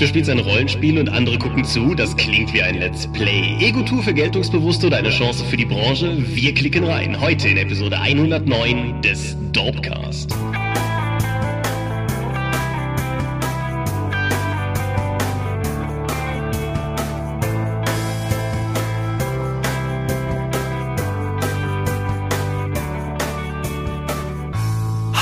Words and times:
Du 0.00 0.06
spielst 0.06 0.30
ein 0.30 0.38
Rollenspiel 0.38 0.98
und 0.98 1.10
andere 1.10 1.36
gucken 1.36 1.62
zu, 1.62 1.94
das 1.94 2.16
klingt 2.16 2.54
wie 2.54 2.62
ein 2.62 2.78
Let's 2.78 3.06
Play. 3.12 3.58
Ego-Tour 3.60 4.02
für 4.02 4.14
Geltungsbewusste 4.14 4.86
oder 4.86 4.96
eine 4.96 5.10
Chance 5.10 5.44
für 5.44 5.58
die 5.58 5.66
Branche? 5.66 6.16
Wir 6.34 6.54
klicken 6.54 6.84
rein. 6.84 7.20
Heute 7.20 7.48
in 7.48 7.58
Episode 7.58 8.00
109 8.00 9.02
des 9.02 9.36
Dorpcast. 9.52 10.34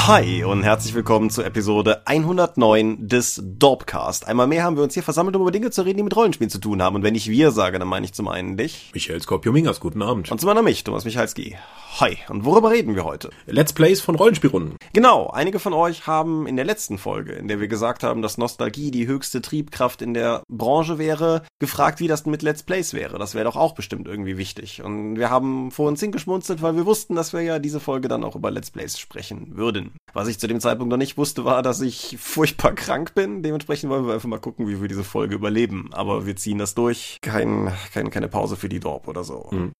Hi 0.08 0.42
und 0.42 0.62
herzlich 0.62 0.94
willkommen 0.94 1.28
zur 1.28 1.44
Episode 1.44 2.00
109 2.06 3.08
des 3.08 3.42
Dorpcast. 3.44 4.26
Einmal 4.26 4.46
mehr 4.46 4.64
haben 4.64 4.76
wir 4.76 4.82
uns 4.82 4.94
hier 4.94 5.02
versammelt, 5.02 5.36
um 5.36 5.42
über 5.42 5.50
Dinge 5.50 5.70
zu 5.70 5.82
reden, 5.82 5.98
die 5.98 6.02
mit 6.02 6.16
Rollenspielen 6.16 6.48
zu 6.48 6.60
tun 6.60 6.80
haben. 6.80 6.96
Und 6.96 7.02
wenn 7.02 7.14
ich 7.14 7.28
wir 7.28 7.50
sage, 7.50 7.78
dann 7.78 7.88
meine 7.88 8.06
ich 8.06 8.14
zum 8.14 8.26
einen 8.26 8.56
dich. 8.56 8.90
Michael 8.94 9.20
Skorpio-Mingas, 9.20 9.80
guten 9.80 10.00
Abend. 10.00 10.32
Und 10.32 10.40
zum 10.40 10.48
anderen 10.48 10.64
mich, 10.64 10.82
Thomas 10.82 11.04
Michalski. 11.04 11.58
Hi, 12.00 12.16
und 12.28 12.44
worüber 12.44 12.70
reden 12.70 12.94
wir 12.94 13.04
heute? 13.04 13.30
Let's 13.46 13.72
Plays 13.72 14.00
von 14.00 14.14
Rollenspielrunden. 14.14 14.76
Genau, 14.92 15.26
einige 15.28 15.58
von 15.58 15.72
euch 15.74 16.06
haben 16.06 16.46
in 16.46 16.56
der 16.56 16.64
letzten 16.64 16.96
Folge, 16.96 17.32
in 17.32 17.48
der 17.48 17.60
wir 17.60 17.68
gesagt 17.68 18.02
haben, 18.02 18.22
dass 18.22 18.38
Nostalgie 18.38 18.90
die 18.90 19.06
höchste 19.06 19.42
Triebkraft 19.42 20.00
in 20.00 20.14
der 20.14 20.42
Branche 20.48 20.98
wäre, 20.98 21.42
gefragt, 21.58 22.00
wie 22.00 22.08
das 22.08 22.24
mit 22.24 22.42
Let's 22.42 22.62
Plays 22.62 22.94
wäre. 22.94 23.18
Das 23.18 23.34
wäre 23.34 23.44
doch 23.44 23.56
auch 23.56 23.74
bestimmt 23.74 24.06
irgendwie 24.06 24.38
wichtig. 24.38 24.82
Und 24.82 25.16
wir 25.16 25.28
haben 25.28 25.70
vor 25.70 25.88
uns 25.88 26.00
hingeschmunzelt, 26.00 26.62
weil 26.62 26.76
wir 26.76 26.86
wussten, 26.86 27.14
dass 27.14 27.34
wir 27.34 27.42
ja 27.42 27.58
diese 27.58 27.80
Folge 27.80 28.08
dann 28.08 28.24
auch 28.24 28.36
über 28.36 28.50
Let's 28.50 28.70
Plays 28.70 28.98
sprechen 28.98 29.56
würden. 29.56 29.97
Was 30.12 30.28
ich 30.28 30.38
zu 30.38 30.46
dem 30.46 30.60
Zeitpunkt 30.60 30.90
noch 30.90 30.96
nicht 30.96 31.16
wusste, 31.16 31.44
war, 31.44 31.62
dass 31.62 31.80
ich 31.80 32.16
furchtbar 32.20 32.74
krank 32.74 33.14
bin. 33.14 33.42
Dementsprechend 33.42 33.90
wollen 33.90 34.06
wir 34.06 34.14
einfach 34.14 34.28
mal 34.28 34.40
gucken, 34.40 34.68
wie 34.68 34.80
wir 34.80 34.88
diese 34.88 35.04
Folge 35.04 35.34
überleben. 35.34 35.90
Aber 35.92 36.26
wir 36.26 36.36
ziehen 36.36 36.58
das 36.58 36.74
durch. 36.74 37.18
Kein, 37.20 37.72
kein, 37.92 38.10
keine 38.10 38.28
Pause 38.28 38.56
für 38.56 38.68
die 38.68 38.80
Dorp 38.80 39.08
oder 39.08 39.24
so. 39.24 39.48
Mhm. 39.50 39.72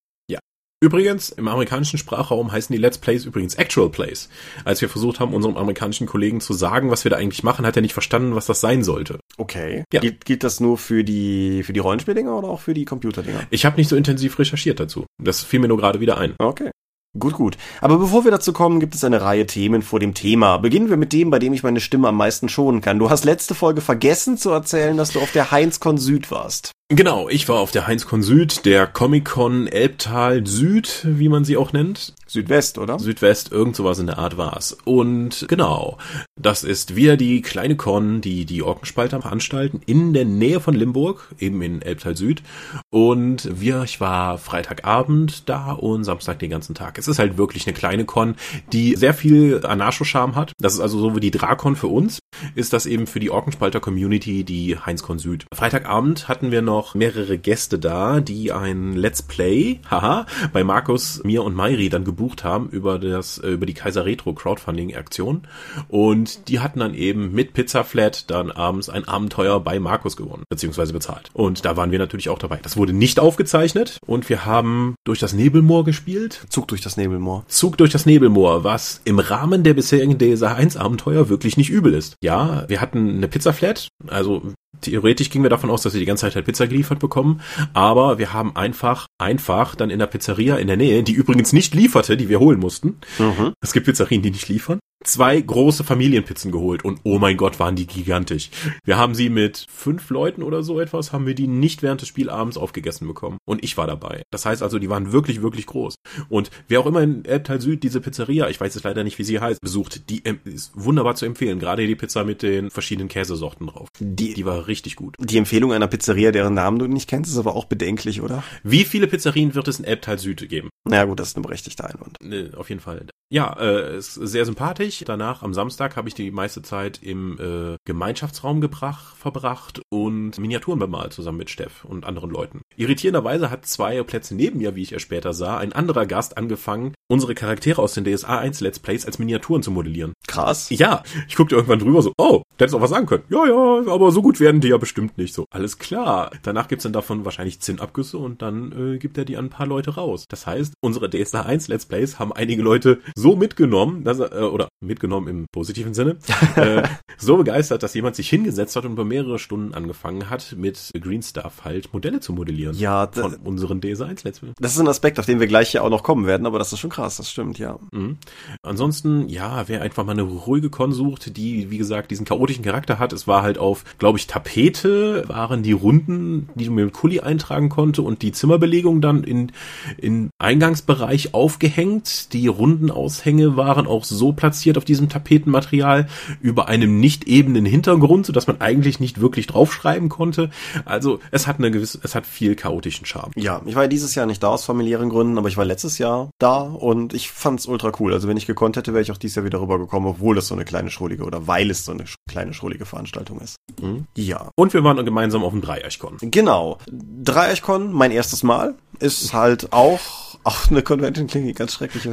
Übrigens, 0.80 1.30
im 1.30 1.48
amerikanischen 1.48 1.98
Sprachraum 1.98 2.52
heißen 2.52 2.72
die 2.72 2.80
Let's 2.80 2.98
Plays 2.98 3.24
übrigens 3.24 3.56
Actual 3.56 3.88
Plays. 3.88 4.28
Als 4.64 4.80
wir 4.80 4.88
versucht 4.88 5.18
haben, 5.18 5.34
unserem 5.34 5.56
amerikanischen 5.56 6.06
Kollegen 6.06 6.40
zu 6.40 6.52
sagen, 6.52 6.92
was 6.92 7.02
wir 7.02 7.10
da 7.10 7.16
eigentlich 7.16 7.42
machen, 7.42 7.66
hat 7.66 7.74
er 7.74 7.82
nicht 7.82 7.94
verstanden, 7.94 8.36
was 8.36 8.46
das 8.46 8.60
sein 8.60 8.84
sollte. 8.84 9.18
Okay. 9.38 9.82
Ja. 9.92 10.00
Gilt, 10.00 10.24
gilt 10.24 10.44
das 10.44 10.60
nur 10.60 10.78
für 10.78 11.02
die, 11.02 11.64
für 11.64 11.72
die 11.72 11.80
Rollenspieldinger 11.80 12.38
oder 12.38 12.46
auch 12.46 12.60
für 12.60 12.74
die 12.74 12.84
Computerdinger? 12.84 13.40
Ich 13.50 13.66
habe 13.66 13.76
nicht 13.76 13.88
so 13.88 13.96
intensiv 13.96 14.38
recherchiert 14.38 14.78
dazu. 14.78 15.04
Das 15.20 15.42
fiel 15.42 15.58
mir 15.58 15.66
nur 15.66 15.78
gerade 15.78 15.98
wieder 15.98 16.16
ein. 16.16 16.36
Okay. 16.38 16.70
Gut, 17.18 17.34
gut. 17.34 17.56
Aber 17.80 17.98
bevor 17.98 18.24
wir 18.24 18.30
dazu 18.30 18.52
kommen, 18.52 18.80
gibt 18.80 18.94
es 18.94 19.02
eine 19.02 19.22
Reihe 19.22 19.46
Themen 19.46 19.82
vor 19.82 19.98
dem 19.98 20.14
Thema. 20.14 20.58
Beginnen 20.58 20.90
wir 20.90 20.96
mit 20.96 21.12
dem, 21.12 21.30
bei 21.30 21.38
dem 21.38 21.52
ich 21.52 21.62
meine 21.62 21.80
Stimme 21.80 22.08
am 22.08 22.16
meisten 22.16 22.48
schonen 22.48 22.80
kann. 22.80 22.98
Du 22.98 23.08
hast 23.08 23.24
letzte 23.24 23.54
Folge 23.54 23.80
vergessen 23.80 24.36
zu 24.36 24.50
erzählen, 24.50 24.96
dass 24.96 25.12
du 25.12 25.20
auf 25.20 25.32
der 25.32 25.50
Heinz-Con 25.50 25.98
Süd 25.98 26.30
warst. 26.30 26.72
Genau, 26.90 27.28
ich 27.28 27.46
war 27.50 27.58
auf 27.58 27.70
der 27.70 27.86
Heinz-Con 27.86 28.22
Süd, 28.22 28.64
der 28.64 28.86
Comic-Con 28.86 29.66
Elbtal 29.66 30.46
Süd, 30.46 31.02
wie 31.04 31.28
man 31.28 31.44
sie 31.44 31.58
auch 31.58 31.74
nennt. 31.74 32.14
Südwest, 32.26 32.78
oder? 32.78 32.98
Südwest, 32.98 33.52
irgend 33.52 33.76
sowas 33.76 33.98
in 33.98 34.06
der 34.06 34.18
Art 34.18 34.38
war's. 34.38 34.76
Und 34.84 35.46
genau, 35.48 35.98
das 36.40 36.64
ist 36.64 36.96
wieder 36.96 37.18
die 37.18 37.42
kleine 37.42 37.76
Con, 37.76 38.22
die 38.22 38.46
die 38.46 38.62
Orkenspalter 38.62 39.20
veranstalten, 39.20 39.80
in 39.84 40.14
der 40.14 40.24
Nähe 40.24 40.60
von 40.60 40.74
Limburg, 40.74 41.34
eben 41.38 41.60
in 41.60 41.82
Elbtal 41.82 42.16
Süd. 42.16 42.42
Und 42.90 43.48
wir, 43.60 43.82
ich 43.82 44.00
war 44.00 44.38
Freitagabend 44.38 45.48
da 45.48 45.72
und 45.72 46.04
Samstag 46.04 46.38
den 46.38 46.50
ganzen 46.50 46.74
Tag. 46.74 46.96
Es 46.96 47.08
ist 47.08 47.18
halt 47.18 47.36
wirklich 47.36 47.66
eine 47.66 47.76
kleine 47.76 48.06
Con, 48.06 48.36
die 48.72 48.94
sehr 48.94 49.12
viel 49.12 49.64
Anarcho-Charme 49.64 50.36
hat. 50.36 50.52
Das 50.58 50.72
ist 50.72 50.80
also 50.80 50.98
so 50.98 51.16
wie 51.16 51.20
die 51.20 51.30
Drakon 51.30 51.76
für 51.76 51.88
uns, 51.88 52.18
ist 52.54 52.72
das 52.72 52.86
eben 52.86 53.06
für 53.06 53.20
die 53.20 53.30
Orkenspalter 53.30 53.80
Community 53.80 54.44
die 54.44 54.78
Heinz-Con 54.78 55.18
Süd. 55.18 55.44
Freitagabend 55.54 56.28
hatten 56.28 56.50
wir 56.50 56.62
noch 56.62 56.77
mehrere 56.94 57.38
Gäste 57.38 57.78
da, 57.78 58.20
die 58.20 58.52
ein 58.52 58.94
Let's 58.94 59.22
Play, 59.22 59.80
haha, 59.90 60.26
bei 60.52 60.64
Markus, 60.64 61.22
mir 61.24 61.42
und 61.42 61.54
Mairi 61.54 61.88
dann 61.88 62.04
gebucht 62.04 62.44
haben 62.44 62.68
über 62.68 62.98
das, 62.98 63.38
äh, 63.38 63.50
über 63.50 63.66
die 63.66 63.74
Kaiser 63.74 64.04
Retro 64.04 64.32
Crowdfunding 64.32 64.94
Aktion. 64.96 65.42
Und 65.88 66.48
die 66.48 66.60
hatten 66.60 66.80
dann 66.80 66.94
eben 66.94 67.32
mit 67.32 67.52
Pizza 67.52 67.84
Flat 67.84 68.30
dann 68.30 68.50
abends 68.50 68.88
ein 68.88 69.06
Abenteuer 69.06 69.60
bei 69.60 69.78
Markus 69.78 70.16
gewonnen, 70.16 70.44
beziehungsweise 70.48 70.92
bezahlt. 70.92 71.30
Und 71.32 71.64
da 71.64 71.76
waren 71.76 71.90
wir 71.90 71.98
natürlich 71.98 72.28
auch 72.28 72.38
dabei. 72.38 72.58
Das 72.62 72.76
wurde 72.76 72.92
nicht 72.92 73.20
aufgezeichnet 73.20 73.98
und 74.06 74.28
wir 74.28 74.44
haben 74.44 74.94
durch 75.04 75.18
das 75.18 75.32
Nebelmoor 75.32 75.84
gespielt. 75.84 76.46
Zug 76.48 76.68
durch 76.68 76.80
das 76.80 76.96
Nebelmoor. 76.96 77.44
Zug 77.48 77.76
durch 77.78 77.90
das 77.90 78.06
Nebelmoor, 78.06 78.64
was 78.64 79.00
im 79.04 79.18
Rahmen 79.18 79.62
der 79.62 79.74
bisherigen 79.74 80.18
DSA 80.18 80.54
1 80.54 80.76
Abenteuer 80.76 81.28
wirklich 81.28 81.56
nicht 81.56 81.70
übel 81.70 81.94
ist. 81.94 82.16
Ja, 82.22 82.64
wir 82.68 82.80
hatten 82.80 83.16
eine 83.16 83.28
Pizza 83.28 83.52
Flat, 83.52 83.88
also 84.06 84.42
Theoretisch 84.80 85.30
gingen 85.30 85.44
wir 85.44 85.50
davon 85.50 85.70
aus, 85.70 85.82
dass 85.82 85.94
wir 85.94 86.00
die 86.00 86.06
ganze 86.06 86.22
Zeit 86.22 86.36
halt 86.36 86.46
Pizza 86.46 86.66
geliefert 86.66 86.98
bekommen, 86.98 87.40
aber 87.72 88.18
wir 88.18 88.32
haben 88.32 88.54
einfach, 88.54 89.06
einfach 89.18 89.74
dann 89.74 89.90
in 89.90 89.98
der 89.98 90.06
Pizzeria 90.06 90.56
in 90.56 90.66
der 90.66 90.76
Nähe, 90.76 91.02
die 91.02 91.12
übrigens 91.12 91.52
nicht 91.52 91.74
lieferte, 91.74 92.16
die 92.16 92.28
wir 92.28 92.38
holen 92.38 92.60
mussten. 92.60 92.98
Mhm. 93.18 93.54
Es 93.60 93.72
gibt 93.72 93.86
Pizzerien, 93.86 94.22
die 94.22 94.30
nicht 94.30 94.48
liefern 94.48 94.78
zwei 95.04 95.40
große 95.40 95.84
Familienpizzen 95.84 96.52
geholt 96.52 96.84
und 96.84 97.00
oh 97.04 97.18
mein 97.18 97.36
Gott, 97.36 97.58
waren 97.58 97.76
die 97.76 97.86
gigantisch. 97.86 98.50
Wir 98.84 98.98
haben 98.98 99.14
sie 99.14 99.28
mit 99.28 99.66
fünf 99.68 100.10
Leuten 100.10 100.42
oder 100.42 100.62
so 100.62 100.80
etwas, 100.80 101.12
haben 101.12 101.26
wir 101.26 101.34
die 101.34 101.46
nicht 101.46 101.82
während 101.82 102.00
des 102.00 102.08
Spielabends 102.08 102.56
aufgegessen 102.56 103.06
bekommen. 103.06 103.38
Und 103.44 103.62
ich 103.62 103.76
war 103.76 103.86
dabei. 103.86 104.22
Das 104.30 104.44
heißt 104.44 104.62
also, 104.62 104.78
die 104.78 104.90
waren 104.90 105.12
wirklich, 105.12 105.42
wirklich 105.42 105.66
groß. 105.66 105.94
Und 106.28 106.50
wer 106.68 106.80
auch 106.80 106.86
immer 106.86 107.02
in 107.02 107.24
Elbtal 107.24 107.60
Süd 107.60 107.82
diese 107.82 108.00
Pizzeria, 108.00 108.48
ich 108.48 108.60
weiß 108.60 108.74
jetzt 108.74 108.84
leider 108.84 109.04
nicht, 109.04 109.18
wie 109.18 109.24
sie 109.24 109.40
heißt, 109.40 109.60
besucht, 109.60 110.10
die 110.10 110.22
ist 110.44 110.72
wunderbar 110.74 111.14
zu 111.14 111.26
empfehlen. 111.26 111.58
Gerade 111.58 111.86
die 111.86 111.96
Pizza 111.96 112.24
mit 112.24 112.42
den 112.42 112.70
verschiedenen 112.70 113.08
Käsesorten 113.08 113.68
drauf. 113.68 113.88
Die, 114.00 114.34
die 114.34 114.44
war 114.44 114.66
richtig 114.66 114.96
gut. 114.96 115.14
Die 115.18 115.38
Empfehlung 115.38 115.72
einer 115.72 115.86
Pizzeria, 115.86 116.32
deren 116.32 116.54
Namen 116.54 116.78
du 116.78 116.86
nicht 116.86 117.08
kennst, 117.08 117.30
ist 117.30 117.38
aber 117.38 117.54
auch 117.54 117.66
bedenklich, 117.66 118.20
oder? 118.20 118.42
Wie 118.62 118.84
viele 118.84 119.06
Pizzerien 119.06 119.54
wird 119.54 119.68
es 119.68 119.78
in 119.78 119.84
Elbtal 119.84 120.18
Süd 120.18 120.48
geben? 120.48 120.70
Na 120.88 120.96
ja, 120.96 121.04
gut, 121.04 121.20
das 121.20 121.28
ist 121.28 121.36
eine 121.36 121.42
berechtigte 121.42 121.84
Einwand. 121.84 122.18
Auf 122.56 122.68
jeden 122.68 122.80
Fall. 122.80 123.06
Ja, 123.30 123.52
äh, 123.60 123.98
ist 123.98 124.14
sehr 124.14 124.46
sympathisch. 124.46 124.87
Danach 125.04 125.42
am 125.42 125.54
Samstag 125.54 125.96
habe 125.96 126.08
ich 126.08 126.14
die 126.14 126.30
meiste 126.30 126.62
Zeit 126.62 127.00
im 127.02 127.38
äh, 127.38 127.76
Gemeinschaftsraum 127.84 128.60
gebracht, 128.60 129.16
verbracht 129.16 129.82
und 129.90 130.38
Miniaturen 130.38 130.78
bemalt 130.78 131.12
zusammen 131.12 131.38
mit 131.38 131.50
Steff 131.50 131.84
und 131.84 132.04
anderen 132.04 132.30
Leuten. 132.30 132.62
Irritierenderweise 132.76 133.50
hat 133.50 133.66
zwei 133.66 134.02
Plätze 134.02 134.34
neben 134.34 134.58
mir, 134.58 134.74
wie 134.74 134.82
ich 134.82 134.90
ja 134.90 134.98
später 134.98 135.32
sah, 135.32 135.58
ein 135.58 135.72
anderer 135.72 136.06
Gast 136.06 136.38
angefangen, 136.38 136.94
unsere 137.08 137.34
Charaktere 137.34 137.82
aus 137.82 137.94
den 137.94 138.04
DSA 138.04 138.38
1 138.38 138.60
Let's 138.60 138.78
Plays 138.78 139.04
als 139.04 139.18
Miniaturen 139.18 139.62
zu 139.62 139.70
modellieren. 139.70 140.14
Krass. 140.26 140.70
Ja, 140.70 141.02
ich 141.28 141.36
guckte 141.36 141.54
irgendwann 141.54 141.80
drüber 141.80 142.02
so, 142.02 142.12
oh, 142.16 142.42
der 142.58 142.66
hätte 142.66 142.76
auch 142.76 142.80
was 142.80 142.90
sagen 142.90 143.06
können. 143.06 143.24
Ja, 143.28 143.46
ja, 143.46 143.92
aber 143.92 144.10
so 144.10 144.22
gut 144.22 144.40
werden 144.40 144.60
die 144.60 144.68
ja 144.68 144.76
bestimmt 144.78 145.18
nicht 145.18 145.34
so. 145.34 145.46
Alles 145.50 145.78
klar. 145.78 146.30
Danach 146.42 146.68
gibt's 146.68 146.82
dann 146.82 146.92
davon 146.92 147.24
wahrscheinlich 147.24 147.60
zehn 147.60 147.80
Abgüsse 147.80 148.18
und 148.18 148.42
dann 148.42 148.94
äh, 148.94 148.98
gibt 148.98 149.18
er 149.18 149.24
die 149.24 149.36
an 149.36 149.46
ein 149.46 149.50
paar 149.50 149.66
Leute 149.66 149.94
raus. 149.94 150.26
Das 150.28 150.46
heißt, 150.46 150.74
unsere 150.80 151.08
DSA 151.10 151.42
1 151.42 151.68
Let's 151.68 151.86
Plays 151.86 152.18
haben 152.18 152.32
einige 152.32 152.62
Leute 152.62 153.00
so 153.14 153.36
mitgenommen, 153.36 154.04
dass 154.04 154.18
äh, 154.18 154.24
oder 154.24 154.68
mitgenommen 154.80 155.28
im 155.28 155.46
positiven 155.52 155.94
Sinne, 155.94 156.18
äh, 156.56 156.82
so 157.16 157.36
begeistert, 157.36 157.82
dass 157.82 157.94
jemand 157.94 158.16
sich 158.16 158.28
hingesetzt 158.28 158.76
hat 158.76 158.84
und 158.84 158.92
über 158.92 159.04
mehrere 159.04 159.38
Stunden 159.38 159.74
angefangen 159.74 160.30
hat, 160.30 160.54
mit 160.56 160.90
Green 161.00 161.22
Stuff 161.22 161.64
halt 161.64 161.92
Modelle 161.92 162.20
zu 162.20 162.32
modellieren. 162.32 162.76
Ja, 162.76 163.08
von 163.12 163.34
unseren 163.36 163.80
DSA 163.80 164.06
1 164.06 164.24
Let's 164.24 164.40
Plays. 164.40 164.54
Das 164.58 164.72
ist 164.72 164.80
ein 164.80 164.88
Aspekt, 164.88 165.18
auf 165.18 165.26
den 165.26 165.40
wir 165.40 165.46
gleich 165.46 165.72
ja 165.72 165.82
auch 165.82 165.90
noch 165.90 166.02
kommen 166.02 166.26
werden, 166.26 166.46
aber 166.46 166.58
das 166.58 166.72
ist 166.72 166.78
schon 166.78 166.90
krass, 166.90 167.16
das 167.16 167.30
stimmt, 167.30 167.58
ja. 167.58 167.78
Mhm. 167.92 168.18
Ansonsten, 168.62 169.28
ja, 169.28 169.68
wer 169.68 169.82
einfach 169.82 170.04
mal 170.04 170.12
eine 170.12 170.22
ruhige 170.22 170.70
Con 170.70 170.92
sucht, 170.92 171.36
die, 171.36 171.70
wie 171.70 171.78
gesagt, 171.78 172.10
diesen 172.10 172.26
chaotischen 172.48 172.64
Charakter 172.64 172.98
hat, 172.98 173.12
es 173.12 173.26
war 173.26 173.42
halt 173.42 173.58
auf, 173.58 173.84
glaube 173.98 174.18
ich, 174.18 174.26
Tapete 174.26 175.24
waren 175.28 175.62
die 175.62 175.72
Runden, 175.72 176.48
die 176.54 176.64
du 176.64 176.72
mit 176.72 176.82
dem 176.82 176.92
Kuli 176.92 177.20
eintragen 177.20 177.68
konnte 177.68 178.02
und 178.02 178.22
die 178.22 178.32
Zimmerbelegung 178.32 179.00
dann 179.00 179.22
in, 179.22 179.52
in 179.98 180.30
Eingangsbereich 180.38 181.34
aufgehängt. 181.34 182.32
Die 182.32 182.46
Rundenaushänge 182.46 183.56
waren 183.56 183.86
auch 183.86 184.04
so 184.04 184.32
platziert 184.32 184.78
auf 184.78 184.84
diesem 184.84 185.08
Tapetenmaterial 185.08 186.08
über 186.40 186.68
einem 186.68 187.00
nicht 187.00 187.24
ebenen 187.24 187.66
Hintergrund, 187.66 188.26
sodass 188.26 188.46
man 188.46 188.60
eigentlich 188.60 188.98
nicht 188.98 189.20
wirklich 189.20 189.46
draufschreiben 189.46 190.08
konnte. 190.08 190.50
Also 190.84 191.20
es 191.30 191.46
hat 191.46 191.58
eine 191.58 191.70
gewisse, 191.70 192.00
es 192.02 192.14
hat 192.14 192.26
viel 192.26 192.54
chaotischen 192.54 193.04
Charme. 193.04 193.32
Ja, 193.36 193.60
ich 193.66 193.74
war 193.74 193.82
ja 193.82 193.88
dieses 193.88 194.14
Jahr 194.14 194.26
nicht 194.26 194.42
da 194.42 194.48
aus 194.48 194.64
familiären 194.64 195.10
Gründen, 195.10 195.36
aber 195.36 195.48
ich 195.48 195.56
war 195.56 195.64
letztes 195.64 195.98
Jahr 195.98 196.30
da 196.38 196.60
und 196.60 197.12
ich 197.12 197.30
fand's 197.30 197.66
ultra 197.66 197.92
cool. 198.00 198.14
Also 198.14 198.26
wenn 198.26 198.36
ich 198.36 198.46
gekonnt 198.46 198.76
hätte, 198.76 198.94
wäre 198.94 199.02
ich 199.02 199.12
auch 199.12 199.18
dieses 199.18 199.36
Jahr 199.36 199.44
wieder 199.44 199.60
rübergekommen, 199.60 200.08
obwohl 200.08 200.38
es 200.38 200.48
so 200.48 200.54
eine 200.54 200.64
kleine 200.64 200.90
schrullige 200.90 201.24
oder 201.24 201.46
weil 201.46 201.70
es 201.70 201.84
so 201.84 201.92
eine 201.92 202.04
kleine 202.28 202.37
schrullige 202.52 202.86
Veranstaltung 202.86 203.40
ist. 203.40 203.56
Mhm. 203.80 204.06
Ja. 204.16 204.50
Und 204.56 204.74
wir 204.74 204.82
waren 204.84 205.04
gemeinsam 205.04 205.44
auf 205.44 205.52
dem 205.52 205.62
Dreieichkon. 205.62 206.18
Genau. 206.20 206.78
Dreieichkon, 206.90 207.92
mein 207.92 208.10
erstes 208.10 208.42
Mal, 208.42 208.74
ist 209.00 209.32
halt 209.32 209.72
auch 209.72 210.28
auch 210.44 210.70
eine 210.70 210.82
Convention 210.82 211.26
klingt 211.26 211.56
ganz 211.56 211.74
schrecklich. 211.74 212.06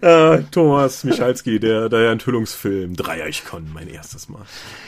äh, 0.00 0.42
Thomas 0.50 1.04
Michalski, 1.04 1.60
der, 1.60 1.88
der 1.88 2.10
Enthüllungsfilm. 2.10 2.96
Dreieichkon, 2.96 3.70
mein 3.72 3.88
erstes 3.88 4.28
Mal. 4.28 4.42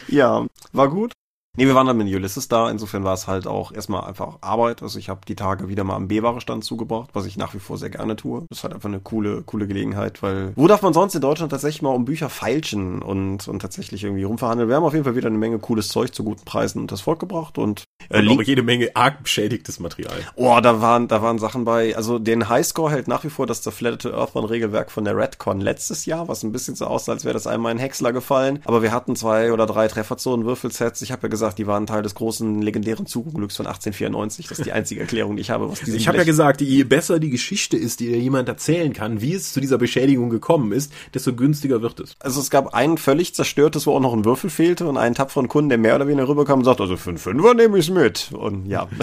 Ja, 0.08 0.46
war 0.72 0.88
gut. 0.88 1.12
Nee, 1.56 1.66
wir 1.66 1.74
waren 1.74 1.86
dann 1.86 1.96
mit 1.96 2.12
Ulysses 2.12 2.48
da. 2.48 2.70
Insofern 2.70 3.04
war 3.04 3.14
es 3.14 3.26
halt 3.26 3.46
auch 3.46 3.72
erstmal 3.72 4.04
einfach 4.04 4.38
Arbeit. 4.42 4.82
Also 4.82 4.98
ich 4.98 5.08
habe 5.08 5.20
die 5.26 5.36
Tage 5.36 5.68
wieder 5.68 5.84
mal 5.84 5.96
am 5.96 6.06
B-Ware-Stand 6.06 6.64
zugebracht, 6.64 7.10
was 7.14 7.24
ich 7.24 7.38
nach 7.38 7.54
wie 7.54 7.58
vor 7.58 7.78
sehr 7.78 7.88
gerne 7.88 8.14
tue. 8.14 8.44
Das 8.50 8.58
ist 8.58 8.64
halt 8.64 8.74
einfach 8.74 8.88
eine 8.90 9.00
coole, 9.00 9.42
coole 9.42 9.66
Gelegenheit, 9.66 10.22
weil 10.22 10.52
wo 10.54 10.66
darf 10.66 10.82
man 10.82 10.92
sonst 10.92 11.14
in 11.14 11.22
Deutschland 11.22 11.50
tatsächlich 11.50 11.80
mal 11.80 11.94
um 11.94 12.04
Bücher 12.04 12.28
feilschen 12.28 13.00
und, 13.00 13.48
und 13.48 13.60
tatsächlich 13.60 14.04
irgendwie 14.04 14.24
rumverhandeln? 14.24 14.68
Wir 14.68 14.76
haben 14.76 14.84
auf 14.84 14.92
jeden 14.92 15.04
Fall 15.04 15.16
wieder 15.16 15.28
eine 15.28 15.38
Menge 15.38 15.58
cooles 15.58 15.88
Zeug 15.88 16.14
zu 16.14 16.24
guten 16.24 16.44
Preisen 16.44 16.80
und 16.80 16.92
das 16.92 17.00
Volk 17.00 17.20
gebracht 17.20 17.56
und, 17.56 17.84
äh, 18.08 18.20
und 18.20 18.28
auch 18.28 18.43
jede 18.43 18.62
Menge 18.62 18.90
arg 18.94 19.22
beschädigtes 19.22 19.81
Material. 19.81 20.16
Oh, 20.34 20.58
da 20.62 20.81
waren, 20.81 21.08
da 21.08 21.22
waren 21.22 21.38
Sachen 21.38 21.64
bei. 21.64 21.96
Also 21.96 22.19
den 22.19 22.48
Highscore 22.48 22.90
hält 22.90 23.08
nach 23.08 23.25
wie 23.25 23.31
vor 23.31 23.46
das 23.46 23.62
Zerflatterte 23.62 24.14
Earthbound-Regelwerk 24.14 24.90
von 24.90 25.04
der 25.04 25.16
Redcon 25.16 25.60
letztes 25.60 26.06
Jahr, 26.06 26.28
was 26.28 26.43
ein 26.43 26.52
bisschen 26.52 26.75
so 26.76 26.87
aussah, 26.87 27.12
als 27.12 27.25
wäre 27.25 27.34
das 27.34 27.46
einmal 27.46 27.72
ein 27.72 27.78
Häcksler 27.78 28.12
gefallen. 28.12 28.60
Aber 28.64 28.82
wir 28.82 28.93
hatten 28.93 29.16
zwei 29.16 29.52
oder 29.52 29.66
drei 29.66 29.88
Trefferzonen-Würfelsets. 29.88 31.02
Ich 31.02 31.12
habe 31.12 31.22
ja 31.22 31.28
gesagt, 31.28 31.58
die 31.58 31.66
waren 31.66 31.87
Teil 31.87 32.02
des 32.02 32.14
großen 32.14 32.62
legendären 32.62 33.06
Zugunglücks 33.06 33.56
von 33.56 33.66
1894. 33.66 34.49
Das 34.49 34.58
ist 34.58 34.66
die 34.66 34.72
einzige 34.72 35.00
Erklärung, 35.00 35.37
die 35.37 35.42
ich 35.42 35.50
habe, 35.50 35.70
was 35.70 35.81
diese 35.81 35.96
Ich 35.96 36.08
habe 36.08 36.19
ja 36.19 36.25
gesagt, 36.25 36.60
je 36.60 36.84
besser 36.84 37.19
die 37.19 37.31
Geschichte 37.31 37.76
ist, 37.76 38.00
die 38.00 38.08
dir 38.08 38.19
jemand 38.19 38.49
erzählen 38.49 38.92
kann, 38.92 39.20
wie 39.20 39.34
es 39.34 39.52
zu 39.52 39.60
dieser 39.60 39.78
Beschädigung 39.78 40.31
gekommen 40.31 40.72
ist, 40.72 40.92
desto 41.14 41.34
günstiger 41.34 41.82
wird 41.82 42.00
es. 42.00 42.16
Also 42.20 42.40
es 42.40 42.50
gab 42.50 42.75
ein 42.75 42.99
völlig 42.99 43.34
zerstörtes, 43.34 43.87
wo 43.87 43.92
auch 43.92 44.00
noch 44.00 44.12
ein 44.12 44.25
Würfel 44.25 44.50
fehlte 44.50 44.87
und 44.87 44.96
einen 44.96 45.14
tapferen 45.14 45.49
Kunden, 45.49 45.70
der 45.70 45.78
mehr 45.78 45.96
oder 45.96 46.06
weniger 46.06 46.28
rüberkam 46.28 46.60
und 46.60 46.64
sagt, 46.64 46.81
also 46.81 46.96
für 46.96 47.10
einen 47.10 47.19
Fünfer 47.19 47.54
nehme 47.54 47.78
ich 47.78 47.85
mit. 47.90 48.32
Und 48.32 48.66
ja. 48.66 48.88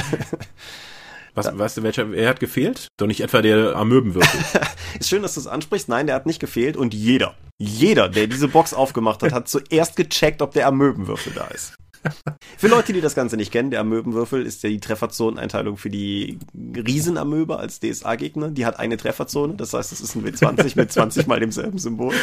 Was, 1.35 1.47
ja. 1.47 1.57
weißt 1.57 1.77
du, 1.77 1.83
welcher, 1.83 2.13
er 2.13 2.30
hat 2.30 2.39
gefehlt? 2.39 2.89
Doch 2.97 3.07
nicht 3.07 3.21
etwa 3.21 3.41
der 3.41 3.75
Amöbenwürfel. 3.75 4.62
ist 5.00 5.09
schön, 5.09 5.24
dass 5.24 5.33
du 5.33 5.39
es 5.39 5.47
ansprichst. 5.47 5.89
Nein, 5.89 6.06
der 6.06 6.15
hat 6.15 6.27
nicht 6.27 6.39
gefehlt 6.39 6.77
und 6.77 6.94
jeder, 6.94 7.35
jeder, 7.57 8.07
der 8.07 8.27
diese 8.27 8.47
Box 8.47 8.74
aufgemacht 8.74 9.24
hat, 9.24 9.31
hat 9.31 9.47
zuerst 9.47 9.95
gecheckt, 9.95 10.44
ob 10.44 10.53
der 10.53 10.68
Amöbenwürfel 10.68 11.33
da 11.33 11.45
ist. 11.47 11.74
Für 12.57 12.68
Leute, 12.68 12.94
die 12.94 13.01
das 13.01 13.15
Ganze 13.15 13.38
nicht 13.38 13.51
kennen, 13.51 13.71
der 13.71 13.80
Amöbenwürfel 13.80 14.45
ist 14.45 14.62
ja 14.63 14.69
die 14.69 14.80
Trefferzoneneinteilung 14.80 15.77
für 15.77 15.89
die 15.89 16.38
Riesenamöbe 16.53 17.57
als 17.57 17.79
DSA-Gegner. 17.79 18.51
Die 18.51 18.65
hat 18.65 18.77
eine 18.77 18.97
Trefferzone, 18.97 19.56
das 19.56 19.74
heißt, 19.74 19.91
es 19.91 20.01
ist 20.01 20.15
ein 20.15 20.25
W20 20.25 20.74
mit 20.75 20.91
20 20.91 21.27
mal 21.27 21.39
demselben 21.39 21.77
Symbol. 21.77 22.13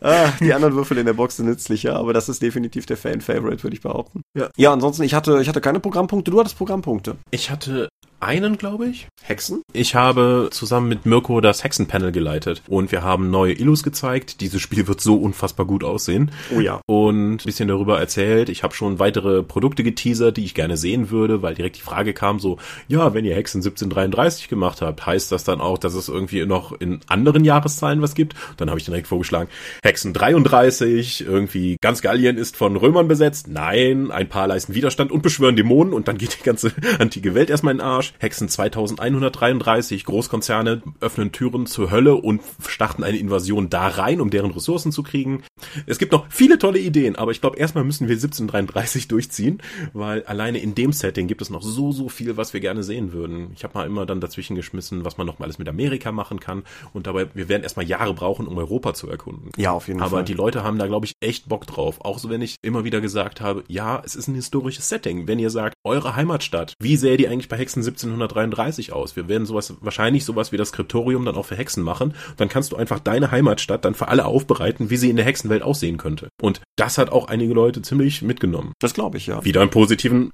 Ah, 0.00 0.32
die 0.40 0.52
anderen 0.52 0.74
Würfel 0.74 0.98
in 0.98 1.06
der 1.06 1.12
Box 1.12 1.36
sind 1.36 1.46
nützlicher, 1.46 1.96
aber 1.96 2.12
das 2.12 2.28
ist 2.28 2.42
definitiv 2.42 2.86
der 2.86 2.96
Fan-Favorite, 2.96 3.62
würde 3.62 3.74
ich 3.74 3.82
behaupten. 3.82 4.22
Ja. 4.36 4.48
ja, 4.56 4.72
ansonsten, 4.72 5.02
ich 5.02 5.14
hatte, 5.14 5.40
ich 5.40 5.48
hatte 5.48 5.60
keine 5.60 5.80
Programmpunkte, 5.80 6.30
du 6.30 6.38
hattest 6.38 6.56
Programmpunkte. 6.56 7.16
Ich 7.30 7.50
hatte 7.50 7.88
einen, 8.20 8.58
glaube 8.58 8.86
ich. 8.86 9.08
Hexen? 9.22 9.62
Ich 9.72 9.94
habe 9.94 10.48
zusammen 10.50 10.88
mit 10.88 11.06
Mirko 11.06 11.40
das 11.40 11.64
Hexenpanel 11.64 12.12
geleitet 12.12 12.62
und 12.68 12.92
wir 12.92 13.02
haben 13.02 13.30
neue 13.30 13.52
Illus 13.52 13.82
gezeigt. 13.82 14.40
Dieses 14.40 14.62
Spiel 14.62 14.86
wird 14.88 15.00
so 15.00 15.16
unfassbar 15.16 15.66
gut 15.66 15.84
aussehen. 15.84 16.30
Oh 16.54 16.60
ja. 16.60 16.80
Und 16.86 17.34
ein 17.34 17.44
bisschen 17.44 17.68
darüber 17.68 17.98
erzählt. 17.98 18.48
Ich 18.48 18.62
habe 18.62 18.74
schon 18.74 18.98
weitere 18.98 19.42
Produkte 19.42 19.82
geteasert, 19.82 20.36
die 20.36 20.44
ich 20.44 20.54
gerne 20.54 20.76
sehen 20.76 21.10
würde, 21.10 21.42
weil 21.42 21.54
direkt 21.54 21.76
die 21.76 21.82
Frage 21.82 22.14
kam 22.14 22.38
so, 22.38 22.58
ja, 22.88 23.14
wenn 23.14 23.24
ihr 23.24 23.34
Hexen 23.34 23.58
1733 23.58 24.48
gemacht 24.48 24.82
habt, 24.82 25.04
heißt 25.04 25.30
das 25.30 25.44
dann 25.44 25.60
auch, 25.60 25.78
dass 25.78 25.94
es 25.94 26.08
irgendwie 26.08 26.44
noch 26.46 26.72
in 26.72 27.00
anderen 27.06 27.44
Jahreszahlen 27.44 28.02
was 28.02 28.14
gibt? 28.14 28.34
Dann 28.56 28.70
habe 28.70 28.78
ich 28.78 28.86
direkt 28.86 29.06
vorgeschlagen, 29.06 29.50
Hexen 29.82 30.12
33, 30.12 31.26
irgendwie 31.26 31.76
ganz 31.80 32.02
Gallien 32.02 32.36
ist 32.36 32.56
von 32.56 32.76
Römern 32.76 33.08
besetzt. 33.08 33.48
Nein, 33.48 34.10
ein 34.10 34.28
paar 34.28 34.46
leisten 34.46 34.74
Widerstand 34.74 35.12
und 35.12 35.22
beschwören 35.22 35.56
Dämonen 35.56 35.92
und 35.92 36.08
dann 36.08 36.18
geht 36.18 36.38
die 36.38 36.44
ganze 36.44 36.72
antike 36.98 37.34
Welt 37.34 37.50
erstmal 37.50 37.72
in 37.72 37.78
den 37.78 37.86
Arsch. 37.86 38.07
Hexen 38.18 38.48
2133, 38.48 40.04
Großkonzerne 40.04 40.82
öffnen 41.00 41.32
Türen 41.32 41.66
zur 41.66 41.90
Hölle 41.90 42.14
und 42.14 42.42
starten 42.66 43.04
eine 43.04 43.18
Invasion 43.18 43.70
da 43.70 43.88
rein, 43.88 44.20
um 44.20 44.30
deren 44.30 44.50
Ressourcen 44.50 44.92
zu 44.92 45.02
kriegen. 45.02 45.42
Es 45.86 45.98
gibt 45.98 46.12
noch 46.12 46.26
viele 46.30 46.58
tolle 46.58 46.78
Ideen, 46.78 47.16
aber 47.16 47.30
ich 47.30 47.40
glaube, 47.40 47.58
erstmal 47.58 47.84
müssen 47.84 48.08
wir 48.08 48.14
1733 48.14 49.08
durchziehen, 49.08 49.62
weil 49.92 50.24
alleine 50.24 50.58
in 50.58 50.74
dem 50.74 50.92
Setting 50.92 51.26
gibt 51.26 51.42
es 51.42 51.50
noch 51.50 51.62
so, 51.62 51.92
so 51.92 52.08
viel, 52.08 52.36
was 52.36 52.52
wir 52.52 52.60
gerne 52.60 52.82
sehen 52.82 53.12
würden. 53.12 53.50
Ich 53.54 53.64
habe 53.64 53.74
mal 53.78 53.86
immer 53.86 54.06
dann 54.06 54.20
dazwischen 54.20 54.56
geschmissen, 54.56 55.04
was 55.04 55.16
man 55.18 55.26
noch 55.26 55.38
mal 55.38 55.44
alles 55.44 55.58
mit 55.58 55.68
Amerika 55.68 56.12
machen 56.12 56.40
kann 56.40 56.62
und 56.92 57.06
dabei, 57.06 57.28
wir 57.34 57.48
werden 57.48 57.62
erstmal 57.62 57.86
Jahre 57.86 58.14
brauchen, 58.14 58.46
um 58.46 58.56
Europa 58.58 58.94
zu 58.94 59.08
erkunden. 59.08 59.50
Ja, 59.56 59.72
auf 59.72 59.88
jeden 59.88 60.00
aber 60.00 60.10
Fall. 60.10 60.18
Aber 60.20 60.26
die 60.26 60.34
Leute 60.34 60.64
haben 60.64 60.78
da, 60.78 60.86
glaube 60.86 61.06
ich, 61.06 61.14
echt 61.20 61.48
Bock 61.48 61.66
drauf. 61.66 62.00
Auch 62.00 62.18
so, 62.18 62.30
wenn 62.30 62.42
ich 62.42 62.56
immer 62.62 62.84
wieder 62.84 63.00
gesagt 63.00 63.40
habe, 63.40 63.64
ja, 63.68 64.02
es 64.04 64.14
ist 64.14 64.28
ein 64.28 64.34
historisches 64.34 64.88
Setting. 64.88 65.26
Wenn 65.26 65.38
ihr 65.38 65.50
sagt, 65.50 65.74
eure 65.84 66.16
Heimatstadt, 66.16 66.74
wie 66.80 66.96
sähe 66.96 67.16
die 67.16 67.28
eigentlich 67.28 67.48
bei 67.48 67.56
Hexen 67.56 67.82
1733 67.98 68.92
aus? 68.92 69.16
Wir 69.16 69.28
werden 69.28 69.46
sowas, 69.46 69.74
wahrscheinlich 69.80 70.24
sowas 70.24 70.52
wie 70.52 70.56
das 70.56 70.68
Skriptorium 70.68 71.24
dann 71.24 71.36
auch 71.36 71.46
für 71.46 71.56
Hexen 71.56 71.82
machen. 71.82 72.14
Dann 72.36 72.48
kannst 72.48 72.72
du 72.72 72.76
einfach 72.76 72.98
deine 73.00 73.30
Heimatstadt 73.30 73.84
dann 73.84 73.94
für 73.94 74.08
alle 74.08 74.24
aufbereiten, 74.24 74.90
wie 74.90 74.96
sie 74.96 75.10
in 75.10 75.16
der 75.16 75.24
Hexenwelt 75.24 75.62
aussehen 75.62 75.96
könnte. 75.98 76.28
Und 76.40 76.60
das 76.76 76.98
hat 76.98 77.10
auch 77.10 77.28
einige 77.28 77.54
Leute 77.54 77.82
ziemlich 77.82 78.22
mitgenommen. 78.22 78.72
Das 78.78 78.94
glaube 78.94 79.18
ich, 79.18 79.26
ja. 79.26 79.44
Wieder 79.44 79.60
einen 79.60 79.70
positiven 79.70 80.30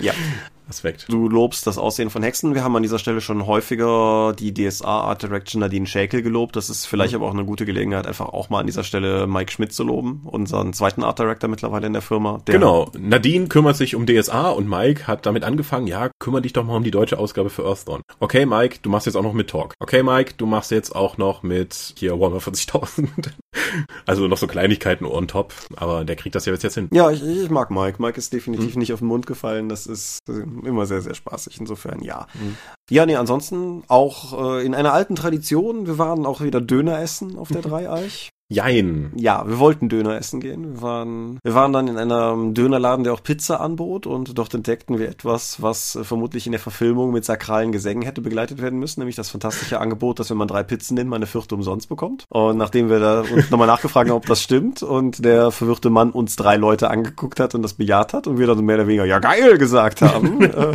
ja. 0.00 0.12
Aspekt. 0.68 1.06
Du 1.08 1.28
lobst 1.28 1.66
das 1.66 1.78
Aussehen 1.78 2.10
von 2.10 2.22
Hexen. 2.22 2.54
Wir 2.54 2.64
haben 2.64 2.74
an 2.74 2.82
dieser 2.82 2.98
Stelle 2.98 3.20
schon 3.20 3.46
häufiger 3.46 4.34
die 4.38 4.54
DSA 4.54 5.02
Art 5.02 5.22
Direction 5.22 5.60
Nadine 5.60 5.86
Schäkel 5.86 6.22
gelobt. 6.22 6.56
Das 6.56 6.70
ist 6.70 6.86
vielleicht 6.86 7.12
mhm. 7.12 7.20
aber 7.20 7.28
auch 7.28 7.34
eine 7.34 7.44
gute 7.44 7.66
Gelegenheit, 7.66 8.06
einfach 8.06 8.28
auch 8.28 8.48
mal 8.50 8.60
an 8.60 8.66
dieser 8.66 8.84
Stelle 8.84 9.26
Mike 9.26 9.52
Schmidt 9.52 9.72
zu 9.72 9.84
loben, 9.84 10.22
unseren 10.24 10.72
zweiten 10.72 11.02
Art 11.02 11.18
Director 11.18 11.48
mittlerweile 11.50 11.86
in 11.86 11.92
der 11.92 12.02
Firma. 12.02 12.40
Der 12.46 12.54
genau. 12.54 12.90
Nadine 12.98 13.48
kümmert 13.48 13.76
sich 13.76 13.94
um 13.94 14.06
DSA 14.06 14.50
und 14.50 14.68
Mike 14.68 15.06
hat 15.06 15.26
damit 15.26 15.44
angefangen, 15.44 15.86
ja, 15.86 16.10
kümmere 16.18 16.42
dich 16.42 16.52
doch 16.52 16.64
mal 16.64 16.76
um 16.76 16.84
die 16.84 16.90
deutsche 16.90 17.18
Ausgabe 17.18 17.50
für 17.50 17.64
Earthdawn. 17.64 18.00
Okay, 18.20 18.46
Mike, 18.46 18.78
du 18.82 18.90
machst 18.90 19.06
jetzt 19.06 19.16
auch 19.16 19.22
noch 19.22 19.34
mit 19.34 19.50
Talk. 19.50 19.74
Okay, 19.80 20.02
Mike, 20.02 20.34
du 20.36 20.46
machst 20.46 20.70
jetzt 20.70 20.94
auch 20.94 21.18
noch 21.18 21.42
mit 21.42 21.94
hier 21.96 22.18
Warhammer 22.18 22.38
40.000. 22.38 23.08
also 24.06 24.28
noch 24.28 24.38
so 24.38 24.46
Kleinigkeiten 24.46 25.04
on 25.04 25.28
top, 25.28 25.52
aber 25.76 26.04
der 26.04 26.16
kriegt 26.16 26.34
das 26.34 26.46
ja 26.46 26.52
jetzt 26.52 26.74
hin. 26.74 26.88
Ja, 26.92 27.10
ich, 27.10 27.22
ich 27.22 27.50
mag 27.50 27.70
Mike. 27.70 28.00
Mike 28.00 28.18
ist 28.18 28.32
definitiv 28.32 28.74
mhm. 28.74 28.80
nicht 28.80 28.92
auf 28.92 29.00
den 29.00 29.08
Mund 29.08 29.26
gefallen. 29.26 29.68
Das 29.68 29.86
ist 29.86 30.20
immer 30.64 30.86
sehr, 30.86 31.02
sehr 31.02 31.14
spaßig. 31.14 31.60
Insofern 31.60 32.02
ja. 32.02 32.26
Mhm. 32.34 32.56
Ja, 32.90 33.06
nee, 33.06 33.16
ansonsten 33.16 33.82
auch 33.88 34.58
äh, 34.58 34.66
in 34.66 34.74
einer 34.74 34.92
alten 34.92 35.16
Tradition. 35.16 35.86
Wir 35.86 35.98
waren 35.98 36.26
auch 36.26 36.40
wieder 36.40 36.60
Döner 36.60 37.00
essen 37.00 37.38
auf 37.38 37.48
der 37.48 37.62
Dreieich. 37.62 38.30
Jein. 38.50 39.10
Ja, 39.16 39.48
wir 39.48 39.58
wollten 39.58 39.88
Döner 39.88 40.16
essen 40.16 40.40
gehen. 40.40 40.74
Wir 40.74 40.82
waren, 40.82 41.38
wir 41.42 41.54
waren 41.54 41.72
dann 41.72 41.88
in 41.88 41.96
einem 41.96 42.52
Dönerladen, 42.52 43.02
der 43.02 43.14
auch 43.14 43.22
Pizza 43.22 43.60
anbot 43.60 44.06
und 44.06 44.36
dort 44.36 44.52
entdeckten 44.52 44.98
wir 44.98 45.08
etwas, 45.08 45.62
was 45.62 45.96
äh, 45.96 46.04
vermutlich 46.04 46.44
in 46.44 46.52
der 46.52 46.60
Verfilmung 46.60 47.10
mit 47.10 47.24
sakralen 47.24 47.72
Gesängen 47.72 48.02
hätte 48.02 48.20
begleitet 48.20 48.60
werden 48.60 48.78
müssen, 48.78 49.00
nämlich 49.00 49.16
das 49.16 49.30
fantastische 49.30 49.80
Angebot, 49.80 50.20
dass 50.20 50.28
wenn 50.28 50.36
man 50.36 50.48
drei 50.48 50.62
Pizzen 50.62 50.94
nimmt, 50.94 51.08
man 51.08 51.16
eine 51.16 51.26
vierte 51.26 51.54
umsonst 51.54 51.88
bekommt. 51.88 52.24
Und 52.28 52.58
nachdem 52.58 52.90
wir 52.90 53.00
da 53.00 53.22
uns 53.22 53.50
nochmal 53.50 53.66
nachgefragt 53.66 54.10
haben, 54.10 54.16
ob 54.16 54.26
das 54.26 54.42
stimmt 54.42 54.82
und 54.82 55.24
der 55.24 55.50
verwirrte 55.50 55.88
Mann 55.88 56.10
uns 56.10 56.36
drei 56.36 56.56
Leute 56.56 56.90
angeguckt 56.90 57.40
hat 57.40 57.54
und 57.54 57.62
das 57.62 57.74
bejaht 57.74 58.12
hat 58.12 58.26
und 58.26 58.38
wir 58.38 58.46
dann 58.46 58.62
mehr 58.62 58.76
oder 58.76 58.86
weniger, 58.86 59.06
ja 59.06 59.20
geil 59.20 59.58
gesagt 59.58 60.02
haben. 60.02 60.42
Äh, 60.54 60.74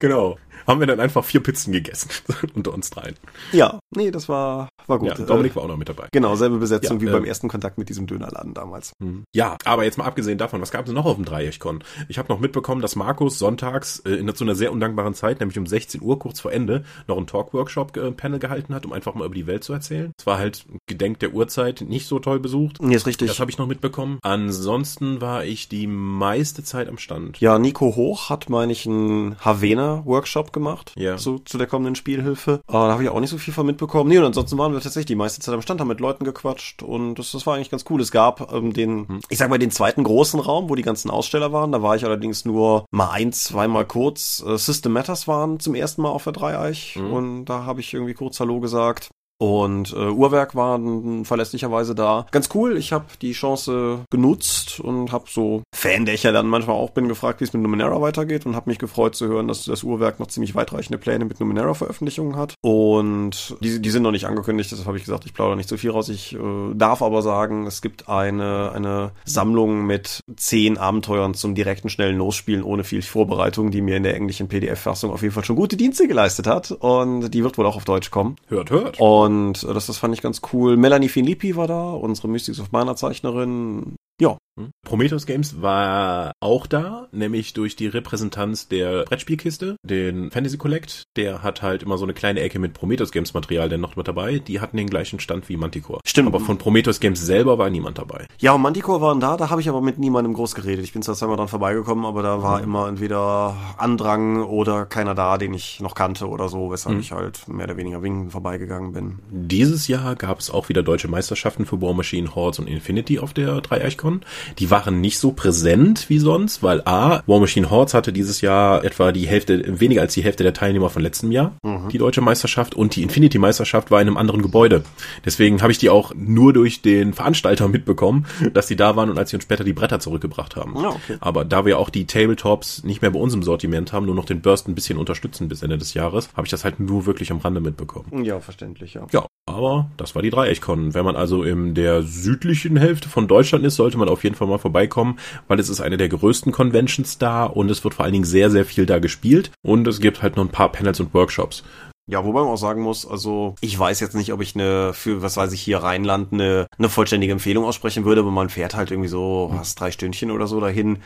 genau 0.00 0.36
haben 0.66 0.80
wir 0.80 0.86
dann 0.86 1.00
einfach 1.00 1.24
vier 1.24 1.42
Pizzen 1.42 1.72
gegessen 1.72 2.10
unter 2.54 2.72
uns 2.74 2.90
dreien. 2.90 3.14
Ja, 3.52 3.78
nee, 3.94 4.10
das 4.10 4.28
war, 4.28 4.68
war 4.86 4.98
gut. 4.98 5.18
Ja, 5.18 5.24
Dominik 5.24 5.56
war 5.56 5.64
auch 5.64 5.68
noch 5.68 5.76
mit 5.76 5.88
dabei. 5.88 6.08
Genau, 6.12 6.36
selbe 6.36 6.58
Besetzung 6.58 6.98
ja, 6.98 7.02
wie 7.02 7.08
äh, 7.08 7.12
beim 7.12 7.24
ersten 7.24 7.48
Kontakt 7.48 7.78
mit 7.78 7.88
diesem 7.88 8.06
Dönerladen 8.06 8.54
damals. 8.54 8.92
Mhm. 8.98 9.24
Ja, 9.34 9.56
aber 9.64 9.84
jetzt 9.84 9.98
mal 9.98 10.04
abgesehen 10.04 10.38
davon, 10.38 10.60
was 10.60 10.70
gab 10.70 10.86
es 10.86 10.92
noch 10.92 11.04
auf 11.04 11.16
dem 11.16 11.24
Dreieckcon? 11.24 11.82
Ich 12.08 12.18
habe 12.18 12.28
noch 12.28 12.40
mitbekommen, 12.40 12.82
dass 12.82 12.96
Markus 12.96 13.38
sonntags 13.38 14.00
äh, 14.00 14.10
in 14.10 14.32
so 14.34 14.44
einer 14.44 14.54
sehr 14.54 14.72
undankbaren 14.72 15.14
Zeit, 15.14 15.40
nämlich 15.40 15.58
um 15.58 15.66
16 15.66 16.02
Uhr, 16.02 16.18
kurz 16.18 16.40
vor 16.40 16.52
Ende, 16.52 16.84
noch 17.06 17.16
ein 17.16 17.26
Talk-Workshop-Panel 17.26 18.36
äh, 18.36 18.40
gehalten 18.40 18.74
hat, 18.74 18.84
um 18.84 18.92
einfach 18.92 19.14
mal 19.14 19.24
über 19.24 19.34
die 19.34 19.46
Welt 19.46 19.64
zu 19.64 19.72
erzählen. 19.72 20.12
Es 20.18 20.26
war 20.26 20.38
halt 20.38 20.66
gedenk 20.86 21.20
der 21.20 21.32
Uhrzeit 21.32 21.82
nicht 21.82 22.06
so 22.06 22.18
toll 22.18 22.40
besucht. 22.40 22.82
Nee, 22.82 22.94
ist 22.94 23.06
richtig. 23.06 23.28
Das 23.28 23.40
habe 23.40 23.50
ich 23.50 23.58
noch 23.58 23.66
mitbekommen. 23.66 24.18
Ansonsten 24.22 25.20
war 25.20 25.44
ich 25.44 25.68
die 25.68 25.86
meiste 25.86 26.62
Zeit 26.62 26.88
am 26.88 26.98
Stand. 26.98 27.40
Ja, 27.40 27.58
Nico 27.58 27.96
Hoch 27.96 28.30
hat, 28.30 28.48
meine 28.48 28.72
ich, 28.72 28.86
einen 28.86 29.36
Havena-Workshop 29.40 30.52
gemacht. 30.56 30.92
Ja. 30.96 31.18
So 31.18 31.38
zu 31.38 31.58
der 31.58 31.66
kommenden 31.66 31.94
Spielhilfe. 31.94 32.62
Uh, 32.68 32.72
da 32.72 32.92
habe 32.92 33.02
ich 33.04 33.10
auch 33.10 33.20
nicht 33.20 33.30
so 33.30 33.38
viel 33.38 33.52
von 33.52 33.66
mitbekommen. 33.66 34.08
Nee, 34.08 34.18
und 34.18 34.24
ansonsten 34.24 34.56
waren 34.56 34.72
wir 34.72 34.80
tatsächlich 34.80 35.06
die 35.06 35.14
meiste 35.14 35.40
Zeit 35.40 35.54
am 35.54 35.62
Stand, 35.62 35.80
haben 35.80 35.88
mit 35.88 36.00
Leuten 36.00 36.24
gequatscht 36.24 36.82
und 36.82 37.16
das, 37.16 37.32
das 37.32 37.46
war 37.46 37.54
eigentlich 37.54 37.70
ganz 37.70 37.84
cool. 37.90 38.00
Es 38.00 38.10
gab 38.10 38.52
ähm, 38.52 38.72
den, 38.72 39.06
hm. 39.06 39.20
ich 39.28 39.38
sag 39.38 39.50
mal, 39.50 39.58
den 39.58 39.70
zweiten 39.70 40.02
großen 40.02 40.40
Raum, 40.40 40.70
wo 40.70 40.74
die 40.74 40.82
ganzen 40.82 41.10
Aussteller 41.10 41.52
waren. 41.52 41.72
Da 41.72 41.82
war 41.82 41.94
ich 41.94 42.04
allerdings 42.04 42.44
nur 42.46 42.86
mal 42.90 43.10
ein, 43.10 43.32
zweimal 43.32 43.84
kurz. 43.84 44.42
Äh, 44.46 44.56
System 44.56 44.92
Matters 44.92 45.28
waren 45.28 45.60
zum 45.60 45.74
ersten 45.74 46.02
Mal 46.02 46.08
auf 46.08 46.24
der 46.24 46.32
Dreieich 46.32 46.96
mhm. 46.96 47.12
und 47.12 47.44
da 47.44 47.64
habe 47.64 47.80
ich 47.80 47.92
irgendwie 47.92 48.14
kurz 48.14 48.40
Hallo 48.40 48.60
gesagt. 48.60 49.10
Und 49.38 49.92
äh, 49.92 50.08
Uhrwerk 50.08 50.54
war 50.54 50.80
verlässlicherweise 51.24 51.94
da. 51.94 52.26
Ganz 52.30 52.48
cool, 52.54 52.76
ich 52.76 52.92
habe 52.92 53.04
die 53.20 53.32
Chance 53.32 54.00
genutzt 54.10 54.80
und 54.80 55.12
habe 55.12 55.26
so 55.28 55.62
Fan, 55.74 56.06
der 56.06 56.14
ich 56.14 56.22
ja 56.22 56.32
dann 56.32 56.46
manchmal 56.46 56.76
auch 56.76 56.90
bin, 56.90 57.08
gefragt, 57.08 57.40
wie 57.40 57.44
es 57.44 57.52
mit 57.52 57.62
Numenera 57.62 58.00
weitergeht 58.00 58.46
und 58.46 58.56
habe 58.56 58.70
mich 58.70 58.78
gefreut 58.78 59.14
zu 59.14 59.26
hören, 59.26 59.48
dass 59.48 59.64
das 59.64 59.82
Uhrwerk 59.82 60.20
noch 60.20 60.28
ziemlich 60.28 60.54
weitreichende 60.54 60.98
Pläne 60.98 61.26
mit 61.26 61.38
Numenera-Veröffentlichungen 61.40 62.36
hat. 62.36 62.54
Und 62.62 63.56
die, 63.60 63.80
die 63.80 63.90
sind 63.90 64.02
noch 64.02 64.10
nicht 64.10 64.26
angekündigt, 64.26 64.70
deshalb 64.70 64.86
habe 64.86 64.96
ich 64.96 65.04
gesagt, 65.04 65.26
ich 65.26 65.34
plaudere 65.34 65.56
nicht 65.56 65.68
so 65.68 65.76
viel 65.76 65.90
raus. 65.90 66.08
Ich 66.08 66.34
äh, 66.34 66.38
darf 66.74 67.02
aber 67.02 67.20
sagen, 67.22 67.66
es 67.66 67.82
gibt 67.82 68.08
eine, 68.08 68.72
eine 68.72 69.12
Sammlung 69.24 69.86
mit 69.86 70.20
zehn 70.36 70.78
Abenteuern 70.78 71.34
zum 71.34 71.54
direkten, 71.54 71.90
schnellen 71.90 72.16
Losspielen 72.16 72.62
ohne 72.62 72.84
viel 72.84 73.02
Vorbereitung, 73.02 73.70
die 73.70 73.82
mir 73.82 73.96
in 73.96 74.02
der 74.02 74.14
englischen 74.14 74.48
PDF-Fassung 74.48 75.10
auf 75.10 75.22
jeden 75.22 75.34
Fall 75.34 75.44
schon 75.44 75.56
gute 75.56 75.76
Dienste 75.76 76.08
geleistet 76.08 76.46
hat. 76.46 76.70
Und 76.70 77.30
die 77.34 77.44
wird 77.44 77.58
wohl 77.58 77.66
auch 77.66 77.76
auf 77.76 77.84
Deutsch 77.84 78.10
kommen. 78.10 78.36
Hört, 78.48 78.70
hört. 78.70 78.98
Und 79.00 79.25
und 79.26 79.62
das, 79.62 79.86
das 79.86 79.98
fand 79.98 80.14
ich 80.14 80.22
ganz 80.22 80.40
cool. 80.52 80.76
Melanie 80.76 81.08
Filippi 81.08 81.56
war 81.56 81.66
da, 81.66 81.90
unsere 81.90 82.28
Mystics 82.28 82.60
of 82.60 82.72
Mana 82.72 82.96
Zeichnerin. 82.96 83.96
Ja, 84.20 84.38
Hm? 84.58 84.70
Prometheus 84.86 85.26
Games 85.26 85.60
war 85.60 86.32
auch 86.40 86.66
da, 86.66 87.08
nämlich 87.12 87.52
durch 87.52 87.76
die 87.76 87.88
Repräsentanz 87.88 88.68
der 88.68 89.04
Brettspielkiste, 89.04 89.76
den 89.82 90.30
Fantasy 90.30 90.56
Collect. 90.56 91.04
Der 91.16 91.42
hat 91.42 91.62
halt 91.62 91.82
immer 91.82 91.98
so 91.98 92.04
eine 92.04 92.14
kleine 92.14 92.40
Ecke 92.40 92.58
mit 92.58 92.72
Prometheus 92.72 93.12
Games 93.12 93.34
Material 93.34 93.68
denn 93.68 93.80
noch 93.80 93.96
mit 93.96 94.08
dabei. 94.08 94.38
Die 94.38 94.60
hatten 94.60 94.78
den 94.78 94.88
gleichen 94.88 95.20
Stand 95.20 95.48
wie 95.48 95.56
Manticore. 95.56 96.00
Stimmt. 96.06 96.28
Aber 96.28 96.40
von 96.40 96.56
Prometheus 96.56 97.00
Games 97.00 97.20
selber 97.20 97.58
war 97.58 97.68
niemand 97.68 97.98
dabei. 97.98 98.26
Ja, 98.38 98.52
und 98.52 98.62
Manticore 98.62 99.00
waren 99.02 99.20
da, 99.20 99.36
da 99.36 99.50
habe 99.50 99.60
ich 99.60 99.68
aber 99.68 99.82
mit 99.82 99.98
niemandem 99.98 100.32
groß 100.32 100.54
geredet. 100.54 100.84
Ich 100.84 100.92
bin 100.94 101.02
zwar 101.02 101.14
zweimal 101.14 101.36
dran 101.36 101.48
vorbeigekommen, 101.48 102.06
aber 102.06 102.22
da 102.22 102.42
war 102.42 102.58
mhm. 102.58 102.64
immer 102.64 102.88
entweder 102.88 103.56
Andrang 103.76 104.42
oder 104.42 104.86
keiner 104.86 105.14
da, 105.14 105.36
den 105.36 105.52
ich 105.52 105.80
noch 105.80 105.94
kannte 105.94 106.28
oder 106.28 106.48
so, 106.48 106.70
weshalb 106.70 106.96
mhm. 106.96 107.02
ich 107.02 107.12
halt 107.12 107.46
mehr 107.48 107.66
oder 107.66 107.76
weniger 107.76 108.02
winken 108.02 108.30
vorbeigegangen 108.30 108.92
bin. 108.92 109.18
Dieses 109.30 109.86
Jahr 109.88 110.16
gab 110.16 110.38
es 110.38 110.50
auch 110.50 110.70
wieder 110.70 110.82
deutsche 110.82 111.08
Meisterschaften 111.08 111.66
für 111.66 111.82
War 111.82 111.92
Machine, 111.92 112.34
Hordes 112.34 112.58
und 112.58 112.68
Infinity 112.68 113.18
auf 113.18 113.34
der 113.34 113.60
Dreieichkon. 114.06 114.20
Die 114.58 114.70
waren 114.70 115.00
nicht 115.00 115.18
so 115.18 115.32
präsent 115.32 116.06
wie 116.08 116.18
sonst, 116.18 116.62
weil 116.62 116.82
A, 116.84 117.22
War 117.26 117.40
Machine 117.40 117.70
Hordes 117.70 117.94
hatte 117.94 118.12
dieses 118.12 118.40
Jahr 118.40 118.84
etwa 118.84 119.12
die 119.12 119.26
Hälfte, 119.26 119.80
weniger 119.80 120.02
als 120.02 120.14
die 120.14 120.22
Hälfte 120.22 120.42
der 120.42 120.54
Teilnehmer 120.54 120.90
von 120.90 121.02
letztem 121.02 121.32
Jahr, 121.32 121.56
mhm. 121.62 121.88
die 121.90 121.98
deutsche 121.98 122.20
Meisterschaft 122.20 122.74
und 122.74 122.96
die 122.96 123.02
Infinity 123.02 123.38
Meisterschaft 123.38 123.90
war 123.90 124.00
in 124.00 124.08
einem 124.08 124.16
anderen 124.16 124.42
Gebäude. 124.42 124.82
Deswegen 125.24 125.62
habe 125.62 125.72
ich 125.72 125.78
die 125.78 125.90
auch 125.90 126.12
nur 126.14 126.52
durch 126.52 126.82
den 126.82 127.12
Veranstalter 127.12 127.68
mitbekommen, 127.76 128.26
dass 128.52 128.66
die 128.66 128.76
da 128.76 128.96
waren 128.96 129.10
und 129.10 129.18
als 129.18 129.30
sie 129.30 129.36
uns 129.36 129.44
später 129.44 129.64
die 129.64 129.72
Bretter 129.72 130.00
zurückgebracht 130.00 130.56
haben. 130.56 130.74
Ja, 130.80 130.90
okay. 130.90 131.16
Aber 131.20 131.44
da 131.44 131.64
wir 131.64 131.78
auch 131.78 131.90
die 131.90 132.06
Tabletops 132.06 132.84
nicht 132.84 133.02
mehr 133.02 133.10
bei 133.10 133.18
uns 133.18 133.34
im 133.34 133.42
Sortiment 133.42 133.92
haben, 133.92 134.06
nur 134.06 134.14
noch 134.14 134.24
den 134.24 134.40
Burst 134.40 134.68
ein 134.68 134.74
bisschen 134.74 134.98
unterstützen 134.98 135.48
bis 135.48 135.62
Ende 135.62 135.78
des 135.78 135.94
Jahres, 135.94 136.28
habe 136.36 136.46
ich 136.46 136.50
das 136.50 136.64
halt 136.64 136.80
nur 136.80 137.06
wirklich 137.06 137.30
am 137.30 137.38
Rande 137.38 137.60
mitbekommen. 137.60 138.24
Ja, 138.24 138.40
verständlich, 138.40 138.94
ja. 138.94 139.06
Ja, 139.12 139.26
aber 139.46 139.90
das 139.96 140.14
war 140.14 140.22
die 140.22 140.30
Dreieckkon. 140.30 140.94
Wenn 140.94 141.04
man 141.04 141.16
also 141.16 141.42
in 141.42 141.74
der 141.74 142.02
südlichen 142.02 142.76
Hälfte 142.76 143.08
von 143.08 143.28
Deutschland 143.28 143.64
ist, 143.64 143.76
sollte 143.76 143.95
man 143.98 144.08
auf 144.08 144.24
jeden 144.24 144.36
Fall 144.36 144.48
mal 144.48 144.58
vorbeikommen, 144.58 145.18
weil 145.48 145.60
es 145.60 145.68
ist 145.68 145.80
eine 145.80 145.96
der 145.96 146.08
größten 146.08 146.52
Conventions 146.52 147.18
da 147.18 147.44
und 147.44 147.70
es 147.70 147.82
wird 147.84 147.94
vor 147.94 148.04
allen 148.04 148.12
Dingen 148.12 148.24
sehr, 148.24 148.50
sehr 148.50 148.64
viel 148.64 148.86
da 148.86 148.98
gespielt 148.98 149.50
und 149.62 149.86
es 149.86 150.00
gibt 150.00 150.22
halt 150.22 150.36
noch 150.36 150.44
ein 150.44 150.50
paar 150.50 150.72
Panels 150.72 151.00
und 151.00 151.14
Workshops. 151.14 151.62
Ja, 152.08 152.24
wobei 152.24 152.40
man 152.40 152.50
auch 152.50 152.56
sagen 152.56 152.82
muss, 152.82 153.04
also 153.04 153.56
ich 153.60 153.76
weiß 153.76 153.98
jetzt 153.98 154.14
nicht, 154.14 154.32
ob 154.32 154.40
ich 154.40 154.54
eine, 154.54 154.94
für 154.94 155.22
was 155.22 155.36
weiß 155.36 155.52
ich, 155.52 155.60
hier 155.60 155.78
Rheinland 155.78 156.32
eine, 156.32 156.68
eine 156.78 156.88
vollständige 156.88 157.32
Empfehlung 157.32 157.64
aussprechen 157.64 158.04
würde, 158.04 158.20
aber 158.20 158.30
man 158.30 158.48
fährt 158.48 158.76
halt 158.76 158.92
irgendwie 158.92 159.08
so, 159.08 159.50
was, 159.52 159.74
drei 159.74 159.90
Stündchen 159.90 160.30
oder 160.30 160.46
so 160.46 160.60
dahin 160.60 160.98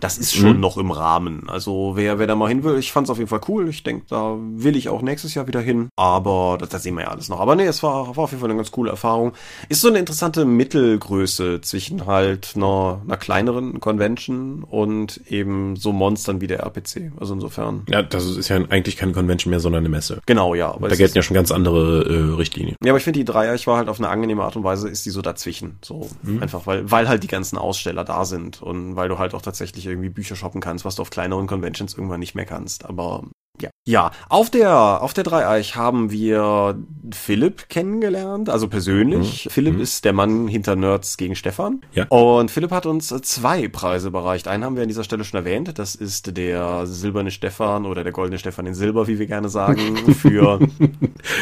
das 0.00 0.18
ist 0.18 0.34
schon 0.34 0.54
mhm. 0.54 0.60
noch 0.60 0.76
im 0.76 0.90
Rahmen. 0.90 1.48
Also 1.48 1.92
wer, 1.94 2.18
wer 2.18 2.26
da 2.26 2.34
mal 2.34 2.48
hin 2.48 2.64
will, 2.64 2.78
ich 2.78 2.92
fand 2.92 3.06
es 3.06 3.10
auf 3.10 3.18
jeden 3.18 3.28
Fall 3.28 3.40
cool. 3.48 3.68
Ich 3.68 3.82
denke, 3.82 4.06
da 4.08 4.36
will 4.38 4.76
ich 4.76 4.88
auch 4.88 5.02
nächstes 5.02 5.34
Jahr 5.34 5.46
wieder 5.46 5.60
hin. 5.60 5.88
Aber 5.96 6.56
das, 6.58 6.68
das 6.68 6.82
sehen 6.82 6.94
wir 6.94 7.02
ja 7.02 7.08
alles 7.08 7.28
noch. 7.28 7.40
Aber 7.40 7.56
nee, 7.56 7.66
es 7.66 7.82
war, 7.82 8.16
war 8.16 8.24
auf 8.24 8.30
jeden 8.30 8.40
Fall 8.40 8.50
eine 8.50 8.56
ganz 8.56 8.70
coole 8.70 8.90
Erfahrung. 8.90 9.32
Ist 9.68 9.80
so 9.80 9.88
eine 9.88 9.98
interessante 9.98 10.44
Mittelgröße 10.44 11.60
zwischen 11.60 12.06
halt 12.06 12.52
einer, 12.54 13.00
einer 13.04 13.16
kleineren 13.16 13.80
Convention 13.80 14.64
und 14.64 15.20
eben 15.28 15.76
so 15.76 15.92
Monstern 15.92 16.40
wie 16.40 16.46
der 16.46 16.60
RPC. 16.60 17.12
Also 17.18 17.34
insofern. 17.34 17.82
Ja, 17.88 18.02
das 18.02 18.24
ist 18.24 18.48
ja 18.48 18.56
eigentlich 18.68 18.96
keine 18.96 19.12
Convention 19.12 19.50
mehr, 19.50 19.60
sondern 19.60 19.80
eine 19.80 19.88
Messe. 19.88 20.20
Genau, 20.26 20.54
ja. 20.54 20.76
da 20.80 20.94
gelten 20.94 21.16
ja 21.16 21.22
schon 21.22 21.34
ganz 21.34 21.50
andere 21.50 22.04
äh, 22.04 22.34
Richtlinien. 22.34 22.76
Ja, 22.84 22.92
aber 22.92 22.98
ich 22.98 23.04
finde 23.04 23.18
die 23.18 23.24
Dreier, 23.24 23.54
ich 23.54 23.66
war 23.66 23.76
halt 23.76 23.88
auf 23.88 23.98
eine 23.98 24.08
angenehme 24.08 24.42
Art 24.42 24.56
und 24.56 24.64
Weise, 24.64 24.88
ist 24.88 25.04
die 25.06 25.10
so 25.10 25.22
dazwischen. 25.22 25.78
So 25.82 26.08
mhm. 26.22 26.42
einfach, 26.42 26.66
weil, 26.66 26.90
weil 26.90 27.08
halt 27.08 27.22
die 27.22 27.28
ganzen 27.28 27.58
Aussteller 27.58 28.04
da 28.04 28.24
sind 28.24 28.62
und 28.62 28.96
weil 28.96 29.08
du 29.08 29.18
halt 29.18 29.34
auch 29.34 29.42
tatsächlich 29.42 29.87
irgendwie 29.90 30.10
Bücher 30.10 30.36
shoppen 30.36 30.60
kannst, 30.60 30.84
was 30.84 30.96
du 30.96 31.02
auf 31.02 31.10
kleineren 31.10 31.46
Conventions 31.46 31.94
irgendwann 31.94 32.20
nicht 32.20 32.34
mehr 32.34 32.46
kannst. 32.46 32.84
Aber 32.84 33.24
ja. 33.62 33.70
Ja, 33.88 34.10
auf 34.28 34.50
der, 34.50 35.02
auf 35.02 35.14
der 35.14 35.24
Dreieich 35.24 35.74
haben 35.74 36.10
wir 36.10 36.78
Philipp 37.10 37.70
kennengelernt, 37.70 38.50
also 38.50 38.68
persönlich. 38.68 39.46
Mhm. 39.46 39.50
Philipp 39.50 39.74
mhm. 39.76 39.80
ist 39.80 40.04
der 40.04 40.12
Mann 40.12 40.46
hinter 40.46 40.76
Nerds 40.76 41.16
gegen 41.16 41.34
Stefan. 41.34 41.80
Ja. 41.94 42.04
Und 42.08 42.50
Philipp 42.50 42.70
hat 42.70 42.84
uns 42.84 43.08
zwei 43.08 43.66
Preise 43.68 44.10
bereicht. 44.10 44.46
Einen 44.46 44.64
haben 44.64 44.76
wir 44.76 44.82
an 44.82 44.88
dieser 44.88 45.04
Stelle 45.04 45.24
schon 45.24 45.38
erwähnt. 45.38 45.78
Das 45.78 45.94
ist 45.94 46.36
der 46.36 46.86
silberne 46.86 47.30
Stefan 47.30 47.86
oder 47.86 48.04
der 48.04 48.12
goldene 48.12 48.38
Stefan 48.38 48.66
in 48.66 48.74
Silber, 48.74 49.06
wie 49.06 49.18
wir 49.18 49.26
gerne 49.26 49.48
sagen, 49.48 49.96
für 50.14 50.60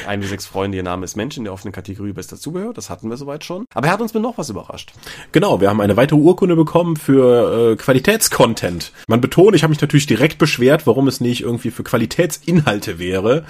ein 0.06 0.22
wie 0.22 0.26
sechs 0.26 0.46
Freunde. 0.46 0.76
Ihr 0.76 0.84
Name 0.84 1.04
ist 1.04 1.16
Mensch 1.16 1.36
in 1.36 1.42
der 1.42 1.52
offenen 1.52 1.72
Kategorie 1.72 2.12
Bester 2.12 2.36
Zubehör. 2.36 2.72
Das 2.72 2.90
hatten 2.90 3.10
wir 3.10 3.16
soweit 3.16 3.44
schon. 3.44 3.64
Aber 3.74 3.88
er 3.88 3.92
hat 3.92 4.00
uns 4.00 4.14
mit 4.14 4.22
noch 4.22 4.38
was 4.38 4.50
überrascht. 4.50 4.92
Genau, 5.32 5.60
wir 5.60 5.68
haben 5.68 5.80
eine 5.80 5.96
weitere 5.96 6.20
Urkunde 6.20 6.54
bekommen 6.54 6.94
für 6.94 7.72
äh, 7.72 7.76
Qualitätscontent. 7.76 8.92
Man 9.08 9.20
betont, 9.20 9.56
ich 9.56 9.64
habe 9.64 9.72
mich 9.72 9.80
natürlich 9.80 10.06
direkt 10.06 10.38
beschwert, 10.38 10.86
warum 10.86 11.08
es 11.08 11.20
nicht 11.20 11.40
irgendwie 11.40 11.72
für 11.72 11.82
Qualität 11.82 12.05
Qualitätsinhalte 12.06 12.98
wäre 13.00 13.44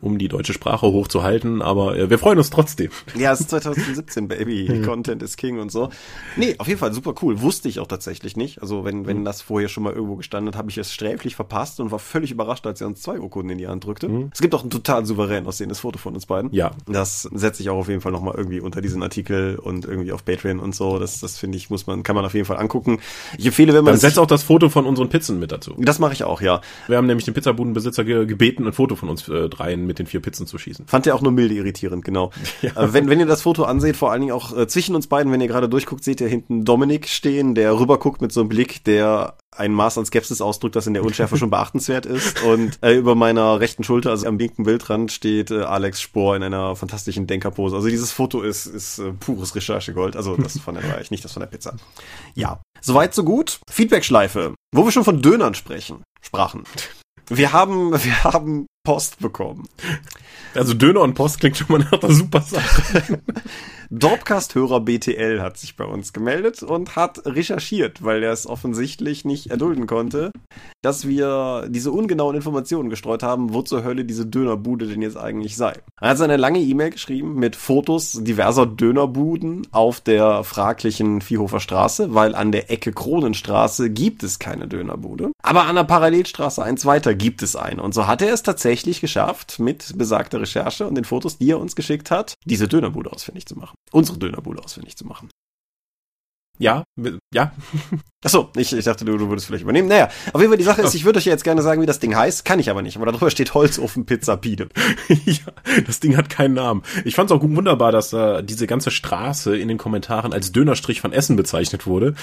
um 0.00 0.18
die 0.18 0.28
deutsche 0.28 0.52
Sprache 0.52 0.86
hochzuhalten, 0.86 1.62
aber 1.62 1.96
äh, 1.96 2.10
wir 2.10 2.18
freuen 2.18 2.38
uns 2.38 2.50
trotzdem. 2.50 2.90
Ja, 3.18 3.32
es 3.32 3.40
ist 3.40 3.50
2017, 3.50 4.28
Baby. 4.28 4.82
Content 4.84 5.22
is 5.22 5.36
King 5.36 5.58
und 5.58 5.72
so. 5.72 5.88
Nee, 6.36 6.54
auf 6.58 6.68
jeden 6.68 6.78
Fall 6.78 6.92
super 6.92 7.14
cool. 7.22 7.40
Wusste 7.40 7.68
ich 7.68 7.80
auch 7.80 7.86
tatsächlich 7.88 8.36
nicht. 8.36 8.62
Also 8.62 8.84
wenn, 8.84 9.06
wenn 9.06 9.20
mhm. 9.20 9.24
das 9.24 9.42
vorher 9.42 9.68
schon 9.68 9.82
mal 9.82 9.92
irgendwo 9.92 10.16
gestanden 10.16 10.52
hat, 10.52 10.58
habe 10.58 10.70
ich 10.70 10.78
es 10.78 10.92
sträflich 10.92 11.34
verpasst 11.34 11.80
und 11.80 11.90
war 11.90 11.98
völlig 11.98 12.30
überrascht, 12.30 12.66
als 12.66 12.80
er 12.80 12.86
uns 12.86 13.02
zwei 13.02 13.18
Urkunden 13.18 13.50
in 13.50 13.58
die 13.58 13.66
Hand 13.66 13.84
drückte. 13.84 14.08
Mhm. 14.08 14.30
Es 14.32 14.40
gibt 14.40 14.54
auch 14.54 14.62
ein 14.62 14.70
total 14.70 15.04
souverän 15.04 15.46
aussehendes 15.46 15.80
Foto 15.80 15.98
von 15.98 16.14
uns 16.14 16.26
beiden. 16.26 16.52
Ja. 16.52 16.70
Das 16.86 17.22
setze 17.22 17.62
ich 17.62 17.70
auch 17.70 17.78
auf 17.78 17.88
jeden 17.88 18.00
Fall 18.00 18.12
nochmal 18.12 18.34
irgendwie 18.36 18.60
unter 18.60 18.80
diesen 18.80 19.02
Artikel 19.02 19.56
und 19.56 19.84
irgendwie 19.84 20.12
auf 20.12 20.24
Patreon 20.24 20.60
und 20.60 20.74
so. 20.74 20.98
Das, 20.98 21.20
das 21.20 21.38
finde 21.38 21.56
ich, 21.56 21.70
muss 21.70 21.86
man, 21.86 22.02
kann 22.02 22.14
man 22.14 22.24
auf 22.24 22.34
jeden 22.34 22.46
Fall 22.46 22.58
angucken. 22.58 23.00
Ich 23.36 23.46
empfehle, 23.46 23.72
wenn 23.72 23.84
man. 23.84 23.94
Dann 23.94 24.00
setzt 24.00 24.18
auch 24.18 24.26
das 24.26 24.44
Foto 24.44 24.68
von 24.68 24.86
unseren 24.86 25.08
Pizzen 25.08 25.40
mit 25.40 25.50
dazu. 25.50 25.74
Das 25.78 25.98
mache 25.98 26.12
ich 26.12 26.24
auch, 26.24 26.40
ja. 26.40 26.60
Wir 26.86 26.96
haben 26.96 27.06
nämlich 27.06 27.24
den 27.24 27.34
Pizzabudenbesitzer 27.34 28.04
ge 28.04 28.26
gebeten, 28.26 28.66
ein 28.66 28.72
Foto 28.72 28.94
von 28.94 29.08
uns 29.08 29.28
äh, 29.28 29.48
dreien 29.48 29.86
mit 29.88 29.98
den 29.98 30.06
vier 30.06 30.20
Pizzen 30.20 30.46
zu 30.46 30.58
schießen. 30.58 30.86
Fand 30.86 31.06
er 31.06 31.16
auch 31.16 31.22
nur 31.22 31.32
milde 31.32 31.54
irritierend, 31.54 32.04
genau. 32.04 32.30
Ja. 32.60 32.70
Äh, 32.76 32.92
wenn, 32.92 33.08
wenn 33.08 33.20
ihr 33.20 33.26
das 33.26 33.42
Foto 33.42 33.64
anseht, 33.64 33.96
vor 33.96 34.10
allen 34.10 34.20
Dingen 34.20 34.32
auch 34.32 34.56
äh, 34.56 34.66
zwischen 34.66 34.94
uns 34.96 35.06
beiden, 35.06 35.32
wenn 35.32 35.40
ihr 35.40 35.46
gerade 35.46 35.68
durchguckt, 35.68 36.02
seht 36.02 36.20
ihr 36.20 36.26
hinten 36.26 36.64
Dominik 36.64 37.06
stehen, 37.08 37.54
der 37.54 37.78
rüberguckt 37.78 38.20
mit 38.20 38.32
so 38.32 38.40
einem 38.40 38.48
Blick, 38.48 38.82
der 38.84 39.36
ein 39.58 39.72
Maß 39.72 39.98
an 39.98 40.06
Skepsis 40.06 40.40
ausdrückt, 40.40 40.76
das 40.76 40.86
in 40.86 40.94
der 40.94 41.04
Unschärfe 41.04 41.36
schon 41.36 41.50
beachtenswert 41.50 42.06
ist. 42.06 42.42
Und 42.42 42.78
äh, 42.82 42.94
über 42.94 43.14
meiner 43.14 43.60
rechten 43.60 43.82
Schulter, 43.84 44.10
also 44.10 44.26
am 44.26 44.38
linken 44.38 44.64
Bildrand, 44.64 45.10
steht 45.10 45.50
äh, 45.50 45.62
Alex 45.62 46.00
Spohr 46.00 46.36
in 46.36 46.42
einer 46.42 46.76
fantastischen 46.76 47.26
Denkerpose. 47.26 47.74
Also 47.74 47.88
dieses 47.88 48.12
Foto 48.12 48.42
ist, 48.42 48.66
ist 48.66 48.98
äh, 48.98 49.12
pures 49.12 49.54
Recherchegold. 49.54 50.16
Also 50.16 50.36
das 50.36 50.58
von 50.58 50.74
der 50.74 50.84
Reich, 50.84 51.10
nicht 51.10 51.24
das 51.24 51.32
von 51.32 51.40
der 51.40 51.48
Pizza. 51.48 51.74
Ja, 52.34 52.60
soweit 52.80 53.14
so 53.14 53.24
gut. 53.24 53.60
Feedback-Schleife, 53.70 54.54
wo 54.74 54.84
wir 54.84 54.92
schon 54.92 55.04
von 55.04 55.22
Dönern 55.22 55.54
sprechen, 55.54 56.04
sprachen. 56.20 56.64
Wir 57.28 57.52
haben, 57.52 57.92
wir 58.04 58.24
haben 58.24 58.66
Post 58.84 59.18
bekommen. 59.20 59.68
Also 60.54 60.74
Döner 60.74 61.02
und 61.02 61.14
Post 61.14 61.40
klingt 61.40 61.56
schon 61.56 61.66
mal 61.68 61.78
nach 61.78 62.02
einer 62.02 62.12
super 62.12 62.40
Sache. 62.40 63.20
Dorpcast-Hörer 63.90 64.80
BTL 64.80 65.40
hat 65.40 65.56
sich 65.56 65.74
bei 65.74 65.84
uns 65.84 66.12
gemeldet 66.12 66.62
und 66.62 66.94
hat 66.94 67.24
recherchiert, 67.24 68.04
weil 68.04 68.22
er 68.22 68.32
es 68.32 68.46
offensichtlich 68.46 69.24
nicht 69.24 69.46
erdulden 69.46 69.86
konnte, 69.86 70.30
dass 70.82 71.08
wir 71.08 71.66
diese 71.70 71.90
ungenauen 71.90 72.36
Informationen 72.36 72.90
gestreut 72.90 73.22
haben, 73.22 73.54
wo 73.54 73.62
zur 73.62 73.84
Hölle 73.84 74.04
diese 74.04 74.26
Dönerbude 74.26 74.86
denn 74.86 75.00
jetzt 75.00 75.16
eigentlich 75.16 75.56
sei. 75.56 75.72
Er 76.02 76.10
hat 76.10 76.20
eine 76.20 76.36
lange 76.36 76.60
E-Mail 76.60 76.90
geschrieben 76.90 77.36
mit 77.36 77.56
Fotos 77.56 78.12
diverser 78.12 78.66
Dönerbuden 78.66 79.66
auf 79.70 80.02
der 80.02 80.44
fraglichen 80.44 81.22
Viehhofer 81.22 81.60
Straße, 81.60 82.14
weil 82.14 82.34
an 82.34 82.52
der 82.52 82.70
Ecke 82.70 82.92
Kronenstraße 82.92 83.88
gibt 83.88 84.22
es 84.22 84.38
keine 84.38 84.68
Dönerbude. 84.68 85.32
Aber 85.42 85.64
an 85.64 85.76
der 85.76 85.84
Parallelstraße 85.84 86.62
eins 86.62 86.84
weiter 86.84 87.14
gibt 87.14 87.42
es 87.42 87.56
eine. 87.56 87.82
Und 87.82 87.94
so 87.94 88.06
hat 88.06 88.20
er 88.20 88.34
es 88.34 88.42
tatsächlich 88.42 89.00
geschafft, 89.00 89.58
mit 89.58 89.96
besagter 89.96 90.42
Recherche 90.42 90.86
und 90.86 90.94
den 90.94 91.04
Fotos, 91.04 91.38
die 91.38 91.52
er 91.52 91.58
uns 91.58 91.74
geschickt 91.74 92.10
hat, 92.10 92.34
diese 92.44 92.68
Dönerbude 92.68 93.10
ausfindig 93.10 93.46
zu 93.46 93.56
machen 93.56 93.77
unsere 93.92 94.18
Dönerbude 94.18 94.62
ausfindig 94.62 94.96
zu 94.96 95.06
machen. 95.06 95.30
Ja, 96.58 96.84
ja. 97.32 97.52
Achso, 98.24 98.50
ich, 98.56 98.72
ich 98.72 98.84
dachte, 98.84 99.04
du, 99.04 99.16
du 99.16 99.28
würdest 99.28 99.46
vielleicht 99.46 99.62
übernehmen. 99.62 99.86
Naja, 99.86 100.08
auf 100.32 100.40
jeden 100.40 100.50
Fall 100.50 100.58
die 100.58 100.64
Sache 100.64 100.82
ist, 100.82 100.92
ich 100.94 101.04
würde 101.04 101.18
euch 101.18 101.26
ja 101.26 101.32
jetzt 101.32 101.44
gerne 101.44 101.62
sagen, 101.62 101.80
wie 101.80 101.86
das 101.86 102.00
Ding 102.00 102.16
heißt, 102.16 102.44
kann 102.44 102.58
ich 102.58 102.68
aber 102.68 102.82
nicht. 102.82 102.96
Aber 102.96 103.06
darüber 103.06 103.30
steht 103.30 103.54
Holzofen 103.54 104.06
Pizza 104.06 104.36
Pide. 104.36 104.68
ja, 105.08 105.82
das 105.86 106.00
Ding 106.00 106.16
hat 106.16 106.28
keinen 106.28 106.54
Namen. 106.54 106.82
Ich 107.04 107.14
fand 107.14 107.30
es 107.30 107.36
auch 107.36 107.42
wunderbar, 107.42 107.92
dass 107.92 108.12
äh, 108.12 108.42
diese 108.42 108.66
ganze 108.66 108.90
Straße 108.90 109.56
in 109.56 109.68
den 109.68 109.78
Kommentaren 109.78 110.32
als 110.32 110.50
Dönerstrich 110.50 111.00
von 111.00 111.12
Essen 111.12 111.36
bezeichnet 111.36 111.86
wurde. 111.86 112.14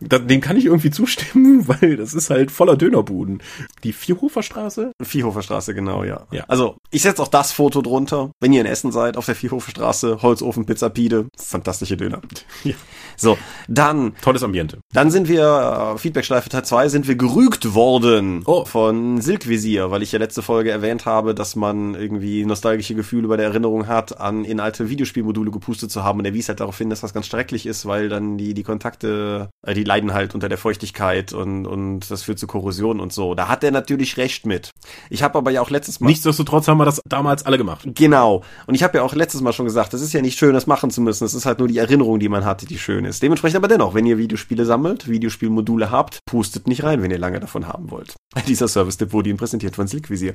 Da, 0.00 0.18
dem 0.18 0.40
kann 0.40 0.56
ich 0.56 0.64
irgendwie 0.64 0.90
zustimmen, 0.90 1.68
weil 1.68 1.98
das 1.98 2.14
ist 2.14 2.30
halt 2.30 2.50
voller 2.50 2.78
Dönerbuden. 2.78 3.42
Die 3.82 3.92
Vierhofer 3.92 4.42
Straße? 4.42 4.92
Vierhofer 5.02 5.42
Straße, 5.42 5.74
genau, 5.74 6.04
ja. 6.04 6.26
ja. 6.30 6.44
Also, 6.48 6.78
ich 6.90 7.02
setze 7.02 7.20
auch 7.20 7.28
das 7.28 7.52
Foto 7.52 7.82
drunter. 7.82 8.30
Wenn 8.40 8.54
ihr 8.54 8.62
in 8.62 8.66
Essen 8.66 8.92
seid, 8.92 9.18
auf 9.18 9.26
der 9.26 9.34
Vierhofer 9.34 9.72
Straße, 9.72 10.22
Holzofen 10.22 10.64
Pizza 10.64 10.88
Pide, 10.88 11.26
fantastische 11.36 11.98
Döner. 11.98 12.22
Ja. 12.62 12.74
So, 13.16 13.38
dann. 13.68 14.14
Tolles 14.20 14.42
Ambiente. 14.42 14.78
Dann 14.92 15.10
sind 15.10 15.28
wir, 15.28 15.94
äh, 15.94 15.98
Feedbackschleife 15.98 16.48
Teil 16.48 16.64
2, 16.64 16.88
sind 16.88 17.08
wir 17.08 17.16
gerügt 17.16 17.74
worden 17.74 18.42
oh. 18.46 18.64
von 18.64 19.20
Silkvisier, 19.20 19.90
weil 19.90 20.02
ich 20.02 20.12
ja 20.12 20.18
letzte 20.18 20.42
Folge 20.42 20.70
erwähnt 20.70 21.06
habe, 21.06 21.34
dass 21.34 21.56
man 21.56 21.94
irgendwie 21.94 22.44
nostalgische 22.44 22.94
Gefühle 22.94 23.28
bei 23.28 23.36
der 23.36 23.46
Erinnerung 23.46 23.86
hat, 23.86 24.20
an 24.20 24.44
in 24.44 24.60
alte 24.60 24.88
Videospielmodule 24.88 25.50
gepustet 25.50 25.90
zu 25.90 26.04
haben. 26.04 26.18
Und 26.18 26.24
er 26.24 26.34
wies 26.34 26.48
halt 26.48 26.60
darauf 26.60 26.78
hin, 26.78 26.90
dass 26.90 27.00
das 27.00 27.14
ganz 27.14 27.26
schrecklich 27.26 27.66
ist, 27.66 27.86
weil 27.86 28.08
dann 28.08 28.38
die, 28.38 28.54
die 28.54 28.62
Kontakte, 28.62 29.50
äh, 29.66 29.74
die 29.74 29.84
leiden 29.84 30.12
halt 30.12 30.34
unter 30.34 30.48
der 30.48 30.58
Feuchtigkeit 30.58 31.32
und, 31.32 31.66
und 31.66 32.10
das 32.10 32.22
führt 32.22 32.38
zu 32.38 32.46
Korrosion 32.46 33.00
und 33.00 33.12
so. 33.12 33.34
Da 33.34 33.48
hat 33.48 33.64
er 33.64 33.70
natürlich 33.70 34.16
recht 34.16 34.46
mit. 34.46 34.70
Ich 35.10 35.22
habe 35.22 35.38
aber 35.38 35.50
ja 35.50 35.60
auch 35.60 35.70
letztes 35.70 36.00
Mal. 36.00 36.08
Nichtsdestotrotz 36.08 36.68
haben 36.68 36.78
wir 36.78 36.84
das 36.84 37.00
damals 37.06 37.46
alle 37.46 37.58
gemacht. 37.58 37.86
Genau. 37.94 38.42
Und 38.66 38.74
ich 38.74 38.82
habe 38.82 38.98
ja 38.98 39.04
auch 39.04 39.14
letztes 39.14 39.40
Mal 39.40 39.52
schon 39.52 39.66
gesagt, 39.66 39.92
das 39.92 40.00
ist 40.00 40.12
ja 40.12 40.22
nicht 40.22 40.38
schön, 40.38 40.54
das 40.54 40.66
machen 40.66 40.90
zu 40.90 41.00
müssen. 41.00 41.24
Es 41.24 41.34
ist 41.34 41.46
halt 41.46 41.58
nur 41.58 41.68
die 41.68 41.78
Erinnerung, 41.78 42.18
die 42.18 42.28
man 42.28 42.44
hatte, 42.44 42.66
die 42.66 42.78
schön 42.78 43.03
ist. 43.04 43.22
Dementsprechend 43.22 43.56
aber 43.56 43.68
dennoch, 43.68 43.94
wenn 43.94 44.06
ihr 44.06 44.18
Videospiele 44.18 44.64
sammelt, 44.64 45.08
Videospielmodule 45.08 45.90
habt, 45.90 46.20
pustet 46.26 46.66
nicht 46.68 46.84
rein, 46.84 47.02
wenn 47.02 47.10
ihr 47.10 47.18
lange 47.18 47.40
davon 47.40 47.66
haben 47.66 47.90
wollt. 47.90 48.14
Dieser 48.46 48.68
Service-Tipp 48.68 49.12
wurde 49.12 49.30
Ihnen 49.30 49.38
präsentiert 49.38 49.76
von 49.76 49.86
Silkvisier. 49.86 50.34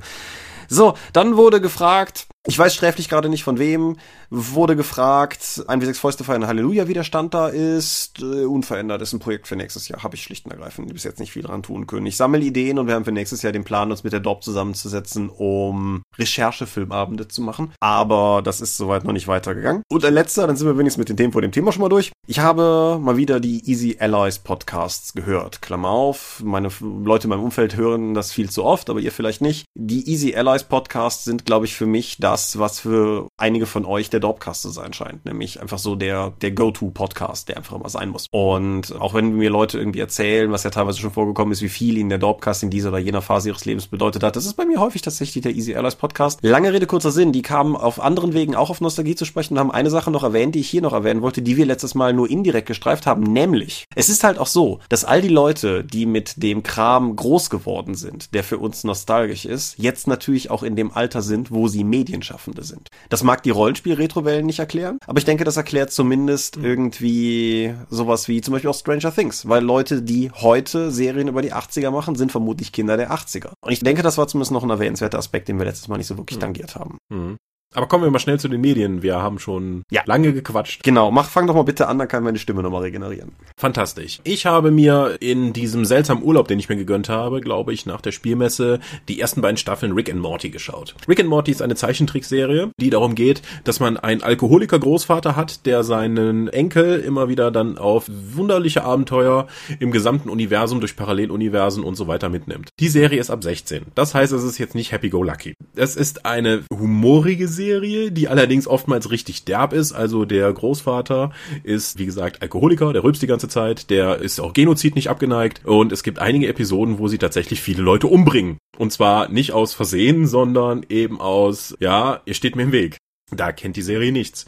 So, 0.72 0.94
dann 1.12 1.36
wurde 1.36 1.60
gefragt, 1.60 2.28
ich 2.46 2.56
weiß 2.56 2.72
sträflich 2.72 3.08
gerade 3.08 3.28
nicht 3.28 3.42
von 3.42 3.58
wem, 3.58 3.96
wurde 4.30 4.76
gefragt, 4.76 5.42
1W6 5.42 5.94
Fäuste 5.96 6.22
feiern 6.22 6.46
Halleluja 6.46 6.86
Widerstand 6.86 7.34
da 7.34 7.48
ist, 7.48 8.20
äh, 8.20 8.44
unverändert 8.44 9.02
ist 9.02 9.12
ein 9.12 9.18
Projekt 9.18 9.48
für 9.48 9.56
nächstes 9.56 9.88
Jahr, 9.88 10.04
habe 10.04 10.14
ich 10.14 10.22
schlicht 10.22 10.44
und 10.44 10.52
ergreifend 10.52 10.92
bis 10.92 11.02
jetzt 11.02 11.18
nicht 11.18 11.32
viel 11.32 11.42
dran 11.42 11.64
tun 11.64 11.88
können. 11.88 12.06
Ich 12.06 12.16
sammle 12.16 12.40
Ideen 12.40 12.78
und 12.78 12.86
wir 12.86 12.94
haben 12.94 13.04
für 13.04 13.10
nächstes 13.10 13.42
Jahr 13.42 13.52
den 13.52 13.64
Plan, 13.64 13.90
uns 13.90 14.04
mit 14.04 14.12
der 14.12 14.20
DOP 14.20 14.44
zusammenzusetzen, 14.44 15.28
um 15.28 16.02
Recherchefilmabende 16.16 17.26
zu 17.26 17.42
machen, 17.42 17.72
aber 17.80 18.40
das 18.44 18.60
ist 18.60 18.76
soweit 18.76 19.02
noch 19.02 19.12
nicht 19.12 19.26
weitergegangen. 19.26 19.82
Und 19.90 20.04
ein 20.04 20.14
letzter, 20.14 20.46
dann 20.46 20.54
sind 20.54 20.68
wir 20.68 20.78
wenigstens 20.78 21.00
mit 21.00 21.08
den 21.08 21.16
Themen 21.16 21.32
vor 21.32 21.42
dem 21.42 21.50
Thema 21.50 21.72
schon 21.72 21.82
mal 21.82 21.88
durch. 21.88 22.12
Ich 22.28 22.38
habe 22.38 23.00
mal 23.02 23.16
wieder 23.16 23.40
die 23.40 23.68
Easy 23.68 23.96
Allies 23.98 24.38
Podcasts 24.38 25.14
gehört. 25.14 25.62
Klammer 25.62 25.88
auf, 25.88 26.40
meine 26.44 26.70
Leute 26.80 27.24
in 27.24 27.30
meinem 27.30 27.42
Umfeld 27.42 27.76
hören 27.76 27.89
das 28.14 28.32
viel 28.32 28.50
zu 28.50 28.64
oft, 28.64 28.90
aber 28.90 29.00
ihr 29.00 29.12
vielleicht 29.12 29.40
nicht. 29.40 29.64
Die 29.74 30.08
Easy 30.10 30.34
Allies 30.34 30.64
Podcasts 30.64 31.24
sind, 31.24 31.46
glaube 31.46 31.66
ich, 31.66 31.74
für 31.74 31.86
mich 31.86 32.18
das, 32.18 32.58
was 32.58 32.80
für 32.80 33.28
einige 33.36 33.66
von 33.66 33.84
euch 33.84 34.10
der 34.10 34.20
Dopcast 34.20 34.62
zu 34.62 34.70
sein 34.70 34.92
scheint. 34.92 35.24
Nämlich 35.24 35.60
einfach 35.60 35.78
so 35.78 35.96
der, 35.96 36.32
der 36.42 36.52
Go-To-Podcast, 36.52 37.48
der 37.48 37.56
einfach 37.56 37.76
immer 37.76 37.88
sein 37.88 38.08
muss. 38.08 38.26
Und 38.30 38.94
auch 38.98 39.14
wenn 39.14 39.36
mir 39.36 39.50
Leute 39.50 39.78
irgendwie 39.78 40.00
erzählen, 40.00 40.50
was 40.50 40.64
ja 40.64 40.70
teilweise 40.70 40.98
schon 40.98 41.12
vorgekommen 41.12 41.52
ist, 41.52 41.62
wie 41.62 41.68
viel 41.68 41.98
ihnen 41.98 42.08
der 42.08 42.18
Dopcast 42.18 42.62
in 42.62 42.70
dieser 42.70 42.90
oder 42.90 42.98
jener 42.98 43.22
Phase 43.22 43.48
ihres 43.48 43.64
Lebens 43.64 43.86
bedeutet 43.86 44.22
hat, 44.22 44.36
das 44.36 44.46
ist 44.46 44.54
bei 44.54 44.64
mir 44.64 44.80
häufig 44.80 45.02
tatsächlich 45.02 45.42
der 45.42 45.54
Easy 45.54 45.74
Allies 45.74 45.96
Podcast. 45.96 46.40
Lange 46.42 46.72
Rede, 46.72 46.86
kurzer 46.86 47.12
Sinn, 47.12 47.32
die 47.32 47.42
kamen 47.42 47.76
auf 47.76 48.00
anderen 48.00 48.34
Wegen 48.34 48.54
auch 48.54 48.70
auf 48.70 48.80
Nostalgie 48.80 49.14
zu 49.14 49.24
sprechen 49.24 49.54
und 49.54 49.60
haben 49.60 49.70
eine 49.70 49.90
Sache 49.90 50.10
noch 50.10 50.22
erwähnt, 50.22 50.54
die 50.54 50.60
ich 50.60 50.70
hier 50.70 50.82
noch 50.82 50.92
erwähnen 50.92 51.22
wollte, 51.22 51.42
die 51.42 51.56
wir 51.56 51.66
letztes 51.66 51.94
Mal 51.94 52.12
nur 52.12 52.30
indirekt 52.30 52.68
gestreift 52.68 53.06
haben, 53.06 53.22
nämlich, 53.22 53.86
es 53.94 54.08
ist 54.08 54.24
halt 54.24 54.38
auch 54.38 54.46
so, 54.46 54.80
dass 54.88 55.04
all 55.04 55.22
die 55.22 55.28
Leute, 55.28 55.84
die 55.84 56.06
mit 56.06 56.42
dem 56.42 56.62
Kram 56.62 57.16
groß 57.16 57.50
geworden 57.50 57.79
sind, 57.94 58.34
der 58.34 58.44
für 58.44 58.58
uns 58.58 58.84
nostalgisch 58.84 59.44
ist, 59.44 59.78
jetzt 59.78 60.06
natürlich 60.06 60.50
auch 60.50 60.62
in 60.62 60.76
dem 60.76 60.92
Alter 60.92 61.22
sind, 61.22 61.50
wo 61.50 61.68
sie 61.68 61.84
Medienschaffende 61.84 62.62
sind. 62.62 62.88
Das 63.08 63.22
mag 63.22 63.42
die 63.42 63.50
Rollenspiel-Retrowellen 63.50 64.46
nicht 64.46 64.58
erklären, 64.58 64.98
aber 65.06 65.18
ich 65.18 65.24
denke, 65.24 65.44
das 65.44 65.56
erklärt 65.56 65.92
zumindest 65.92 66.58
mhm. 66.58 66.64
irgendwie 66.64 67.74
sowas 67.88 68.28
wie 68.28 68.40
zum 68.40 68.52
Beispiel 68.52 68.70
auch 68.70 68.74
Stranger 68.74 69.14
Things, 69.14 69.48
weil 69.48 69.64
Leute, 69.64 70.02
die 70.02 70.30
heute 70.30 70.90
Serien 70.90 71.28
über 71.28 71.42
die 71.42 71.52
80er 71.52 71.90
machen, 71.90 72.14
sind 72.16 72.32
vermutlich 72.32 72.72
Kinder 72.72 72.96
der 72.96 73.12
80er. 73.12 73.52
Und 73.60 73.72
ich 73.72 73.80
denke, 73.80 74.02
das 74.02 74.18
war 74.18 74.28
zumindest 74.28 74.52
noch 74.52 74.62
ein 74.62 74.70
erwähnenswerter 74.70 75.18
Aspekt, 75.18 75.48
den 75.48 75.58
wir 75.58 75.66
letztes 75.66 75.88
Mal 75.88 75.96
nicht 75.96 76.06
so 76.06 76.16
wirklich 76.16 76.38
mhm. 76.38 76.42
tangiert 76.42 76.76
haben. 76.76 76.98
Mhm. 77.10 77.36
Aber 77.72 77.86
kommen 77.86 78.02
wir 78.02 78.10
mal 78.10 78.18
schnell 78.18 78.40
zu 78.40 78.48
den 78.48 78.60
Medien. 78.60 79.04
Wir 79.04 79.22
haben 79.22 79.38
schon 79.38 79.84
ja. 79.92 80.02
lange 80.04 80.32
gequatscht. 80.32 80.82
Genau, 80.82 81.12
mach, 81.12 81.30
fang 81.30 81.46
doch 81.46 81.54
mal 81.54 81.62
bitte 81.62 81.86
an, 81.86 82.00
dann 82.00 82.08
kann 82.08 82.24
meine 82.24 82.40
Stimme 82.40 82.64
nochmal 82.64 82.82
regenerieren. 82.82 83.30
Fantastisch. 83.56 84.18
Ich 84.24 84.44
habe 84.44 84.72
mir 84.72 85.18
in 85.20 85.52
diesem 85.52 85.84
seltsamen 85.84 86.24
Urlaub, 86.24 86.48
den 86.48 86.58
ich 86.58 86.68
mir 86.68 86.74
gegönnt 86.74 87.08
habe, 87.08 87.40
glaube 87.40 87.72
ich, 87.72 87.86
nach 87.86 88.00
der 88.00 88.10
Spielmesse, 88.10 88.80
die 89.08 89.20
ersten 89.20 89.40
beiden 89.40 89.56
Staffeln 89.56 89.92
Rick 89.92 90.10
and 90.10 90.20
Morty 90.20 90.50
geschaut. 90.50 90.96
Rick 91.06 91.20
and 91.20 91.28
Morty 91.28 91.52
ist 91.52 91.62
eine 91.62 91.76
Zeichentrickserie, 91.76 92.72
die 92.80 92.90
darum 92.90 93.14
geht, 93.14 93.40
dass 93.62 93.78
man 93.78 93.96
einen 93.96 94.24
Alkoholiker-Großvater 94.24 95.36
hat, 95.36 95.64
der 95.64 95.84
seinen 95.84 96.48
Enkel 96.48 96.98
immer 96.98 97.28
wieder 97.28 97.52
dann 97.52 97.78
auf 97.78 98.06
wunderliche 98.08 98.82
Abenteuer 98.82 99.46
im 99.78 99.92
gesamten 99.92 100.28
Universum 100.28 100.80
durch 100.80 100.96
Paralleluniversen 100.96 101.84
und 101.84 101.94
so 101.94 102.08
weiter 102.08 102.30
mitnimmt. 102.30 102.70
Die 102.80 102.88
Serie 102.88 103.20
ist 103.20 103.30
ab 103.30 103.44
16. 103.44 103.84
Das 103.94 104.12
heißt, 104.12 104.32
es 104.32 104.42
ist 104.42 104.58
jetzt 104.58 104.74
nicht 104.74 104.90
Happy-Go-Lucky. 104.90 105.54
Es 105.76 105.94
ist 105.94 106.26
eine 106.26 106.64
humorige 106.72 107.46
Serie, 107.46 107.59
Serie, 107.60 108.10
die 108.10 108.28
allerdings 108.28 108.66
oftmals 108.66 109.10
richtig 109.10 109.44
derb 109.44 109.74
ist. 109.74 109.92
Also 109.92 110.24
der 110.24 110.50
Großvater 110.50 111.32
ist, 111.62 111.98
wie 111.98 112.06
gesagt, 112.06 112.40
Alkoholiker, 112.40 112.92
der 112.94 113.04
rülpst 113.04 113.20
die 113.20 113.26
ganze 113.26 113.48
Zeit, 113.48 113.90
der 113.90 114.16
ist 114.16 114.40
auch 114.40 114.54
Genozid 114.54 114.94
nicht 114.94 115.10
abgeneigt 115.10 115.66
und 115.66 115.92
es 115.92 116.02
gibt 116.02 116.18
einige 116.18 116.48
Episoden, 116.48 116.98
wo 116.98 117.08
sie 117.08 117.18
tatsächlich 117.18 117.60
viele 117.60 117.82
Leute 117.82 118.06
umbringen. 118.06 118.56
Und 118.78 118.92
zwar 118.92 119.28
nicht 119.28 119.52
aus 119.52 119.74
Versehen, 119.74 120.26
sondern 120.26 120.86
eben 120.88 121.20
aus, 121.20 121.76
ja, 121.80 122.22
ihr 122.24 122.34
steht 122.34 122.56
mir 122.56 122.62
im 122.62 122.72
Weg. 122.72 122.96
Da 123.30 123.52
kennt 123.52 123.76
die 123.76 123.82
Serie 123.82 124.10
nichts. 124.10 124.46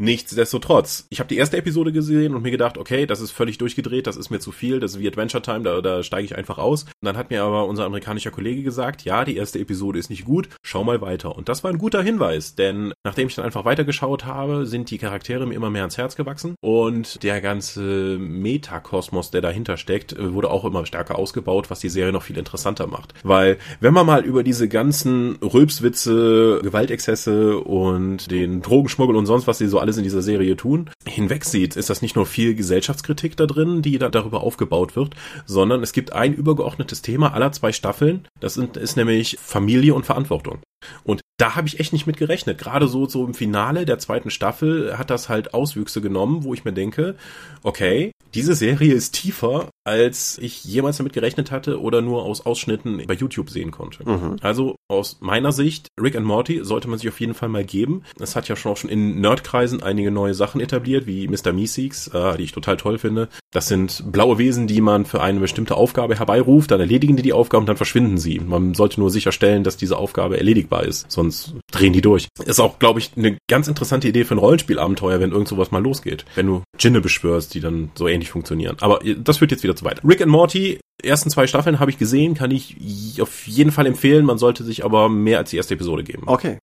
Nichtsdestotrotz, 0.00 1.06
ich 1.10 1.20
habe 1.20 1.28
die 1.28 1.36
erste 1.36 1.58
Episode 1.58 1.92
gesehen 1.92 2.34
und 2.34 2.40
mir 2.40 2.50
gedacht, 2.50 2.78
okay, 2.78 3.04
das 3.04 3.20
ist 3.20 3.32
völlig 3.32 3.58
durchgedreht, 3.58 4.06
das 4.06 4.16
ist 4.16 4.30
mir 4.30 4.40
zu 4.40 4.50
viel, 4.50 4.80
das 4.80 4.92
ist 4.92 5.00
wie 5.00 5.06
Adventure 5.06 5.42
Time, 5.42 5.60
da, 5.60 5.82
da 5.82 6.02
steige 6.02 6.24
ich 6.24 6.34
einfach 6.34 6.56
aus. 6.56 6.84
Und 6.84 7.02
dann 7.02 7.18
hat 7.18 7.28
mir 7.28 7.42
aber 7.42 7.66
unser 7.66 7.84
amerikanischer 7.84 8.30
Kollege 8.30 8.62
gesagt, 8.62 9.04
ja, 9.04 9.26
die 9.26 9.36
erste 9.36 9.58
Episode 9.58 9.98
ist 9.98 10.08
nicht 10.08 10.24
gut, 10.24 10.48
schau 10.62 10.84
mal 10.84 11.02
weiter. 11.02 11.36
Und 11.36 11.50
das 11.50 11.64
war 11.64 11.70
ein 11.70 11.76
guter 11.76 12.02
Hinweis, 12.02 12.54
denn 12.54 12.94
nachdem 13.04 13.28
ich 13.28 13.34
dann 13.34 13.44
einfach 13.44 13.66
weitergeschaut 13.66 14.24
habe, 14.24 14.64
sind 14.64 14.90
die 14.90 14.96
Charaktere 14.96 15.44
mir 15.44 15.52
immer 15.52 15.68
mehr 15.68 15.82
ans 15.82 15.98
Herz 15.98 16.16
gewachsen 16.16 16.54
und 16.62 17.22
der 17.22 17.42
ganze 17.42 18.16
Metakosmos, 18.18 19.30
der 19.30 19.42
dahinter 19.42 19.76
steckt, 19.76 20.16
wurde 20.18 20.50
auch 20.50 20.64
immer 20.64 20.86
stärker 20.86 21.18
ausgebaut, 21.18 21.68
was 21.68 21.80
die 21.80 21.90
Serie 21.90 22.14
noch 22.14 22.22
viel 22.22 22.38
interessanter 22.38 22.86
macht. 22.86 23.12
Weil, 23.22 23.58
wenn 23.80 23.92
man 23.92 24.06
mal 24.06 24.24
über 24.24 24.44
diese 24.44 24.66
ganzen 24.66 25.36
Rülpswitze, 25.42 26.60
Gewaltexzesse 26.62 27.58
und 27.58 28.30
den 28.30 28.62
Drogenschmuggel 28.62 29.14
und 29.14 29.26
sonst 29.26 29.46
was 29.46 29.58
sie 29.58 29.66
so 29.66 29.78
alles 29.78 29.89
alles 29.90 29.98
in 29.98 30.04
dieser 30.04 30.22
Serie 30.22 30.56
tun, 30.56 30.88
hinwegsieht, 31.04 31.74
ist 31.74 31.90
das 31.90 32.00
nicht 32.00 32.14
nur 32.14 32.24
viel 32.24 32.54
Gesellschaftskritik 32.54 33.36
da 33.36 33.46
drin, 33.46 33.82
die 33.82 33.98
da 33.98 34.08
darüber 34.08 34.40
aufgebaut 34.40 34.94
wird, 34.94 35.16
sondern 35.46 35.82
es 35.82 35.92
gibt 35.92 36.12
ein 36.12 36.32
übergeordnetes 36.32 37.02
Thema 37.02 37.34
aller 37.34 37.50
zwei 37.50 37.72
Staffeln. 37.72 38.28
Das 38.38 38.56
ist 38.56 38.96
nämlich 38.96 39.36
Familie 39.40 39.94
und 39.94 40.06
Verantwortung. 40.06 40.60
Und 41.02 41.22
da 41.40 41.56
habe 41.56 41.68
ich 41.68 41.80
echt 41.80 41.92
nicht 41.92 42.06
mit 42.06 42.18
gerechnet. 42.18 42.58
Gerade 42.58 42.86
so, 42.86 43.08
so 43.08 43.24
im 43.24 43.34
Finale 43.34 43.86
der 43.86 43.98
zweiten 43.98 44.30
Staffel 44.30 44.98
hat 44.98 45.10
das 45.10 45.28
halt 45.28 45.54
Auswüchse 45.54 46.00
genommen, 46.00 46.44
wo 46.44 46.52
ich 46.52 46.64
mir 46.64 46.72
denke, 46.72 47.16
okay, 47.62 48.12
diese 48.34 48.54
Serie 48.54 48.94
ist 48.94 49.12
tiefer, 49.12 49.70
als 49.84 50.38
ich 50.38 50.64
jemals 50.64 50.98
damit 50.98 51.12
gerechnet 51.12 51.50
hatte 51.50 51.80
oder 51.80 52.00
nur 52.00 52.22
aus 52.22 52.46
Ausschnitten 52.46 53.02
bei 53.06 53.14
YouTube 53.14 53.50
sehen 53.50 53.70
konnte. 53.70 54.08
Mhm. 54.08 54.36
Also 54.40 54.76
aus 54.88 55.18
meiner 55.20 55.52
Sicht, 55.52 55.88
Rick 56.00 56.16
and 56.16 56.26
Morty 56.26 56.60
sollte 56.62 56.88
man 56.88 56.98
sich 56.98 57.08
auf 57.08 57.18
jeden 57.20 57.34
Fall 57.34 57.48
mal 57.48 57.64
geben. 57.64 58.02
Es 58.20 58.36
hat 58.36 58.48
ja 58.48 58.54
schon 58.54 58.72
auch 58.72 58.76
schon 58.76 58.90
in 58.90 59.20
Nerdkreisen 59.20 59.82
einige 59.82 60.10
neue 60.10 60.34
Sachen 60.34 60.60
etabliert, 60.60 61.06
wie 61.06 61.26
Mr. 61.26 61.52
Meeseeks, 61.52 62.08
äh, 62.08 62.36
die 62.36 62.44
ich 62.44 62.52
total 62.52 62.76
toll 62.76 62.98
finde. 62.98 63.28
Das 63.50 63.66
sind 63.66 64.04
blaue 64.12 64.38
Wesen, 64.38 64.66
die 64.66 64.80
man 64.80 65.06
für 65.06 65.22
eine 65.22 65.40
bestimmte 65.40 65.76
Aufgabe 65.76 66.16
herbeiruft, 66.16 66.70
dann 66.70 66.80
erledigen 66.80 67.16
die 67.16 67.22
die 67.22 67.32
Aufgabe 67.32 67.60
und 67.62 67.68
dann 67.68 67.76
verschwinden 67.76 68.18
sie. 68.18 68.38
Man 68.38 68.74
sollte 68.74 69.00
nur 69.00 69.10
sicherstellen, 69.10 69.64
dass 69.64 69.76
diese 69.76 69.96
Aufgabe 69.96 70.36
erledigbar 70.36 70.84
ist, 70.84 71.10
sonst 71.10 71.29
drehen 71.70 71.92
die 71.92 72.00
durch. 72.00 72.28
Ist 72.44 72.60
auch, 72.60 72.78
glaube 72.78 73.00
ich, 73.00 73.12
eine 73.16 73.36
ganz 73.48 73.68
interessante 73.68 74.08
Idee 74.08 74.24
für 74.24 74.34
ein 74.34 74.38
Rollenspielabenteuer, 74.38 75.20
wenn 75.20 75.32
irgend 75.32 75.48
sowas 75.48 75.70
mal 75.70 75.82
losgeht. 75.82 76.24
Wenn 76.34 76.46
du 76.46 76.62
Djinne 76.78 77.00
beschwörst, 77.00 77.54
die 77.54 77.60
dann 77.60 77.90
so 77.94 78.08
ähnlich 78.08 78.30
funktionieren. 78.30 78.76
Aber 78.80 79.00
das 79.18 79.38
führt 79.38 79.50
jetzt 79.50 79.62
wieder 79.62 79.76
zu 79.76 79.84
weit. 79.84 80.02
Rick 80.04 80.22
and 80.22 80.30
Morty, 80.30 80.80
ersten 81.02 81.30
zwei 81.30 81.46
Staffeln 81.46 81.80
habe 81.80 81.90
ich 81.90 81.98
gesehen, 81.98 82.34
kann 82.34 82.50
ich 82.50 83.20
auf 83.20 83.46
jeden 83.46 83.72
Fall 83.72 83.86
empfehlen. 83.86 84.24
Man 84.24 84.38
sollte 84.38 84.64
sich 84.64 84.84
aber 84.84 85.08
mehr 85.08 85.38
als 85.38 85.50
die 85.50 85.56
erste 85.56 85.74
Episode 85.74 86.04
geben. 86.04 86.24
Okay. 86.26 86.58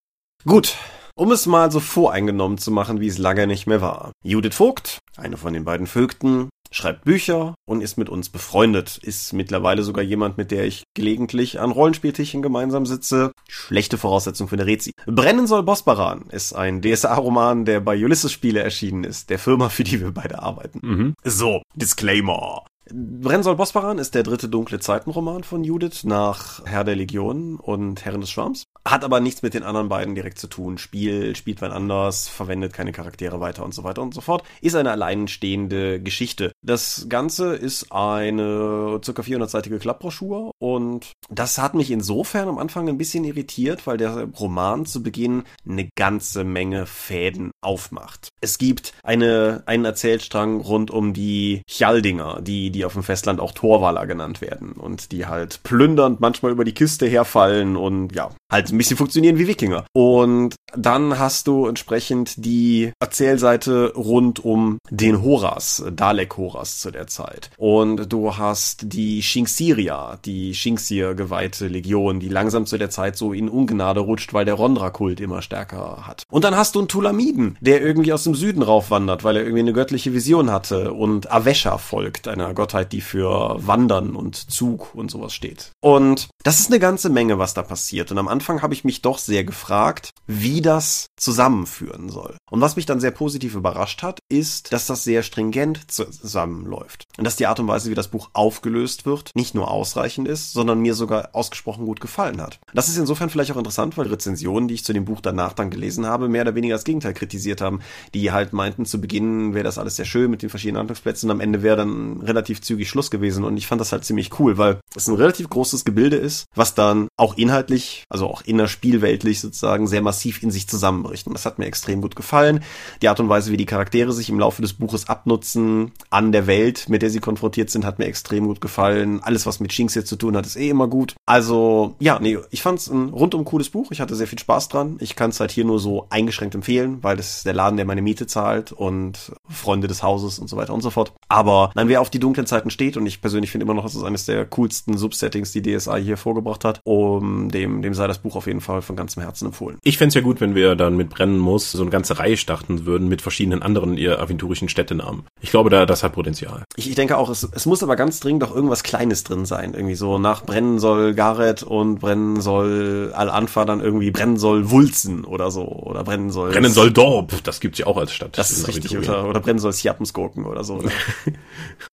Gut. 0.46 0.76
Um 1.16 1.32
es 1.32 1.48
mal 1.48 1.72
so 1.72 1.80
voreingenommen 1.80 2.60
zu 2.60 2.70
machen, 2.70 3.02
wie 3.02 3.08
es 3.08 3.18
lange 3.18 3.48
nicht 3.48 3.66
mehr 3.66 3.82
war. 3.82 4.12
Judith 4.24 4.54
Vogt, 4.54 5.00
eine 5.16 5.36
von 5.36 5.52
den 5.52 5.66
beiden 5.66 5.88
Vögten, 5.88 6.50
schreibt 6.72 7.06
Bücher 7.06 7.56
und 7.66 7.82
ist 7.82 7.98
mit 7.98 8.10
uns 8.10 8.30
befreundet. 8.30 8.98
Ist 8.98 9.34
mittlerweile 9.34 9.84
sogar 9.84 10.04
jemand, 10.04 10.38
mit 10.38 10.52
der 10.52 10.66
ich 10.66 10.84
gelegentlich 10.94 11.60
an 11.60 11.72
Rollenspieltischen 11.72 12.42
gemeinsam 12.42 12.86
sitze. 12.86 13.32
Schlechte 13.48 13.98
Voraussetzung 13.98 14.48
für 14.48 14.56
eine 14.56 14.66
Rezi. 14.66 14.92
Brennen 15.06 15.48
soll 15.48 15.64
Bosbaran 15.64 16.26
ist 16.32 16.54
ein 16.54 16.82
DSA-Roman, 16.82 17.66
der 17.66 17.80
bei 17.80 17.98
Ulysses 17.98 18.32
Spiele 18.32 18.62
erschienen 18.62 19.04
ist, 19.04 19.30
der 19.30 19.40
Firma, 19.40 19.70
für 19.70 19.84
die 19.84 20.00
wir 20.02 20.12
beide 20.12 20.42
arbeiten. 20.42 20.80
Mhm. 20.84 21.14
So, 21.24 21.62
Disclaimer. 21.76 22.66
Brennsoll 22.94 23.56
Bosbaran 23.56 23.98
ist 23.98 24.16
der 24.16 24.24
dritte 24.24 24.50
dunkle 24.50 24.80
Zeitenroman 24.80 25.44
von 25.44 25.64
Judith 25.64 26.04
nach 26.04 26.66
Herr 26.66 26.84
der 26.84 26.96
Legion 26.96 27.58
und 27.58 28.06
Herren 28.06 28.22
des 28.22 28.30
Schwarms. 28.30 28.64
Hat 28.86 29.04
aber 29.04 29.20
nichts 29.20 29.42
mit 29.42 29.54
den 29.54 29.64
anderen 29.64 29.90
beiden 29.90 30.16
direkt 30.16 30.40
zu 30.40 30.48
tun. 30.48 30.78
Spiel, 30.78 31.36
spielt 31.36 31.62
wann 31.62 31.72
anders, 31.72 32.28
verwendet 32.28 32.74
keine 32.74 32.92
Charaktere 32.92 33.40
weiter 33.40 33.66
und 33.66 33.74
so 33.74 33.84
weiter 33.84 34.02
und 34.02 34.14
so 34.14 34.22
fort. 34.22 34.44
Ist 34.62 34.76
eine 34.76 34.92
alleinstehende 34.92 36.02
Geschichte. 36.02 36.52
Das 36.62 37.08
Ganze 37.10 37.56
ist 37.56 37.92
eine 37.92 39.00
circa 39.04 39.22
400-seitige 39.22 39.80
Klappbroschur 39.80 40.52
und 40.60 41.14
das 41.30 41.58
hat 41.58 41.74
mich 41.74 41.92
insofern 41.92 42.48
am 42.48 42.58
Anfang 42.58 42.88
ein 42.88 42.98
bisschen 42.98 43.24
irritiert, 43.24 43.88
weil 43.88 43.98
der 43.98 44.30
Roman 44.40 44.86
zu 44.86 45.04
Beginn 45.04 45.44
eine 45.68 45.90
ganze 45.96 46.44
Menge 46.44 46.86
Fäden 46.86 47.52
aufmacht. 47.62 48.30
Es 48.42 48.58
gibt 48.58 48.94
eine, 49.04 49.64
einen 49.66 49.86
Erzählstrang 49.86 50.62
rund 50.62 50.92
um 50.92 51.14
die 51.14 51.62
Chaldinger, 51.68 52.42
die, 52.42 52.70
die 52.70 52.86
auf 52.86 52.94
dem 52.94 53.04
Festland 53.04 53.40
auch 53.40 53.52
Torwaler 53.52 54.06
genannt 54.08 54.42
werden 54.42 54.74
und 54.74 55.12
die 55.12 55.26
halt 55.26 55.64
plündernd 55.64 56.20
manchmal 56.20 56.52
über 56.52 56.66
die 56.66 56.74
Kiste 56.74 57.08
herfallen 57.08 57.76
und 57.76 58.14
ja, 58.16 58.30
halt 58.52 58.72
ein 58.72 58.78
bisschen 58.78 58.98
funktionieren 58.98 59.38
wie 59.38 59.48
Wikinger. 59.48 59.86
Und 59.94 60.56
dann 60.76 61.18
hast 61.18 61.48
du 61.48 61.68
entsprechend 61.68 62.46
die 62.46 62.92
Erzählseite 63.00 63.94
rund 63.96 64.44
um 64.44 64.80
den 64.90 65.22
Horas, 65.22 65.84
Dalek 65.92 66.38
Horas 66.38 66.80
zu 66.80 66.92
der 66.92 67.08
Zeit. 67.08 67.50
Und 67.58 68.12
du 68.12 68.38
hast 68.38 68.94
die 68.94 69.22
Shinxiria, 69.24 70.20
die 70.26 70.54
Shinxir 70.54 71.16
geweihte 71.16 71.68
Legion, 71.68 72.20
die 72.20 72.30
langsam 72.30 72.66
zu 72.66 72.78
der 72.78 72.90
Zeit 72.90 73.18
so 73.18 73.34
in 73.34 73.50
Ungnade 73.50 74.00
rutscht, 74.00 74.34
weil 74.34 74.46
der 74.46 74.54
Rondra-Kult 74.56 75.20
immer 75.20 75.42
stärker 75.42 76.08
hat. 76.08 76.24
Und 76.30 76.44
dann 76.44 76.56
hast 76.56 76.76
du 76.76 76.80
einen 76.80 76.88
Tulamiden, 76.88 77.57
der 77.60 77.82
irgendwie 77.82 78.14
aus 78.14 78.24
dem 78.24 78.36
Süden 78.36 78.62
raufwandert, 78.62 79.24
weil 79.24 79.38
er 79.38 79.44
irgendwie 79.44 79.62
eine 79.62 79.74
göttliche 79.74 80.14
Vision 80.14 80.52
hatte 80.52 80.94
und 80.94 81.32
Avesha 81.32 81.78
folgt, 81.78 82.28
einer 82.28 82.54
Gottheit, 82.54 82.92
die 82.94 83.02
für 83.02 83.56
Wandern 83.66 84.16
und 84.16 84.36
Zug 84.36 84.94
und 84.96 85.12
sowas 85.12 85.34
steht. 85.34 85.72
Und 85.82 86.28
das 86.44 86.60
ist 86.60 86.70
eine 86.70 86.80
ganze 86.80 87.10
Menge, 87.10 87.40
was 87.40 87.54
da 87.54 87.64
passiert. 87.64 88.12
Und 88.12 88.18
am 88.18 88.28
Anfang 88.28 88.62
habe 88.62 88.74
ich 88.74 88.84
mich 88.84 89.02
doch 89.02 89.18
sehr 89.18 89.44
gefragt, 89.44 90.12
wie 90.26 90.62
das 90.62 91.08
zusammenführen 91.18 92.10
soll. 92.10 92.38
Und 92.50 92.62
was 92.62 92.76
mich 92.76 92.86
dann 92.86 93.00
sehr 93.00 93.12
positiv 93.12 93.56
überrascht 93.56 94.04
hat, 94.04 94.20
ist, 94.30 94.72
dass 94.72 94.88
das 94.88 95.04
sehr 95.04 95.24
stringent 95.24 95.92
zusammenläuft. 95.92 97.06
Und 97.18 97.24
dass 97.24 97.36
die 97.36 97.48
Art 97.48 97.60
und 97.60 97.68
Weise, 97.68 97.90
wie 97.90 97.96
das 97.96 98.08
Buch 98.08 98.30
aufgelöst 98.34 99.06
wird, 99.06 99.32
nicht 99.36 99.56
nur 99.56 99.72
ausreichend 99.72 100.28
ist, 100.28 100.54
sondern 100.54 100.80
mir 100.80 100.94
sogar 100.94 101.30
ausgesprochen 101.34 101.86
gut 101.86 102.00
gefallen 102.00 102.42
hat. 102.42 102.60
Das 102.74 102.88
ist 102.88 102.98
insofern 102.98 103.30
vielleicht 103.30 103.52
auch 103.52 103.58
interessant, 103.58 103.98
weil 103.98 104.08
Rezensionen, 104.08 104.68
die 104.68 104.76
ich 104.76 104.86
zu 104.86 104.94
dem 104.94 105.06
Buch 105.06 105.22
danach 105.22 105.54
dann 105.54 105.70
gelesen 105.70 106.06
habe, 106.06 106.30
mehr 106.30 106.44
oder 106.44 106.56
weniger 106.56 106.76
das 106.76 106.84
Gegenteil 106.84 107.14
kritisiert 107.38 107.62
haben, 107.62 107.80
die 108.14 108.32
halt 108.32 108.54
meinten, 108.54 108.86
zu 108.86 109.00
Beginn 109.00 109.54
wäre 109.54 109.64
das 109.64 109.78
alles 109.78 109.96
sehr 109.96 110.06
schön 110.06 110.32
mit 110.32 110.42
den 110.42 110.50
verschiedenen 110.50 110.80
Handlungsplätzen 110.80 111.30
und 111.30 111.36
am 111.36 111.42
Ende 111.42 111.62
wäre 111.62 111.78
dann 111.78 112.22
relativ 112.22 112.62
zügig 112.62 112.90
Schluss 112.90 113.12
gewesen. 113.12 113.44
Und 113.44 113.58
ich 113.58 113.68
fand 113.68 113.80
das 113.80 113.92
halt 113.92 114.04
ziemlich 114.04 114.40
cool, 114.40 114.58
weil 114.58 114.80
es 114.96 115.08
ein 115.08 115.16
relativ 115.16 115.50
großes 115.50 115.86
Gebilde 115.86 116.16
ist, 116.16 116.46
was 116.56 116.74
dann 116.74 117.08
auch 117.16 117.38
inhaltlich, 117.38 118.04
also 118.10 118.28
auch 118.28 118.42
innerspielweltlich 118.42 119.40
sozusagen 119.40 119.88
sehr 119.88 120.02
massiv 120.02 120.42
in 120.42 120.50
sich 120.52 120.68
zusammenbricht. 120.68 121.28
Und 121.28 121.34
das 121.34 121.46
hat 121.46 121.60
mir 121.60 121.66
extrem 121.66 122.02
gut 122.02 122.16
gefallen. 122.16 122.64
Die 123.02 123.10
Art 123.10 123.20
und 123.20 123.30
Weise, 123.30 123.52
wie 123.52 123.58
die 123.58 123.66
Charaktere 123.66 124.12
sich 124.12 124.30
im 124.30 124.40
Laufe 124.40 124.62
des 124.62 124.74
Buches 124.74 125.08
abnutzen 125.08 125.92
an 126.10 126.32
der 126.32 126.48
Welt, 126.48 126.90
mit 126.90 127.02
der 127.02 127.12
sie 127.12 127.20
konfrontiert 127.20 127.70
sind, 127.70 127.86
hat 127.86 128.00
mir 128.00 128.06
extrem 128.06 128.48
gut 128.48 128.62
gefallen. 128.62 129.22
Alles, 129.22 129.46
was 129.46 129.60
mit 129.60 129.74
Shinx 129.74 129.94
jetzt 129.94 130.10
zu 130.10 130.16
tun 130.16 130.36
hat, 130.36 130.46
ist 130.46 130.56
eh 130.56 130.70
immer 130.70 130.88
gut. 130.88 131.16
Also, 131.26 131.96
ja, 132.00 132.20
nee, 132.20 132.38
ich 132.50 132.62
fand's 132.62 132.88
ein 132.88 133.10
rundum 133.10 133.46
cooles 133.46 133.70
Buch. 133.70 133.92
Ich 133.92 134.02
hatte 134.02 134.16
sehr 134.16 134.28
viel 134.28 134.40
Spaß 134.40 134.70
dran. 134.70 134.98
Ich 135.00 135.16
kann 135.16 135.30
es 135.30 135.40
halt 135.40 135.52
hier 135.52 135.66
nur 135.66 135.80
so 135.80 136.08
eingeschränkt 136.10 136.56
empfehlen, 136.56 137.00
weil 137.02 137.18
das 137.18 137.27
ist 137.36 137.46
der 137.46 137.54
Laden, 137.54 137.78
der 137.78 137.86
meine 137.86 138.02
Miete 138.02 138.28
zahlt 138.28 138.72
und 138.72 139.32
Freunde 139.50 139.88
des 139.88 140.04
Hauses 140.04 140.40
und 140.40 140.50
so 140.50 140.58
weiter 140.58 140.74
und 140.74 140.82
so 140.82 140.90
fort. 140.90 141.14
Aber 141.28 141.72
nein, 141.76 141.90
wer 141.90 142.02
auf 142.02 142.10
die 142.10 142.20
dunklen 142.20 142.48
Zeiten 142.48 142.70
steht 142.70 142.98
und 142.98 143.06
ich 143.06 143.22
persönlich 143.22 143.52
finde 143.52 143.66
immer 143.66 143.74
noch, 143.74 143.84
dass 143.84 143.96
es 143.96 144.04
eines 144.04 144.26
der 144.26 144.46
coolsten 144.46 144.98
Subsettings, 144.98 145.52
die 145.52 145.62
DSA 145.62 145.96
hier 145.98 146.18
vorgebracht 146.18 146.64
hat, 146.64 146.82
um 146.84 147.50
dem, 147.50 147.82
dem 147.82 147.94
sei 147.94 148.08
das 148.08 148.20
Buch 148.20 148.36
auf 148.36 148.48
jeden 148.48 148.62
Fall 148.62 148.82
von 148.82 148.96
ganzem 148.96 149.24
Herzen 149.24 149.48
empfohlen. 149.48 149.78
Ich 149.84 149.98
fände 149.98 150.16
ja 150.16 150.22
gut, 150.22 150.42
wenn 150.42 150.56
wir 150.56 150.76
dann 150.76 150.96
mit 150.96 151.10
Brennen 151.10 151.38
muss 151.38 151.72
so 151.72 151.82
eine 151.82 151.92
ganze 151.92 152.20
Reihe 152.20 152.38
starten 152.38 152.86
würden 152.86 153.08
mit 153.08 153.22
verschiedenen 153.22 153.62
anderen 153.62 153.98
ihr 153.98 154.20
aventurischen 154.20 154.70
Städtenamen. 154.70 155.24
Ich 155.42 155.52
glaube, 155.52 155.70
da 155.70 155.86
das 155.86 156.04
hat 156.04 156.14
Potenzial. 156.14 156.64
Ich, 156.76 156.90
ich 156.90 156.96
denke 156.96 157.18
auch, 157.18 157.30
es, 157.30 157.44
es 157.44 157.66
muss 157.66 157.84
aber 157.84 157.96
ganz 157.96 158.20
dringend 158.20 158.44
auch 158.44 158.56
irgendwas 158.56 158.84
Kleines 158.84 159.24
drin 159.24 159.46
sein. 159.46 159.74
Irgendwie 159.74 159.96
so 159.96 160.18
nach 160.18 160.44
Brennen 160.44 160.80
soll 160.80 161.14
Gareth 161.14 161.64
und 161.64 162.00
brennen 162.00 162.42
soll 162.42 163.12
Al-Anfa 163.14 163.66
dann 163.66 163.82
irgendwie 163.82 164.12
brennen 164.12 164.38
soll 164.38 164.70
Wulzen 164.72 165.26
oder 165.26 165.52
so. 165.52 165.66
Oder 165.66 166.04
brennen 166.04 166.32
soll. 166.32 166.52
Brennen 166.52 166.72
soll 166.72 166.92
Dorp, 167.18 167.44
das 167.44 167.60
gibt's 167.60 167.80
ja 167.80 167.88
auch 167.88 167.98
als 167.98 168.14
Stadt. 168.14 168.38
Das 168.38 168.52
ist 168.52 168.68
richtig. 168.68 168.98
Oder, 168.98 169.28
oder 169.28 169.40
brennen 169.42 169.60
soll 169.60 169.74
Sjappensgurken 169.74 170.46
oder 170.46 170.64
so. 170.64 170.76
Oder? 170.76 170.92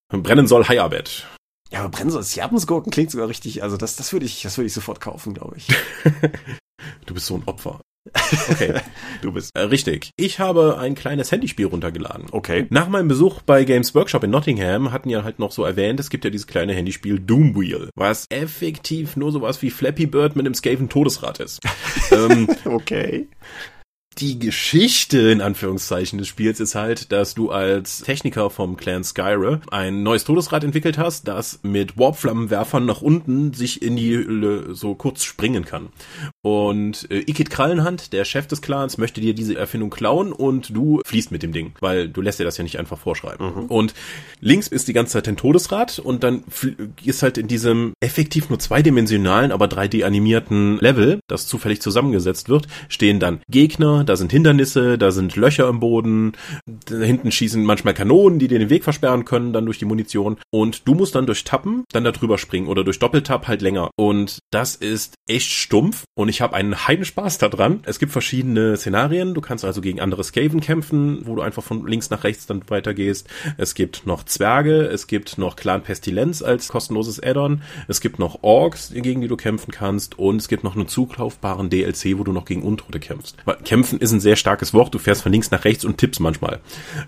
brennen 0.09 0.47
soll 0.47 0.65
Hayabet. 0.65 1.25
Ja, 1.71 1.79
aber 1.79 1.89
brennen 1.89 2.11
soll 2.11 2.23
Sjappensgurken 2.23 2.91
klingt 2.91 3.11
sogar 3.11 3.27
richtig. 3.27 3.63
Also 3.63 3.77
das, 3.77 3.95
das 3.95 4.13
würde 4.13 4.25
ich, 4.25 4.43
das 4.43 4.57
würde 4.57 4.67
ich 4.67 4.73
sofort 4.73 5.01
kaufen, 5.01 5.33
glaube 5.33 5.57
ich. 5.57 5.67
du 7.05 7.13
bist 7.13 7.25
so 7.25 7.35
ein 7.35 7.43
Opfer. 7.45 7.79
Okay, 8.51 8.75
du 9.23 9.31
bist 9.31 9.49
äh, 9.55 9.61
richtig. 9.61 10.11
Ich 10.15 10.39
habe 10.39 10.77
ein 10.77 10.93
kleines 10.93 11.31
Handyspiel 11.31 11.65
runtergeladen. 11.65 12.27
Okay. 12.31 12.67
Nach 12.69 12.87
meinem 12.87 13.07
Besuch 13.07 13.41
bei 13.41 13.63
Games 13.63 13.95
Workshop 13.95 14.23
in 14.23 14.29
Nottingham 14.29 14.91
hatten 14.91 15.09
ja 15.09 15.23
halt 15.23 15.39
noch 15.39 15.51
so 15.51 15.65
erwähnt, 15.65 15.99
es 15.99 16.11
gibt 16.11 16.23
ja 16.23 16.29
dieses 16.29 16.45
kleine 16.45 16.73
Handyspiel 16.73 17.17
Doomwheel, 17.17 17.89
was 17.95 18.27
effektiv 18.29 19.17
nur 19.17 19.31
sowas 19.31 19.63
wie 19.63 19.71
Flappy 19.71 20.05
Bird 20.05 20.35
mit 20.35 20.45
einem 20.45 20.53
Skaven 20.53 20.87
Todesrad 20.87 21.39
ist. 21.39 21.61
ähm, 22.11 22.47
okay 22.65 23.27
die 24.17 24.39
Geschichte 24.39 25.29
in 25.29 25.41
Anführungszeichen 25.41 26.17
des 26.19 26.27
Spiels 26.27 26.59
ist 26.59 26.75
halt, 26.75 27.11
dass 27.11 27.35
du 27.35 27.51
als 27.51 27.99
Techniker 27.99 28.49
vom 28.49 28.77
Clan 28.77 29.03
Skyre 29.03 29.59
ein 29.71 30.03
neues 30.03 30.23
Todesrad 30.23 30.63
entwickelt 30.63 30.97
hast, 30.97 31.27
das 31.27 31.59
mit 31.63 31.97
Warpflammenwerfern 31.97 32.85
nach 32.85 33.01
unten 33.01 33.53
sich 33.53 33.81
in 33.81 33.97
die 33.97 34.15
Höhle 34.15 34.73
so 34.73 34.95
kurz 34.95 35.23
springen 35.23 35.65
kann. 35.65 35.89
Und 36.41 37.11
äh, 37.11 37.19
Ikit 37.19 37.49
Krallenhand, 37.49 38.13
der 38.13 38.23
Chef 38.23 38.47
des 38.47 38.61
Clans, 38.61 38.97
möchte 38.97 39.19
dir 39.19 39.33
diese 39.33 39.57
Erfindung 39.57 39.89
klauen 39.89 40.31
und 40.31 40.73
du 40.73 41.01
fließt 41.05 41.31
mit 41.31 41.43
dem 41.43 41.51
Ding, 41.51 41.73
weil 41.81 42.07
du 42.07 42.21
lässt 42.21 42.39
dir 42.39 42.45
das 42.45 42.57
ja 42.57 42.63
nicht 42.63 42.79
einfach 42.79 42.97
vorschreiben. 42.97 43.47
Mhm. 43.47 43.65
Und 43.65 43.93
links 44.39 44.67
ist 44.67 44.87
die 44.87 44.93
ganze 44.93 45.13
Zeit 45.13 45.27
ein 45.27 45.37
Todesrad 45.37 45.99
und 45.99 46.23
dann 46.23 46.43
ist 47.03 47.21
halt 47.21 47.37
in 47.37 47.47
diesem 47.47 47.93
effektiv 47.99 48.49
nur 48.49 48.59
zweidimensionalen, 48.59 49.51
aber 49.51 49.65
3D 49.65 50.05
animierten 50.05 50.77
Level, 50.79 51.19
das 51.27 51.47
zufällig 51.47 51.81
zusammengesetzt 51.81 52.47
wird, 52.47 52.67
stehen 52.87 53.19
dann 53.19 53.41
Gegner, 53.49 54.04
da 54.05 54.15
sind 54.15 54.31
Hindernisse, 54.31 54.97
da 54.97 55.11
sind 55.11 55.35
Löcher 55.35 55.67
im 55.67 55.79
Boden, 55.79 56.33
da 56.65 56.97
hinten 56.97 57.31
schießen 57.31 57.63
manchmal 57.63 57.93
Kanonen, 57.93 58.39
die 58.39 58.47
dir 58.47 58.59
den 58.59 58.69
Weg 58.69 58.83
versperren 58.83 59.25
können, 59.25 59.53
dann 59.53 59.65
durch 59.65 59.79
die 59.79 59.85
Munition. 59.85 60.37
Und 60.51 60.87
du 60.87 60.93
musst 60.93 61.15
dann 61.15 61.25
durch 61.25 61.43
Tappen 61.43 61.83
dann 61.91 62.03
da 62.03 62.11
drüber 62.11 62.37
springen 62.37 62.67
oder 62.67 62.83
durch 62.83 62.99
Doppeltapp 62.99 63.47
halt 63.47 63.61
länger. 63.61 63.89
Und 63.95 64.39
das 64.51 64.75
ist 64.75 65.15
echt 65.27 65.51
stumpf 65.51 66.03
und 66.15 66.29
ich 66.29 66.41
habe 66.41 66.55
einen 66.55 66.87
Heidenspaß 66.87 67.37
daran. 67.37 67.81
Es 67.83 67.99
gibt 67.99 68.11
verschiedene 68.11 68.77
Szenarien. 68.77 69.33
Du 69.33 69.41
kannst 69.41 69.65
also 69.65 69.81
gegen 69.81 69.99
andere 69.99 70.23
Skaven 70.23 70.61
kämpfen, 70.61 71.25
wo 71.25 71.35
du 71.35 71.41
einfach 71.41 71.63
von 71.63 71.85
links 71.87 72.09
nach 72.09 72.23
rechts 72.23 72.45
dann 72.45 72.61
weitergehst. 72.69 73.27
Es 73.57 73.75
gibt 73.75 74.05
noch 74.05 74.23
Zwerge, 74.23 74.83
es 74.83 75.07
gibt 75.07 75.37
noch 75.37 75.55
Clan 75.55 75.83
Pestilenz 75.83 76.41
als 76.41 76.67
kostenloses 76.67 77.21
Add-on, 77.21 77.61
es 77.87 78.01
gibt 78.01 78.19
noch 78.19 78.39
Orks, 78.43 78.91
gegen 78.93 79.21
die 79.21 79.27
du 79.27 79.37
kämpfen 79.37 79.71
kannst 79.71 80.17
und 80.19 80.37
es 80.37 80.47
gibt 80.47 80.63
noch 80.63 80.75
einen 80.75 80.87
zuglaufbaren 80.87 81.69
DLC, 81.69 82.17
wo 82.17 82.23
du 82.23 82.31
noch 82.31 82.45
gegen 82.45 82.63
Untote 82.63 82.99
kämpfst. 82.99 83.37
Kämpfen 83.63 83.94
Kämpfen 83.95 84.03
ist 84.03 84.11
ein 84.11 84.19
sehr 84.19 84.35
starkes 84.35 84.73
Wort. 84.73 84.93
Du 84.93 84.99
fährst 84.99 85.23
von 85.23 85.31
links 85.31 85.51
nach 85.51 85.65
rechts 85.65 85.85
und 85.85 85.97
tippst 85.97 86.19
manchmal. 86.19 86.59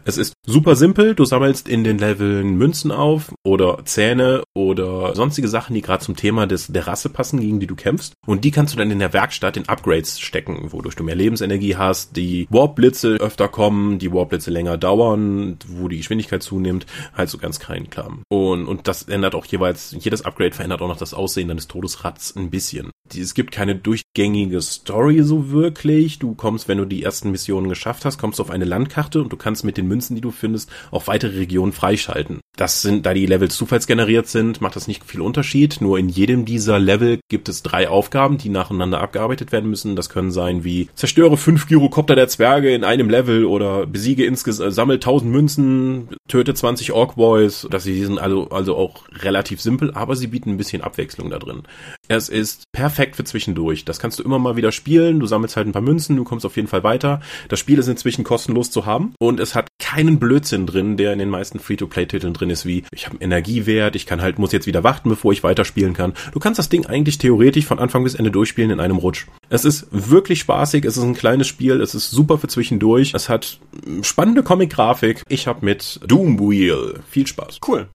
Es 0.05 0.17
ist 0.17 0.33
super 0.45 0.75
simpel. 0.75 1.15
Du 1.15 1.25
sammelst 1.25 1.67
in 1.67 1.83
den 1.83 1.97
Leveln 1.97 2.55
Münzen 2.55 2.91
auf 2.91 3.33
oder 3.43 3.79
Zähne 3.85 4.43
oder 4.55 5.15
sonstige 5.15 5.47
Sachen, 5.47 5.73
die 5.73 5.81
gerade 5.81 6.03
zum 6.03 6.15
Thema 6.15 6.47
des, 6.47 6.67
der 6.67 6.87
Rasse 6.87 7.09
passen, 7.09 7.39
gegen 7.39 7.59
die 7.59 7.67
du 7.67 7.75
kämpfst. 7.75 8.13
Und 8.25 8.43
die 8.43 8.51
kannst 8.51 8.73
du 8.73 8.77
dann 8.77 8.91
in 8.91 8.99
der 8.99 9.13
Werkstatt 9.13 9.57
in 9.57 9.67
Upgrades 9.67 10.19
stecken, 10.19 10.71
wodurch 10.71 10.95
du 10.95 11.03
mehr 11.03 11.15
Lebensenergie 11.15 11.75
hast, 11.75 12.15
die 12.15 12.47
Warp-Blitze 12.49 13.17
öfter 13.19 13.47
kommen, 13.47 13.99
die 13.99 14.11
Warp-Blitze 14.11 14.51
länger 14.51 14.77
dauern, 14.77 15.57
wo 15.67 15.87
die 15.87 15.97
Geschwindigkeit 15.97 16.43
zunimmt. 16.43 16.85
Halt 17.13 17.29
so 17.29 17.37
ganz 17.37 17.59
kein 17.59 17.89
Kram. 17.89 18.21
Und, 18.29 18.67
und 18.67 18.87
das 18.87 19.03
ändert 19.03 19.35
auch 19.35 19.45
jeweils, 19.45 19.95
jedes 19.99 20.23
Upgrade 20.23 20.53
verändert 20.53 20.81
auch 20.81 20.87
noch 20.87 20.97
das 20.97 21.13
Aussehen 21.13 21.47
deines 21.47 21.67
Todesrads 21.67 22.35
ein 22.35 22.49
bisschen. 22.49 22.91
Es 23.15 23.33
gibt 23.33 23.51
keine 23.51 23.75
durchgängige 23.75 24.61
Story 24.61 25.23
so 25.23 25.49
wirklich. 25.51 26.19
Du 26.19 26.35
kommst, 26.35 26.67
wenn 26.67 26.76
wenn 26.77 26.83
du 26.83 26.95
die 26.95 27.03
ersten 27.03 27.31
Missionen 27.31 27.69
geschafft 27.69 28.05
hast, 28.05 28.19
kommst 28.19 28.37
du 28.37 28.43
auf 28.43 28.51
eine 28.51 28.65
Landkarte 28.65 29.19
und 29.19 29.33
du 29.33 29.37
kannst 29.37 29.63
mit 29.63 29.77
den 29.77 29.87
Münzen, 29.87 30.15
die 30.15 30.21
du 30.21 30.29
findest, 30.29 30.69
auch 30.91 31.07
weitere 31.07 31.37
Regionen 31.37 31.71
freischalten. 31.71 32.39
Das 32.55 32.83
sind, 32.83 33.05
da 33.05 33.13
die 33.13 33.25
Levels 33.25 33.55
zufallsgeneriert 33.55 34.27
sind, 34.27 34.61
macht 34.61 34.75
das 34.75 34.87
nicht 34.87 35.03
viel 35.03 35.21
Unterschied. 35.21 35.81
Nur 35.81 35.97
in 35.97 36.09
jedem 36.09 36.45
dieser 36.45 36.79
Level 36.79 37.19
gibt 37.29 37.49
es 37.49 37.63
drei 37.63 37.89
Aufgaben, 37.89 38.37
die 38.37 38.49
nacheinander 38.49 39.01
abgearbeitet 39.01 39.51
werden 39.51 39.69
müssen. 39.69 39.95
Das 39.95 40.09
können 40.09 40.31
sein 40.31 40.63
wie 40.63 40.89
zerstöre 40.93 41.37
fünf 41.37 41.67
Gyrocopter 41.67 42.15
der 42.15 42.27
Zwerge 42.27 42.73
in 42.73 42.83
einem 42.83 43.09
Level 43.09 43.45
oder 43.45 43.87
besiege 43.87 44.25
insgesamt, 44.25 44.73
sammel 44.73 44.99
tausend 44.99 45.31
Münzen, 45.31 46.09
töte 46.27 46.53
20 46.53 46.91
Orc 46.91 47.15
Boys. 47.15 47.67
Das 47.69 47.83
sind 47.83 48.19
also, 48.19 48.49
also 48.49 48.75
auch 48.75 49.03
relativ 49.23 49.61
simpel, 49.61 49.91
aber 49.93 50.15
sie 50.15 50.27
bieten 50.27 50.51
ein 50.51 50.57
bisschen 50.57 50.81
Abwechslung 50.81 51.29
da 51.29 51.39
drin. 51.39 51.63
Es 52.07 52.29
ist 52.29 52.63
perfekt 52.71 53.15
für 53.15 53.23
zwischendurch. 53.23 53.83
Das 53.85 53.99
kannst 53.99 54.19
du 54.19 54.23
immer 54.23 54.39
mal 54.39 54.55
wieder 54.55 54.71
spielen. 54.71 55.19
Du 55.19 55.25
sammelst 55.25 55.57
halt 55.57 55.67
ein 55.67 55.73
paar 55.73 55.81
Münzen, 55.81 56.15
du 56.15 56.23
kommst 56.23 56.45
auf 56.45 56.55
jeden 56.55 56.67
Fall 56.67 56.83
weiter. 56.83 57.21
Das 57.49 57.59
Spiel 57.59 57.79
ist 57.79 57.87
inzwischen 57.87 58.23
kostenlos 58.23 58.71
zu 58.71 58.85
haben 58.85 59.13
und 59.19 59.39
es 59.39 59.55
hat 59.55 59.67
keinen 59.79 60.19
Blödsinn 60.19 60.65
drin, 60.65 60.97
der 60.97 61.13
in 61.13 61.19
den 61.19 61.29
meisten 61.29 61.59
Free-to-Play-Titeln 61.59 62.33
drin 62.33 62.49
ist, 62.49 62.65
wie 62.65 62.83
ich 62.91 63.05
habe 63.05 63.15
einen 63.15 63.31
Energiewert, 63.31 63.95
ich 63.95 64.05
kann 64.05 64.21
halt, 64.21 64.39
muss 64.39 64.51
jetzt 64.51 64.67
wieder 64.67 64.83
warten, 64.83 65.09
bevor 65.09 65.31
ich 65.31 65.43
weiterspielen 65.43 65.93
kann. 65.93 66.13
Du 66.31 66.39
kannst 66.39 66.59
das 66.59 66.69
Ding 66.69 66.85
eigentlich 66.85 67.17
theoretisch 67.17 67.65
von 67.65 67.79
Anfang 67.79 68.03
bis 68.03 68.15
Ende 68.15 68.31
durchspielen 68.31 68.71
in 68.71 68.79
einem 68.79 68.97
Rutsch. 68.97 69.27
Es 69.49 69.65
ist 69.65 69.87
wirklich 69.91 70.39
spaßig, 70.39 70.85
es 70.85 70.97
ist 70.97 71.03
ein 71.03 71.13
kleines 71.13 71.47
Spiel, 71.47 71.81
es 71.81 71.95
ist 71.95 72.11
super 72.11 72.37
für 72.37 72.47
zwischendurch, 72.47 73.13
es 73.13 73.29
hat 73.29 73.59
spannende 74.01 74.43
Comic-Grafik. 74.43 75.23
Ich 75.29 75.47
habe 75.47 75.65
mit 75.65 75.99
Doom 76.05 76.39
Wheel 76.39 76.99
viel 77.09 77.27
Spaß. 77.27 77.59
Cool. 77.67 77.87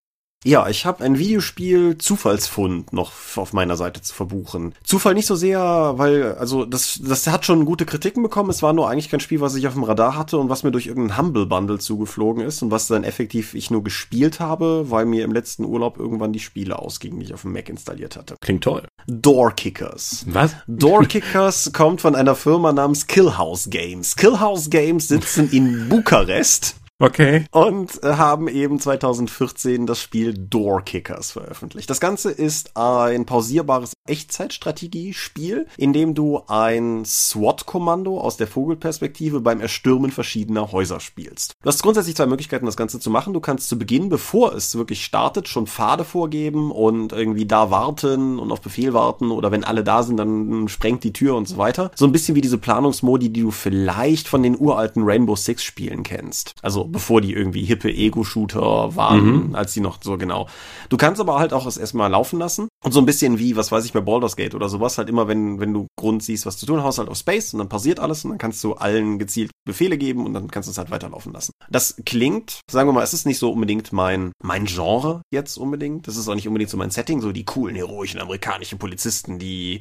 Ja, 0.44 0.68
ich 0.68 0.86
habe 0.86 1.04
ein 1.04 1.18
Videospiel 1.18 1.98
Zufallsfund 1.98 2.92
noch 2.92 3.12
auf 3.36 3.52
meiner 3.52 3.76
Seite 3.76 4.02
zu 4.02 4.12
verbuchen. 4.12 4.74
Zufall 4.82 5.14
nicht 5.14 5.26
so 5.26 5.36
sehr, 5.36 5.60
weil, 5.96 6.34
also 6.34 6.64
das, 6.64 7.00
das 7.02 7.28
hat 7.28 7.44
schon 7.44 7.64
gute 7.64 7.86
Kritiken 7.86 8.24
bekommen. 8.24 8.50
Es 8.50 8.62
war 8.62 8.72
nur 8.72 8.90
eigentlich 8.90 9.08
kein 9.08 9.20
Spiel, 9.20 9.40
was 9.40 9.54
ich 9.54 9.68
auf 9.68 9.74
dem 9.74 9.84
Radar 9.84 10.16
hatte 10.16 10.38
und 10.38 10.48
was 10.48 10.64
mir 10.64 10.72
durch 10.72 10.86
irgendeinen 10.86 11.18
Humble 11.18 11.46
Bundle 11.46 11.78
zugeflogen 11.78 12.44
ist 12.44 12.60
und 12.62 12.72
was 12.72 12.88
dann 12.88 13.04
effektiv 13.04 13.54
ich 13.54 13.70
nur 13.70 13.84
gespielt 13.84 14.40
habe, 14.40 14.90
weil 14.90 15.04
mir 15.04 15.24
im 15.24 15.32
letzten 15.32 15.64
Urlaub 15.64 15.96
irgendwann 15.96 16.32
die 16.32 16.40
Spiele 16.40 16.78
ausgingen, 16.78 17.20
die 17.20 17.26
ich 17.26 17.34
auf 17.34 17.42
dem 17.42 17.52
Mac 17.52 17.68
installiert 17.68 18.16
hatte. 18.16 18.34
Klingt 18.40 18.64
toll. 18.64 18.88
Doorkickers. 19.06 20.26
Was? 20.28 20.56
Doorkickers 20.66 21.72
kommt 21.72 22.00
von 22.00 22.16
einer 22.16 22.34
Firma 22.34 22.72
namens 22.72 23.06
Killhouse 23.06 23.70
Games. 23.70 24.16
Killhouse 24.16 24.70
Games 24.70 25.06
sitzen 25.06 25.50
in 25.50 25.88
Bukarest 25.88 26.81
Okay. 27.02 27.46
Und 27.50 28.00
äh, 28.04 28.14
haben 28.14 28.46
eben 28.46 28.78
2014 28.78 29.88
das 29.88 30.00
Spiel 30.00 30.34
Door 30.34 30.82
Kickers 30.82 31.32
veröffentlicht. 31.32 31.90
Das 31.90 31.98
Ganze 31.98 32.30
ist 32.30 32.76
ein 32.76 33.26
pausierbares 33.26 33.94
Echtzeitstrategiespiel, 34.06 35.66
in 35.76 35.92
dem 35.92 36.14
du 36.14 36.42
ein 36.46 37.04
SWAT-Kommando 37.04 38.20
aus 38.20 38.36
der 38.36 38.46
Vogelperspektive 38.46 39.40
beim 39.40 39.60
Erstürmen 39.60 40.12
verschiedener 40.12 40.70
Häuser 40.70 41.00
spielst. 41.00 41.54
Du 41.60 41.66
hast 41.66 41.82
grundsätzlich 41.82 42.14
zwei 42.14 42.26
Möglichkeiten, 42.26 42.66
das 42.66 42.76
Ganze 42.76 43.00
zu 43.00 43.10
machen. 43.10 43.34
Du 43.34 43.40
kannst 43.40 43.68
zu 43.68 43.76
Beginn, 43.76 44.08
bevor 44.08 44.54
es 44.54 44.76
wirklich 44.76 45.04
startet, 45.04 45.48
schon 45.48 45.66
Pfade 45.66 46.04
vorgeben 46.04 46.70
und 46.70 47.12
irgendwie 47.12 47.46
da 47.46 47.72
warten 47.72 48.38
und 48.38 48.52
auf 48.52 48.60
Befehl 48.60 48.94
warten 48.94 49.32
oder 49.32 49.50
wenn 49.50 49.64
alle 49.64 49.82
da 49.82 50.04
sind, 50.04 50.18
dann 50.18 50.68
sprengt 50.68 51.02
die 51.02 51.12
Tür 51.12 51.34
und 51.34 51.48
so 51.48 51.56
weiter. 51.56 51.90
So 51.96 52.04
ein 52.04 52.12
bisschen 52.12 52.36
wie 52.36 52.42
diese 52.42 52.58
Planungsmodi, 52.58 53.30
die 53.30 53.40
du 53.40 53.50
vielleicht 53.50 54.28
von 54.28 54.44
den 54.44 54.56
uralten 54.56 55.02
Rainbow 55.02 55.34
Six 55.34 55.64
Spielen 55.64 56.04
kennst. 56.04 56.54
Also 56.62 56.91
bevor 56.92 57.20
die 57.20 57.32
irgendwie 57.32 57.64
hippe 57.64 57.90
Ego-Shooter 57.90 58.94
waren, 58.94 59.48
mhm. 59.48 59.54
als 59.54 59.72
die 59.72 59.80
noch 59.80 59.98
so 60.02 60.16
genau. 60.18 60.46
Du 60.88 60.96
kannst 60.96 61.20
aber 61.20 61.38
halt 61.38 61.52
auch 61.52 61.66
es 61.66 61.76
erstmal 61.76 62.10
laufen 62.10 62.38
lassen 62.38 62.68
und 62.84 62.92
so 62.92 63.00
ein 63.00 63.06
bisschen 63.06 63.38
wie, 63.38 63.56
was 63.56 63.72
weiß 63.72 63.84
ich, 63.84 63.92
bei 63.92 64.00
Baldur's 64.00 64.36
Gate 64.36 64.54
oder 64.54 64.68
sowas, 64.68 64.98
halt 64.98 65.08
immer, 65.08 65.28
wenn, 65.28 65.58
wenn 65.58 65.72
du 65.72 65.86
Grund 65.98 66.22
siehst, 66.22 66.46
was 66.46 66.56
zu 66.56 66.66
tun 66.66 66.82
hast, 66.84 66.98
halt 66.98 67.08
auf 67.08 67.16
Space 67.16 67.52
und 67.54 67.58
dann 67.58 67.68
passiert 67.68 67.98
alles 67.98 68.24
und 68.24 68.30
dann 68.30 68.38
kannst 68.38 68.62
du 68.62 68.74
allen 68.74 69.18
gezielt 69.18 69.50
Befehle 69.64 69.96
geben 69.96 70.26
und 70.26 70.34
dann 70.34 70.50
kannst 70.50 70.68
du 70.68 70.72
es 70.72 70.78
halt 70.78 70.90
weiterlaufen 70.90 71.32
lassen. 71.32 71.52
Das 71.70 71.96
klingt, 72.04 72.60
sagen 72.70 72.88
wir 72.88 72.92
mal, 72.92 73.02
es 73.02 73.14
ist 73.14 73.26
nicht 73.26 73.38
so 73.38 73.52
unbedingt 73.52 73.92
mein, 73.92 74.32
mein 74.42 74.66
Genre 74.66 75.22
jetzt 75.32 75.56
unbedingt. 75.56 76.08
Das 76.08 76.16
ist 76.16 76.28
auch 76.28 76.34
nicht 76.34 76.48
unbedingt 76.48 76.70
so 76.70 76.76
mein 76.76 76.90
Setting, 76.90 77.20
so 77.20 77.32
die 77.32 77.44
coolen, 77.44 77.76
heroischen 77.76 78.20
amerikanischen 78.20 78.78
Polizisten, 78.78 79.38
die 79.38 79.80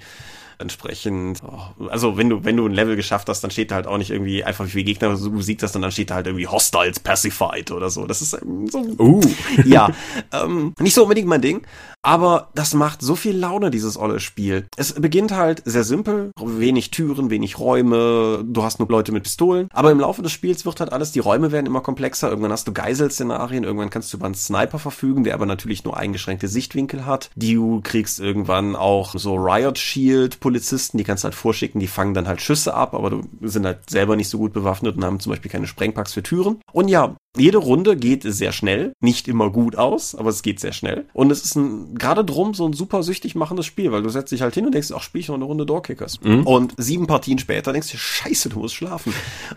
entsprechend, 0.62 1.40
oh, 1.44 1.88
also 1.90 2.18
wenn 2.18 2.30
du, 2.30 2.44
wenn 2.44 2.58
du 2.58 2.66
ein 2.66 2.74
Level 2.74 2.96
geschafft 2.96 3.28
hast, 3.30 3.42
dann 3.42 3.52
steht 3.52 3.72
da 3.72 3.76
halt 3.76 3.88
auch 3.88 3.98
nicht 3.98 4.12
irgendwie 4.12 4.44
einfach, 4.44 4.66
wie 4.66 4.72
viele 4.72 4.86
Gegner 4.86 5.16
du 5.16 5.32
besiegt 5.32 5.64
hast, 5.64 5.74
sondern 5.74 5.88
dann 5.88 5.94
steht 5.94 6.10
da 6.10 6.16
halt 6.16 6.28
irgendwie 6.28 6.48
Hostiles 6.48 7.00
Pacified 7.00 7.72
oder 7.72 7.90
so. 7.90 8.06
Das 8.06 8.22
ist 8.22 8.32
so, 8.32 8.80
uh. 9.00 9.22
ja, 9.66 9.90
ähm, 10.32 10.74
nicht 10.80 10.94
so 10.94 11.04
unbedingt 11.04 11.28
mein 11.28 11.42
Ding, 11.42 11.62
aber 12.04 12.50
das 12.56 12.74
macht 12.74 13.02
so 13.02 13.16
viel 13.16 13.38
Laune, 13.38 13.72
dieses 13.72 13.98
olle 13.98 14.20
Spiel. 14.20 14.66
Es 14.76 14.94
beginnt 14.94 15.32
halt 15.32 15.62
sehr 15.66 15.84
simpel, 15.84 16.32
wenig 16.40 16.92
Türen, 16.92 17.30
wenig 17.30 17.60
Räume, 17.60 18.44
du 18.46 18.64
hast 18.64 18.80
nur 18.80 18.88
Leute 18.90 19.12
mit 19.12 19.24
Pistolen, 19.24 19.68
aber 19.72 19.92
im 19.92 20.00
Laufe 20.00 20.22
des 20.22 20.32
Spiels 20.32 20.66
wird 20.66 20.80
halt 20.80 20.94
alles, 20.94 21.12
die 21.12 21.20
Räume 21.20 21.52
werden 21.52 21.66
immer 21.66 21.82
komplexer, 21.82 22.30
irgendwann 22.30 22.52
hast 22.52 22.68
du 22.68 22.74
Geiselszenarien, 22.74 23.64
irgendwann 23.64 23.90
kannst 23.90 24.12
du 24.12 24.18
über 24.18 24.26
einen 24.26 24.36
Sniper 24.36 24.80
verfügen, 24.80 25.24
der 25.24 25.34
aber 25.34 25.46
natürlich 25.46 25.84
nur 25.84 25.98
eingeschränkte 25.98 26.48
Sichtwinkel 26.48 27.06
hat. 27.06 27.30
Du 27.36 27.82
kriegst 27.82 28.20
irgendwann 28.20 28.76
auch 28.76 29.14
so 29.16 29.36
Riot 29.36 29.78
Shield 29.78 30.40
Polizisten, 30.52 30.98
die 30.98 31.06
kannst 31.06 31.24
du 31.24 31.26
halt 31.26 31.36
vorschicken, 31.36 31.80
die 31.80 31.88
fangen 31.88 32.14
dann 32.14 32.28
halt 32.28 32.42
Schüsse 32.42 32.74
ab, 32.74 32.94
aber 32.94 33.10
du 33.10 33.24
sind 33.42 33.66
halt 33.66 33.90
selber 33.90 34.18
nicht 34.18 34.28
so 34.28 34.38
gut 34.38 34.52
bewaffnet 34.52 34.98
und 34.98 35.06
haben 35.06 35.22
zum 35.22 35.32
Beispiel 35.32 35.50
keine 35.50 35.66
Sprengpacks 35.66 36.14
für 36.14 36.24
Türen. 36.24 36.60
Und 36.74 36.90
ja, 36.90 37.16
jede 37.38 37.60
Runde 37.60 37.96
geht 37.96 38.24
sehr 38.24 38.52
schnell, 38.52 38.92
nicht 39.00 39.30
immer 39.30 39.50
gut 39.50 39.78
aus, 39.78 40.16
aber 40.16 40.30
es 40.30 40.42
geht 40.42 40.60
sehr 40.60 40.74
schnell. 40.74 41.06
Und 41.14 41.32
es 41.32 41.46
ist 41.46 41.56
ein, 41.56 41.96
gerade 41.96 42.26
drum 42.26 42.54
so 42.54 42.68
ein 42.68 42.74
super 42.74 43.04
süchtig 43.04 43.36
machendes 43.36 43.66
Spiel, 43.66 43.94
weil 43.94 44.04
du 44.04 44.10
setzt 44.10 44.34
dich 44.34 44.42
halt 44.42 44.54
hin 44.54 44.66
und 44.66 44.74
denkst, 44.74 44.92
ach, 44.94 45.02
spiel 45.02 45.22
ich 45.22 45.30
noch 45.30 45.36
eine 45.36 45.46
Runde 45.46 45.66
Doorkickers. 45.66 46.20
Mhm. 46.22 46.46
Und 46.46 46.74
sieben 46.76 47.08
Partien 47.08 47.40
später 47.40 47.72
denkst 47.72 47.90
du, 47.90 47.98
scheiße, 47.98 48.50
du 48.50 48.60
musst 48.60 48.76
schlafen. 48.76 49.14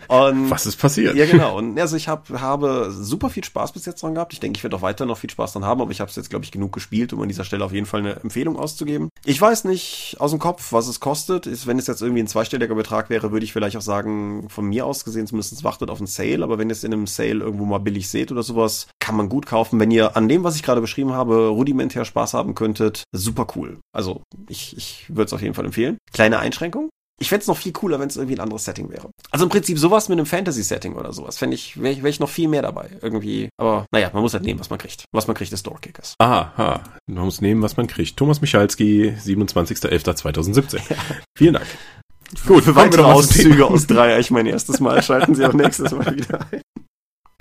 Und 0.07 0.49
Was 0.49 0.65
ist 0.65 0.77
passiert? 0.77 1.15
Ja, 1.15 1.25
genau. 1.25 1.57
Und 1.57 1.77
also 1.77 1.97
ich 1.97 2.07
hab, 2.07 2.29
habe 2.29 2.91
super 2.91 3.29
viel 3.29 3.43
Spaß 3.43 3.73
bis 3.73 3.85
jetzt 3.85 4.01
dran 4.01 4.15
gehabt. 4.15 4.31
Ich 4.31 4.39
denke, 4.39 4.57
ich 4.57 4.63
werde 4.63 4.77
auch 4.77 4.81
weiter 4.81 5.05
noch 5.05 5.17
viel 5.17 5.29
Spaß 5.29 5.53
dran 5.53 5.65
haben, 5.65 5.81
aber 5.81 5.91
ich 5.91 5.99
habe 5.99 6.09
es 6.09 6.15
jetzt, 6.15 6.29
glaube 6.29 6.45
ich, 6.45 6.51
genug 6.51 6.71
gespielt, 6.71 7.11
um 7.11 7.21
an 7.21 7.27
dieser 7.27 7.43
Stelle 7.43 7.65
auf 7.65 7.73
jeden 7.73 7.85
Fall 7.85 7.99
eine 7.99 8.15
Empfehlung 8.21 8.57
auszugeben. 8.57 9.09
Ich 9.25 9.41
weiß 9.41 9.65
nicht 9.65 10.15
aus 10.19 10.31
dem 10.31 10.39
Kopf, 10.39 10.71
was 10.71 10.84
es 10.87 10.99
kostet. 10.99 11.47
Ist, 11.47 11.67
wenn 11.67 11.79
es 11.79 11.87
jetzt 11.87 12.01
irgendwie 12.01 12.21
ein 12.21 12.27
zweistelliger 12.27 12.75
Betrag 12.75 13.09
wäre, 13.09 13.31
würde 13.31 13.43
ich 13.43 13.53
vielleicht 13.53 13.77
auch 13.77 13.81
sagen, 13.81 14.47
von 14.49 14.65
mir 14.65 14.85
aus 14.85 15.05
gesehen 15.05 15.27
zumindest 15.27 15.63
wartet 15.63 15.89
auf 15.89 15.99
einen 15.99 16.07
Sale, 16.07 16.43
aber 16.43 16.57
wenn 16.57 16.69
es 16.69 16.83
in 16.83 16.93
einem 16.93 17.07
Sale 17.07 17.39
irgendwo 17.43 17.65
mal 17.65 17.79
billig 17.79 18.09
seht 18.09 18.31
oder 18.31 18.43
sowas, 18.43 18.87
kann 18.99 19.15
man 19.15 19.29
gut 19.29 19.45
kaufen. 19.45 19.79
Wenn 19.79 19.91
ihr 19.91 20.15
an 20.15 20.27
dem, 20.27 20.43
was 20.43 20.55
ich 20.55 20.63
gerade 20.63 20.81
beschrieben 20.81 21.13
habe, 21.13 21.47
rudimentär 21.47 22.05
Spaß 22.05 22.33
haben 22.33 22.55
könntet, 22.55 23.03
super 23.11 23.47
cool. 23.55 23.79
Also 23.93 24.21
ich, 24.49 24.75
ich 24.77 25.05
würde 25.09 25.25
es 25.25 25.33
auf 25.33 25.41
jeden 25.41 25.53
Fall 25.53 25.65
empfehlen. 25.65 25.97
Kleine 26.11 26.39
Einschränkung. 26.39 26.89
Ich 27.19 27.29
fände 27.29 27.41
es 27.41 27.47
noch 27.47 27.57
viel 27.57 27.71
cooler, 27.71 27.99
wenn 27.99 28.09
es 28.09 28.17
irgendwie 28.17 28.35
ein 28.35 28.41
anderes 28.41 28.65
Setting 28.65 28.89
wäre. 28.89 29.09
Also 29.31 29.45
im 29.45 29.49
Prinzip 29.49 29.79
sowas 29.79 30.09
mit 30.09 30.17
einem 30.17 30.25
Fantasy-Setting 30.25 30.95
oder 30.95 31.13
sowas. 31.13 31.37
Fände 31.37 31.55
ich, 31.55 31.81
wäre 31.81 31.93
ich, 31.93 32.03
wär 32.03 32.09
ich 32.09 32.19
noch 32.19 32.29
viel 32.29 32.49
mehr 32.49 32.61
dabei. 32.61 32.89
Irgendwie. 33.01 33.49
Aber 33.57 33.85
naja, 33.91 34.09
man 34.11 34.21
muss 34.21 34.33
halt 34.33 34.43
nehmen, 34.43 34.59
was 34.59 34.69
man 34.69 34.79
kriegt. 34.79 35.05
Was 35.13 35.27
man 35.27 35.35
kriegt, 35.35 35.53
ist 35.53 35.65
Doorkickers. 35.65 36.15
Aha, 36.19 36.83
man 37.07 37.23
muss 37.23 37.39
nehmen, 37.39 37.61
was 37.61 37.77
man 37.77 37.87
kriegt. 37.87 38.17
Thomas 38.17 38.41
Michalski, 38.41 39.13
27.11.2017. 39.17 40.75
Ja. 40.89 40.97
Vielen 41.37 41.53
Dank. 41.53 41.67
Gut, 42.45 42.63
für 42.63 42.75
weitere 42.75 43.03
Auszüge 43.03 43.65
aus 43.65 43.87
drei. 43.87 44.19
Ich 44.19 44.31
mein 44.31 44.45
erstes 44.45 44.79
Mal. 44.79 45.01
Schalten 45.01 45.35
Sie 45.35 45.45
auch 45.45 45.53
nächstes 45.53 45.91
Mal 45.91 46.15
wieder 46.15 46.39
ein. 46.51 46.61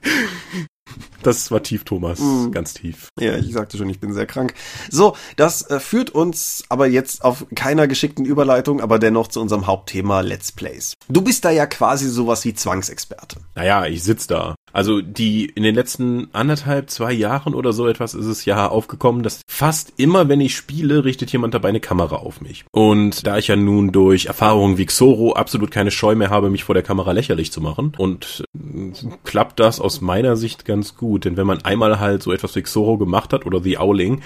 Das 1.22 1.50
war 1.50 1.62
tief, 1.62 1.84
Thomas. 1.84 2.20
Mm. 2.20 2.50
Ganz 2.50 2.74
tief. 2.74 3.08
Ja, 3.18 3.36
ich 3.36 3.52
sagte 3.52 3.76
schon, 3.76 3.88
ich 3.88 4.00
bin 4.00 4.12
sehr 4.12 4.26
krank. 4.26 4.54
So, 4.90 5.16
das 5.36 5.62
äh, 5.70 5.80
führt 5.80 6.10
uns 6.10 6.64
aber 6.68 6.86
jetzt 6.86 7.24
auf 7.24 7.46
keiner 7.54 7.88
geschickten 7.88 8.24
Überleitung, 8.24 8.80
aber 8.80 8.98
dennoch 8.98 9.28
zu 9.28 9.40
unserem 9.40 9.66
Hauptthema 9.66 10.20
Let's 10.20 10.52
Plays. 10.52 10.94
Du 11.08 11.22
bist 11.22 11.44
da 11.44 11.50
ja 11.50 11.66
quasi 11.66 12.08
sowas 12.08 12.44
wie 12.44 12.54
Zwangsexperte. 12.54 13.40
Naja, 13.54 13.86
ich 13.86 14.02
sitz 14.02 14.26
da. 14.26 14.54
Also 14.74 15.00
die 15.00 15.46
in 15.46 15.62
den 15.62 15.74
letzten 15.74 16.28
anderthalb, 16.32 16.90
zwei 16.90 17.12
Jahren 17.12 17.54
oder 17.54 17.72
so 17.72 17.86
etwas 17.86 18.12
ist 18.12 18.26
es 18.26 18.44
ja 18.44 18.66
aufgekommen, 18.66 19.22
dass 19.22 19.42
fast 19.46 19.92
immer, 19.98 20.28
wenn 20.28 20.40
ich 20.40 20.56
spiele, 20.56 21.04
richtet 21.04 21.32
jemand 21.32 21.54
dabei 21.54 21.68
eine 21.68 21.78
Kamera 21.78 22.16
auf 22.16 22.40
mich. 22.40 22.64
Und 22.72 23.24
da 23.24 23.38
ich 23.38 23.46
ja 23.46 23.54
nun 23.54 23.92
durch 23.92 24.26
Erfahrungen 24.26 24.76
wie 24.76 24.86
Xoro 24.86 25.34
absolut 25.34 25.70
keine 25.70 25.92
Scheu 25.92 26.16
mehr 26.16 26.30
habe, 26.30 26.50
mich 26.50 26.64
vor 26.64 26.74
der 26.74 26.82
Kamera 26.82 27.12
lächerlich 27.12 27.52
zu 27.52 27.60
machen 27.60 27.92
und 27.96 28.44
äh, 28.54 28.90
klappt 29.22 29.60
das 29.60 29.80
aus 29.80 30.00
meiner 30.00 30.36
Sicht 30.36 30.64
ganz 30.64 30.96
gut. 30.96 31.24
Denn 31.24 31.36
wenn 31.36 31.46
man 31.46 31.64
einmal 31.64 32.00
halt 32.00 32.24
so 32.24 32.32
etwas 32.32 32.56
wie 32.56 32.62
Xoro 32.62 32.98
gemacht 32.98 33.32
hat 33.32 33.46
oder 33.46 33.62
The 33.62 33.78
Owling, 33.78 34.22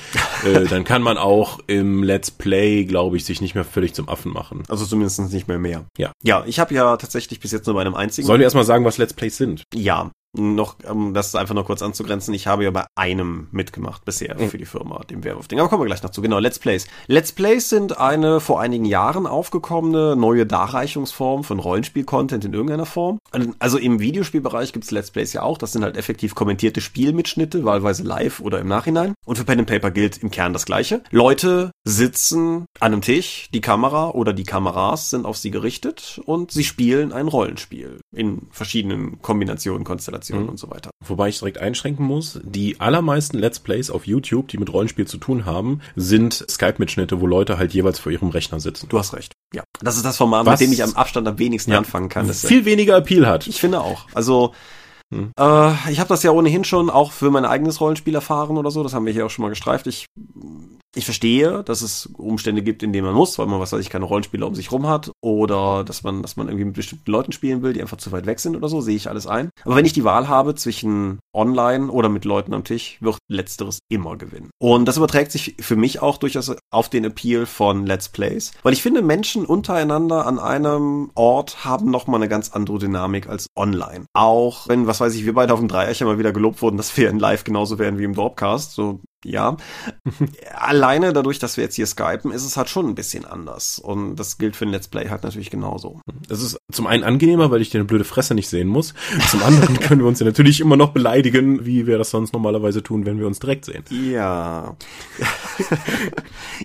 äh, 0.46 0.64
dann 0.70 0.84
kann 0.84 1.02
man 1.02 1.18
auch 1.18 1.58
im 1.66 2.02
Let's 2.02 2.30
Play, 2.30 2.84
glaube 2.84 3.18
ich, 3.18 3.26
sich 3.26 3.42
nicht 3.42 3.54
mehr 3.54 3.64
völlig 3.64 3.92
zum 3.92 4.08
Affen 4.08 4.32
machen. 4.32 4.62
Also 4.68 4.86
zumindest 4.86 5.20
nicht 5.30 5.46
mehr 5.46 5.58
mehr. 5.58 5.84
Ja. 5.98 6.12
Ja, 6.22 6.44
ich 6.46 6.58
habe 6.58 6.72
ja 6.74 6.96
tatsächlich 6.96 7.38
bis 7.38 7.52
jetzt 7.52 7.66
nur 7.66 7.74
bei 7.74 7.82
einem 7.82 7.94
einzigen. 7.94 8.26
Sollen 8.26 8.40
wir 8.40 8.44
erstmal 8.44 8.64
sagen, 8.64 8.86
was 8.86 8.96
Let's 8.96 9.12
Plays 9.12 9.36
sind? 9.36 9.64
Ja, 9.74 10.10
noch, 10.36 10.76
um 10.88 11.14
das 11.14 11.34
einfach 11.34 11.54
nur 11.54 11.64
kurz 11.64 11.82
anzugrenzen, 11.82 12.34
ich 12.34 12.46
habe 12.46 12.64
ja 12.64 12.70
bei 12.70 12.86
einem 12.94 13.48
mitgemacht 13.50 14.04
bisher 14.04 14.38
mhm. 14.38 14.50
für 14.50 14.58
die 14.58 14.66
Firma, 14.66 15.02
dem 15.04 15.24
Werwolf-Ding. 15.24 15.58
Aber 15.58 15.68
kommen 15.68 15.82
wir 15.82 15.86
gleich 15.86 16.02
noch 16.02 16.10
zu. 16.10 16.20
Genau, 16.20 16.38
Let's 16.38 16.58
Plays. 16.58 16.86
Let's 17.06 17.32
Plays 17.32 17.68
sind 17.68 17.98
eine 17.98 18.40
vor 18.40 18.60
einigen 18.60 18.84
Jahren 18.84 19.26
aufgekommene 19.26 20.16
neue 20.16 20.46
Darreichungsform 20.46 21.44
von 21.44 21.58
Rollenspiel-Content 21.58 22.44
in 22.44 22.52
irgendeiner 22.52 22.86
Form. 22.86 23.18
Also 23.58 23.78
im 23.78 24.00
Videospielbereich 24.00 24.72
gibt's 24.72 24.90
Let's 24.90 25.10
Plays 25.10 25.32
ja 25.32 25.42
auch. 25.42 25.58
Das 25.58 25.72
sind 25.72 25.82
halt 25.82 25.96
effektiv 25.96 26.34
kommentierte 26.34 26.80
Spielmitschnitte, 26.80 27.64
wahlweise 27.64 28.02
live 28.02 28.40
oder 28.40 28.60
im 28.60 28.68
Nachhinein. 28.68 29.14
Und 29.24 29.38
für 29.38 29.44
Pen 29.44 29.60
and 29.60 29.68
Paper 29.68 29.90
gilt 29.90 30.18
im 30.18 30.30
Kern 30.30 30.52
das 30.52 30.66
Gleiche. 30.66 31.02
Leute 31.10 31.70
sitzen 31.84 32.66
an 32.80 32.92
einem 32.92 33.02
Tisch, 33.02 33.48
die 33.54 33.60
Kamera 33.60 34.10
oder 34.10 34.32
die 34.32 34.44
Kameras 34.44 35.10
sind 35.10 35.24
auf 35.24 35.38
sie 35.38 35.50
gerichtet 35.50 36.20
und 36.26 36.50
sie 36.50 36.64
spielen 36.64 37.12
ein 37.12 37.28
Rollenspiel 37.28 38.00
in 38.14 38.48
verschiedenen 38.50 39.22
Kombinationen, 39.22 39.84
Konstellationen. 39.84 40.17
Konstellationen 40.18 40.44
mhm. 40.44 40.50
und 40.50 40.58
so 40.58 40.70
weiter. 40.70 40.90
Wobei 41.04 41.28
ich 41.28 41.38
direkt 41.38 41.58
einschränken 41.58 42.04
muss, 42.04 42.40
die 42.42 42.80
allermeisten 42.80 43.38
Let's 43.38 43.60
Plays 43.60 43.90
auf 43.90 44.06
YouTube, 44.06 44.48
die 44.48 44.58
mit 44.58 44.72
Rollenspiel 44.72 45.06
zu 45.06 45.18
tun 45.18 45.44
haben, 45.46 45.80
sind 45.96 46.44
Skype-Mitschnitte, 46.48 47.20
wo 47.20 47.26
Leute 47.26 47.58
halt 47.58 47.72
jeweils 47.72 47.98
vor 47.98 48.12
ihrem 48.12 48.28
Rechner 48.28 48.60
sitzen. 48.60 48.88
Du 48.88 48.98
hast 48.98 49.14
recht. 49.14 49.32
Ja, 49.54 49.62
das 49.80 49.96
ist 49.96 50.04
das 50.04 50.16
Format, 50.16 50.46
Was, 50.46 50.60
mit 50.60 50.68
dem 50.68 50.72
ich 50.72 50.82
am 50.82 50.94
Abstand 50.94 51.26
am 51.28 51.38
wenigsten 51.38 51.72
ja, 51.72 51.78
anfangen 51.78 52.08
kann. 52.08 52.26
Das 52.26 52.44
viel 52.44 52.64
weniger 52.64 52.96
Appeal 52.96 53.26
hat. 53.26 53.46
Ich 53.46 53.60
finde 53.60 53.80
auch. 53.80 54.06
Also 54.14 54.52
hm. 55.10 55.32
Äh, 55.40 55.90
ich 55.90 56.00
habe 56.00 56.08
das 56.08 56.22
ja 56.22 56.32
ohnehin 56.32 56.64
schon 56.64 56.90
auch 56.90 57.12
für 57.12 57.30
mein 57.30 57.46
eigenes 57.46 57.80
Rollenspiel 57.80 58.14
erfahren 58.14 58.58
oder 58.58 58.70
so. 58.70 58.82
Das 58.82 58.92
haben 58.92 59.06
wir 59.06 59.12
hier 59.12 59.24
auch 59.24 59.30
schon 59.30 59.42
mal 59.42 59.48
gestreift. 59.48 59.86
Ich 59.86 60.06
ich 60.98 61.04
verstehe, 61.04 61.62
dass 61.64 61.82
es 61.82 62.06
Umstände 62.06 62.62
gibt, 62.62 62.82
in 62.82 62.92
denen 62.92 63.06
man 63.06 63.14
muss, 63.14 63.38
weil 63.38 63.46
man, 63.46 63.60
was 63.60 63.72
weiß 63.72 63.80
ich, 63.80 63.90
keine 63.90 64.04
Rollenspieler 64.04 64.46
um 64.46 64.54
sich 64.54 64.72
rum 64.72 64.86
hat 64.88 65.12
oder 65.22 65.84
dass 65.84 66.02
man, 66.02 66.22
dass 66.22 66.36
man 66.36 66.48
irgendwie 66.48 66.66
mit 66.66 66.74
bestimmten 66.74 67.10
Leuten 67.10 67.32
spielen 67.32 67.62
will, 67.62 67.72
die 67.72 67.80
einfach 67.80 67.96
zu 67.96 68.12
weit 68.12 68.26
weg 68.26 68.40
sind 68.40 68.56
oder 68.56 68.68
so, 68.68 68.80
sehe 68.80 68.96
ich 68.96 69.08
alles 69.08 69.26
ein. 69.26 69.50
Aber 69.64 69.76
wenn 69.76 69.84
ich 69.84 69.92
die 69.92 70.04
Wahl 70.04 70.28
habe 70.28 70.54
zwischen 70.54 71.20
online 71.32 71.90
oder 71.90 72.08
mit 72.08 72.24
Leuten 72.24 72.52
am 72.52 72.64
Tisch, 72.64 72.98
wird 73.00 73.18
letzteres 73.28 73.78
immer 73.88 74.16
gewinnen. 74.16 74.50
Und 74.58 74.86
das 74.86 74.96
überträgt 74.96 75.32
sich 75.32 75.54
für 75.60 75.76
mich 75.76 76.02
auch 76.02 76.18
durchaus 76.18 76.54
auf 76.70 76.88
den 76.88 77.04
Appeal 77.04 77.46
von 77.46 77.86
Let's 77.86 78.08
Plays, 78.08 78.52
weil 78.62 78.72
ich 78.72 78.82
finde, 78.82 79.02
Menschen 79.02 79.46
untereinander 79.46 80.26
an 80.26 80.38
einem 80.38 81.10
Ort 81.14 81.64
haben 81.64 81.90
nochmal 81.90 82.20
eine 82.20 82.28
ganz 82.28 82.50
andere 82.50 82.78
Dynamik 82.78 83.28
als 83.28 83.46
online. 83.56 84.06
Auch 84.14 84.68
wenn, 84.68 84.86
was 84.86 85.00
weiß 85.00 85.14
ich, 85.14 85.24
wir 85.24 85.34
beide 85.34 85.52
auf 85.52 85.60
dem 85.60 85.68
Dreieck 85.68 85.98
ja 86.00 86.06
mal 86.06 86.18
wieder 86.18 86.32
gelobt 86.32 86.60
wurden, 86.60 86.76
dass 86.76 86.96
wir 86.96 87.08
in 87.08 87.18
Live 87.18 87.44
genauso 87.44 87.78
wären 87.78 87.98
wie 87.98 88.04
im 88.04 88.14
Dropcast, 88.14 88.72
so 88.72 89.00
ja. 89.28 89.56
Alleine 90.54 91.12
dadurch, 91.12 91.38
dass 91.38 91.56
wir 91.56 91.64
jetzt 91.64 91.76
hier 91.76 91.86
skypen, 91.86 92.32
ist 92.32 92.44
es 92.44 92.56
halt 92.56 92.68
schon 92.68 92.86
ein 92.86 92.94
bisschen 92.94 93.24
anders. 93.24 93.78
Und 93.78 94.16
das 94.16 94.38
gilt 94.38 94.56
für 94.56 94.64
ein 94.64 94.70
Let's 94.70 94.88
Play 94.88 95.08
halt 95.08 95.22
natürlich 95.22 95.50
genauso. 95.50 96.00
Das 96.28 96.42
ist 96.42 96.58
zum 96.72 96.86
einen 96.86 97.04
angenehmer, 97.04 97.50
weil 97.50 97.60
ich 97.60 97.70
dir 97.70 97.78
eine 97.78 97.86
blöde 97.86 98.04
Fresse 98.04 98.34
nicht 98.34 98.48
sehen 98.48 98.68
muss. 98.68 98.94
Zum 99.30 99.42
anderen 99.42 99.78
können 99.80 100.00
wir 100.00 100.08
uns 100.08 100.20
ja 100.20 100.26
natürlich 100.26 100.60
immer 100.60 100.76
noch 100.76 100.90
beleidigen, 100.90 101.64
wie 101.64 101.86
wir 101.86 101.98
das 101.98 102.10
sonst 102.10 102.32
normalerweise 102.32 102.82
tun, 102.82 103.06
wenn 103.06 103.18
wir 103.18 103.26
uns 103.26 103.38
direkt 103.38 103.64
sehen. 103.64 103.84
Ja. 103.90 104.76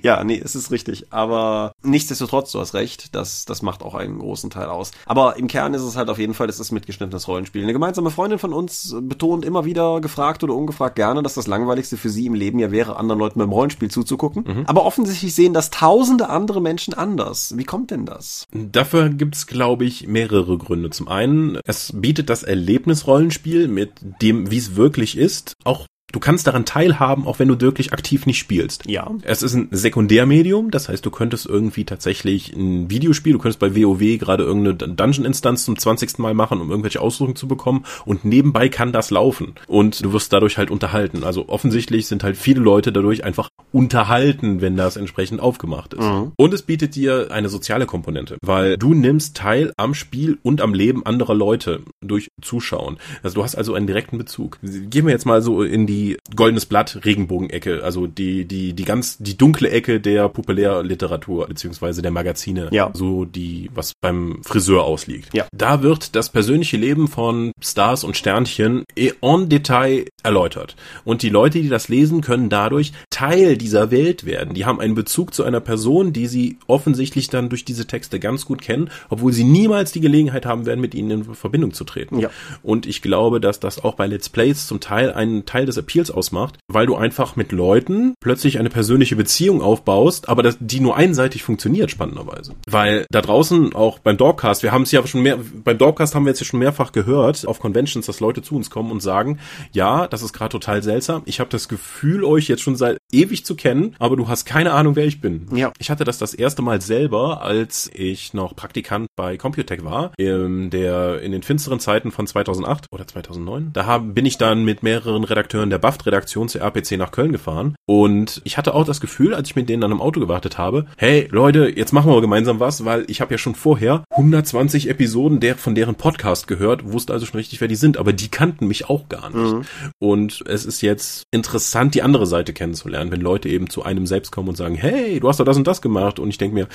ja, 0.02 0.24
nee, 0.24 0.42
es 0.44 0.56
ist 0.56 0.72
richtig. 0.72 1.12
Aber 1.12 1.74
nichtsdestotrotz, 1.84 2.52
du 2.52 2.60
hast 2.60 2.74
recht, 2.74 3.16
das, 3.16 3.46
das 3.46 3.62
macht 3.62 3.84
auch 3.84 3.96
einen 3.96 4.20
großen 4.20 4.50
Teil 4.50 4.68
aus. 4.68 4.92
Aber 5.06 5.38
im 5.38 5.48
Kern 5.48 5.74
ist 5.74 5.82
es 5.82 5.96
halt 5.96 6.10
auf 6.10 6.20
jeden 6.20 6.34
Fall, 6.34 6.50
es 6.50 6.60
ist 6.60 6.72
mitgeschnittenes 6.72 7.28
Rollenspiel. 7.28 7.64
Eine 7.64 7.74
gemeinsame 7.74 8.12
Freundin 8.12 8.40
von 8.40 8.54
uns 8.54 8.96
betont 9.02 9.46
immer 9.46 9.66
wieder, 9.66 10.02
gefragt 10.02 10.44
oder 10.44 10.54
ungefragt 10.54 10.96
gerne, 10.96 11.24
dass 11.24 11.34
das 11.34 11.48
Langweiligste 11.48 11.98
für 11.98 12.10
sie 12.10 12.26
im 12.26 12.34
Leben 12.34 12.53
Leben 12.54 12.60
ja 12.60 12.72
wäre, 12.72 12.98
anderen 12.98 13.20
Leuten 13.20 13.40
beim 13.40 13.52
Rollenspiel 13.52 13.90
zuzugucken. 13.90 14.44
Mhm. 14.46 14.64
Aber 14.68 14.86
offensichtlich 14.86 15.34
sehen 15.34 15.54
das 15.54 15.72
tausende 15.72 16.30
andere 16.30 16.62
Menschen 16.62 16.94
anders. 16.94 17.58
Wie 17.58 17.64
kommt 17.64 17.90
denn 17.92 18.06
das? 18.06 18.46
Dafür 18.52 19.10
gibt's, 19.10 19.48
glaube 19.48 19.86
ich, 19.86 20.08
mehrere 20.08 20.58
Gründe. 20.58 20.92
Zum 20.92 21.08
einen, 21.08 21.60
es 21.66 21.92
bietet 21.96 22.30
das 22.30 22.44
Erlebnisrollenspiel 22.44 23.68
mit 23.68 23.94
dem, 24.22 24.52
wie 24.52 24.58
es 24.58 24.76
wirklich 24.76 25.18
ist, 25.18 25.54
auch 25.64 25.88
Du 26.14 26.20
kannst 26.20 26.46
daran 26.46 26.64
teilhaben, 26.64 27.26
auch 27.26 27.40
wenn 27.40 27.48
du 27.48 27.60
wirklich 27.60 27.92
aktiv 27.92 28.28
nicht 28.28 28.38
spielst. 28.38 28.88
Ja. 28.88 29.12
Es 29.24 29.42
ist 29.42 29.56
ein 29.56 29.68
Sekundärmedium, 29.72 30.70
das 30.70 30.88
heißt, 30.88 31.04
du 31.04 31.10
könntest 31.10 31.48
irgendwie 31.48 31.86
tatsächlich 31.86 32.54
ein 32.54 32.90
Videospiel, 32.92 33.34
du 33.34 33.40
könntest 33.40 33.60
bei 33.60 33.76
WoW 33.76 34.20
gerade 34.20 34.44
irgendeine 34.44 34.94
Dungeon-Instanz 34.94 35.66
zum 35.66 35.78
20. 35.78 36.20
Mal 36.20 36.36
machen, 36.36 36.62
um 36.62 36.70
irgendwelche 36.70 37.02
Ausdrücke 37.02 37.34
zu 37.34 37.48
bekommen 37.48 37.86
und 38.06 38.26
nebenbei 38.26 38.70
kann 38.70 38.92
das 38.92 39.10
laufen 39.10 39.56
und 39.66 40.06
du 40.06 40.14
wirst 40.14 40.32
dadurch 40.32 40.60
halt 40.60 40.70
unterhalten. 40.70 41.24
Also 41.24 41.50
offensichtlich 41.50 42.06
sind 42.06 42.24
halt 42.24 42.38
viele 42.38 42.62
Leute 42.62 42.92
dadurch 42.92 43.24
einfach 43.24 43.50
unterhalten, 43.72 44.62
wenn 44.62 44.78
das 44.78 44.98
entsprechend 44.98 45.42
aufgemacht 45.42 45.96
ist. 45.96 46.04
Mhm. 46.04 46.34
Und 46.38 46.54
es 46.54 46.62
bietet 46.62 46.94
dir 46.94 47.30
eine 47.32 47.50
soziale 47.50 47.88
Komponente, 47.88 48.38
weil 48.44 48.78
du 48.78 48.94
nimmst 48.94 49.36
teil 49.36 49.74
am 49.78 49.96
Spiel 49.96 50.38
und 50.44 50.62
am 50.62 50.76
Leben 50.76 51.04
anderer 51.04 51.34
Leute 51.34 51.82
durch 52.02 52.28
Zuschauen. 52.40 52.98
Also 53.24 53.34
du 53.34 53.44
hast 53.44 53.56
also 53.56 53.74
einen 53.74 53.88
direkten 53.88 54.20
Bezug. 54.20 54.60
Gehen 54.62 55.08
wir 55.08 55.12
jetzt 55.12 55.26
mal 55.26 55.42
so 55.42 55.64
in 55.64 55.88
die 55.88 56.03
Goldenes 56.36 56.66
Blatt 56.66 57.00
Regenbogenecke, 57.04 57.84
also 57.84 58.08
die 58.08 58.46
die 58.46 58.74
die 58.74 58.86
ganz 58.86 59.18
die 59.18 59.38
dunkle 59.38 59.70
Ecke 59.70 60.00
der 60.00 60.30
Populärliteratur 60.30 61.48
beziehungsweise 61.48 62.02
der 62.02 62.12
Magazine, 62.12 62.70
ja. 62.72 62.92
so 62.94 63.26
die 63.26 63.70
was 63.74 63.94
beim 64.00 64.42
Friseur 64.44 64.84
ausliegt. 64.84 65.34
Ja. 65.34 65.46
Da 65.54 65.82
wird 65.82 66.16
das 66.16 66.30
persönliche 66.30 66.78
Leben 66.78 67.08
von 67.08 67.52
Stars 67.62 68.04
und 68.04 68.18
Sternchen 68.18 68.84
en 68.96 69.50
Detail 69.50 70.06
erläutert 70.24 70.76
und 71.04 71.22
die 71.22 71.30
Leute, 71.30 71.62
die 71.62 71.70
das 71.70 71.90
lesen, 71.90 72.22
können 72.22 72.50
dadurch 72.50 72.94
Teil 73.10 73.58
dieser 73.58 73.92
Welt 73.92 74.26
werden. 74.26 74.54
Die 74.54 74.66
haben 74.66 74.80
einen 74.80 74.96
Bezug 74.96 75.34
zu 75.34 75.44
einer 75.44 75.60
Person, 75.60 76.14
die 76.14 76.28
sie 76.28 76.58
offensichtlich 76.68 77.30
dann 77.30 77.50
durch 77.50 77.66
diese 77.66 77.88
Texte 77.88 78.20
ganz 78.20 78.46
gut 78.46 78.62
kennen, 78.62 78.90
obwohl 79.10 79.34
sie 79.34 79.44
niemals 79.44 79.92
die 79.92 80.02
Gelegenheit 80.02 80.46
haben 80.46 80.66
werden, 80.66 80.82
mit 80.82 80.96
ihnen 80.96 81.12
in 81.12 81.36
Verbindung 81.36 81.74
zu 81.74 81.84
treten. 81.84 82.20
Ja. 82.20 82.30
Und 82.62 82.86
ich 82.86 83.02
glaube, 83.02 83.40
dass 83.40 83.60
das 83.60 83.84
auch 83.84 83.96
bei 83.96 84.08
Let's 84.08 84.30
Plays 84.30 84.68
zum 84.68 84.80
Teil 84.80 85.12
einen 85.14 85.46
Teil 85.46 85.66
des 85.66 85.78
Appeals 85.94 86.10
ausmacht, 86.10 86.58
weil 86.68 86.88
du 86.88 86.96
einfach 86.96 87.36
mit 87.36 87.52
Leuten 87.52 88.16
plötzlich 88.20 88.58
eine 88.58 88.70
persönliche 88.70 89.16
Beziehung 89.16 89.62
aufbaust, 89.62 90.28
aber 90.28 90.42
das, 90.42 90.58
die 90.60 90.80
nur 90.80 90.96
einseitig 90.96 91.44
funktioniert, 91.44 91.92
spannenderweise. 91.92 92.56
Weil 92.68 93.06
da 93.12 93.22
draußen 93.22 93.76
auch 93.76 94.00
beim 94.00 94.18
Dogcast, 94.18 94.64
wir 94.64 94.72
haben 94.72 94.84
es 94.84 94.92
ja 94.92 95.06
schon 95.06 95.22
mehr, 95.22 95.38
beim 95.64 95.78
Dogcast 95.78 96.16
haben 96.16 96.26
wir 96.26 96.32
jetzt 96.32 96.40
ja 96.40 96.46
schon 96.46 96.60
mehrfach 96.60 96.94
gehört 96.94 97.48
auf 97.48 97.60
Conventions, 97.60 98.08
dass 98.08 98.20
Leute 98.20 98.42
zu 98.42 98.56
uns 98.56 98.72
kommen 98.72 98.92
und 98.92 99.02
sagen, 99.02 99.38
ja, 99.72 100.08
das 100.08 100.24
ist 100.24 100.34
gerade 100.34 100.52
total 100.52 100.82
seltsam. 100.82 101.22
Ich 101.26 101.40
habe 101.40 101.52
das 101.52 101.68
Gefühl, 101.68 102.24
euch 102.24 102.48
jetzt 102.48 102.64
schon 102.64 102.76
seit 102.76 102.98
ewig 103.14 103.46
zu 103.46 103.56
kennen, 103.56 103.96
aber 104.00 104.16
du 104.16 104.28
hast 104.28 104.46
keine 104.46 104.74
Ahnung, 104.74 104.96
wer 104.96 105.06
ich 105.06 105.22
bin. 105.22 105.48
Ja. 105.54 105.72
Ich 105.80 105.90
hatte 105.90 106.04
das 106.04 106.18
das 106.18 106.34
erste 106.34 106.62
Mal 106.62 106.82
selber, 106.82 107.42
als 107.42 107.90
ich 107.94 108.34
noch 108.34 108.56
Praktikant 108.56 109.08
bei 109.16 109.38
Computech 109.38 109.84
war, 109.84 110.12
in 110.18 110.70
der 110.70 111.22
in 111.22 111.32
den 111.32 111.44
finsteren 111.44 111.80
Zeiten 111.80 112.12
von 112.12 112.28
2008 112.28 112.88
oder 112.92 113.08
2009. 113.08 113.72
Da 113.74 113.86
hab, 113.86 114.14
bin 114.14 114.26
ich 114.26 114.38
dann 114.38 114.66
mit 114.66 114.84
mehreren 114.84 115.24
Redakteuren 115.24 115.70
der 115.70 115.78
BAFT-Redaktion 115.78 116.50
zur 116.50 116.62
RPC 116.62 116.98
nach 116.98 117.12
Köln 117.12 117.32
gefahren 117.32 117.76
und 117.86 118.42
ich 118.44 118.58
hatte 118.58 118.74
auch 118.74 118.86
das 118.86 119.02
Gefühl, 119.02 119.34
als 119.34 119.50
ich 119.50 119.56
mit 119.56 119.70
denen 119.70 119.82
dann 119.82 119.92
im 119.92 120.02
Auto 120.02 120.20
gewartet 120.20 120.58
habe, 120.58 120.86
hey 120.98 121.28
Leute, 121.32 121.72
jetzt 121.76 121.94
machen 121.94 122.12
wir 122.12 122.22
gemeinsam 122.22 122.60
was, 122.60 122.86
weil 122.86 123.06
ich 123.08 123.22
habe 123.22 123.34
ja 123.34 123.38
schon 123.38 123.56
vorher 123.56 124.04
120 124.12 124.90
Episoden 124.90 125.40
der 125.40 125.56
von 125.56 125.76
deren 125.76 125.96
Podcast 125.96 126.48
gehört, 126.48 126.92
wusste 126.92 127.14
also 127.14 127.26
schon 127.26 127.38
richtig, 127.38 127.62
wer 127.62 127.68
die 127.68 127.76
sind, 127.76 127.98
aber 127.98 128.14
die 128.14 128.30
kannten 128.30 128.68
mich 128.68 128.90
auch 128.90 129.10
gar 129.10 129.30
nicht. 129.30 129.54
Mhm. 129.54 129.62
Und 130.00 130.44
es 130.48 130.66
ist 130.66 130.82
jetzt 130.82 131.24
interessant, 131.32 131.96
die 131.96 132.02
andere 132.02 132.26
Seite 132.26 132.54
kennenzulernen, 132.54 133.03
wenn 133.12 133.22
Leute 133.22 133.50
eben 133.50 133.70
zu 133.70 133.84
einem 133.84 134.06
selbst 134.06 134.32
kommen 134.32 134.50
und 134.50 134.56
sagen, 134.56 134.76
hey, 134.76 135.20
du 135.20 135.28
hast 135.28 135.40
doch 135.40 135.46
das 135.46 135.58
und 135.58 135.68
das 135.68 135.82
gemacht 135.82 136.20
und 136.20 136.30
ich 136.30 136.38
denke 136.38 136.56
mir, 136.56 136.68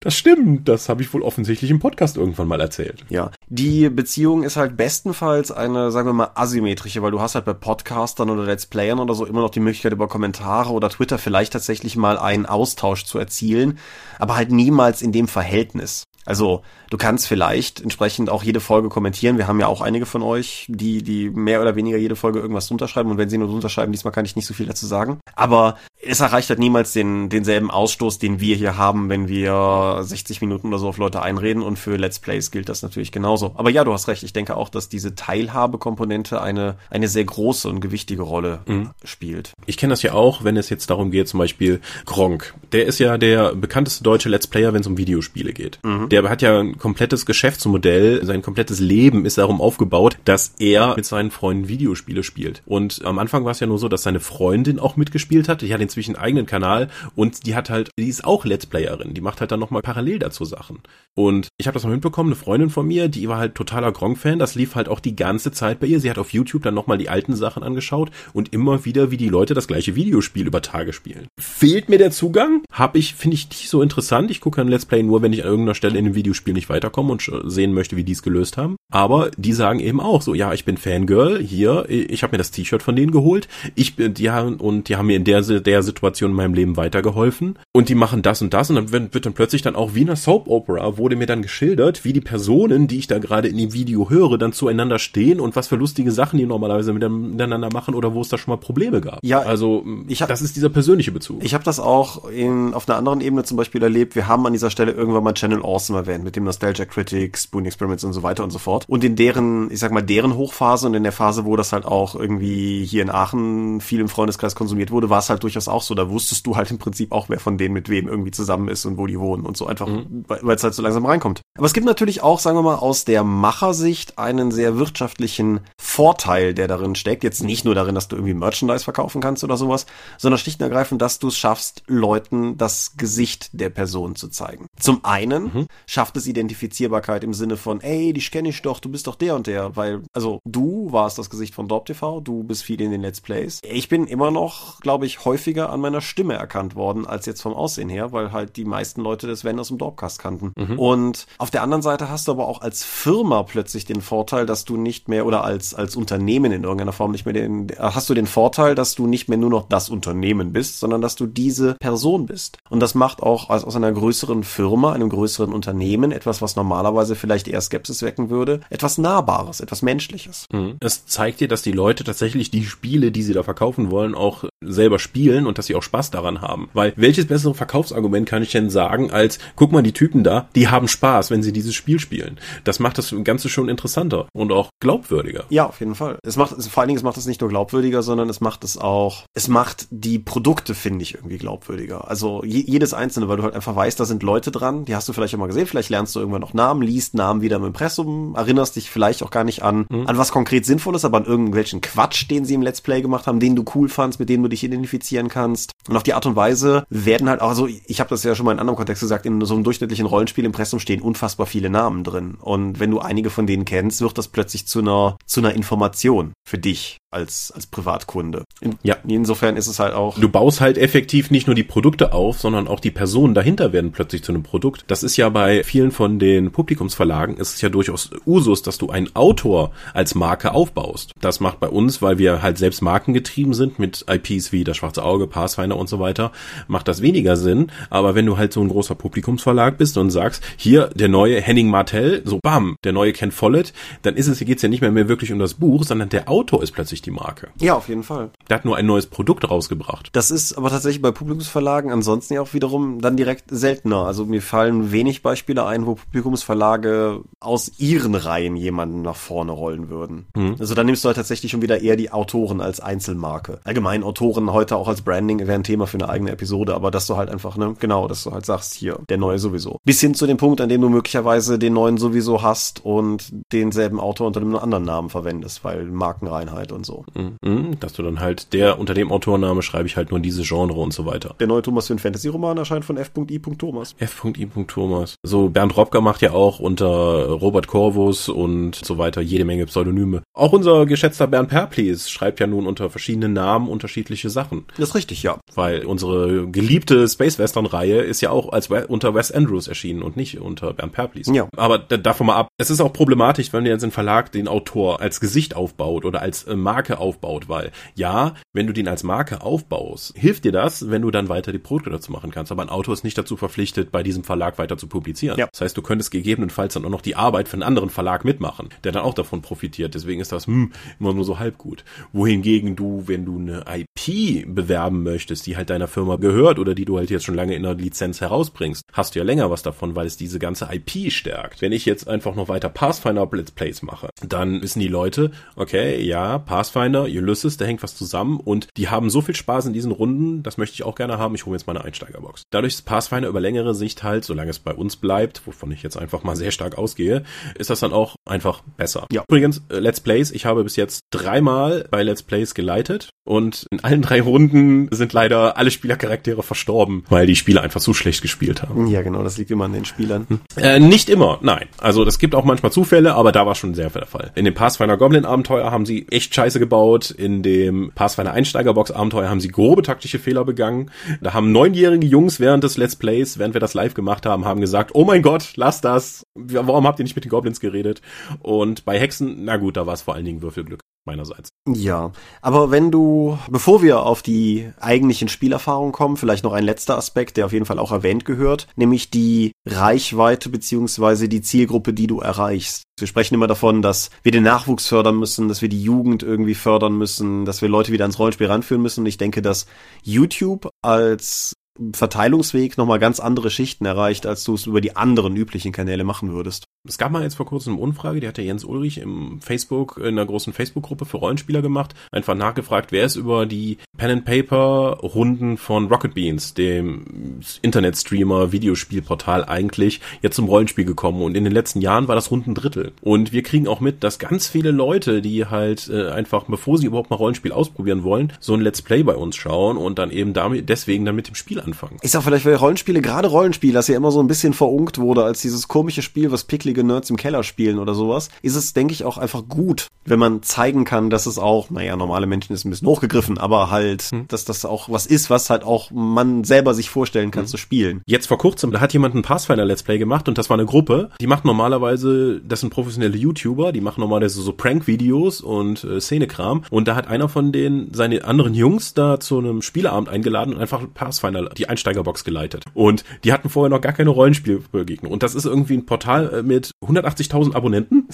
das 0.00 0.14
stimmt, 0.14 0.68
das 0.68 0.88
habe 0.88 1.02
ich 1.02 1.12
wohl 1.12 1.22
offensichtlich 1.22 1.70
im 1.70 1.78
Podcast 1.78 2.16
irgendwann 2.16 2.48
mal 2.48 2.60
erzählt. 2.60 3.04
Ja, 3.08 3.30
die 3.48 3.88
Beziehung 3.88 4.42
ist 4.42 4.56
halt 4.56 4.76
bestenfalls 4.76 5.50
eine, 5.50 5.90
sagen 5.90 6.08
wir 6.08 6.12
mal, 6.12 6.30
asymmetrische, 6.34 7.02
weil 7.02 7.10
du 7.10 7.20
hast 7.20 7.34
halt 7.34 7.44
bei 7.44 7.54
Podcastern 7.54 8.30
oder 8.30 8.44
Let's 8.44 8.66
Playern 8.66 8.98
oder 8.98 9.14
so 9.14 9.24
immer 9.26 9.40
noch 9.40 9.50
die 9.50 9.60
Möglichkeit 9.60 9.92
über 9.92 10.08
Kommentare 10.08 10.72
oder 10.72 10.88
Twitter 10.88 11.18
vielleicht 11.18 11.52
tatsächlich 11.52 11.96
mal 11.96 12.18
einen 12.18 12.46
Austausch 12.46 13.04
zu 13.04 13.18
erzielen, 13.18 13.78
aber 14.18 14.36
halt 14.36 14.50
niemals 14.50 15.02
in 15.02 15.12
dem 15.12 15.28
Verhältnis. 15.28 16.04
Also 16.24 16.62
du 16.90 16.96
kannst 16.96 17.26
vielleicht 17.26 17.80
entsprechend 17.80 18.30
auch 18.30 18.42
jede 18.42 18.60
Folge 18.60 18.88
kommentieren. 18.88 19.38
Wir 19.38 19.46
haben 19.46 19.60
ja 19.60 19.66
auch 19.66 19.80
einige 19.80 20.06
von 20.06 20.22
euch, 20.22 20.66
die, 20.68 21.02
die 21.02 21.30
mehr 21.30 21.60
oder 21.60 21.76
weniger 21.76 21.98
jede 21.98 22.16
Folge 22.16 22.40
irgendwas 22.40 22.70
unterschreiben. 22.70 23.10
Und 23.10 23.18
wenn 23.18 23.28
sie 23.28 23.38
nur 23.38 23.50
unterschreiben, 23.50 23.92
diesmal 23.92 24.12
kann 24.12 24.24
ich 24.24 24.36
nicht 24.36 24.46
so 24.46 24.54
viel 24.54 24.66
dazu 24.66 24.86
sagen. 24.86 25.18
Aber 25.34 25.76
es 26.06 26.20
erreicht 26.20 26.48
halt 26.48 26.58
niemals 26.58 26.92
den, 26.92 27.28
denselben 27.28 27.70
Ausstoß, 27.70 28.18
den 28.18 28.40
wir 28.40 28.56
hier 28.56 28.76
haben, 28.76 29.08
wenn 29.08 29.28
wir 29.28 29.98
60 30.02 30.40
Minuten 30.40 30.68
oder 30.68 30.78
so 30.78 30.88
auf 30.88 30.98
Leute 30.98 31.22
einreden. 31.22 31.62
Und 31.62 31.78
für 31.78 31.96
Let's 31.96 32.18
Plays 32.18 32.50
gilt 32.50 32.68
das 32.68 32.82
natürlich 32.82 33.12
genauso. 33.12 33.52
Aber 33.56 33.70
ja, 33.70 33.84
du 33.84 33.92
hast 33.92 34.08
recht. 34.08 34.22
Ich 34.22 34.32
denke 34.32 34.56
auch, 34.56 34.68
dass 34.68 34.88
diese 34.88 35.14
Teilhabekomponente 35.14 36.40
eine, 36.40 36.76
eine 36.90 37.08
sehr 37.08 37.24
große 37.24 37.68
und 37.68 37.80
gewichtige 37.80 38.22
Rolle 38.22 38.60
mhm. 38.66 38.90
spielt. 39.04 39.52
Ich 39.66 39.76
kenne 39.76 39.92
das 39.92 40.02
ja 40.02 40.12
auch, 40.12 40.44
wenn 40.44 40.56
es 40.56 40.70
jetzt 40.70 40.90
darum 40.90 41.10
geht, 41.10 41.28
zum 41.28 41.38
Beispiel 41.38 41.80
Gronk. 42.06 42.54
Der 42.72 42.86
ist 42.86 42.98
ja 42.98 43.18
der 43.18 43.54
bekannteste 43.54 44.02
deutsche 44.02 44.28
Let's 44.28 44.46
Player, 44.46 44.72
wenn 44.72 44.80
es 44.80 44.86
um 44.86 44.96
Videospiele 44.96 45.52
geht. 45.52 45.78
Mhm 45.82 46.08
der 46.14 46.30
hat 46.30 46.42
ja 46.42 46.60
ein 46.60 46.78
komplettes 46.78 47.26
Geschäftsmodell, 47.26 48.24
sein 48.24 48.40
komplettes 48.40 48.78
Leben 48.78 49.24
ist 49.24 49.38
darum 49.38 49.60
aufgebaut, 49.60 50.18
dass 50.24 50.54
er 50.58 50.94
mit 50.94 51.04
seinen 51.04 51.30
Freunden 51.30 51.68
Videospiele 51.68 52.22
spielt. 52.22 52.62
Und 52.66 53.04
am 53.04 53.18
Anfang 53.18 53.44
war 53.44 53.50
es 53.50 53.60
ja 53.60 53.66
nur 53.66 53.78
so, 53.78 53.88
dass 53.88 54.04
seine 54.04 54.20
Freundin 54.20 54.78
auch 54.78 54.96
mitgespielt 54.96 55.48
hat. 55.48 55.62
Die 55.62 55.74
hat 55.74 55.80
inzwischen 55.94 56.16
einen 56.16 56.24
eigenen 56.24 56.46
Kanal 56.46 56.88
und 57.14 57.46
die 57.46 57.54
hat 57.54 57.70
halt, 57.70 57.90
die 57.98 58.08
ist 58.08 58.24
auch 58.24 58.44
Let's 58.44 58.66
Playerin. 58.66 59.14
Die 59.14 59.20
macht 59.20 59.40
halt 59.40 59.52
dann 59.52 59.60
nochmal 59.60 59.82
parallel 59.82 60.18
dazu 60.18 60.44
Sachen. 60.44 60.80
Und 61.14 61.48
ich 61.58 61.68
habe 61.68 61.74
das 61.74 61.84
mal 61.84 61.92
mitbekommen, 61.92 62.30
eine 62.30 62.36
Freundin 62.36 62.70
von 62.70 62.86
mir, 62.86 63.08
die 63.08 63.28
war 63.28 63.38
halt 63.38 63.54
totaler 63.54 63.92
Gronk-Fan. 63.92 64.40
Das 64.40 64.56
lief 64.56 64.74
halt 64.74 64.88
auch 64.88 64.98
die 64.98 65.14
ganze 65.14 65.52
Zeit 65.52 65.78
bei 65.78 65.86
ihr. 65.86 66.00
Sie 66.00 66.10
hat 66.10 66.18
auf 66.18 66.32
YouTube 66.32 66.64
dann 66.64 66.74
nochmal 66.74 66.98
die 66.98 67.08
alten 67.08 67.36
Sachen 67.36 67.62
angeschaut 67.62 68.10
und 68.32 68.52
immer 68.52 68.84
wieder, 68.84 69.12
wie 69.12 69.16
die 69.16 69.28
Leute 69.28 69.54
das 69.54 69.68
gleiche 69.68 69.94
Videospiel 69.94 70.46
über 70.46 70.60
Tage 70.60 70.92
spielen. 70.92 71.28
Fehlt 71.38 71.88
mir 71.88 71.98
der 71.98 72.10
Zugang? 72.10 72.62
Hab 72.72 72.96
ich, 72.96 73.14
finde 73.14 73.36
ich 73.36 73.48
nicht 73.48 73.68
so 73.68 73.80
interessant. 73.80 74.30
Ich 74.32 74.40
gucke 74.40 74.60
ein 74.60 74.68
Let's 74.68 74.86
Play 74.86 75.04
nur, 75.04 75.22
wenn 75.22 75.32
ich 75.32 75.42
an 75.42 75.50
irgendeiner 75.50 75.76
Stelle 75.76 75.98
in 75.98 76.06
dem 76.06 76.14
Videospiel 76.16 76.54
nicht 76.54 76.68
weiterkomme 76.68 77.12
und 77.12 77.30
sehen 77.44 77.72
möchte, 77.72 77.96
wie 77.96 78.04
die 78.04 78.12
es 78.12 78.22
gelöst 78.22 78.56
haben. 78.56 78.76
Aber 78.90 79.30
die 79.36 79.52
sagen 79.52 79.78
eben 79.78 80.00
auch 80.00 80.22
so, 80.22 80.34
ja, 80.34 80.52
ich 80.52 80.64
bin 80.64 80.76
Fangirl, 80.76 81.40
hier, 81.40 81.86
ich 81.88 82.22
habe 82.22 82.32
mir 82.32 82.38
das 82.38 82.50
T-Shirt 82.50 82.82
von 82.82 82.96
denen 82.96 83.12
geholt, 83.12 83.48
ich 83.74 83.96
bin, 83.96 84.14
die 84.14 84.30
haben, 84.30 84.56
und 84.56 84.88
die 84.88 84.96
haben 84.96 85.06
mir 85.06 85.16
in 85.16 85.24
der, 85.24 85.42
der 85.42 85.73
Situation 85.82 86.30
in 86.30 86.36
meinem 86.36 86.54
Leben 86.54 86.76
weitergeholfen 86.76 87.58
und 87.72 87.88
die 87.88 87.94
machen 87.94 88.22
das 88.22 88.42
und 88.42 88.54
das 88.54 88.70
und 88.70 88.76
dann 88.76 88.92
wird, 88.92 89.14
wird 89.14 89.26
dann 89.26 89.32
plötzlich 89.32 89.62
dann 89.62 89.76
auch 89.76 89.94
wie 89.94 90.02
in 90.02 90.08
einer 90.08 90.16
Soap 90.16 90.48
Opera 90.48 90.96
wurde 90.98 91.16
mir 91.16 91.26
dann 91.26 91.42
geschildert, 91.42 92.04
wie 92.04 92.12
die 92.12 92.20
Personen, 92.20 92.86
die 92.86 92.98
ich 92.98 93.06
da 93.06 93.18
gerade 93.18 93.48
in 93.48 93.56
dem 93.56 93.72
Video 93.72 94.10
höre, 94.10 94.38
dann 94.38 94.52
zueinander 94.52 94.98
stehen 94.98 95.40
und 95.40 95.56
was 95.56 95.68
für 95.68 95.76
lustige 95.76 96.12
Sachen 96.12 96.38
die 96.38 96.46
normalerweise 96.46 96.92
miteinander 96.92 97.68
machen 97.72 97.94
oder 97.94 98.14
wo 98.14 98.20
es 98.20 98.28
da 98.28 98.38
schon 98.38 98.52
mal 98.52 98.58
Probleme 98.58 99.00
gab. 99.00 99.18
Ja, 99.22 99.40
also 99.40 99.84
ich 100.08 100.22
hab, 100.22 100.28
das 100.28 100.42
ist 100.42 100.56
dieser 100.56 100.68
persönliche 100.68 101.12
Bezug. 101.12 101.42
Ich 101.44 101.54
habe 101.54 101.64
das 101.64 101.80
auch 101.80 102.28
in, 102.28 102.74
auf 102.74 102.88
einer 102.88 102.98
anderen 102.98 103.20
Ebene 103.20 103.44
zum 103.44 103.56
Beispiel 103.56 103.82
erlebt. 103.82 104.14
Wir 104.14 104.28
haben 104.28 104.46
an 104.46 104.52
dieser 104.52 104.70
Stelle 104.70 104.92
irgendwann 104.92 105.24
mal 105.24 105.34
Channel 105.34 105.62
Awesome 105.62 105.98
erwähnt 105.98 106.24
mit 106.24 106.36
dem 106.36 106.44
Nostalgia 106.44 106.84
Critics, 106.84 107.44
Spoon 107.44 107.66
Experiments 107.66 108.04
und 108.04 108.12
so 108.12 108.22
weiter 108.22 108.44
und 108.44 108.50
so 108.50 108.58
fort. 108.58 108.84
Und 108.88 109.04
in 109.04 109.16
deren, 109.16 109.70
ich 109.70 109.80
sag 109.80 109.92
mal, 109.92 110.02
deren 110.02 110.36
Hochphase 110.36 110.86
und 110.86 110.94
in 110.94 111.02
der 111.02 111.12
Phase, 111.12 111.44
wo 111.44 111.56
das 111.56 111.72
halt 111.72 111.84
auch 111.84 112.14
irgendwie 112.14 112.84
hier 112.84 113.02
in 113.02 113.10
Aachen 113.10 113.80
viel 113.80 114.00
im 114.00 114.08
Freundeskreis 114.08 114.54
konsumiert 114.54 114.90
wurde, 114.90 115.10
war 115.10 115.18
es 115.18 115.30
halt 115.30 115.42
durchaus 115.42 115.63
auch 115.68 115.82
so. 115.82 115.94
Da 115.94 116.10
wusstest 116.10 116.46
du 116.46 116.56
halt 116.56 116.70
im 116.70 116.78
Prinzip 116.78 117.12
auch, 117.12 117.28
wer 117.28 117.40
von 117.40 117.58
denen 117.58 117.74
mit 117.74 117.88
wem 117.88 118.08
irgendwie 118.08 118.30
zusammen 118.30 118.68
ist 118.68 118.84
und 118.86 118.98
wo 118.98 119.06
die 119.06 119.18
wohnen 119.18 119.44
und 119.44 119.56
so 119.56 119.66
einfach, 119.66 119.86
mhm. 119.86 120.24
weil 120.26 120.56
es 120.56 120.62
halt 120.62 120.74
so 120.74 120.82
langsam 120.82 121.06
reinkommt. 121.06 121.40
Aber 121.56 121.66
es 121.66 121.72
gibt 121.72 121.86
natürlich 121.86 122.22
auch, 122.22 122.40
sagen 122.40 122.56
wir 122.56 122.62
mal, 122.62 122.76
aus 122.76 123.04
der 123.04 123.24
Machersicht 123.24 124.18
einen 124.18 124.50
sehr 124.50 124.76
wirtschaftlichen 124.76 125.60
Vorteil, 125.78 126.54
der 126.54 126.68
darin 126.68 126.94
steckt. 126.94 127.24
Jetzt 127.24 127.42
nicht 127.42 127.64
nur 127.64 127.74
darin, 127.74 127.94
dass 127.94 128.08
du 128.08 128.16
irgendwie 128.16 128.34
Merchandise 128.34 128.84
verkaufen 128.84 129.20
kannst 129.20 129.44
oder 129.44 129.56
sowas, 129.56 129.86
sondern 130.18 130.38
schlicht 130.38 130.60
und 130.60 130.64
ergreifend, 130.64 131.00
dass 131.02 131.18
du 131.18 131.28
es 131.28 131.36
schaffst, 131.36 131.82
Leuten 131.86 132.56
das 132.56 132.96
Gesicht 132.96 133.50
der 133.52 133.70
Person 133.70 134.16
zu 134.16 134.28
zeigen. 134.28 134.66
Zum 134.78 135.04
einen 135.04 135.44
mhm. 135.44 135.66
schafft 135.86 136.16
es 136.16 136.26
Identifizierbarkeit 136.26 137.24
im 137.24 137.34
Sinne 137.34 137.56
von, 137.56 137.80
ey, 137.80 138.12
dich 138.12 138.30
kenne 138.30 138.48
ich 138.48 138.62
doch, 138.62 138.80
du 138.80 138.88
bist 138.88 139.06
doch 139.06 139.14
der 139.14 139.34
und 139.34 139.46
der, 139.46 139.76
weil, 139.76 140.02
also 140.12 140.40
du 140.44 140.90
warst 140.90 141.18
das 141.18 141.30
Gesicht 141.30 141.54
von 141.54 141.68
Dorp 141.68 141.86
TV, 141.86 142.20
du 142.20 142.42
bist 142.42 142.62
viel 142.62 142.80
in 142.80 142.90
den 142.90 143.00
Let's 143.00 143.20
Plays. 143.20 143.60
Ich 143.62 143.88
bin 143.88 144.06
immer 144.06 144.30
noch, 144.30 144.80
glaube 144.80 145.06
ich, 145.06 145.24
häufiger 145.54 145.70
an 145.70 145.80
meiner 145.80 146.00
Stimme 146.00 146.34
erkannt 146.34 146.74
worden, 146.74 147.06
als 147.06 147.26
jetzt 147.26 147.42
vom 147.42 147.54
Aussehen 147.54 147.88
her, 147.88 148.12
weil 148.12 148.32
halt 148.32 148.56
die 148.56 148.64
meisten 148.64 149.00
Leute 149.00 149.26
das 149.26 149.44
Wenn 149.44 149.58
aus 149.58 149.68
dem 149.68 149.78
Dorpcast 149.78 150.18
kannten. 150.18 150.52
Mhm. 150.56 150.78
Und 150.78 151.26
auf 151.38 151.50
der 151.50 151.62
anderen 151.62 151.82
Seite 151.82 152.08
hast 152.08 152.26
du 152.26 152.32
aber 152.32 152.48
auch 152.48 152.60
als 152.60 152.82
Firma 152.84 153.42
plötzlich 153.44 153.84
den 153.84 154.00
Vorteil, 154.00 154.46
dass 154.46 154.64
du 154.64 154.76
nicht 154.76 155.08
mehr, 155.08 155.26
oder 155.26 155.44
als, 155.44 155.74
als 155.74 155.96
Unternehmen 155.96 156.52
in 156.52 156.64
irgendeiner 156.64 156.92
Form 156.92 157.12
nicht 157.12 157.24
mehr 157.24 157.34
den, 157.34 157.68
hast 157.78 158.10
du 158.10 158.14
den 158.14 158.26
Vorteil, 158.26 158.74
dass 158.74 158.94
du 158.94 159.06
nicht 159.06 159.28
mehr 159.28 159.38
nur 159.38 159.50
noch 159.50 159.68
das 159.68 159.88
Unternehmen 159.88 160.52
bist, 160.52 160.80
sondern 160.80 161.00
dass 161.00 161.14
du 161.14 161.26
diese 161.26 161.74
Person 161.74 162.26
bist. 162.26 162.58
Und 162.68 162.80
das 162.80 162.94
macht 162.94 163.22
auch 163.22 163.50
aus, 163.50 163.64
aus 163.64 163.76
einer 163.76 163.92
größeren 163.92 164.42
Firma, 164.42 164.92
einem 164.92 165.08
größeren 165.08 165.52
Unternehmen 165.52 166.10
etwas, 166.10 166.42
was 166.42 166.56
normalerweise 166.56 167.14
vielleicht 167.14 167.48
eher 167.48 167.60
Skepsis 167.60 168.02
wecken 168.02 168.30
würde, 168.30 168.60
etwas 168.70 168.98
Nahbares, 168.98 169.60
etwas 169.60 169.82
Menschliches. 169.82 170.46
Mhm. 170.52 170.76
Es 170.80 171.06
zeigt 171.06 171.40
dir, 171.40 171.48
dass 171.48 171.62
die 171.62 171.72
Leute 171.72 172.02
tatsächlich 172.04 172.50
die 172.50 172.64
Spiele, 172.64 173.12
die 173.12 173.22
sie 173.22 173.34
da 173.34 173.42
verkaufen 173.42 173.90
wollen, 173.90 174.14
auch 174.14 174.44
selber 174.66 174.98
spielen 174.98 175.46
und 175.46 175.58
dass 175.58 175.66
sie 175.66 175.74
auch 175.74 175.82
Spaß 175.82 176.10
daran 176.10 176.40
haben. 176.40 176.68
Weil 176.72 176.92
welches 176.96 177.26
bessere 177.26 177.54
Verkaufsargument 177.54 178.28
kann 178.28 178.42
ich 178.42 178.52
denn 178.52 178.70
sagen 178.70 179.10
als, 179.10 179.38
guck 179.56 179.72
mal, 179.72 179.82
die 179.82 179.92
Typen 179.92 180.24
da, 180.24 180.48
die 180.54 180.68
haben 180.68 180.88
Spaß, 180.88 181.30
wenn 181.30 181.42
sie 181.42 181.52
dieses 181.52 181.74
Spiel 181.74 182.00
spielen. 182.00 182.38
Das 182.64 182.80
macht 182.80 182.98
das 182.98 183.14
Ganze 183.24 183.48
schon 183.48 183.68
interessanter 183.68 184.26
und 184.32 184.52
auch 184.52 184.70
glaubwürdiger. 184.80 185.44
Ja, 185.50 185.66
auf 185.66 185.80
jeden 185.80 185.94
Fall. 185.94 186.18
Es 186.22 186.36
macht, 186.36 186.62
vor 186.62 186.80
allen 186.80 186.88
Dingen, 186.88 186.98
es 186.98 187.04
macht 187.04 187.16
es 187.16 187.26
nicht 187.26 187.40
nur 187.40 187.50
glaubwürdiger, 187.50 188.02
sondern 188.02 188.28
es 188.28 188.40
macht 188.40 188.64
es 188.64 188.78
auch, 188.78 189.24
es 189.34 189.48
macht 189.48 189.86
die 189.90 190.18
Produkte, 190.18 190.74
finde 190.74 191.02
ich, 191.02 191.14
irgendwie 191.14 191.38
glaubwürdiger. 191.38 192.08
Also 192.08 192.42
je, 192.44 192.64
jedes 192.66 192.94
einzelne, 192.94 193.28
weil 193.28 193.36
du 193.36 193.42
halt 193.42 193.54
einfach 193.54 193.76
weißt, 193.76 193.98
da 193.98 194.04
sind 194.04 194.22
Leute 194.22 194.50
dran, 194.50 194.84
die 194.84 194.94
hast 194.94 195.08
du 195.08 195.12
vielleicht 195.12 195.32
schon 195.32 195.40
mal 195.40 195.46
gesehen, 195.46 195.66
vielleicht 195.66 195.90
lernst 195.90 196.14
du 196.14 196.20
irgendwann 196.20 196.40
noch 196.40 196.54
Namen, 196.54 196.82
liest 196.82 197.14
Namen 197.14 197.42
wieder 197.42 197.56
im 197.56 197.64
Impressum, 197.64 198.34
erinnerst 198.36 198.76
dich 198.76 198.90
vielleicht 198.90 199.22
auch 199.22 199.30
gar 199.30 199.44
nicht 199.44 199.62
an, 199.62 199.86
mhm. 199.88 200.06
an 200.06 200.18
was 200.18 200.32
konkret 200.32 200.66
Sinnvolles, 200.66 201.04
aber 201.04 201.18
an 201.18 201.24
irgendwelchen 201.24 201.80
Quatsch, 201.80 202.30
den 202.30 202.44
sie 202.44 202.54
im 202.54 202.62
Let's 202.62 202.80
Play 202.80 203.02
gemacht 203.02 203.26
haben, 203.26 203.40
den 203.40 203.56
du 203.56 203.64
cool 203.74 203.88
fandst, 203.88 204.20
mit 204.20 204.28
dem 204.28 204.42
du 204.42 204.48
dich 204.54 204.64
identifizieren 204.64 205.28
kannst. 205.28 205.72
Und 205.88 205.96
auf 205.96 206.02
die 206.02 206.14
Art 206.14 206.26
und 206.26 206.36
Weise 206.36 206.84
werden 206.88 207.28
halt 207.28 207.40
auch, 207.40 207.50
also 207.50 207.68
ich 207.68 208.00
habe 208.00 208.10
das 208.10 208.24
ja 208.24 208.34
schon 208.34 208.46
mal 208.46 208.52
in 208.52 208.58
anderem 208.58 208.76
Kontext 208.76 209.00
gesagt, 209.00 209.26
in 209.26 209.44
so 209.44 209.54
einem 209.54 209.64
durchschnittlichen 209.64 210.06
Rollenspiel-Impressum 210.06 210.80
stehen 210.80 211.02
unfassbar 211.02 211.46
viele 211.46 211.70
Namen 211.70 212.04
drin. 212.04 212.36
Und 212.40 212.80
wenn 212.80 212.90
du 212.90 213.00
einige 213.00 213.30
von 213.30 213.46
denen 213.46 213.64
kennst, 213.64 214.00
wird 214.00 214.16
das 214.16 214.28
plötzlich 214.28 214.66
zu 214.66 214.78
einer, 214.80 215.16
zu 215.26 215.40
einer 215.40 215.54
Information 215.54 216.32
für 216.48 216.58
dich 216.58 216.98
als, 217.14 217.52
als 217.54 217.66
Privatkunde. 217.66 218.44
In, 218.60 218.76
ja. 218.82 218.96
Insofern 219.06 219.56
ist 219.56 219.66
es 219.66 219.78
halt 219.78 219.94
auch. 219.94 220.18
Du 220.18 220.28
baust 220.28 220.60
halt 220.60 220.76
effektiv 220.76 221.30
nicht 221.30 221.46
nur 221.46 221.54
die 221.54 221.62
Produkte 221.62 222.12
auf, 222.12 222.40
sondern 222.40 222.68
auch 222.68 222.80
die 222.80 222.90
Personen 222.90 223.34
dahinter 223.34 223.72
werden 223.72 223.92
plötzlich 223.92 224.22
zu 224.22 224.32
einem 224.32 224.42
Produkt. 224.42 224.84
Das 224.88 225.02
ist 225.02 225.16
ja 225.16 225.28
bei 225.28 225.62
vielen 225.64 225.92
von 225.92 226.18
den 226.18 226.50
Publikumsverlagen 226.50 227.36
ist 227.36 227.54
es 227.54 227.60
ja 227.60 227.68
durchaus 227.68 228.10
Usus, 228.26 228.62
dass 228.62 228.78
du 228.78 228.90
einen 228.90 229.14
Autor 229.14 229.70
als 229.92 230.14
Marke 230.14 230.52
aufbaust. 230.52 231.12
Das 231.20 231.40
macht 231.40 231.60
bei 231.60 231.68
uns, 231.68 232.02
weil 232.02 232.18
wir 232.18 232.42
halt 232.42 232.58
selbst 232.58 232.82
markengetrieben 232.82 233.54
sind 233.54 233.78
mit 233.78 234.04
IPs 234.10 234.52
wie 234.52 234.64
das 234.64 234.76
Schwarze 234.76 235.04
Auge, 235.04 235.26
Pathfinder 235.26 235.76
und 235.76 235.88
so 235.88 236.00
weiter, 236.00 236.32
macht 236.66 236.88
das 236.88 237.00
weniger 237.02 237.36
Sinn. 237.36 237.70
Aber 237.90 238.14
wenn 238.14 238.26
du 238.26 238.36
halt 238.36 238.52
so 238.52 238.60
ein 238.60 238.68
großer 238.68 238.94
Publikumsverlag 238.94 239.78
bist 239.78 239.96
und 239.98 240.10
sagst, 240.10 240.42
hier 240.56 240.90
der 240.94 241.08
neue 241.08 241.40
Henning 241.40 241.68
Martell, 241.68 242.22
so 242.24 242.40
bam, 242.42 242.76
der 242.84 242.92
neue 242.92 243.12
Ken 243.12 243.30
Follett, 243.30 243.72
dann 244.02 244.16
ist 244.16 244.28
es, 244.28 244.40
geht's 244.40 244.62
ja 244.62 244.68
nicht 244.68 244.80
mehr, 244.80 244.90
mehr 244.90 245.08
wirklich 245.08 245.32
um 245.32 245.38
das 245.38 245.54
Buch, 245.54 245.84
sondern 245.84 246.08
der 246.08 246.28
Autor 246.28 246.62
ist 246.62 246.72
plötzlich 246.72 247.02
die 247.04 247.10
Marke. 247.10 247.48
Ja, 247.60 247.74
auf 247.74 247.88
jeden 247.88 248.02
Fall. 248.02 248.30
Der 248.48 248.56
hat 248.56 248.64
nur 248.64 248.76
ein 248.76 248.86
neues 248.86 249.06
Produkt 249.06 249.48
rausgebracht. 249.50 250.10
Das 250.12 250.30
ist 250.30 250.56
aber 250.56 250.70
tatsächlich 250.70 251.02
bei 251.02 251.10
Publikumsverlagen 251.10 251.92
ansonsten 251.92 252.34
ja 252.34 252.40
auch 252.40 252.52
wiederum 252.54 253.00
dann 253.00 253.16
direkt 253.16 253.44
seltener. 253.48 254.06
Also 254.06 254.24
mir 254.24 254.42
fallen 254.42 254.92
wenig 254.92 255.22
Beispiele 255.22 255.64
ein, 255.66 255.86
wo 255.86 255.94
Publikumsverlage 255.94 257.20
aus 257.40 257.72
ihren 257.78 258.14
Reihen 258.14 258.56
jemanden 258.56 259.02
nach 259.02 259.16
vorne 259.16 259.52
rollen 259.52 259.88
würden. 259.88 260.26
Mhm. 260.34 260.56
Also 260.58 260.74
dann 260.74 260.86
nimmst 260.86 261.04
du 261.04 261.08
halt 261.08 261.16
tatsächlich 261.16 261.52
schon 261.52 261.62
wieder 261.62 261.80
eher 261.80 261.96
die 261.96 262.12
Autoren 262.12 262.60
als 262.60 262.80
Einzelmarke. 262.80 263.60
Allgemein 263.64 264.02
Autoren 264.02 264.52
heute 264.52 264.76
auch 264.76 264.88
als 264.88 265.02
Branding 265.02 265.40
wäre 265.40 265.52
ein 265.52 265.64
Thema 265.64 265.86
für 265.86 265.98
eine 265.98 266.08
eigene 266.08 266.30
Episode, 266.30 266.74
aber 266.74 266.90
dass 266.90 267.06
du 267.06 267.16
halt 267.16 267.30
einfach, 267.30 267.56
ne, 267.56 267.74
genau, 267.78 268.08
dass 268.08 268.24
du 268.24 268.32
halt 268.32 268.46
sagst, 268.46 268.74
hier, 268.74 268.98
der 269.08 269.18
neue 269.18 269.38
sowieso. 269.38 269.78
Bis 269.84 270.00
hin 270.00 270.14
zu 270.14 270.26
dem 270.26 270.36
Punkt, 270.36 270.60
an 270.60 270.68
dem 270.68 270.80
du 270.80 270.88
möglicherweise 270.88 271.58
den 271.58 271.72
neuen 271.74 271.98
sowieso 271.98 272.42
hast 272.42 272.84
und 272.84 273.32
denselben 273.52 274.00
Autor 274.00 274.26
unter 274.26 274.40
einem 274.40 274.56
anderen 274.56 274.84
Namen 274.84 275.10
verwendest, 275.10 275.64
weil 275.64 275.84
Markenreinheit 275.84 276.72
und 276.72 276.86
so. 276.86 276.93
Mhm, 277.14 277.78
dass 277.80 277.92
du 277.94 278.02
dann 278.02 278.20
halt 278.20 278.52
der 278.52 278.78
unter 278.78 278.94
dem 278.94 279.10
Autorname 279.10 279.62
schreibe 279.62 279.86
ich 279.86 279.96
halt 279.96 280.10
nur 280.10 280.20
diese 280.20 280.42
Genre 280.42 280.80
und 280.80 280.92
so 280.92 281.06
weiter. 281.06 281.34
Der 281.40 281.46
neue 281.46 281.62
Thomas 281.62 281.86
Finn 281.86 281.98
Fantasy 281.98 282.28
Roman 282.28 282.58
erscheint 282.58 282.84
von 282.84 282.96
F.I. 282.96 283.38
Thomas. 283.38 283.94
F.I. 283.98 284.48
Thomas. 284.66 285.16
So 285.22 285.48
Bernd 285.48 285.76
Robka 285.76 286.00
macht 286.00 286.22
ja 286.22 286.32
auch 286.32 286.58
unter 286.60 286.86
Robert 287.30 287.66
Corvus 287.66 288.28
und 288.28 288.74
so 288.74 288.98
weiter 288.98 289.20
jede 289.20 289.44
Menge 289.44 289.66
Pseudonyme. 289.66 290.22
Auch 290.34 290.52
unser 290.52 290.86
geschätzter 290.86 291.26
Bernd 291.26 291.48
Perplis 291.48 292.10
schreibt 292.10 292.40
ja 292.40 292.46
nun 292.46 292.66
unter 292.66 292.90
verschiedenen 292.90 293.32
Namen 293.32 293.68
unterschiedliche 293.68 294.30
Sachen. 294.30 294.64
Das 294.76 294.90
ist 294.90 294.94
richtig, 294.94 295.22
ja. 295.22 295.38
Weil 295.54 295.84
unsere 295.84 296.48
geliebte 296.48 297.06
Space 297.08 297.38
Western 297.38 297.66
Reihe 297.66 298.00
ist 298.00 298.20
ja 298.20 298.30
auch 298.30 298.52
als 298.52 298.68
unter 298.88 299.14
Wes 299.14 299.30
Andrews 299.30 299.68
erschienen 299.68 300.02
und 300.02 300.16
nicht 300.16 300.40
unter 300.40 300.72
Bernd 300.72 300.92
Perplis. 300.92 301.28
Ja. 301.32 301.48
Aber 301.56 301.78
davon 301.78 302.26
mal 302.26 302.36
ab. 302.36 302.48
Es 302.58 302.70
ist 302.70 302.80
auch 302.80 302.92
problematisch, 302.92 303.52
wenn 303.52 303.66
jetzt 303.66 303.84
ein 303.84 303.90
Verlag 303.90 304.32
den 304.32 304.48
Autor 304.48 305.00
als 305.00 305.20
Gesicht 305.20 305.56
aufbaut 305.56 306.04
oder 306.04 306.22
als 306.22 306.44
äh, 306.44 306.54
Marke 306.74 306.98
aufbaut, 306.98 307.48
weil 307.48 307.70
ja, 307.94 308.34
wenn 308.52 308.66
du 308.66 308.72
den 308.72 308.88
als 308.88 309.04
Marke 309.04 309.42
aufbaust, 309.42 310.12
hilft 310.16 310.44
dir 310.44 310.50
das, 310.50 310.90
wenn 310.90 311.02
du 311.02 311.12
dann 311.12 311.28
weiter 311.28 311.52
die 311.52 311.60
Produkte 311.60 311.90
dazu 311.90 312.10
machen 312.10 312.32
kannst. 312.32 312.50
Aber 312.50 312.62
ein 312.62 312.68
Autor 312.68 312.94
ist 312.94 313.04
nicht 313.04 313.16
dazu 313.16 313.36
verpflichtet, 313.36 313.92
bei 313.92 314.02
diesem 314.02 314.24
Verlag 314.24 314.58
weiter 314.58 314.76
zu 314.76 314.88
publizieren. 314.88 315.38
Ja. 315.38 315.46
Das 315.52 315.60
heißt, 315.60 315.76
du 315.76 315.82
könntest 315.82 316.10
gegebenenfalls 316.10 316.74
dann 316.74 316.84
auch 316.84 316.90
noch 316.90 317.00
die 317.00 317.14
Arbeit 317.14 317.46
für 317.46 317.54
einen 317.54 317.62
anderen 317.62 317.90
Verlag 317.90 318.24
mitmachen, 318.24 318.70
der 318.82 318.90
dann 318.90 319.04
auch 319.04 319.14
davon 319.14 319.40
profitiert. 319.40 319.94
Deswegen 319.94 320.20
ist 320.20 320.32
das 320.32 320.48
hm, 320.48 320.72
immer 320.98 321.14
nur 321.14 321.24
so 321.24 321.38
halb 321.38 321.58
gut. 321.58 321.84
Wohingegen 322.12 322.74
du, 322.74 323.04
wenn 323.06 323.24
du 323.24 323.38
eine 323.38 323.64
IP 323.68 324.52
bewerben 324.52 325.04
möchtest, 325.04 325.46
die 325.46 325.56
halt 325.56 325.70
deiner 325.70 325.86
Firma 325.86 326.16
gehört 326.16 326.58
oder 326.58 326.74
die 326.74 326.84
du 326.84 326.98
halt 326.98 327.10
jetzt 327.10 327.24
schon 327.24 327.36
lange 327.36 327.54
in 327.54 327.62
der 327.62 327.74
Lizenz 327.74 328.20
herausbringst, 328.20 328.82
hast 328.92 329.14
du 329.14 329.20
ja 329.20 329.24
länger 329.24 329.48
was 329.48 329.62
davon, 329.62 329.94
weil 329.94 330.06
es 330.06 330.16
diese 330.16 330.40
ganze 330.40 330.68
IP 330.72 331.12
stärkt. 331.12 331.62
Wenn 331.62 331.70
ich 331.70 331.84
jetzt 331.84 332.08
einfach 332.08 332.34
noch 332.34 332.48
weiter 332.48 332.68
Pathfinder 332.68 333.28
Let's 333.30 333.52
Plays 333.52 333.82
mache, 333.82 334.10
dann 334.26 334.60
wissen 334.60 334.80
die 334.80 334.88
Leute, 334.88 335.30
okay, 335.54 336.02
ja, 336.02 336.38
Pathfinder, 336.38 336.63
Ulysses, 336.74 337.56
da 337.56 337.64
hängt 337.64 337.82
was 337.82 337.96
zusammen 337.96 338.38
und 338.38 338.68
die 338.76 338.88
haben 338.88 339.10
so 339.10 339.20
viel 339.20 339.34
Spaß 339.34 339.66
in 339.66 339.72
diesen 339.72 339.90
Runden, 339.90 340.42
das 340.42 340.58
möchte 340.58 340.74
ich 340.74 340.84
auch 340.84 340.94
gerne 340.94 341.18
haben, 341.18 341.34
ich 341.34 341.46
hole 341.46 341.56
jetzt 341.56 341.66
meine 341.66 341.84
Einsteigerbox. 341.84 342.44
Dadurch 342.50 342.74
ist 342.74 342.82
Pathfinder 342.82 343.28
über 343.28 343.40
längere 343.40 343.74
Sicht 343.74 344.02
halt, 344.02 344.24
solange 344.24 344.50
es 344.50 344.58
bei 344.58 344.72
uns 344.72 344.96
bleibt, 344.96 345.42
wovon 345.46 345.72
ich 345.72 345.82
jetzt 345.82 345.96
einfach 345.96 346.22
mal 346.22 346.36
sehr 346.36 346.52
stark 346.52 346.78
ausgehe, 346.78 347.24
ist 347.56 347.70
das 347.70 347.80
dann 347.80 347.92
auch 347.92 348.16
einfach 348.24 348.62
besser. 348.76 349.06
Ja. 349.10 349.24
Übrigens, 349.28 349.62
äh, 349.68 349.78
Let's 349.78 350.00
Plays, 350.00 350.30
ich 350.30 350.46
habe 350.46 350.62
bis 350.64 350.76
jetzt 350.76 351.00
dreimal 351.10 351.86
bei 351.90 352.02
Let's 352.02 352.22
Plays 352.22 352.54
geleitet 352.54 353.10
und 353.24 353.66
in 353.70 353.82
allen 353.82 354.02
drei 354.02 354.20
Runden 354.20 354.88
sind 354.92 355.12
leider 355.12 355.56
alle 355.56 355.70
Spielercharaktere 355.70 356.42
verstorben, 356.42 357.04
weil 357.08 357.26
die 357.26 357.36
Spieler 357.36 357.62
einfach 357.62 357.80
so 357.80 357.94
schlecht 357.94 358.22
gespielt 358.22 358.62
haben. 358.62 358.86
Ja, 358.86 359.02
genau, 359.02 359.22
das 359.22 359.38
liegt 359.38 359.50
immer 359.50 359.64
an 359.64 359.72
den 359.72 359.84
Spielern. 359.84 360.26
Hm. 360.28 360.40
Äh, 360.56 360.78
nicht 360.78 361.08
immer, 361.08 361.38
nein. 361.42 361.66
Also 361.78 362.04
es 362.04 362.18
gibt 362.18 362.34
auch 362.34 362.44
manchmal 362.44 362.72
Zufälle, 362.72 363.14
aber 363.14 363.32
da 363.32 363.46
war 363.46 363.54
schon 363.54 363.74
sehr 363.74 363.90
viel 363.90 364.04
der 364.04 364.10
Fall. 364.10 364.30
In 364.34 364.44
dem 364.44 364.54
Pathfinder 364.54 364.96
Goblin 364.96 365.24
Abenteuer 365.24 365.70
haben 365.70 365.86
sie 365.86 366.06
echt 366.10 366.34
scheiße 366.34 366.53
gebaut. 366.58 367.10
In 367.10 367.42
dem 367.42 367.92
Pathfinder 367.94 368.32
Einsteigerbox 368.32 368.90
Abenteuer 368.90 369.28
haben 369.28 369.40
sie 369.40 369.48
grobe 369.48 369.82
taktische 369.82 370.18
Fehler 370.18 370.44
begangen. 370.44 370.90
Da 371.20 371.34
haben 371.34 371.52
neunjährige 371.52 372.06
Jungs 372.06 372.40
während 372.40 372.64
des 372.64 372.76
Let's 372.76 372.96
Plays, 372.96 373.38
während 373.38 373.54
wir 373.54 373.60
das 373.60 373.74
live 373.74 373.94
gemacht 373.94 374.26
haben, 374.26 374.44
haben 374.44 374.60
gesagt, 374.60 374.90
oh 374.94 375.04
mein 375.04 375.22
Gott, 375.22 375.52
lass 375.56 375.80
das. 375.80 376.26
Warum 376.34 376.86
habt 376.86 376.98
ihr 376.98 377.04
nicht 377.04 377.16
mit 377.16 377.24
den 377.24 377.30
Goblins 377.30 377.60
geredet? 377.60 378.00
Und 378.40 378.84
bei 378.84 378.98
Hexen, 378.98 379.44
na 379.44 379.56
gut, 379.56 379.76
da 379.76 379.86
war 379.86 379.94
es 379.94 380.02
vor 380.02 380.14
allen 380.14 380.24
Dingen 380.24 380.42
Würfelglück 380.42 380.80
meinerseits. 381.06 381.50
Ja, 381.68 382.12
aber 382.42 382.70
wenn 382.70 382.90
du, 382.90 383.38
bevor 383.48 383.82
wir 383.82 384.02
auf 384.02 384.22
die 384.22 384.70
eigentlichen 384.80 385.28
Spielerfahrungen 385.28 385.92
kommen, 385.92 386.16
vielleicht 386.16 386.44
noch 386.44 386.52
ein 386.52 386.64
letzter 386.64 386.96
Aspekt, 386.96 387.36
der 387.36 387.46
auf 387.46 387.52
jeden 387.52 387.66
Fall 387.66 387.78
auch 387.78 387.92
erwähnt 387.92 388.24
gehört, 388.24 388.66
nämlich 388.76 389.10
die 389.10 389.52
Reichweite 389.66 390.48
beziehungsweise 390.48 391.28
die 391.28 391.42
Zielgruppe, 391.42 391.92
die 391.92 392.06
du 392.06 392.20
erreichst. 392.20 392.84
Wir 392.98 393.08
sprechen 393.08 393.34
immer 393.34 393.46
davon, 393.46 393.82
dass 393.82 394.10
wir 394.22 394.32
den 394.32 394.44
Nachwuchs 394.44 394.86
fördern 394.86 395.16
müssen, 395.16 395.48
dass 395.48 395.62
wir 395.62 395.68
die 395.68 395.82
Jugend 395.82 396.22
irgendwie 396.22 396.54
fördern 396.54 396.96
müssen, 396.96 397.44
dass 397.44 397.62
wir 397.62 397.68
Leute 397.68 397.92
wieder 397.92 398.04
ans 398.04 398.18
Rollenspiel 398.18 398.46
ranführen 398.46 398.82
müssen. 398.82 399.00
Und 399.00 399.06
ich 399.06 399.18
denke, 399.18 399.42
dass 399.42 399.66
YouTube 400.02 400.68
als 400.82 401.54
Verteilungsweg 401.92 402.78
nochmal 402.78 402.98
ganz 402.98 403.18
andere 403.20 403.50
Schichten 403.50 403.84
erreicht, 403.84 404.26
als 404.26 404.44
du 404.44 404.54
es 404.54 404.66
über 404.66 404.80
die 404.80 404.96
anderen 404.96 405.36
üblichen 405.36 405.72
Kanäle 405.72 406.04
machen 406.04 406.32
würdest. 406.32 406.64
Es 406.86 406.98
gab 406.98 407.12
mal 407.12 407.22
jetzt 407.22 407.36
vor 407.36 407.46
kurzem 407.46 407.72
eine 407.72 407.82
Umfrage, 407.82 408.20
die 408.20 408.28
hat 408.28 408.36
der 408.36 408.44
Jens 408.44 408.62
Ulrich 408.62 408.98
im 408.98 409.40
Facebook, 409.40 409.96
in 409.96 410.04
einer 410.04 410.26
großen 410.26 410.52
Facebook-Gruppe 410.52 411.06
für 411.06 411.16
Rollenspieler 411.16 411.62
gemacht, 411.62 411.94
einfach 412.12 412.34
nachgefragt, 412.34 412.92
wer 412.92 413.06
ist 413.06 413.16
über 413.16 413.46
die 413.46 413.78
Pen 413.96 414.10
and 414.10 414.24
Paper 414.26 414.98
Runden 415.02 415.56
von 415.56 415.86
Rocket 415.86 416.12
Beans, 416.12 416.52
dem 416.52 417.40
Internetstreamer, 417.62 418.52
Videospielportal 418.52 419.46
eigentlich, 419.46 420.02
jetzt 420.20 420.36
zum 420.36 420.44
Rollenspiel 420.44 420.84
gekommen 420.84 421.22
und 421.22 421.38
in 421.38 421.44
den 421.44 421.54
letzten 421.54 421.80
Jahren 421.80 422.06
war 422.06 422.16
das 422.16 422.30
rund 422.30 422.44
Drittel. 422.48 422.92
Und 423.00 423.32
wir 423.32 423.42
kriegen 423.42 423.66
auch 423.66 423.80
mit, 423.80 424.04
dass 424.04 424.18
ganz 424.18 424.48
viele 424.48 424.70
Leute, 424.70 425.22
die 425.22 425.46
halt 425.46 425.88
äh, 425.88 426.10
einfach, 426.10 426.44
bevor 426.44 426.76
sie 426.76 426.84
überhaupt 426.84 427.08
mal 427.08 427.16
Rollenspiel 427.16 427.52
ausprobieren 427.52 428.02
wollen, 428.02 428.30
so 428.40 428.52
ein 428.52 428.60
Let's 428.60 428.82
Play 428.82 429.02
bei 429.02 429.14
uns 429.14 429.36
schauen 429.36 429.78
und 429.78 429.98
dann 429.98 430.10
eben 430.10 430.34
damit, 430.34 430.68
deswegen 430.68 431.06
dann 431.06 431.16
mit 431.16 431.28
dem 431.28 431.34
Spiel 431.34 431.60
anfangen. 431.60 431.96
Ich 432.02 432.10
sag 432.10 432.24
vielleicht, 432.24 432.44
weil 432.44 432.56
Rollenspiele, 432.56 433.00
gerade 433.00 433.28
Rollenspiel, 433.28 433.72
das 433.72 433.88
ja 433.88 433.96
immer 433.96 434.10
so 434.10 434.20
ein 434.20 434.26
bisschen 434.26 434.52
verunkt 434.52 434.98
wurde 434.98 435.24
als 435.24 435.40
dieses 435.40 435.66
komische 435.66 436.02
Spiel, 436.02 436.30
was 436.30 436.44
Picklig 436.44 436.73
unzählige 436.74 436.84
Nerds 436.84 437.10
im 437.10 437.16
Keller 437.16 437.42
spielen 437.42 437.78
oder 437.78 437.94
sowas, 437.94 438.28
ist 438.42 438.56
es, 438.56 438.72
denke 438.72 438.92
ich, 438.92 439.04
auch 439.04 439.18
einfach 439.18 439.46
gut, 439.48 439.88
wenn 440.04 440.18
man 440.18 440.42
zeigen 440.42 440.84
kann, 440.84 441.08
dass 441.08 441.26
es 441.26 441.38
auch, 441.38 441.70
naja, 441.70 441.96
normale 441.96 442.26
Menschen 442.26 442.52
ist 442.52 442.64
ein 442.64 442.70
bisschen 442.70 442.88
hochgegriffen, 442.88 443.38
aber 443.38 443.70
halt, 443.70 444.02
hm. 444.02 444.28
dass 444.28 444.44
das 444.44 444.64
auch 444.64 444.88
was 444.88 445.06
ist, 445.06 445.30
was 445.30 445.50
halt 445.50 445.64
auch 445.64 445.90
man 445.90 446.44
selber 446.44 446.74
sich 446.74 446.90
vorstellen 446.90 447.30
kann 447.30 447.44
hm. 447.44 447.48
zu 447.48 447.56
spielen. 447.56 448.02
Jetzt 448.06 448.26
vor 448.26 448.38
kurzem, 448.38 448.72
da 448.72 448.80
hat 448.80 448.92
jemand 448.92 449.14
ein 449.14 449.22
Pathfinder 449.22 449.64
Let's 449.64 449.82
Play 449.82 449.98
gemacht 449.98 450.28
und 450.28 450.36
das 450.36 450.50
war 450.50 450.56
eine 450.56 450.66
Gruppe, 450.66 451.10
die 451.20 451.26
macht 451.26 451.44
normalerweise, 451.44 452.40
das 452.40 452.60
sind 452.60 452.70
professionelle 452.70 453.16
YouTuber, 453.16 453.72
die 453.72 453.80
machen 453.80 454.00
normalerweise 454.00 454.42
so 454.42 454.52
Prank-Videos 454.52 455.40
und 455.40 455.84
äh, 455.84 456.00
Szenekram 456.00 456.64
und 456.70 456.88
da 456.88 456.96
hat 456.96 457.06
einer 457.06 457.28
von 457.28 457.52
denen 457.52 457.92
seine 457.94 458.24
anderen 458.24 458.54
Jungs 458.54 458.94
da 458.94 459.20
zu 459.20 459.38
einem 459.38 459.62
Spieleabend 459.62 460.08
eingeladen 460.08 460.54
und 460.54 460.60
einfach 460.60 460.82
Pathfinder, 460.92 461.50
die 461.50 461.68
Einsteigerbox 461.68 462.24
geleitet. 462.24 462.64
Und 462.74 463.04
die 463.24 463.32
hatten 463.32 463.48
vorher 463.48 463.70
noch 463.70 463.80
gar 463.80 463.92
keine 463.92 464.10
Rollenspielbegegnung. 464.10 465.12
Und 465.12 465.22
das 465.22 465.34
ist 465.34 465.44
irgendwie 465.46 465.74
ein 465.74 465.86
Portal 465.86 466.32
äh, 466.32 466.42
mit 466.64 467.04
halt 467.04 467.04
180.000 467.06 467.54
Abonnenten. 467.54 468.08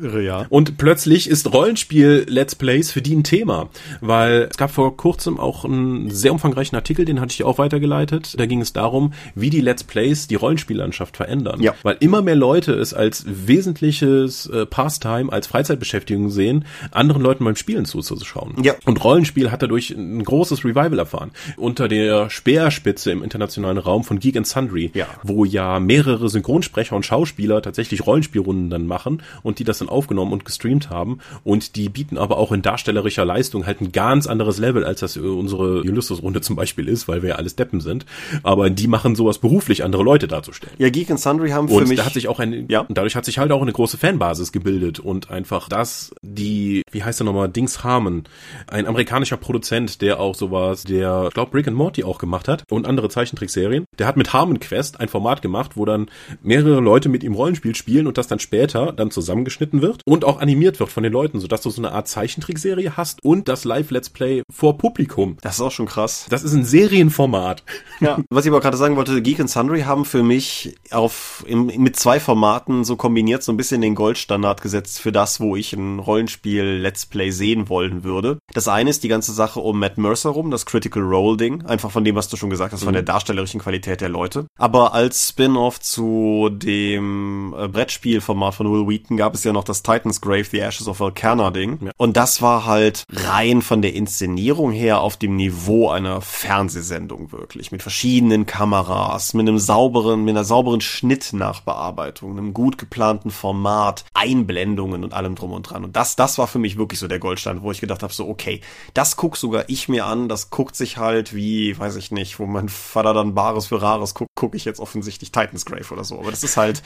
Irre, 0.00 0.22
ja. 0.22 0.46
Und 0.48 0.78
plötzlich 0.78 1.28
ist 1.28 1.52
Rollenspiel 1.52 2.24
Let's 2.28 2.54
Plays 2.54 2.90
für 2.90 3.02
die 3.02 3.14
ein 3.14 3.24
Thema, 3.24 3.68
weil 4.00 4.48
es 4.50 4.56
gab 4.56 4.70
vor 4.70 4.96
kurzem 4.96 5.38
auch 5.38 5.64
einen 5.64 6.10
sehr 6.10 6.32
umfangreichen 6.32 6.76
Artikel, 6.76 7.04
den 7.04 7.20
hatte 7.20 7.32
ich 7.32 7.44
auch 7.44 7.58
weitergeleitet. 7.58 8.38
Da 8.38 8.46
ging 8.46 8.60
es 8.60 8.72
darum, 8.72 9.12
wie 9.34 9.50
die 9.50 9.60
Let's 9.60 9.84
Plays 9.84 10.26
die 10.26 10.34
Rollenspiellandschaft 10.34 11.16
verändern. 11.16 11.60
Ja. 11.62 11.74
Weil 11.82 11.96
immer 12.00 12.22
mehr 12.22 12.36
Leute 12.36 12.72
es 12.72 12.94
als 12.94 13.24
wesentliches 13.26 14.46
äh, 14.46 14.66
Pastime, 14.66 15.32
als 15.32 15.46
Freizeitbeschäftigung 15.46 16.30
sehen, 16.30 16.64
anderen 16.90 17.22
Leuten 17.22 17.44
beim 17.44 17.56
Spielen 17.56 17.84
zuzuschauen. 17.84 18.54
Ja. 18.62 18.74
Und 18.84 19.02
Rollenspiel 19.02 19.50
hat 19.50 19.62
dadurch 19.62 19.90
ein 19.90 20.22
großes 20.24 20.64
Revival 20.64 20.98
erfahren. 20.98 21.30
Unter 21.56 21.88
der 21.88 22.30
Speerspitze 22.30 23.10
im 23.10 23.22
internationalen 23.22 23.78
Raum 23.78 24.04
von 24.04 24.18
Geek 24.18 24.36
and 24.36 24.46
Sundry, 24.46 24.90
Ja. 24.94 25.06
wo 25.22 25.44
ja 25.44 25.80
mehrere 25.80 26.28
Synchronsprecher 26.28 26.96
und 26.96 27.04
Schauspieler 27.06 27.62
tatsächlich 27.62 27.91
Rollenspielrunden 28.00 28.70
dann 28.70 28.86
machen 28.86 29.22
und 29.42 29.58
die 29.58 29.64
das 29.64 29.78
dann 29.78 29.88
aufgenommen 29.88 30.32
und 30.32 30.44
gestreamt 30.44 30.90
haben 30.90 31.18
und 31.44 31.76
die 31.76 31.88
bieten 31.88 32.16
aber 32.18 32.38
auch 32.38 32.52
in 32.52 32.62
darstellerischer 32.62 33.24
Leistung 33.24 33.66
halt 33.66 33.80
ein 33.80 33.92
ganz 33.92 34.26
anderes 34.26 34.58
Level, 34.58 34.84
als 34.84 35.00
das 35.00 35.16
äh, 35.16 35.20
unsere 35.20 35.80
Ulysses-Runde 35.82 36.40
zum 36.40 36.56
Beispiel 36.56 36.88
ist, 36.88 37.08
weil 37.08 37.22
wir 37.22 37.30
ja 37.30 37.34
alles 37.36 37.56
Deppen 37.56 37.80
sind. 37.80 38.06
Aber 38.42 38.70
die 38.70 38.86
machen 38.86 39.14
sowas 39.14 39.38
beruflich, 39.38 39.84
andere 39.84 40.02
Leute 40.02 40.28
darzustellen. 40.28 40.74
Ja, 40.78 40.88
Geek 40.90 41.10
and 41.10 41.20
Sundry 41.20 41.50
haben 41.50 41.68
für 41.68 41.74
Und 41.74 41.88
mich 41.88 41.98
da 41.98 42.04
hat 42.06 42.14
sich 42.14 42.28
auch 42.28 42.38
ein, 42.40 42.66
Ja. 42.68 42.80
und 42.80 42.96
dadurch 42.96 43.16
hat 43.16 43.24
sich 43.24 43.38
halt 43.38 43.52
auch 43.52 43.62
eine 43.62 43.72
große 43.72 43.98
Fanbasis 43.98 44.52
gebildet 44.52 44.98
und 45.00 45.30
einfach 45.30 45.68
das, 45.68 46.14
die, 46.22 46.82
wie 46.90 47.02
heißt 47.04 47.20
er 47.20 47.24
nochmal, 47.24 47.48
Dings 47.48 47.84
Harmon, 47.84 48.24
ein 48.66 48.86
amerikanischer 48.86 49.36
Produzent, 49.36 50.00
der 50.02 50.20
auch 50.20 50.34
sowas, 50.34 50.84
der, 50.84 51.26
ich 51.28 51.34
glaube, 51.34 51.54
Rick 51.56 51.68
and 51.68 51.76
Morty 51.76 52.04
auch 52.04 52.18
gemacht 52.18 52.48
hat 52.48 52.64
und 52.70 52.86
andere 52.86 53.08
Zeichentrickserien, 53.08 53.84
der 53.98 54.06
hat 54.06 54.16
mit 54.16 54.32
Harmon 54.32 54.60
Quest 54.60 55.00
ein 55.00 55.08
Format 55.08 55.42
gemacht, 55.42 55.72
wo 55.76 55.84
dann 55.84 56.08
mehrere 56.42 56.80
Leute 56.80 57.08
mit 57.08 57.22
ihm 57.24 57.34
Rollenspiel 57.34 57.74
spielen 57.82 58.06
und 58.06 58.16
das 58.16 58.28
dann 58.28 58.38
später 58.38 58.92
dann 58.92 59.10
zusammengeschnitten 59.10 59.82
wird 59.82 60.02
und 60.06 60.24
auch 60.24 60.40
animiert 60.40 60.78
wird 60.78 60.90
von 60.90 61.02
den 61.02 61.12
Leuten, 61.12 61.40
sodass 61.40 61.62
du 61.62 61.70
so 61.70 61.82
eine 61.82 61.90
Art 61.90 62.06
Zeichentrickserie 62.06 62.96
hast 62.96 63.24
und 63.24 63.48
das 63.48 63.64
Live-Let's 63.64 64.10
Play 64.10 64.42
vor 64.52 64.78
Publikum. 64.78 65.36
das 65.40 65.56
ist 65.56 65.60
auch 65.60 65.72
schon 65.72 65.86
krass. 65.86 66.26
Das 66.30 66.44
ist 66.44 66.52
ein 66.52 66.64
Serienformat. 66.64 67.64
Ja. 68.00 68.20
Was 68.30 68.44
ich 68.44 68.50
aber 68.50 68.60
gerade 68.60 68.76
sagen 68.76 68.96
wollte, 68.96 69.20
Geek 69.20 69.40
and 69.40 69.50
Sundry 69.50 69.82
haben 69.82 70.04
für 70.04 70.22
mich 70.22 70.76
auf 70.90 71.44
im, 71.48 71.66
mit 71.66 71.96
zwei 71.96 72.20
Formaten 72.20 72.84
so 72.84 72.94
kombiniert 72.96 73.42
so 73.42 73.52
ein 73.52 73.56
bisschen 73.56 73.80
den 73.80 73.96
Goldstandard 73.96 74.62
gesetzt 74.62 75.00
für 75.00 75.10
das, 75.10 75.40
wo 75.40 75.56
ich 75.56 75.72
ein 75.72 75.98
Rollenspiel 75.98 76.64
Let's 76.64 77.06
Play 77.06 77.30
sehen 77.30 77.68
wollen 77.68 78.04
würde. 78.04 78.38
Das 78.54 78.68
eine 78.68 78.90
ist 78.90 79.02
die 79.02 79.08
ganze 79.08 79.32
Sache 79.32 79.58
um 79.58 79.78
Matt 79.78 79.98
Mercer 79.98 80.30
rum, 80.30 80.50
das 80.50 80.66
Critical 80.66 81.02
Role 81.02 81.36
Ding, 81.36 81.66
einfach 81.66 81.90
von 81.90 82.04
dem, 82.04 82.14
was 82.14 82.28
du 82.28 82.36
schon 82.36 82.50
gesagt 82.50 82.72
hast, 82.72 82.84
von 82.84 82.92
der 82.92 83.02
darstellerischen 83.02 83.60
Qualität 83.60 84.00
der 84.00 84.08
Leute. 84.08 84.46
Aber 84.58 84.94
als 84.94 85.30
Spin-off 85.30 85.80
zu 85.80 86.50
dem 86.52 87.54
äh, 87.62 87.68
Brettspielformat 87.68 88.54
von 88.54 88.70
Will 88.70 88.88
Wheaton 88.88 89.16
gab 89.16 89.34
es 89.34 89.44
ja 89.44 89.52
noch 89.52 89.64
das 89.64 89.82
Titan's 89.82 90.20
Grave, 90.20 90.44
The 90.44 90.60
Ashes 90.60 90.88
of 90.88 91.00
Valkerna 91.00 91.50
Ding. 91.50 91.90
Und 91.96 92.16
das 92.16 92.42
war 92.42 92.66
halt 92.66 93.04
rein 93.10 93.62
von 93.62 93.82
der 93.82 93.94
Inszenierung 93.94 94.72
her 94.72 95.00
auf 95.00 95.16
dem 95.16 95.36
Niveau 95.36 95.88
einer 95.90 96.20
Fernsehsendung 96.20 97.32
wirklich. 97.32 97.72
Mit 97.72 97.82
verschiedenen 97.82 98.46
Kameras, 98.46 99.34
mit 99.34 99.48
einem 99.48 99.58
sauberen, 99.58 100.24
mit 100.24 100.32
einer 100.32 100.44
sauberen 100.44 100.80
Schnittnachbearbeitung, 100.80 102.32
einem 102.32 102.54
gut 102.54 102.78
geplanten 102.78 103.30
Format, 103.30 104.04
Einblendungen 104.14 105.04
und 105.04 105.14
allem 105.14 105.34
drum 105.34 105.52
und 105.52 105.62
dran. 105.62 105.84
Und 105.84 105.96
das, 105.96 106.16
das 106.16 106.38
war 106.38 106.46
für 106.46 106.58
mich 106.58 106.76
wirklich 106.76 106.98
so 106.98 107.08
der 107.08 107.18
Goldstand, 107.18 107.62
wo 107.62 107.70
ich 107.70 107.80
gedacht 107.80 108.02
habe, 108.02 108.12
so, 108.12 108.28
okay, 108.28 108.60
das 108.94 109.16
guck 109.16 109.36
sogar 109.36 109.64
ich 109.68 109.88
mir 109.88 110.06
an, 110.06 110.28
das 110.28 110.50
guckt 110.50 110.76
sich 110.76 110.96
halt 110.96 111.34
wie, 111.34 111.78
weiß 111.78 111.96
ich 111.96 112.10
nicht, 112.10 112.38
wo 112.38 112.46
mein 112.46 112.68
Vater 112.68 113.14
dann 113.14 113.34
Bares 113.34 113.66
für 113.66 113.80
Rares 113.80 114.14
guckt, 114.14 114.30
gucke 114.34 114.56
ich 114.56 114.64
jetzt 114.64 114.80
offensichtlich 114.80 115.32
Titan's 115.32 115.64
Grave 115.64 115.92
oder 115.92 116.04
so. 116.04 116.18
Aber 116.18 116.30
das 116.30 116.42
ist 116.42 116.56
halt, 116.56 116.82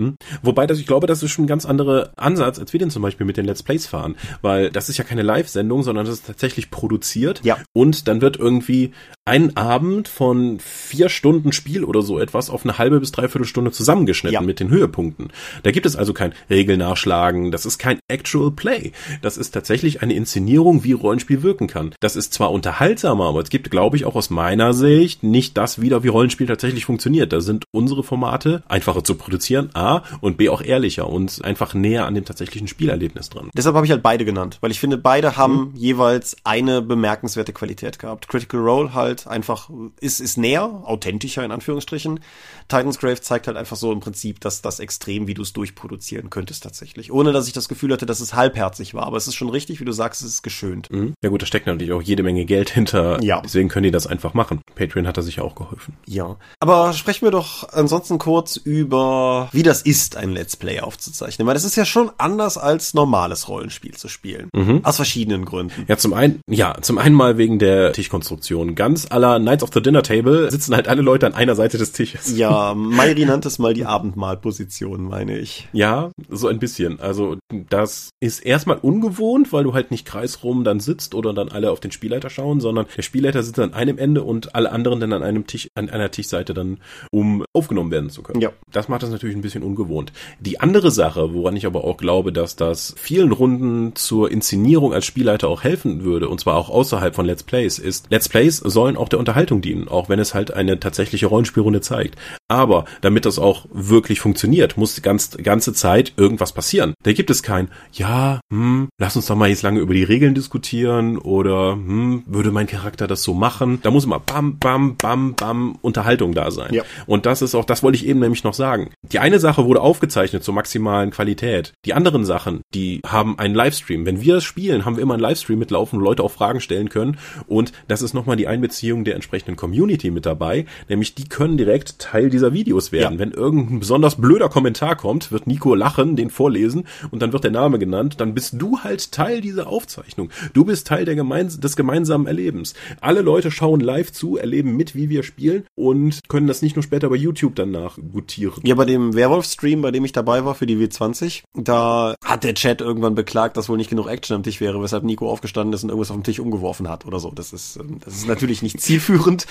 Hm? 0.00 0.16
Wobei 0.42 0.66
das, 0.66 0.78
ich 0.78 0.86
glaube, 0.86 1.06
das 1.06 1.22
ist 1.22 1.30
schon 1.30 1.44
ein 1.44 1.48
ganz 1.48 1.66
anderer 1.66 2.10
Ansatz, 2.16 2.58
als 2.58 2.72
wir 2.72 2.80
den 2.80 2.90
zum 2.90 3.02
Beispiel 3.02 3.26
mit 3.26 3.36
den 3.36 3.44
Let's 3.44 3.62
Plays 3.62 3.86
fahren. 3.86 4.16
Weil 4.40 4.70
das 4.70 4.88
ist 4.88 4.96
ja 4.96 5.04
keine 5.04 5.22
Live-Sendung, 5.22 5.82
sondern 5.82 6.06
das 6.06 6.14
ist 6.14 6.26
tatsächlich 6.26 6.70
produziert. 6.70 7.40
Ja. 7.44 7.58
Und 7.72 8.08
dann 8.08 8.20
wird 8.20 8.38
irgendwie 8.38 8.92
ein 9.26 9.56
Abend 9.56 10.08
von 10.08 10.58
vier 10.60 11.08
Stunden 11.08 11.52
Spiel 11.52 11.84
oder 11.84 12.02
so 12.02 12.18
etwas 12.18 12.50
auf 12.50 12.64
eine 12.64 12.78
halbe 12.78 12.98
bis 12.98 13.12
dreiviertel 13.12 13.46
Stunde 13.46 13.70
zusammengeschnitten 13.70 14.34
Ja. 14.34 14.40
mit 14.40 14.58
den 14.58 14.70
Höhepunkten. 14.70 15.32
Da 15.62 15.70
gibt 15.70 15.86
es 15.86 15.96
also 15.96 16.12
kein 16.14 16.32
Regelnachschlagen, 16.48 17.50
das 17.50 17.66
ist 17.66 17.78
kein 17.78 17.98
Actual 18.08 18.50
Play. 18.50 18.92
Das 19.22 19.36
ist 19.36 19.50
tatsächlich 19.52 20.02
eine 20.02 20.14
Inszenierung, 20.14 20.82
wie 20.84 20.92
Rollenspiel 20.92 21.42
wirken 21.42 21.66
kann. 21.66 21.94
Das 22.00 22.16
ist 22.16 22.32
zwar 22.32 22.50
unterhaltsamer, 22.52 23.26
aber 23.26 23.40
es 23.42 23.50
gibt, 23.50 23.70
glaube 23.70 23.96
ich, 23.96 24.04
auch 24.04 24.14
aus 24.14 24.30
meiner 24.30 24.72
Sicht 24.72 25.22
nicht 25.22 25.56
das 25.56 25.80
wieder, 25.80 26.02
wie 26.02 26.08
Rollenspiel 26.08 26.46
tatsächlich 26.46 26.84
funktioniert. 26.84 27.32
Da 27.32 27.40
sind 27.40 27.64
unsere 27.72 28.02
Formate 28.02 28.62
einfacher 28.68 29.04
zu 29.04 29.14
produzieren, 29.14 29.70
A, 29.74 29.89
und 30.20 30.36
B 30.36 30.48
auch 30.48 30.62
ehrlicher 30.62 31.08
und 31.08 31.44
einfach 31.44 31.74
näher 31.74 32.06
an 32.06 32.14
dem 32.14 32.24
tatsächlichen 32.24 32.68
Spielerlebnis 32.68 33.30
dran. 33.30 33.50
Deshalb 33.54 33.76
habe 33.76 33.86
ich 33.86 33.92
halt 33.92 34.02
beide 34.02 34.24
genannt, 34.24 34.58
weil 34.60 34.70
ich 34.70 34.80
finde, 34.80 34.98
beide 34.98 35.36
haben 35.36 35.72
jeweils 35.74 36.36
eine 36.44 36.82
bemerkenswerte 36.82 37.52
Qualität 37.52 37.98
gehabt. 37.98 38.28
Critical 38.28 38.60
Role 38.60 38.94
halt 38.94 39.26
einfach 39.26 39.70
ist, 40.00 40.20
ist 40.20 40.36
näher, 40.36 40.82
authentischer 40.84 41.44
in 41.44 41.52
Anführungsstrichen. 41.52 42.20
Titan's 42.68 42.98
Grave 42.98 43.20
zeigt 43.20 43.48
halt 43.48 43.56
einfach 43.56 43.76
so 43.76 43.92
im 43.92 44.00
Prinzip, 44.00 44.40
dass 44.40 44.62
das 44.62 44.78
extrem, 44.78 45.26
wie 45.26 45.34
du 45.34 45.42
es 45.42 45.52
durchproduzieren 45.52 46.30
könntest 46.30 46.62
tatsächlich. 46.62 47.12
Ohne 47.12 47.32
dass 47.32 47.48
ich 47.48 47.52
das 47.52 47.68
Gefühl 47.68 47.92
hatte, 47.92 48.06
dass 48.06 48.20
es 48.20 48.34
halbherzig 48.34 48.94
war. 48.94 49.04
Aber 49.04 49.16
es 49.16 49.26
ist 49.26 49.34
schon 49.34 49.48
richtig, 49.48 49.80
wie 49.80 49.84
du 49.84 49.92
sagst, 49.92 50.22
es 50.22 50.28
ist 50.28 50.42
geschönt. 50.42 50.90
Mhm. 50.90 51.14
Ja 51.22 51.30
gut, 51.30 51.42
da 51.42 51.46
steckt 51.46 51.66
natürlich 51.66 51.92
auch 51.92 52.02
jede 52.02 52.22
Menge 52.22 52.44
Geld 52.44 52.70
hinter. 52.70 53.22
Ja. 53.22 53.40
Deswegen 53.40 53.68
können 53.68 53.84
die 53.84 53.90
das 53.90 54.06
einfach 54.06 54.34
machen. 54.34 54.60
Patreon 54.74 55.06
hat 55.06 55.16
da 55.16 55.22
sicher 55.22 55.44
auch 55.44 55.54
geholfen. 55.54 55.96
Ja. 56.06 56.36
Aber 56.60 56.92
sprechen 56.92 57.26
wir 57.26 57.32
doch 57.32 57.68
ansonsten 57.72 58.18
kurz 58.18 58.56
über, 58.56 59.48
wie 59.52 59.62
das 59.70 59.82
ist, 59.82 60.16
ein 60.16 60.30
Let's 60.30 60.56
Play 60.56 60.80
aufzuzeichnen. 60.80 61.46
Weil 61.46 61.54
das 61.54 61.64
ist 61.64 61.76
ja 61.76 61.84
schon 61.84 62.10
anders 62.18 62.58
als 62.58 62.92
normales 62.92 63.48
Rollenspiel 63.48 63.94
zu 63.94 64.08
spielen. 64.08 64.48
Aus 64.82 64.96
verschiedenen 64.96 65.44
Gründen. 65.44 65.84
Ja, 65.86 65.96
zum 65.96 66.12
einen, 66.12 66.40
ja, 66.48 66.76
zum 66.80 66.98
einen 66.98 67.14
mal 67.14 67.38
wegen 67.38 67.60
der 67.60 67.92
Tischkonstruktion. 67.92 68.74
Ganz 68.74 69.06
aller 69.10 69.38
Knights 69.38 69.62
of 69.62 69.70
the 69.72 69.80
Dinner 69.80 70.02
Table 70.02 70.50
sitzen 70.50 70.74
halt 70.74 70.88
alle 70.88 71.02
Leute 71.02 71.26
an 71.26 71.34
einer 71.34 71.54
Seite 71.54 71.78
des 71.78 71.92
Tisches. 71.92 72.36
Ja, 72.36 72.74
Mayri 72.76 73.24
nannte 73.24 73.46
es 73.46 73.60
mal 73.60 73.72
die 73.72 73.84
Abendmahlposition, 73.84 75.04
meine 75.04 75.38
ich. 75.38 75.68
Ja, 75.72 76.10
so 76.28 76.48
ein 76.48 76.58
bisschen. 76.58 76.98
Also 76.98 77.36
das 77.68 78.10
ist 78.18 78.40
erstmal 78.40 78.78
ungewohnt, 78.78 79.52
weil 79.52 79.62
du 79.62 79.72
halt 79.72 79.92
nicht 79.92 80.04
kreisrum 80.04 80.64
dann 80.64 80.80
sitzt 80.80 81.14
oder 81.14 81.32
dann 81.32 81.48
alle 81.48 81.70
auf 81.70 81.78
den 81.78 81.92
Spielleiter 81.92 82.28
schauen, 82.28 82.60
sondern 82.60 82.86
der 82.96 83.02
Spielleiter 83.02 83.44
sitzt 83.44 83.60
an 83.60 83.72
einem 83.72 83.98
Ende 83.98 84.24
und 84.24 84.56
alle 84.56 84.72
anderen 84.72 84.98
dann 84.98 85.12
an 85.12 85.22
einem 85.22 85.46
Tisch, 85.46 85.68
an 85.76 85.90
einer 85.90 86.10
Tischseite 86.10 86.54
dann, 86.54 86.78
um 87.12 87.44
aufgenommen 87.52 87.92
werden 87.92 88.10
zu 88.10 88.22
können. 88.22 88.40
Ja. 88.40 88.50
Das 88.72 88.88
macht 88.88 89.04
das 89.04 89.10
natürlich 89.10 89.36
ein 89.36 89.42
bisschen 89.42 89.59
ungewohnt. 89.62 90.12
Die 90.40 90.60
andere 90.60 90.90
Sache, 90.90 91.34
woran 91.34 91.56
ich 91.56 91.66
aber 91.66 91.84
auch 91.84 91.96
glaube, 91.96 92.32
dass 92.32 92.56
das 92.56 92.94
vielen 92.96 93.32
Runden 93.32 93.94
zur 93.94 94.30
Inszenierung 94.30 94.92
als 94.92 95.06
Spielleiter 95.06 95.48
auch 95.48 95.62
helfen 95.62 96.04
würde, 96.04 96.28
und 96.28 96.40
zwar 96.40 96.56
auch 96.56 96.70
außerhalb 96.70 97.14
von 97.14 97.26
Let's 97.26 97.42
Plays, 97.42 97.78
ist, 97.78 98.06
Let's 98.10 98.28
Plays 98.28 98.58
sollen 98.58 98.96
auch 98.96 99.08
der 99.08 99.18
Unterhaltung 99.18 99.60
dienen, 99.60 99.88
auch 99.88 100.08
wenn 100.08 100.18
es 100.18 100.34
halt 100.34 100.52
eine 100.52 100.80
tatsächliche 100.80 101.26
Rollenspielrunde 101.26 101.80
zeigt. 101.80 102.16
Aber 102.50 102.84
damit 103.00 103.26
das 103.26 103.38
auch 103.38 103.66
wirklich 103.72 104.18
funktioniert, 104.18 104.76
muss 104.76 104.96
die 104.96 105.02
ganz, 105.02 105.36
ganze 105.40 105.72
Zeit 105.72 106.14
irgendwas 106.16 106.52
passieren. 106.52 106.94
Da 107.04 107.12
gibt 107.12 107.30
es 107.30 107.44
kein, 107.44 107.68
ja, 107.92 108.40
hm, 108.52 108.88
lass 108.98 109.14
uns 109.14 109.26
doch 109.26 109.36
mal 109.36 109.48
jetzt 109.48 109.62
lange 109.62 109.78
über 109.78 109.94
die 109.94 110.02
Regeln 110.02 110.34
diskutieren 110.34 111.16
oder, 111.16 111.74
hm, 111.74 112.24
würde 112.26 112.50
mein 112.50 112.66
Charakter 112.66 113.06
das 113.06 113.22
so 113.22 113.34
machen? 113.34 113.78
Da 113.82 113.92
muss 113.92 114.04
immer 114.04 114.18
bam, 114.18 114.58
bam, 114.58 114.96
bam, 114.96 115.34
bam 115.34 115.78
Unterhaltung 115.80 116.34
da 116.34 116.50
sein. 116.50 116.74
Ja. 116.74 116.82
Und 117.06 117.24
das 117.24 117.40
ist 117.40 117.54
auch, 117.54 117.64
das 117.64 117.84
wollte 117.84 117.96
ich 117.96 118.06
eben 118.06 118.18
nämlich 118.18 118.42
noch 118.42 118.54
sagen. 118.54 118.90
Die 119.02 119.20
eine 119.20 119.38
Sache 119.38 119.64
wurde 119.64 119.80
aufgezeichnet 119.80 120.42
zur 120.42 120.54
maximalen 120.54 121.12
Qualität. 121.12 121.72
Die 121.84 121.94
anderen 121.94 122.24
Sachen, 122.24 122.62
die 122.74 123.00
haben 123.06 123.38
einen 123.38 123.54
Livestream. 123.54 124.06
Wenn 124.06 124.22
wir 124.22 124.40
spielen, 124.40 124.84
haben 124.84 124.96
wir 124.96 125.04
immer 125.04 125.14
einen 125.14 125.22
Livestream 125.22 125.60
mitlaufen, 125.60 126.00
wo 126.00 126.04
Leute 126.04 126.24
auch 126.24 126.32
Fragen 126.32 126.60
stellen 126.60 126.88
können. 126.88 127.16
Und 127.46 127.72
das 127.86 128.02
ist 128.02 128.12
nochmal 128.12 128.36
die 128.36 128.48
Einbeziehung 128.48 129.04
der 129.04 129.14
entsprechenden 129.14 129.54
Community 129.54 130.10
mit 130.10 130.26
dabei. 130.26 130.66
Nämlich 130.88 131.14
die 131.14 131.28
können 131.28 131.56
direkt 131.56 132.00
Teil 132.00 132.28
dieser 132.28 132.39
Videos 132.52 132.92
werden. 132.92 133.14
Ja. 133.14 133.18
Wenn 133.18 133.30
irgendein 133.32 133.80
besonders 133.80 134.16
blöder 134.16 134.48
Kommentar 134.48 134.96
kommt, 134.96 135.30
wird 135.32 135.46
Nico 135.46 135.74
lachen, 135.74 136.16
den 136.16 136.30
vorlesen 136.30 136.84
und 137.10 137.22
dann 137.22 137.32
wird 137.32 137.44
der 137.44 137.50
Name 137.50 137.78
genannt. 137.78 138.16
Dann 138.18 138.34
bist 138.34 138.54
du 138.58 138.78
halt 138.80 139.12
Teil 139.12 139.40
dieser 139.40 139.66
Aufzeichnung. 139.68 140.30
Du 140.52 140.64
bist 140.64 140.86
Teil 140.86 141.04
der 141.04 141.14
gemeins 141.14 141.60
des 141.60 141.76
gemeinsamen 141.76 142.26
Erlebens. 142.26 142.74
Alle 143.00 143.20
Leute 143.20 143.50
schauen 143.50 143.80
live 143.80 144.12
zu, 144.12 144.36
erleben 144.36 144.76
mit, 144.76 144.94
wie 144.94 145.08
wir 145.08 145.22
spielen 145.22 145.64
und 145.74 146.20
können 146.28 146.46
das 146.46 146.62
nicht 146.62 146.76
nur 146.76 146.82
später 146.82 147.08
bei 147.08 147.16
YouTube 147.16 147.54
danach 147.54 147.98
gutieren. 148.12 148.62
Ja, 148.64 148.74
bei 148.74 148.84
dem 148.84 149.14
Werwolf-Stream, 149.14 149.82
bei 149.82 149.90
dem 149.90 150.04
ich 150.04 150.12
dabei 150.12 150.44
war 150.44 150.54
für 150.54 150.66
die 150.66 150.76
W20, 150.76 151.42
da 151.54 152.14
hat 152.24 152.44
der 152.44 152.54
Chat 152.54 152.80
irgendwann 152.80 153.14
beklagt, 153.14 153.56
dass 153.56 153.68
wohl 153.68 153.76
nicht 153.76 153.90
genug 153.90 154.08
Action 154.08 154.36
am 154.36 154.42
Tisch 154.42 154.60
wäre, 154.60 154.82
weshalb 154.82 155.04
Nico 155.04 155.30
aufgestanden 155.30 155.72
ist 155.72 155.82
und 155.82 155.90
irgendwas 155.90 156.10
auf 156.10 156.16
dem 156.16 156.24
Tisch 156.24 156.40
umgeworfen 156.40 156.88
hat 156.88 157.06
oder 157.06 157.20
so. 157.20 157.30
Das 157.30 157.52
ist, 157.52 157.76
ähm, 157.76 157.98
das 158.04 158.14
ist 158.14 158.28
natürlich 158.28 158.62
nicht 158.62 158.80
zielführend, 158.80 159.46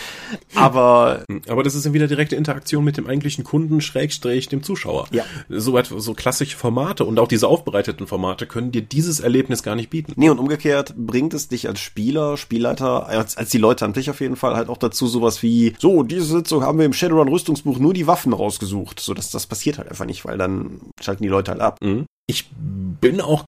aber 0.55 1.23
Aber 1.47 1.63
das 1.63 1.75
ist 1.75 1.91
wieder 1.93 2.07
direkte 2.07 2.35
Interaktion 2.35 2.78
Interaktion 2.79 2.83
mit 2.83 2.97
dem 2.97 3.07
eigentlichen 3.07 3.43
Kunden, 3.43 3.81
Schrägstrich, 3.81 4.47
dem 4.49 4.63
Zuschauer. 4.63 5.07
Ja. 5.11 5.23
So, 5.49 5.79
so 5.83 6.13
klassische 6.13 6.57
Formate 6.57 7.05
und 7.05 7.19
auch 7.19 7.27
diese 7.27 7.47
aufbereiteten 7.47 8.07
Formate 8.07 8.45
können 8.45 8.71
dir 8.71 8.81
dieses 8.81 9.19
Erlebnis 9.19 9.63
gar 9.63 9.75
nicht 9.75 9.89
bieten. 9.89 10.13
Nee, 10.15 10.29
und 10.29 10.39
umgekehrt 10.39 10.95
bringt 10.97 11.33
es 11.33 11.47
dich 11.47 11.67
als 11.67 11.79
Spieler, 11.79 12.37
Spielleiter, 12.37 13.07
als, 13.07 13.37
als 13.37 13.49
die 13.49 13.57
Leute 13.57 13.85
an 13.85 13.93
dich 13.93 14.09
auf 14.09 14.21
jeden 14.21 14.35
Fall 14.35 14.55
halt 14.55 14.69
auch 14.69 14.77
dazu 14.77 15.07
sowas 15.07 15.43
wie, 15.43 15.73
so, 15.79 16.03
diese 16.03 16.25
Sitzung 16.25 16.63
haben 16.63 16.77
wir 16.77 16.85
im 16.85 16.93
Shadowrun 16.93 17.27
Rüstungsbuch 17.27 17.79
nur 17.79 17.93
die 17.93 18.07
Waffen 18.07 18.33
rausgesucht. 18.33 18.99
So, 18.99 19.13
das, 19.13 19.31
das 19.31 19.47
passiert 19.47 19.77
halt 19.77 19.89
einfach 19.89 20.05
nicht, 20.05 20.25
weil 20.25 20.37
dann 20.37 20.81
schalten 21.01 21.23
die 21.23 21.29
Leute 21.29 21.51
halt 21.51 21.61
ab. 21.61 21.77
Mhm. 21.81 22.05
Ich 22.29 22.45
bin 23.01 23.21
auch 23.21 23.43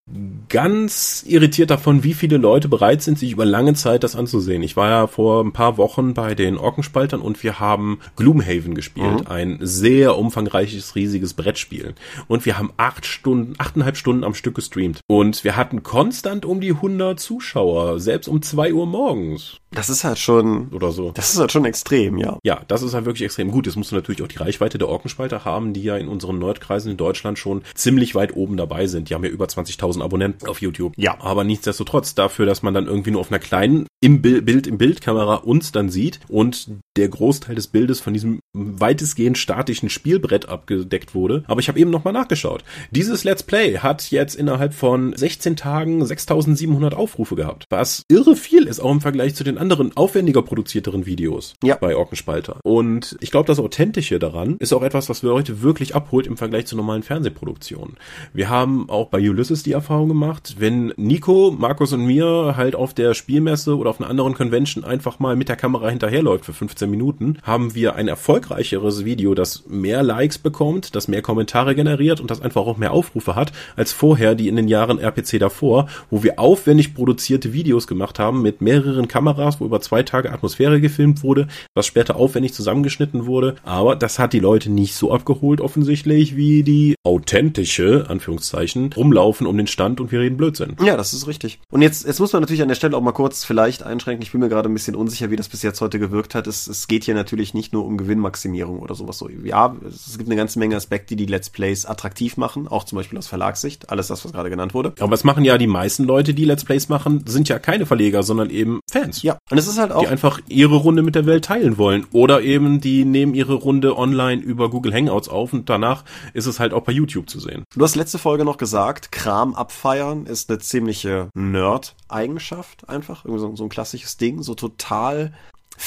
ganz 0.50 1.24
irritiert 1.28 1.70
davon, 1.70 2.04
wie 2.04 2.16
viele 2.16 2.38
Leute 2.38 2.68
bereit 2.68 3.04
sind, 3.04 3.20
sich 3.20 3.32
über 3.32 3.46
lange 3.46 3.76
Zeit 3.76 4.04
das 4.04 4.16
anzusehen. 4.16 4.64
Ich 4.64 4.76
war 4.76 4.90
ja 4.90 5.06
vor 5.06 5.44
ein 5.44 5.52
paar 5.52 5.78
Wochen 5.78 6.16
bei 6.16 6.34
den 6.34 6.58
Orkenspaltern 6.58 7.22
und 7.22 7.44
wir 7.44 7.60
haben 7.60 8.00
Gloomhaven 8.16 8.74
gespielt. 8.74 9.20
Mhm. 9.20 9.28
Ein 9.28 9.58
sehr 9.62 10.18
umfangreiches, 10.18 10.96
riesiges 10.96 11.36
Brettspiel. 11.36 11.94
Und 12.28 12.48
wir 12.48 12.58
haben 12.58 12.74
acht 12.78 13.06
Stunden, 13.06 13.54
achteinhalb 13.60 13.98
Stunden 13.98 14.24
am 14.24 14.34
Stück 14.34 14.56
gestreamt. 14.56 15.02
Und 15.08 15.44
wir 15.44 15.56
hatten 15.56 15.84
konstant 15.84 16.44
um 16.44 16.60
die 16.60 16.72
100 16.72 17.20
Zuschauer, 17.20 18.00
selbst 18.00 18.28
um 18.28 18.42
zwei 18.42 18.74
Uhr 18.74 18.88
morgens. 18.88 19.61
Das 19.74 19.90
ist 19.90 20.04
halt 20.04 20.20
schon 20.20 20.70
oder 20.70 20.92
so. 20.92 21.12
Das 21.12 21.34
ist 21.34 21.40
halt 21.40 21.52
schon 21.52 21.66
extrem, 21.66 22.18
ja. 22.18 22.38
Ja, 22.44 22.62
das 22.68 22.82
ist 22.82 22.94
halt 22.94 23.06
wirklich 23.06 23.24
extrem 23.24 23.52
gut. 23.52 23.66
Jetzt 23.66 23.78
musst 23.78 23.92
du 23.92 23.96
natürlich 23.96 24.22
auch 24.22 24.28
die 24.28 24.38
Reichweite 24.38 24.78
der 24.78 24.90
Orkenspalter 24.90 25.46
haben, 25.46 25.74
die 25.74 25.84
ja 25.84 25.98
in 25.98 26.08
unseren 26.08 26.40
Nerdkreisen 26.40 26.92
in 26.92 26.98
Deutschland 26.98 27.40
schon 27.40 27.62
ziemlich 27.74 28.14
weit 28.14 28.36
oben 28.36 28.58
dabei 28.58 28.88
sind. 28.88 29.10
Die 29.10 29.16
haben 29.16 29.24
ja 29.24 29.30
über 29.30 29.46
20.000 29.46 30.04
Abonnenten 30.04 30.48
auf 30.48 30.62
YouTube. 30.62 30.94
Ja. 30.98 31.18
Aber 31.22 31.44
nichtsdestotrotz 31.44 32.16
dafür, 32.16 32.46
dass 32.46 32.64
man 32.64 32.74
dann 32.74 32.88
irgendwie 32.88 33.12
nur 33.12 33.22
auf 33.22 33.32
einer 33.32 33.40
kleinen 33.40 33.88
im 34.02 34.22
Bild 34.22 34.68
im 34.68 34.78
Bildkamera 34.78 35.36
uns 35.36 35.72
dann 35.72 35.90
sieht 35.90 36.20
und 36.28 36.68
der 36.98 37.08
Großteil 37.08 37.56
des 37.56 37.68
Bildes 37.68 38.02
von 38.02 38.14
diesem 38.14 38.40
weitestgehend 38.54 39.38
statischen 39.38 39.90
Spielbrett 39.90 40.50
abgedeckt 40.50 41.16
wurde. 41.16 41.44
Aber 41.48 41.62
ich 41.62 41.70
habe 41.70 41.80
eben 41.80 41.92
nochmal 41.92 42.14
nachgeschaut. 42.14 42.64
Dieses 42.90 43.24
Let's 43.24 43.44
Play 43.44 43.78
hat 43.78 44.12
jetzt 44.12 44.36
innerhalb 44.36 44.74
von 44.74 45.16
16 45.16 45.56
Tagen 45.56 46.04
6.700 46.04 46.94
Aufrufe 46.94 47.36
gehabt. 47.36 47.66
Was 47.70 48.04
irre 48.10 48.36
viel 48.36 48.64
ist, 48.64 48.80
auch 48.80 48.92
im 48.92 49.02
Vergleich 49.02 49.36
zu 49.36 49.44
den 49.44 49.58
anderen 49.62 49.96
aufwendiger 49.96 50.42
produzierteren 50.42 51.06
Videos 51.06 51.54
ja. 51.64 51.76
bei 51.76 51.96
Orkenspalter. 51.96 52.58
Und 52.64 53.16
ich 53.22 53.32
glaube, 53.32 53.48
das 53.48 53.60
Authentische 53.60 54.18
daran 54.18 54.58
ist 54.58 54.74
auch 54.74 54.82
etwas, 54.82 55.08
was 55.08 55.22
wir 55.24 55.32
heute 55.32 55.62
wirklich 55.62 55.96
abholt 55.96 56.26
im 56.26 56.36
Vergleich 56.36 56.66
zu 56.66 56.76
normalen 56.76 57.04
Fernsehproduktionen. 57.04 57.98
Wir 58.34 58.50
haben 58.50 58.90
auch 58.90 59.08
bei 59.08 59.20
Ulysses 59.20 59.64
die 59.64 59.74
Erfahrung 59.74 60.10
gemacht, 60.10 60.56
wenn 60.58 60.94
Nico, 60.98 61.56
Markus 61.58 61.94
und 61.94 62.06
mir 62.06 62.56
halt 62.58 62.76
auf 62.76 62.94
der 62.96 63.14
Spielmesse 63.14 63.78
oder 63.78 63.92
auf 63.92 64.02
einer 64.02 64.10
anderen 64.10 64.34
Convention 64.34 64.84
einfach 64.84 65.20
mal 65.20 65.36
mit 65.36 65.48
der 65.48 65.56
Kamera 65.56 65.90
hinterherläuft 65.90 66.46
für 66.46 66.54
15 66.54 66.90
Minuten, 66.90 67.38
haben 67.44 67.76
wir 67.76 67.96
ein 67.96 68.08
erfolgreicheres 68.08 69.06
Video, 69.06 69.36
das 69.36 69.66
mehr 69.68 70.02
Likes 70.02 70.40
bekommt, 70.40 70.96
das 70.96 71.08
mehr 71.08 71.22
Kommentare 71.22 71.76
generiert 71.76 72.20
und 72.20 72.32
das 72.32 72.42
einfach 72.42 72.66
auch 72.66 72.78
mehr 72.78 72.94
Aufrufe 72.94 73.36
hat, 73.36 73.52
als 73.76 73.92
vorher 73.92 74.34
die 74.34 74.48
in 74.48 74.56
den 74.56 74.68
Jahren 74.68 74.98
RPC 74.98 75.40
davor, 75.40 75.88
wo 76.10 76.24
wir 76.24 76.40
aufwendig 76.40 76.96
produzierte 76.96 77.54
Videos 77.54 77.86
gemacht 77.86 78.18
haben 78.18 78.42
mit 78.42 78.62
mehreren 78.62 79.08
Kameras 79.08 79.51
Podcast, 79.52 79.60
wo 79.60 79.66
über 79.66 79.82
zwei 79.82 80.04
Tage 80.04 80.32
Atmosphäre 80.32 80.80
gefilmt 80.80 81.24
wurde, 81.24 81.48
was 81.74 81.86
später 81.86 82.16
aufwendig 82.16 82.54
zusammengeschnitten 82.54 83.26
wurde. 83.26 83.56
Aber 83.64 83.96
das 83.96 84.20
hat 84.20 84.34
die 84.34 84.40
Leute 84.40 84.70
nicht 84.70 84.96
so 84.96 85.12
abgeholt 85.12 85.62
offensichtlich 85.62 86.36
wie 86.36 86.64
die 86.64 86.96
authentische, 87.04 88.06
Anführungszeichen, 88.08 88.94
rumlaufen 88.94 89.48
um 89.48 89.58
den 89.58 89.68
Stand 89.68 90.00
und 90.00 90.12
wir 90.12 90.20
reden 90.20 90.38
Blödsinn. 90.38 90.76
Ja, 90.84 90.98
das 90.98 91.14
ist 91.14 91.28
richtig. 91.28 91.60
Und 91.72 91.82
jetzt, 91.82 92.06
jetzt 92.06 92.20
muss 92.20 92.34
man 92.34 92.42
natürlich 92.42 92.62
an 92.62 92.68
der 92.68 92.76
Stelle 92.76 92.96
auch 92.96 93.02
mal 93.02 93.12
kurz 93.12 93.44
vielleicht 93.44 93.84
einschränken. 93.84 94.24
Ich 94.24 94.32
bin 94.32 94.42
mir 94.42 94.50
gerade 94.50 94.70
ein 94.70 94.74
bisschen 94.74 94.96
unsicher, 94.96 95.30
wie 95.32 95.36
das 95.36 95.50
bis 95.50 95.62
jetzt 95.64 95.82
heute 95.82 96.00
gewirkt 96.00 96.36
hat. 96.36 96.48
Es, 96.48 96.68
es 96.68 96.88
geht 96.88 97.04
hier 97.04 97.16
natürlich 97.16 97.54
nicht 97.54 97.74
nur 97.74 97.86
um 97.86 97.98
Gewinnmaximierung 97.98 98.80
oder 98.80 98.96
sowas 98.96 99.18
so. 99.18 99.30
Ja, 99.30 99.76
es 99.88 100.18
gibt 100.18 100.30
eine 100.30 100.38
ganze 100.38 100.60
Menge 100.60 100.76
Aspekte, 100.76 101.16
die 101.16 101.26
Let's 101.26 101.50
Plays 101.50 101.86
attraktiv 101.86 102.38
machen, 102.38 102.68
auch 102.68 102.84
zum 102.84 102.98
Beispiel 102.98 103.18
aus 103.18 103.28
Verlagssicht. 103.28 103.90
Alles 103.90 104.08
das, 104.08 104.24
was 104.24 104.32
gerade 104.32 104.50
genannt 104.50 104.74
wurde. 104.74 104.94
Aber 105.00 105.14
es 105.14 105.24
machen 105.24 105.44
ja 105.44 105.58
die 105.58 105.68
meisten 105.68 106.04
Leute, 106.04 106.34
die 106.34 106.46
Let's 106.46 106.66
Plays 106.66 106.90
machen, 106.90 107.24
sind 107.26 107.50
ja 107.50 107.60
keine 107.60 107.86
Verleger, 107.86 108.24
sondern 108.24 108.50
eben 108.50 108.80
Fans. 108.90 109.22
Ja, 109.24 109.38
und 109.50 109.58
es 109.58 109.68
ist 109.68 109.78
halt 109.78 109.92
auch. 109.92 110.02
Die 110.02 110.08
einfach 110.08 110.40
ihre 110.48 110.76
Runde 110.76 111.02
mit 111.02 111.16
der 111.16 111.26
Welt 111.26 111.46
teilen 111.46 111.78
wollen. 111.78 112.06
Oder 112.14 112.42
eben, 112.42 112.80
die 112.80 113.04
nehmen 113.04 113.34
ihre 113.34 113.54
Runde 113.54 113.98
online 113.98 114.42
über 114.42 114.70
Google 114.70 114.94
Hangouts 114.94 115.28
auf 115.28 115.52
und 115.52 115.70
danach 115.70 116.06
ist 116.34 116.46
es 116.46 116.60
halt 116.60 116.74
auch 116.74 116.84
bei 116.84 116.94
YouTube 116.94 117.30
zu 117.30 117.40
sehen. 117.40 117.66
Du 117.76 117.84
hast 117.84 117.96
letzte 117.96 118.18
Folge 118.18 118.46
noch 118.46 118.58
gesagt, 118.58 119.12
Kram 119.12 119.54
abfeiern 119.54 120.26
ist 120.26 120.50
eine 120.50 120.60
ziemliche 120.60 121.30
Nerd-Eigenschaft 121.34 122.88
einfach. 122.88 123.26
Irgendwie 123.26 123.42
so, 123.42 123.56
so 123.56 123.64
ein 123.64 123.70
klassisches 123.70 124.16
Ding. 124.18 124.42
So 124.42 124.56
total 124.56 125.34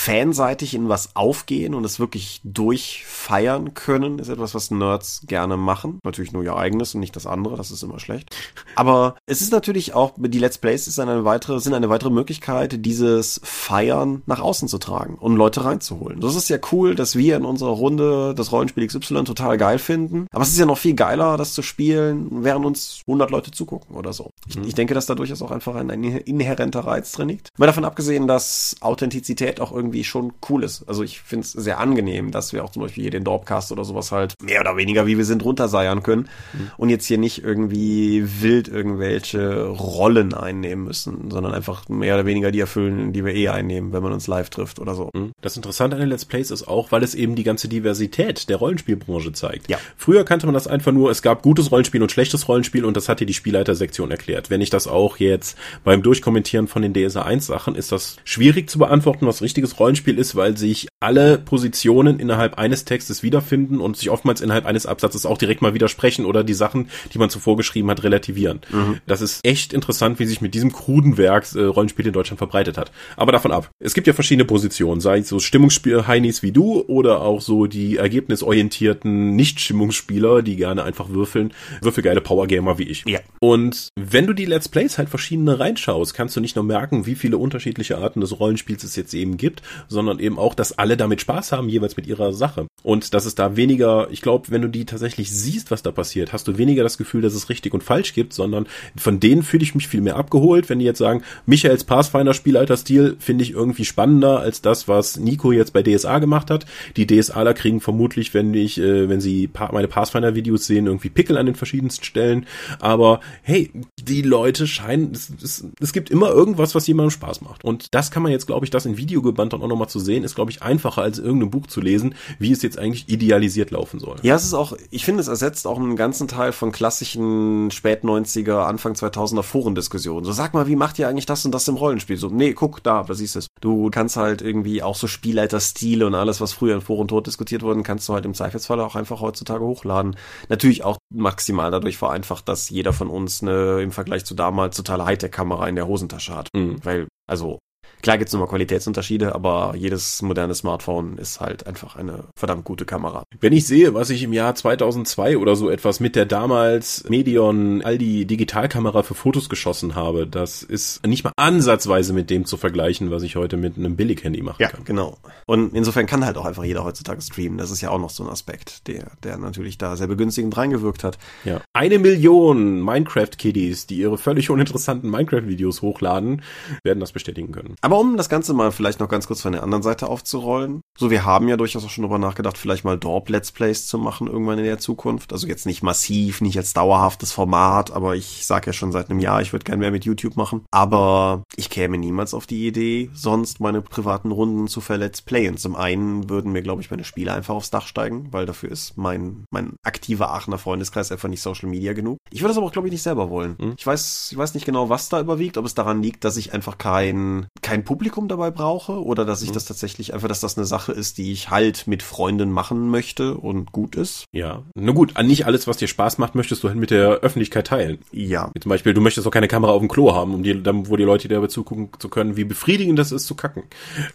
fanseitig 0.05 0.75
in 0.75 0.91
was 0.91 1.17
aufgehen 1.17 1.75
und 1.75 1.83
es 1.85 1.99
wirklich 1.99 2.43
durchfeiern 2.45 3.73
können, 3.73 4.19
ist 4.19 4.29
etwas, 4.29 4.55
was 4.55 4.71
Nerds 4.71 5.23
gerne 5.27 5.57
machen. 5.57 5.99
Natürlich 6.05 6.31
nur 6.31 6.45
ihr 6.45 6.57
eigenes 6.57 6.95
und 6.95 7.01
nicht 7.01 7.17
das 7.17 7.27
andere, 7.27 7.57
das 7.57 7.71
ist 7.71 7.83
immer 7.83 7.99
schlecht. 7.99 8.37
Aber 8.77 9.15
es 9.25 9.41
ist 9.41 9.51
natürlich 9.51 9.95
auch, 9.95 10.13
die 10.19 10.39
Let's 10.39 10.59
Plays 10.59 10.89
ist 10.89 11.01
eine 11.01 11.25
weitere, 11.25 11.59
sind 11.59 11.73
eine 11.73 11.89
weitere 11.89 12.11
Möglichkeit, 12.11 12.85
dieses 12.85 13.41
Feiern 13.45 14.23
nach 14.27 14.41
außen 14.41 14.69
zu 14.69 14.77
tragen 14.77 15.15
und 15.15 15.37
Leute 15.37 15.65
reinzuholen. 15.65 16.21
Das 16.21 16.35
ist 16.35 16.51
ja 16.51 16.59
cool, 16.71 16.95
dass 16.95 17.17
wir 17.17 17.39
in 17.39 17.47
unserer 17.47 17.71
Runde 17.71 18.35
das 18.35 18.53
Rollenspiel 18.53 18.87
XY 18.87 19.25
total 19.25 19.57
geil 19.57 19.79
finden. 19.79 20.27
Aber 20.33 20.43
es 20.43 20.51
ist 20.51 20.59
ja 20.59 20.67
noch 20.67 20.77
viel 20.77 20.95
geiler, 20.95 21.39
das 21.39 21.55
zu 21.55 21.63
spielen, 21.63 22.45
während 22.45 22.67
uns 22.67 23.01
100 23.07 23.31
Leute 23.31 23.53
zugucken 23.53 23.97
oder 23.97 24.13
so. 24.13 24.33
Ich, 24.49 24.57
mhm. 24.57 24.65
ich 24.65 24.75
denke, 24.75 24.93
dass 24.93 25.07
da 25.07 25.15
durchaus 25.15 25.41
auch 25.41 25.51
einfach 25.51 25.77
ein, 25.77 25.91
ein 25.91 26.05
inhärenter 26.05 26.81
Reiz 26.81 27.13
drin 27.13 27.29
liegt. 27.29 27.49
Mal 27.57 27.65
davon 27.65 27.87
abgesehen, 27.87 28.29
dass 28.29 28.77
Authentizität 28.83 29.63
auch 29.63 29.73
irgendwie 29.73 29.94
irgendwie 29.95 30.05
schon 30.05 30.33
cool 30.49 30.65
ist. 30.65 30.87
Also 30.89 31.03
ich 31.03 31.21
finde 31.21 31.45
es 31.45 31.53
sehr 31.53 31.79
angenehm, 31.79 32.31
dass 32.31 32.53
wir 32.53 32.65
auch 32.65 32.71
zum 32.71 32.83
Beispiel 32.83 33.03
hier 33.03 33.11
den 33.11 33.25
Dorpcast 33.25 33.71
oder 33.73 33.85
sowas 33.85 34.13
halt 34.13 34.35
mehr 34.43 34.61
oder 34.61 34.77
weniger, 34.77 35.07
wie 35.07 35.17
wir 35.17 35.25
sind, 35.25 35.45
runterseiern 35.45 36.03
können 36.03 36.29
mhm. 36.53 36.71
und 36.77 36.89
jetzt 36.89 37.07
hier 37.07 37.19
nicht 37.19 37.45
irgendwie 37.45 38.25
wild 38.41 38.69
irgendwelche 38.69 39.67
Rollen 39.67 40.35
einnehmen 40.35 40.85
müssen, 40.85 41.31
sondern 41.31 41.55
einfach 41.55 41.89
mehr 41.89 42.15
oder 42.15 42.27
weniger 42.27 42.51
die 42.51 42.61
erfüllen, 42.61 43.13
die 43.13 43.25
wir 43.25 43.35
eh 43.35 43.49
einnehmen, 43.49 43.93
wenn 43.93 44.03
man 44.03 44.13
uns 44.13 44.27
live 44.27 44.51
trifft 44.51 44.81
oder 44.81 44.95
so. 44.95 45.11
Mhm. 45.15 45.33
Das 45.41 45.57
Interessante 45.57 45.97
an 45.97 46.01
den 46.01 46.09
Let's 46.09 46.25
Plays 46.25 46.51
ist 46.51 46.67
auch, 46.67 46.91
weil 46.91 47.03
es 47.03 47.15
eben 47.15 47.35
die 47.37 47.45
ganze 47.45 47.69
Diversität 47.69 48.49
der 48.49 48.57
Rollenspielbranche 48.57 49.33
zeigt. 49.33 49.69
Ja. 49.69 49.79
Früher 49.97 50.25
kannte 50.25 50.47
man 50.47 50.55
das 50.55 50.67
einfach 50.67 50.93
nur, 50.93 51.11
es 51.11 51.23
gab 51.23 51.43
gutes 51.43 51.71
Rollenspiel 51.71 52.03
und 52.03 52.11
schlechtes 52.11 52.49
Rollenspiel 52.49 52.85
und 52.85 52.97
das 52.97 53.09
hat 53.09 53.21
dir 53.21 53.27
die 53.27 53.35
Spielleitersektion 53.35 54.11
erklärt. 54.11 54.51
Wenn 54.51 54.61
ich 54.61 54.71
das 54.71 54.87
auch 54.87 55.19
jetzt 55.19 55.57
beim 55.85 56.03
Durchkommentieren 56.03 56.67
von 56.67 56.83
den 56.83 56.95
DSA 56.95 57.23
1 57.23 57.47
Sachen, 57.47 57.75
ist 57.75 57.93
das 57.93 58.17
schwierig 58.25 58.69
zu 58.69 58.79
beantworten, 58.79 59.27
was 59.27 59.43
richtiges 59.43 59.79
Rollenspiel 59.79 59.84
ist, 60.19 60.37
weil 60.37 60.57
sich 60.57 60.89
alle 61.01 61.39
Positionen 61.39 62.19
innerhalb 62.19 62.59
eines 62.59 62.85
Textes 62.85 63.23
wiederfinden 63.23 63.81
und 63.81 63.97
sich 63.97 64.11
oftmals 64.11 64.41
innerhalb 64.41 64.67
eines 64.67 64.87
Absatzes 64.87 65.27
auch 65.27 65.39
direkt 65.39 65.63
mal 65.63 65.75
widersprechen 65.75 66.25
oder 66.25 66.45
die 66.45 66.55
Sachen, 66.55 66.89
die 67.13 67.19
man 67.19 67.31
zuvor 67.31 67.57
geschrieben 67.57 67.91
hat, 67.91 68.03
relativieren. 68.03 68.61
Mhm. 68.71 69.01
Das 69.07 69.21
ist 69.21 69.41
echt 69.45 69.73
interessant, 69.73 70.19
wie 70.19 70.27
sich 70.27 70.41
mit 70.41 70.55
diesem 70.55 70.73
kruden 70.73 71.19
Werk 71.19 71.47
äh, 71.55 71.63
Rollenspiel 71.63 72.07
in 72.07 72.13
Deutschland 72.13 72.39
verbreitet 72.39 72.79
hat. 72.79 72.91
Aber 73.17 73.33
davon 73.33 73.53
ab. 73.53 73.71
Es 73.79 73.95
gibt 73.95 74.07
ja 74.07 74.13
verschiedene 74.13 74.45
Positionen, 74.45 75.01
sei 75.01 75.19
es 75.19 75.29
so 75.29 75.39
Stimmungsspiel-Heinis 75.39 76.43
wie 76.43 76.53
du 76.53 76.83
oder 76.83 77.21
auch 77.21 77.41
so 77.41 77.67
die 77.67 77.97
ergebnisorientierten 77.97 79.37
Nicht-Stimmungsspieler, 79.37 80.43
die 80.43 80.57
gerne 80.57 80.85
einfach 80.85 81.11
würfeln, 81.11 81.53
würfelgeile 81.83 82.21
Powergamer 82.21 82.79
wie 82.79 82.85
ich. 82.85 83.05
Ja. 83.07 83.21
Und 83.41 83.89
wenn 83.97 84.27
du 84.27 84.33
die 84.33 84.47
Let's 84.47 84.69
Plays 84.69 84.99
halt 84.99 85.09
verschiedene 85.09 85.59
reinschaust, 85.59 86.15
kannst 86.15 86.37
du 86.37 86.41
nicht 86.41 86.57
nur 86.57 86.65
merken, 86.65 87.07
wie 87.07 87.15
viele 87.15 87.39
unterschiedliche 87.39 87.99
Arten 87.99 88.21
des 88.21 88.39
Rollenspiels 88.39 88.85
es 88.85 88.97
jetzt 88.97 89.15
eben 89.15 89.37
gibt, 89.37 89.63
sondern 89.89 90.19
eben 90.19 90.39
auch, 90.39 90.55
dass 90.55 90.79
alle 90.79 90.97
damit 90.97 91.21
Spaß 91.21 91.53
haben, 91.53 91.69
jeweils 91.69 91.97
mit 91.97 92.07
ihrer 92.07 92.33
Sache. 92.33 92.67
Und 92.83 93.15
dass 93.15 93.25
es 93.25 93.35
da 93.35 93.57
weniger, 93.57 94.09
ich 94.11 94.21
glaube, 94.21 94.51
wenn 94.51 94.63
du 94.63 94.69
die 94.69 94.85
tatsächlich 94.85 95.31
siehst, 95.31 95.71
was 95.71 95.83
da 95.83 95.91
passiert, 95.91 96.33
hast 96.33 96.49
du 96.49 96.59
weniger 96.59 96.83
das 96.83 96.99
Gefühl, 96.99 97.23
dass 97.23 97.35
es 97.35 97.49
richtig 97.49 97.73
und 97.73 97.83
falsch 97.83 98.13
gibt, 98.13 98.33
sondern 98.33 98.67
von 98.97 99.21
denen 99.21 99.43
fühle 99.43 99.63
ich 99.63 99.75
mich 99.75 99.89
viel 99.89 100.01
mehr 100.01 100.17
abgeholt, 100.17 100.69
wenn 100.69 100.79
die 100.79 100.85
jetzt 100.85 100.99
sagen, 100.99 101.23
Michaels 101.47 101.85
Pathfinder-Spielleiterstil 101.85 103.17
finde 103.19 103.45
ich 103.45 103.53
irgendwie 103.53 103.85
spannender 103.85 104.41
als 104.41 104.61
das, 104.61 104.87
was 104.89 105.19
Nico 105.19 105.53
jetzt 105.53 105.73
bei 105.73 105.83
DSA 105.83 106.19
gemacht 106.19 106.51
hat. 106.51 106.67
Die 106.97 107.07
DSAler 107.07 107.55
kriegen 107.55 107.81
vermutlich, 107.81 108.35
wenn 108.35 108.53
ich, 108.55 108.79
äh, 108.79 109.09
wenn 109.09 109.21
sie 109.21 109.49
meine 109.73 109.89
Pathfinder-Videos 109.89 110.67
sehen, 110.67 110.87
irgendwie 110.87 111.09
Pickel 111.09 111.39
an 111.39 111.47
den 111.47 111.55
verschiedensten 111.55 112.05
Stellen. 112.05 112.47
Aber 112.81 113.21
hey, 113.43 113.71
die 114.05 114.23
Leute 114.23 114.67
scheinen, 114.67 115.13
es, 115.13 115.31
es, 115.43 115.65
es 115.81 115.93
gibt 115.93 116.11
immer 116.11 116.31
irgendwas, 116.31 116.75
was 116.75 116.87
jemandem 116.87 117.11
Spaß 117.11 117.41
macht. 117.41 117.65
Und 117.65 117.95
das 117.95 118.11
kann 118.11 118.23
man 118.23 118.33
jetzt, 118.33 118.47
glaube 118.47 118.67
ich, 118.67 118.71
das 118.71 118.87
in 118.87 118.97
Videogebannt 118.97 119.53
dann 119.53 119.63
auch 119.63 119.69
nochmal 119.69 119.89
zu 119.89 119.99
sehen, 119.99 120.25
ist, 120.25 120.35
glaube 120.35 120.51
ich, 120.51 120.63
einfacher 120.63 121.03
als 121.03 121.19
irgendein 121.19 121.51
Buch 121.51 121.67
zu 121.67 121.81
lesen, 121.81 122.15
wie 122.39 122.53
es 122.53 122.63
jetzt 122.63 122.79
eigentlich 122.79 123.09
idealisiert 123.09 123.71
laufen 123.71 123.99
soll. 123.99 124.17
Ja, 124.23 124.35
es 124.35 124.45
ist 124.45 124.55
auch, 124.55 124.77
ich 124.91 125.05
finde, 125.05 125.21
es 125.21 125.29
ersetzt 125.29 125.67
auch 125.67 125.79
einen 125.79 125.97
ganzen 125.97 126.29
Teil 126.29 126.53
von 126.53 126.73
klassischen 126.73 127.71
spät 127.71 128.05
90er, 128.05 128.65
Anfang 128.65 128.95
2000er 128.95 129.43
Forendiskussionen. 129.43 130.25
So, 130.25 130.33
sag 130.33 130.55
mal, 130.55 130.67
wie 130.67 130.77
macht 130.77 130.99
ihr 130.99 131.09
eigentlich 131.09 131.27
das 131.27 131.45
und 131.45 131.53
das 131.53 131.69
im 131.69 131.77
Rollenspiel? 131.77 132.17
So, 132.17 132.29
nee, 132.29 132.53
guck, 132.53 132.83
da, 132.83 133.03
da 133.03 133.15
siehst 133.15 133.35
du 133.35 133.39
es. 133.41 133.47
Du 133.61 133.91
kannst 133.91 134.17
halt 134.17 134.43
irgendwie 134.43 134.83
auch 134.83 134.97
so 134.97 135.07
Spielleiterstile 135.07 136.07
und 136.07 136.15
alles, 136.15 136.41
was 136.41 136.53
früher 136.53 136.75
in 136.75 136.81
Foren 136.81 137.09
tot 137.09 137.27
diskutiert 137.27 137.63
wurde, 137.63 137.83
kannst 137.83 138.09
du 138.09 138.15
halt 138.15 138.25
im 138.25 138.35
Zweifelsfall 138.35 138.81
auch 138.81 138.95
einfach 138.95 139.21
heutzutage 139.21 139.65
hochladen. 139.65 140.17
Natürlich 140.49 140.85
auch 140.85 140.99
maximal 141.13 141.71
dadurch 141.71 141.97
vereinfacht, 141.97 142.49
dass 142.49 142.71
jeder 142.71 142.93
von 142.93 143.09
uns 143.09 143.43
eine 143.43 143.81
Vergleich 143.95 144.25
zu 144.25 144.35
damals 144.35 144.77
totale 144.77 145.05
Hightech-Kamera 145.07 145.69
in 145.69 145.77
der 145.77 145.87
Hosentasche 145.87 146.35
hat. 146.37 146.49
Mhm. 146.55 146.85
Weil, 146.85 147.09
also 147.27 147.59
Klar 148.05 148.19
gibt's 148.19 148.35
nochmal 148.35 148.51
Qualitätsunterschiede, 148.51 149.35
aber 149.35 149.75
jedes 149.79 150.21
moderne 150.21 150.55
Smartphone 150.55 151.17
ist 151.17 151.41
halt 151.41 151.67
einfach 151.67 151.97
eine 151.97 152.25
verdammt 152.37 152.65
gute 152.67 152.85
Kamera. 152.85 153.23
Wenn 153.41 153.55
ich 153.55 153.67
sehe, 153.67 153.95
was 153.95 154.11
ich 154.11 154.23
im 154.25 154.35
Jahr 154.35 154.55
2002 154.55 155.39
oder 155.39 155.57
so 155.57 155.71
etwas 155.71 156.01
mit 156.01 156.15
der 156.15 156.27
damals 156.27 157.09
Medion 157.09 157.81
Aldi 157.81 158.27
Digitalkamera 158.27 159.03
für 159.05 159.15
Fotos 159.15 159.49
geschossen 159.49 159.95
habe, 159.95 160.27
das 160.27 160.63
ist 160.63 161.07
nicht 161.07 161.25
mal 161.25 161.33
ansatzweise 161.37 162.13
mit 162.13 162.29
dem 162.29 162.45
zu 162.45 162.59
vergleichen, 162.59 163.11
was 163.11 163.23
ich 163.23 163.37
heute 163.37 163.57
mit 163.57 163.79
einem 163.79 163.97
Billig-Handy 163.97 164.43
machen 164.43 164.59
Ja, 164.61 164.69
kann. 164.69 164.85
genau. 164.85 165.17
Und 165.47 165.75
insofern 165.75 166.05
kann 166.05 166.27
halt 166.27 166.37
auch 166.37 166.45
einfach 166.45 166.65
jeder 166.65 166.85
heutzutage 166.85 167.23
streamen. 167.23 167.57
Das 167.57 167.71
ist 167.71 167.81
ja 167.81 167.89
auch 167.89 167.99
noch 167.99 168.11
so 168.11 168.23
ein 168.23 168.29
Aspekt, 168.29 168.87
der, 168.87 169.13
der 169.23 169.39
natürlich 169.39 169.79
da 169.79 169.97
sehr 169.97 170.09
begünstigend 170.09 170.55
reingewirkt 170.55 171.05
hat. 171.05 171.17
Ja. 171.47 171.63
Eine 171.73 171.99
Million 171.99 172.83
Minecraft-Kiddies, 172.83 173.87
die 173.87 173.97
ihre 173.97 174.19
völlig 174.19 174.51
uninteressanten 174.51 175.09
Minecraft-Videos 175.11 175.81
hochladen, 175.81 176.43
werden 176.83 177.01
das 177.01 177.13
bestätigen 177.13 177.51
können. 177.51 177.77
Aber 177.81 177.94
um 178.01 178.17
das 178.17 178.29
Ganze 178.29 178.55
mal 178.55 178.73
vielleicht 178.73 179.01
noch 179.01 179.09
ganz 179.09 179.27
kurz 179.27 179.43
von 179.43 179.53
der 179.53 179.63
anderen 179.63 179.83
Seite 179.83 180.09
aufzurollen. 180.09 180.81
So, 180.97 181.11
wir 181.11 181.25
haben 181.25 181.49
ja 181.49 181.57
durchaus 181.57 181.85
auch 181.85 181.91
schon 181.91 182.03
drüber 182.03 182.19
nachgedacht, 182.19 182.57
vielleicht 182.57 182.85
mal 182.85 182.99
Dorp-Let's 182.99 183.53
Plays 183.53 183.87
zu 183.87 183.99
machen 183.99 184.29
irgendwann 184.29 184.59
in 184.59 184.65
der 184.65 184.79
Zukunft. 184.79 185.33
Also 185.33 185.47
jetzt 185.47 185.67
nicht 185.67 185.83
massiv, 185.83 186.41
nicht 186.41 186.57
als 186.57 186.73
dauerhaftes 186.73 187.33
Format, 187.33 187.91
aber 187.91 188.15
ich 188.15 188.47
sage 188.47 188.67
ja 188.67 188.73
schon 188.73 188.93
seit 188.93 189.11
einem 189.11 189.19
Jahr, 189.19 189.43
ich 189.43 189.53
würde 189.53 189.65
gern 189.65 189.81
mehr 189.81 189.91
mit 189.91 190.05
YouTube 190.05 190.37
machen. 190.37 190.65
Aber 190.71 191.43
ich 191.57 191.71
käme 191.71 191.99
niemals 191.99 192.33
auf 192.33 192.47
die 192.47 192.67
Idee, 192.67 193.11
sonst 193.13 193.61
meine 193.61 193.83
privaten 193.83 194.31
Runden 194.31 194.69
zu 194.69 194.81
verlet's 194.81 195.23
playen. 195.23 195.57
Zum 195.57 195.75
einen 195.75 196.29
würden 196.31 196.53
mir, 196.53 196.63
glaube 196.63 196.83
ich, 196.83 196.91
meine 196.91 197.05
Spiele 197.05 197.33
einfach 197.33 197.55
aufs 197.55 197.71
Dach 197.71 197.87
steigen, 197.87 198.29
weil 198.33 198.47
dafür 198.47 198.71
ist 198.71 198.97
mein, 198.97 199.45
mein 199.51 199.75
aktiver 199.83 200.31
Aachener 200.31 200.59
Freundeskreis 200.59 201.11
einfach 201.11 201.29
nicht 201.29 201.43
Social 201.43 201.69
Media 201.69 201.93
genug. 201.93 202.19
Ich 202.31 202.41
würde 202.41 202.51
das 202.51 202.59
aber 202.59 202.67
auch, 202.67 202.73
glaube 202.73 202.89
ich, 202.89 202.93
nicht 202.93 203.03
selber 203.03 203.31
wollen. 203.31 203.57
Mhm. 203.59 203.75
Ich 203.77 203.87
weiß, 203.87 204.29
ich 204.31 204.39
weiß 204.39 204.55
nicht 204.55 204.67
genau, 204.67 204.89
was 204.89 205.09
da 205.09 205.21
überwiegt, 205.21 205.59
ob 205.59 205.67
es 205.67 205.75
daran 205.75 206.03
liegt, 206.03 206.25
dass 206.25 206.37
ich 206.37 206.53
einfach 206.53 206.79
kein, 206.79 207.47
kein 207.63 207.74
Publikum 207.83 208.29
dabei 208.29 208.53
brauche 208.53 209.03
oder 209.03 209.25
dass 209.25 209.43
ich 209.43 209.49
Mhm. 209.51 209.55
das 209.55 209.65
tatsächlich 209.65 210.15
einfach, 210.15 210.29
dass 210.29 210.39
das 210.41 210.57
eine 210.57 210.67
Sache 210.67 210.93
ist, 210.93 211.19
die 211.19 211.33
ich 211.33 211.51
halt 211.51 211.87
mit 211.89 212.03
Freunden 212.05 212.53
machen 212.53 212.91
möchte 212.91 213.35
und 213.35 213.73
gut 213.73 213.97
ist. 213.97 214.27
Ja. 214.31 214.63
Na 214.75 214.93
gut, 214.93 215.17
an 215.17 215.27
nicht 215.27 215.47
alles, 215.47 215.67
was 215.67 215.79
dir 215.79 215.89
Spaß 215.89 216.19
macht, 216.19 216.35
möchtest 216.37 216.63
du 216.63 216.69
halt 216.69 216.79
mit 216.79 216.91
der 216.91 217.09
Öffentlichkeit 217.21 217.67
teilen. 217.67 217.99
Ja. 218.13 218.51
Wie 218.55 218.61
zum 218.61 218.69
Beispiel, 218.69 218.95
du 218.95 219.01
möchtest 219.01 219.27
auch 219.27 219.31
keine 219.33 219.49
Kamera 219.49 219.73
auf 219.73 219.81
dem 219.81 219.89
Klo 219.89 220.15
haben, 220.15 220.35
um 220.35 220.43
die, 220.43 220.63
dann, 220.63 220.89
wo 220.89 220.97
die 220.97 221.05
Leute 221.05 221.27
dir 221.27 221.35
dabei 221.37 221.47
zugucken 221.49 221.89
zu 221.99 222.09
können, 222.11 222.37
wie 222.37 222.45
befriedigend 222.45 222.99
das 222.99 223.11
ist 223.11 223.27
zu 223.27 223.35
kacken. 223.35 223.65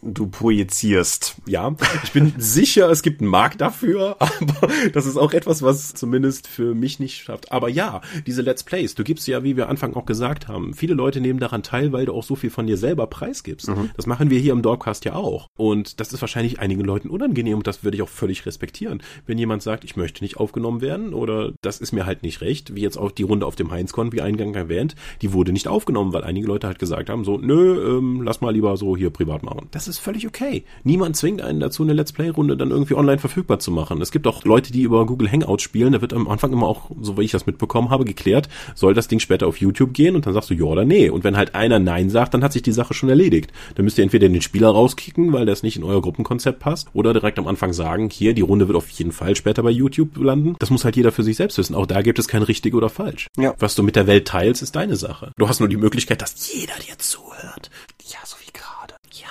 Du 0.03 0.27
projizierst. 0.27 1.35
Ja, 1.47 1.75
ich 2.03 2.11
bin 2.11 2.33
sicher, 2.37 2.89
es 2.89 3.01
gibt 3.01 3.21
einen 3.21 3.29
Markt 3.29 3.61
dafür, 3.61 4.17
aber 4.19 4.69
das 4.93 5.05
ist 5.05 5.17
auch 5.17 5.33
etwas, 5.33 5.61
was 5.61 5.93
zumindest 5.93 6.47
für 6.47 6.75
mich 6.75 6.99
nicht 6.99 7.23
schafft. 7.23 7.51
Aber 7.51 7.69
ja, 7.69 8.01
diese 8.27 8.41
Let's 8.41 8.63
Plays, 8.63 8.93
du 8.95 9.03
gibst 9.03 9.27
ja, 9.27 9.43
wie 9.43 9.57
wir 9.57 9.69
Anfang 9.69 9.95
auch 9.95 10.05
gesagt 10.05 10.47
haben, 10.47 10.73
viele 10.73 10.93
Leute 10.93 11.21
nehmen 11.21 11.39
daran 11.39 11.63
teil, 11.63 11.91
weil 11.91 12.05
du 12.05 12.13
auch 12.13 12.23
so 12.23 12.35
viel 12.35 12.49
von 12.49 12.67
dir 12.67 12.77
selber 12.77 13.07
preisgibst. 13.07 13.48
Das 13.95 14.07
machen 14.07 14.29
wir 14.29 14.39
hier 14.39 14.53
im 14.53 14.61
Dorpcast 14.61 15.05
ja 15.05 15.15
auch. 15.15 15.47
Und 15.57 15.99
das 15.99 16.13
ist 16.13 16.21
wahrscheinlich 16.21 16.59
einigen 16.59 16.83
Leuten 16.83 17.09
unangenehm 17.09 17.57
und 17.57 17.67
das 17.67 17.83
würde 17.83 17.97
ich 17.97 18.03
auch 18.03 18.09
völlig 18.09 18.45
respektieren. 18.45 19.01
Wenn 19.25 19.37
jemand 19.37 19.61
sagt, 19.61 19.83
ich 19.83 19.95
möchte 19.95 20.23
nicht 20.23 20.37
aufgenommen 20.37 20.81
werden 20.81 21.13
oder 21.13 21.53
das 21.61 21.79
ist 21.79 21.91
mir 21.91 22.05
halt 22.05 22.23
nicht 22.23 22.41
recht, 22.41 22.75
wie 22.75 22.81
jetzt 22.81 22.97
auch 22.97 23.11
die 23.11 23.23
Runde 23.23 23.45
auf 23.45 23.55
dem 23.55 23.71
Heinzcon, 23.71 24.11
wie 24.11 24.21
eingangs 24.21 24.55
erwähnt, 24.55 24.95
die 25.21 25.33
wurde 25.33 25.51
nicht 25.51 25.67
aufgenommen, 25.67 26.13
weil 26.13 26.23
einige 26.23 26.47
Leute 26.47 26.67
halt 26.67 26.79
gesagt 26.79 27.09
haben, 27.09 27.23
so, 27.23 27.37
nö, 27.37 27.97
ähm, 27.97 28.21
lass 28.23 28.41
mal 28.41 28.51
lieber 28.51 28.77
so 28.77 28.95
hier 28.95 29.09
privat 29.09 29.43
machen. 29.43 29.67
Das 29.71 29.87
ist 29.87 29.99
völlig 29.99 30.27
okay. 30.27 30.63
Niemand 30.83 31.15
zwingt 31.15 31.41
einen 31.41 31.59
dazu, 31.59 31.83
eine 31.83 31.93
Let's 31.93 32.13
Play-Runde 32.13 32.57
dann 32.57 32.71
irgendwie 32.71 32.95
online 32.95 33.19
verfügbar 33.19 33.59
zu 33.59 33.71
machen. 33.71 34.01
Es 34.01 34.11
gibt 34.11 34.27
auch 34.27 34.43
Leute, 34.43 34.71
die 34.71 34.83
über 34.83 35.05
Google 35.05 35.31
Hangouts 35.31 35.63
spielen, 35.63 35.93
da 35.93 36.01
wird 36.01 36.13
am 36.13 36.27
Anfang 36.27 36.53
immer 36.53 36.67
auch, 36.67 36.91
so 37.01 37.17
wie 37.17 37.23
ich 37.23 37.31
das 37.31 37.45
mitbekommen 37.45 37.89
habe, 37.89 38.05
geklärt, 38.05 38.49
soll 38.75 38.93
das 38.93 39.07
Ding 39.07 39.19
später 39.19 39.47
auf 39.47 39.57
YouTube 39.57 39.93
gehen 39.93 40.15
und 40.15 40.25
dann 40.25 40.33
sagst 40.33 40.49
du 40.49 40.53
ja 40.53 40.65
oder 40.65 40.85
nee. 40.85 41.09
Und 41.09 41.23
wenn 41.23 41.37
halt 41.37 41.55
einer 41.55 41.79
Nein 41.79 42.09
sagt, 42.09 42.33
dann 42.33 42.43
hat 42.43 42.53
sich 42.53 42.61
die 42.61 42.71
Sache 42.71 42.93
schon 42.93 43.09
erledigt. 43.09 43.38
Dann 43.75 43.85
müsst 43.85 43.97
ihr 43.97 44.03
entweder 44.03 44.27
den 44.27 44.41
Spieler 44.41 44.69
rauskicken, 44.69 45.33
weil 45.33 45.45
das 45.45 45.63
nicht 45.63 45.77
in 45.77 45.83
euer 45.83 46.01
Gruppenkonzept 46.01 46.59
passt, 46.59 46.87
oder 46.93 47.13
direkt 47.13 47.39
am 47.39 47.47
Anfang 47.47 47.73
sagen, 47.73 48.09
hier, 48.09 48.33
die 48.33 48.41
Runde 48.41 48.67
wird 48.67 48.77
auf 48.77 48.89
jeden 48.89 49.11
Fall 49.11 49.35
später 49.35 49.63
bei 49.63 49.69
YouTube 49.69 50.17
landen. 50.17 50.55
Das 50.59 50.69
muss 50.69 50.85
halt 50.85 50.95
jeder 50.95 51.11
für 51.11 51.23
sich 51.23 51.37
selbst 51.37 51.57
wissen. 51.57 51.75
Auch 51.75 51.85
da 51.85 52.01
gibt 52.01 52.19
es 52.19 52.27
kein 52.27 52.43
richtig 52.43 52.73
oder 52.73 52.89
falsch. 52.89 53.27
Ja. 53.37 53.55
Was 53.59 53.75
du 53.75 53.83
mit 53.83 53.95
der 53.95 54.07
Welt 54.07 54.27
teilst, 54.27 54.61
ist 54.61 54.75
deine 54.75 54.95
Sache. 54.95 55.31
Du 55.37 55.47
hast 55.47 55.59
nur 55.59 55.69
die 55.69 55.77
Möglichkeit, 55.77 56.21
dass 56.21 56.53
jeder 56.53 56.73
dir 56.75 56.97
zuhört. 56.97 57.69
Ja, 58.05 58.19
so 58.25 58.35
wie 58.45 58.51
gerade. 58.51 58.95
Ja. 59.11 59.27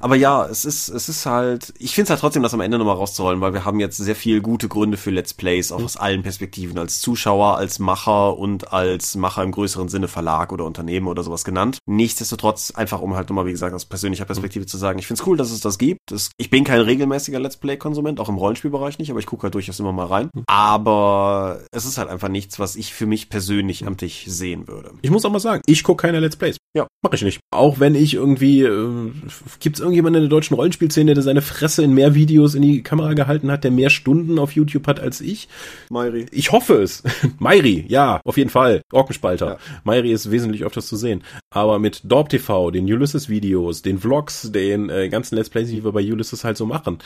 Aber 0.00 0.16
ja, 0.16 0.46
es 0.46 0.64
ist, 0.64 0.88
es 0.88 1.08
ist 1.08 1.26
halt, 1.26 1.74
ich 1.78 1.94
finde 1.94 2.04
es 2.04 2.10
halt 2.10 2.20
trotzdem, 2.20 2.42
das 2.42 2.54
am 2.54 2.60
Ende 2.60 2.78
nochmal 2.78 2.96
rauszurollen, 2.96 3.40
weil 3.40 3.52
wir 3.52 3.64
haben 3.64 3.80
jetzt 3.80 3.98
sehr 3.98 4.16
viel 4.16 4.40
gute 4.40 4.68
Gründe 4.68 4.96
für 4.96 5.10
Let's 5.10 5.34
Plays, 5.34 5.72
auch 5.72 5.82
aus 5.82 5.96
allen 5.96 6.22
Perspektiven, 6.22 6.78
als 6.78 7.00
Zuschauer, 7.00 7.56
als 7.56 7.78
Macher 7.78 8.38
und 8.38 8.72
als 8.72 9.14
Macher 9.16 9.42
im 9.42 9.52
größeren 9.52 9.88
Sinne 9.88 10.08
Verlag 10.08 10.52
oder 10.52 10.64
Unternehmen 10.64 11.06
oder 11.06 11.22
sowas 11.22 11.44
genannt. 11.44 11.78
Nichtsdestotrotz, 11.86 12.72
einfach 12.72 13.00
um 13.02 13.14
halt 13.14 13.28
nochmal, 13.28 13.46
wie 13.46 13.52
gesagt, 13.52 13.74
aus 13.74 13.84
persönlicher 13.84 14.24
Perspektive 14.24 14.66
zu 14.66 14.78
sagen, 14.78 14.98
ich 14.98 15.06
finde 15.06 15.20
es 15.20 15.26
cool, 15.26 15.36
dass 15.36 15.50
es 15.50 15.60
das 15.60 15.78
gibt. 15.78 16.12
Es, 16.12 16.30
ich 16.38 16.50
bin 16.50 16.64
kein 16.64 16.80
regelmäßiger 16.80 17.38
Let's 17.38 17.58
Play-Konsument, 17.58 18.20
auch 18.20 18.28
im 18.28 18.36
Rollenspielbereich 18.36 18.98
nicht, 18.98 19.10
aber 19.10 19.20
ich 19.20 19.26
gucke 19.26 19.44
halt 19.44 19.54
durchaus 19.54 19.78
immer 19.80 19.92
mal 19.92 20.06
rein. 20.06 20.30
Aber 20.46 21.60
es 21.72 21.84
ist 21.84 21.98
halt 21.98 22.08
einfach 22.08 22.28
nichts, 22.28 22.58
was 22.58 22.76
ich 22.76 22.94
für 22.94 23.06
mich 23.06 23.28
persönlich 23.28 23.86
am 23.86 23.96
Tisch 23.98 24.24
sehen 24.26 24.66
würde. 24.66 24.92
Ich 25.02 25.10
muss 25.10 25.24
auch 25.24 25.30
mal 25.30 25.40
sagen, 25.40 25.62
ich 25.66 25.84
gucke 25.84 26.06
keine 26.06 26.20
Let's 26.20 26.36
Plays. 26.36 26.56
Ja. 26.74 26.86
Mach 27.02 27.12
ich 27.12 27.22
nicht. 27.22 27.40
Auch 27.50 27.80
wenn 27.80 27.94
ich 27.94 28.14
irgendwie, 28.14 28.62
äh, 28.62 29.12
gibt 29.58 29.76
es 29.76 29.80
irgendjemanden 29.90 30.22
in 30.22 30.28
der 30.28 30.36
deutschen 30.36 30.54
Rollenspielszene, 30.54 31.14
der 31.14 31.22
seine 31.22 31.42
Fresse 31.42 31.82
in 31.82 31.92
mehr 31.94 32.14
Videos 32.14 32.54
in 32.54 32.62
die 32.62 32.82
Kamera 32.82 33.14
gehalten 33.14 33.50
hat, 33.50 33.64
der 33.64 33.70
mehr 33.70 33.90
Stunden 33.90 34.38
auf 34.38 34.52
YouTube 34.52 34.86
hat 34.86 35.00
als 35.00 35.20
ich? 35.20 35.48
Mairi. 35.90 36.26
Ich 36.30 36.52
hoffe 36.52 36.82
es. 36.82 37.02
Mairi, 37.38 37.84
ja, 37.88 38.20
auf 38.24 38.36
jeden 38.36 38.50
Fall. 38.50 38.82
Orkenspalter. 38.92 39.46
Ja. 39.46 39.58
Mairi 39.84 40.12
ist 40.12 40.30
wesentlich 40.30 40.64
öfters 40.64 40.86
zu 40.86 40.96
sehen. 40.96 41.22
Aber 41.50 41.78
mit 41.78 42.02
Dorp 42.04 42.28
TV, 42.28 42.70
den 42.70 42.84
Ulysses-Videos, 42.84 43.82
den 43.82 43.98
Vlogs, 43.98 44.52
den 44.52 44.88
äh, 44.88 45.08
ganzen 45.08 45.36
Let's 45.36 45.50
Plays, 45.50 45.68
die 45.68 45.84
wir 45.84 45.92
bei 45.92 46.00
Ulysses 46.00 46.44
halt 46.44 46.56
so 46.56 46.66
machen. 46.66 46.98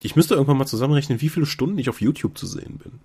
Ich 0.00 0.14
müsste 0.14 0.34
irgendwann 0.34 0.58
mal 0.58 0.66
zusammenrechnen, 0.66 1.20
wie 1.20 1.28
viele 1.28 1.46
Stunden 1.46 1.78
ich 1.78 1.88
auf 1.88 2.00
YouTube 2.00 2.38
zu 2.38 2.46
sehen 2.46 2.78
bin. 2.82 3.00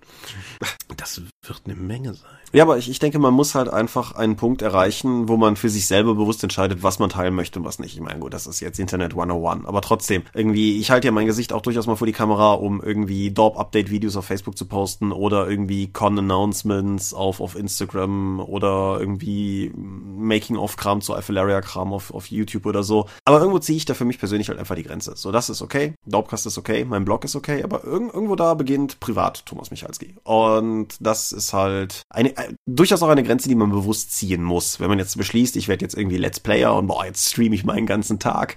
Das 0.96 1.20
wird 1.42 1.62
eine 1.64 1.74
Menge 1.74 2.14
sein. 2.14 2.30
Ja, 2.54 2.62
aber 2.62 2.78
ich, 2.78 2.88
ich 2.88 3.00
denke, 3.00 3.18
man 3.18 3.34
muss 3.34 3.56
halt 3.56 3.68
einfach 3.68 4.12
einen 4.12 4.36
Punkt 4.36 4.62
erreichen, 4.62 5.28
wo 5.28 5.36
man 5.36 5.56
für 5.56 5.68
sich 5.68 5.88
selber 5.88 6.14
bewusst 6.14 6.40
entscheidet, 6.44 6.84
was 6.84 7.00
man 7.00 7.10
teilen 7.10 7.34
möchte 7.34 7.58
und 7.58 7.64
was 7.64 7.80
nicht. 7.80 7.94
Ich 7.94 8.00
meine, 8.00 8.20
gut, 8.20 8.32
das 8.32 8.46
ist 8.46 8.60
jetzt 8.60 8.78
Internet 8.78 9.10
101, 9.10 9.66
aber 9.66 9.80
trotzdem, 9.80 10.22
irgendwie, 10.34 10.78
ich 10.78 10.92
halte 10.92 11.08
ja 11.08 11.12
mein 11.12 11.26
Gesicht 11.26 11.52
auch 11.52 11.62
durchaus 11.62 11.88
mal 11.88 11.96
vor 11.96 12.06
die 12.06 12.12
Kamera, 12.12 12.52
um 12.52 12.80
irgendwie 12.80 13.32
Dorp-Update-Videos 13.32 14.16
auf 14.16 14.26
Facebook 14.26 14.56
zu 14.56 14.66
posten 14.66 15.10
oder 15.10 15.50
irgendwie 15.50 15.88
Con-Announcements 15.88 17.12
auf, 17.12 17.40
auf 17.40 17.56
Instagram 17.56 18.38
oder 18.38 18.98
irgendwie 19.00 19.72
Making-of-Kram 19.74 21.00
zu 21.00 21.14
Alphalaria-Kram 21.14 21.92
auf, 21.92 22.14
auf 22.14 22.30
YouTube 22.30 22.66
oder 22.66 22.84
so. 22.84 23.06
Aber 23.24 23.40
irgendwo 23.40 23.58
ziehe 23.58 23.78
ich 23.78 23.84
da 23.84 23.94
für 23.94 24.04
mich 24.04 24.20
persönlich 24.20 24.48
halt 24.48 24.60
einfach 24.60 24.76
die 24.76 24.84
Grenze. 24.84 25.14
So, 25.16 25.32
das 25.32 25.50
ist 25.50 25.60
okay, 25.60 25.94
Dorpcast 26.06 26.46
ist 26.46 26.56
okay, 26.56 26.84
mein 26.84 27.04
Blog 27.04 27.24
ist 27.24 27.34
okay, 27.34 27.64
aber 27.64 27.82
irg 27.84 28.14
irgendwo 28.14 28.36
da 28.36 28.54
beginnt 28.54 29.00
privat 29.00 29.44
Thomas 29.46 29.70
Michalski. 29.70 30.14
Und 30.22 30.83
das 31.00 31.32
ist 31.32 31.52
halt 31.52 32.02
eine, 32.10 32.36
äh, 32.36 32.54
durchaus 32.66 33.02
auch 33.02 33.08
eine 33.08 33.22
Grenze, 33.22 33.48
die 33.48 33.54
man 33.54 33.70
bewusst 33.70 34.12
ziehen 34.12 34.42
muss. 34.42 34.80
Wenn 34.80 34.88
man 34.88 34.98
jetzt 34.98 35.16
beschließt, 35.16 35.56
ich 35.56 35.68
werde 35.68 35.84
jetzt 35.84 35.96
irgendwie 35.96 36.16
Let's 36.16 36.40
Player 36.40 36.74
und 36.74 36.86
boah, 36.86 37.04
jetzt 37.04 37.30
streame 37.30 37.54
ich 37.54 37.64
meinen 37.64 37.86
ganzen 37.86 38.18
Tag. 38.18 38.56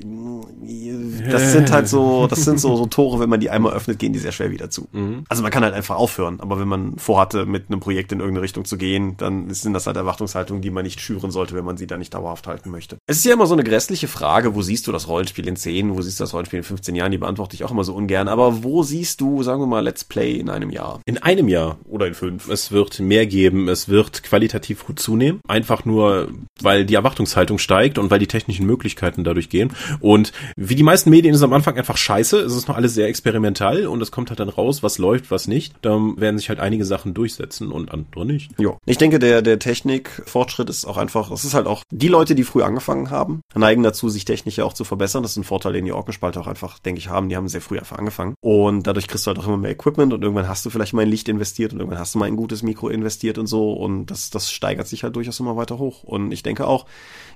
Das 0.00 1.52
sind 1.52 1.70
halt 1.70 1.88
so, 1.88 2.26
das 2.26 2.44
sind 2.44 2.58
so, 2.60 2.76
so 2.76 2.86
Tore, 2.92 3.20
wenn 3.20 3.28
man 3.28 3.40
die 3.40 3.50
einmal 3.50 3.72
öffnet, 3.72 3.98
gehen 3.98 4.12
die 4.12 4.18
sehr 4.18 4.32
schwer 4.32 4.50
wieder 4.50 4.70
zu. 4.70 4.88
Also 5.28 5.42
man 5.42 5.52
kann 5.52 5.62
halt 5.62 5.74
einfach 5.74 5.96
aufhören, 5.96 6.40
aber 6.40 6.58
wenn 6.58 6.68
man 6.68 6.98
vorhatte, 6.98 7.46
mit 7.46 7.68
einem 7.68 7.80
Projekt 7.80 8.12
in 8.12 8.18
irgendeine 8.18 8.42
Richtung 8.42 8.64
zu 8.64 8.76
gehen, 8.76 9.16
dann 9.16 9.50
sind 9.50 9.74
das 9.74 9.86
halt 9.86 9.96
Erwartungshaltungen, 9.96 10.62
die 10.62 10.70
man 10.70 10.84
nicht 10.84 11.00
schüren 11.00 11.30
sollte, 11.30 11.54
wenn 11.54 11.64
man 11.64 11.76
sie 11.76 11.86
da 11.86 11.96
nicht 11.96 12.14
dauerhaft 12.14 12.46
halten 12.46 12.70
möchte. 12.70 12.96
Es 13.06 13.18
ist 13.18 13.24
ja 13.24 13.34
immer 13.34 13.46
so 13.46 13.54
eine 13.54 13.64
grässliche 13.64 14.08
Frage, 14.08 14.54
wo 14.54 14.62
siehst 14.62 14.86
du 14.86 14.92
das 14.92 15.08
Rollenspiel 15.08 15.46
in 15.46 15.56
10, 15.56 15.94
wo 15.94 16.02
siehst 16.02 16.18
du 16.18 16.24
das 16.24 16.34
Rollenspiel 16.34 16.58
in 16.58 16.64
15 16.64 16.94
Jahren, 16.94 17.12
die 17.12 17.18
beantworte 17.18 17.54
ich 17.54 17.64
auch 17.64 17.70
immer 17.70 17.84
so 17.84 17.94
ungern, 17.94 18.28
aber 18.28 18.62
wo 18.64 18.82
siehst 18.82 19.20
du, 19.20 19.42
sagen 19.42 19.60
wir 19.60 19.66
mal, 19.66 19.84
Let's 19.84 20.04
Play 20.04 20.32
in 20.32 20.50
einem 20.50 20.70
Jahr? 20.70 21.00
In 21.04 21.18
einem 21.18 21.48
Jahr 21.48 21.78
Oder 21.84 22.06
in 22.06 22.14
fünf? 22.14 22.48
Es 22.48 22.72
wird 22.72 23.00
mehr 23.00 23.26
geben, 23.26 23.68
es 23.68 23.88
wird 23.88 24.22
qualitativ 24.22 24.86
gut 24.86 24.98
zunehmen. 24.98 25.40
Einfach 25.46 25.84
nur, 25.84 26.28
weil 26.60 26.84
die 26.84 26.94
Erwartungshaltung 26.94 27.58
steigt 27.58 27.98
und 27.98 28.10
weil 28.10 28.18
die 28.18 28.26
technischen 28.26 28.66
Möglichkeiten 28.66 29.24
dadurch 29.24 29.48
gehen. 29.48 29.72
Und 30.00 30.32
wie 30.56 30.74
die 30.74 30.82
meisten 30.82 31.10
Medien 31.10 31.34
ist 31.34 31.40
es 31.40 31.44
am 31.44 31.52
Anfang 31.52 31.76
einfach 31.76 31.96
scheiße. 31.96 32.40
Es 32.40 32.54
ist 32.54 32.68
noch 32.68 32.76
alles 32.76 32.94
sehr 32.94 33.08
experimental 33.08 33.86
und 33.86 34.00
es 34.02 34.10
kommt 34.10 34.30
halt 34.30 34.40
dann 34.40 34.48
raus, 34.48 34.82
was 34.82 34.98
läuft, 34.98 35.30
was 35.30 35.48
nicht. 35.48 35.74
Da 35.82 35.98
werden 36.16 36.38
sich 36.38 36.48
halt 36.48 36.60
einige 36.60 36.84
Sachen 36.84 37.14
durchsetzen 37.14 37.70
und 37.70 37.92
andere 37.92 38.26
nicht. 38.26 38.50
Jo. 38.58 38.78
Ich 38.86 38.98
denke, 38.98 39.18
der, 39.18 39.42
der 39.42 39.58
Technikfortschritt 39.58 40.68
ist 40.68 40.84
auch 40.84 40.96
einfach, 40.96 41.30
es 41.30 41.44
ist 41.44 41.54
halt 41.54 41.66
auch, 41.66 41.84
die 41.90 42.08
Leute, 42.08 42.34
die 42.34 42.44
früh 42.44 42.62
angefangen 42.62 43.10
haben, 43.10 43.42
neigen 43.54 43.82
dazu, 43.82 44.08
sich 44.08 44.24
technisch 44.24 44.58
ja 44.58 44.64
auch 44.64 44.72
zu 44.72 44.84
verbessern. 44.84 45.22
Das 45.22 45.32
ist 45.32 45.38
ein 45.38 45.44
Vorteil, 45.44 45.72
den 45.72 45.84
die 45.84 45.92
Orkenspalter 45.92 46.40
auch 46.40 46.46
einfach, 46.46 46.78
denke 46.78 46.98
ich, 46.98 47.08
haben. 47.08 47.28
Die 47.28 47.36
haben 47.36 47.48
sehr 47.48 47.60
früh 47.60 47.78
einfach 47.78 47.98
angefangen. 47.98 48.34
Und 48.40 48.86
dadurch 48.86 49.08
kriegst 49.08 49.26
du 49.26 49.28
halt 49.28 49.38
auch 49.38 49.46
immer 49.46 49.56
mehr 49.56 49.70
Equipment 49.70 50.12
und 50.12 50.22
irgendwann 50.22 50.48
hast 50.48 50.64
du 50.64 50.70
vielleicht 50.70 50.92
mal 50.92 51.02
ein 51.02 51.08
Licht 51.08 51.28
investiert 51.28 51.72
und 51.72 51.80
irgendwann 51.80 52.00
hast 52.00 52.14
du 52.14 52.18
mal 52.18 52.26
ein 52.26 52.36
gutes 52.36 52.62
Mikro 52.62 52.88
investiert 52.88 53.38
und 53.38 53.46
so. 53.46 53.72
Und 53.72 54.06
das, 54.06 54.30
das 54.30 54.50
steigert 54.50 54.86
sich 54.86 55.04
halt 55.04 55.16
durchaus 55.16 55.40
immer 55.40 55.56
weiter 55.56 55.78
hoch. 55.78 56.02
Und 56.04 56.32
ich 56.32 56.42
denke 56.42 56.66
auch, 56.66 56.86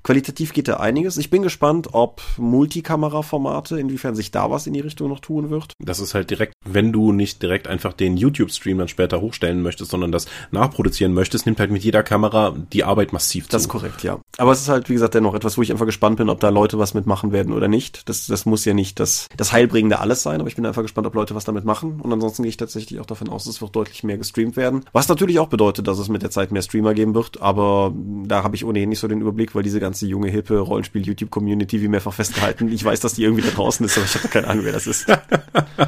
qualitativ 0.07 0.53
geht 0.53 0.69
da 0.69 0.77
einiges. 0.77 1.17
Ich 1.17 1.31
bin 1.31 1.43
gespannt, 1.43 1.89
ob 1.91 2.23
Multikamera-Formate, 2.39 3.81
inwiefern 3.81 4.15
sich 4.15 4.31
da 4.31 4.49
was 4.53 4.69
in 4.69 4.73
die 4.73 4.81
Richtung 4.81 5.09
noch 5.09 5.19
tun 5.19 5.51
wird. 5.51 5.73
Das 5.81 5.99
ist 5.99 6.15
halt 6.15 6.31
direkt, 6.31 6.53
wenn 6.65 6.93
du 6.93 7.11
nicht 7.11 7.43
direkt 7.43 7.67
einfach 7.67 7.93
den 7.93 8.17
YouTube-Stream 8.17 8.79
dann 8.79 8.87
später 8.87 9.21
hochstellen 9.21 9.63
möchtest, 9.63 9.91
sondern 9.91 10.13
das 10.13 10.27
nachproduzieren 10.53 11.13
möchtest, 11.13 11.45
nimmt 11.45 11.59
halt 11.59 11.73
mit 11.73 11.83
jeder 11.83 12.05
Kamera 12.05 12.55
die 12.73 12.85
Arbeit 12.85 13.13
massiv 13.13 13.47
zu. 13.47 13.51
Das 13.51 13.63
ist 13.63 13.69
korrekt, 13.69 14.05
ja. 14.05 14.21
Aber 14.39 14.53
es 14.53 14.61
ist 14.61 14.69
halt, 14.69 14.89
wie 14.89 14.93
gesagt, 14.93 15.15
dennoch 15.15 15.35
etwas, 15.35 15.59
wo 15.59 15.63
ich 15.63 15.73
einfach 15.73 15.87
gespannt 15.87 16.19
bin, 16.19 16.29
ob 16.29 16.39
da 16.39 16.51
Leute 16.51 16.79
was 16.79 16.95
mitmachen 16.95 17.33
werden 17.33 17.53
oder 17.53 17.67
nicht. 17.67 18.09
Das, 18.09 18.29
das 18.29 18.47
muss 18.47 18.65
ja 18.65 18.75
nicht 18.75 19.01
das, 19.01 19.27
das 19.37 19.53
Heilbringende 19.53 19.99
alles 19.99 20.23
sein, 20.23 20.39
aber 20.39 20.49
ich 20.49 20.55
bin 20.55 20.67
einfach 20.67 20.83
gespannt, 20.83 21.09
ob 21.09 21.17
Leute 21.17 21.35
was 21.35 21.47
damit 21.47 21.65
machen. 21.65 22.01
Und 22.01 22.13
ansonsten 22.13 22.45
gehe 22.45 22.51
ich 22.51 22.57
tatsächlich 22.57 23.01
auch 23.01 23.07
davon 23.07 23.29
aus, 23.29 23.47
es 23.47 23.61
wird 23.61 23.75
deutlich 23.75 24.05
mehr 24.05 24.19
gestreamt 24.19 24.57
werden. 24.57 24.85
Was 24.93 25.09
natürlich 25.09 25.41
auch 25.41 25.49
bedeutet, 25.49 25.89
dass 25.89 25.99
es 25.99 26.09
mit 26.09 26.23
der 26.23 26.31
Zeit 26.31 26.53
mehr 26.53 26.63
Streamer 26.63 26.95
geben 26.95 27.17
wird, 27.17 27.43
aber 27.43 27.93
da 28.25 28.45
habe 28.45 28.55
ich 28.55 28.65
ohnehin 28.65 28.89
nicht 28.89 29.01
so 29.01 29.09
den 29.09 29.21
Überblick, 29.21 29.57
weil 29.57 29.65
diese 29.65 29.81
ganze 29.97 30.07
junge, 30.07 30.29
hippe 30.29 30.59
Rollenspiel-YouTube-Community, 30.59 31.81
wie 31.81 31.89
mehrfach 31.89 32.13
festgehalten, 32.13 32.71
ich 32.71 32.85
weiß, 32.85 33.01
dass 33.01 33.15
die 33.15 33.23
irgendwie 33.23 33.43
da 33.43 33.51
draußen 33.51 33.85
ist, 33.87 33.97
aber 33.97 34.05
ich 34.05 34.15
habe 34.15 34.29
keine 34.29 34.49
Ahnung, 34.49 34.65
wer 34.65 34.73
das 34.73 34.87
ist. 34.87 35.07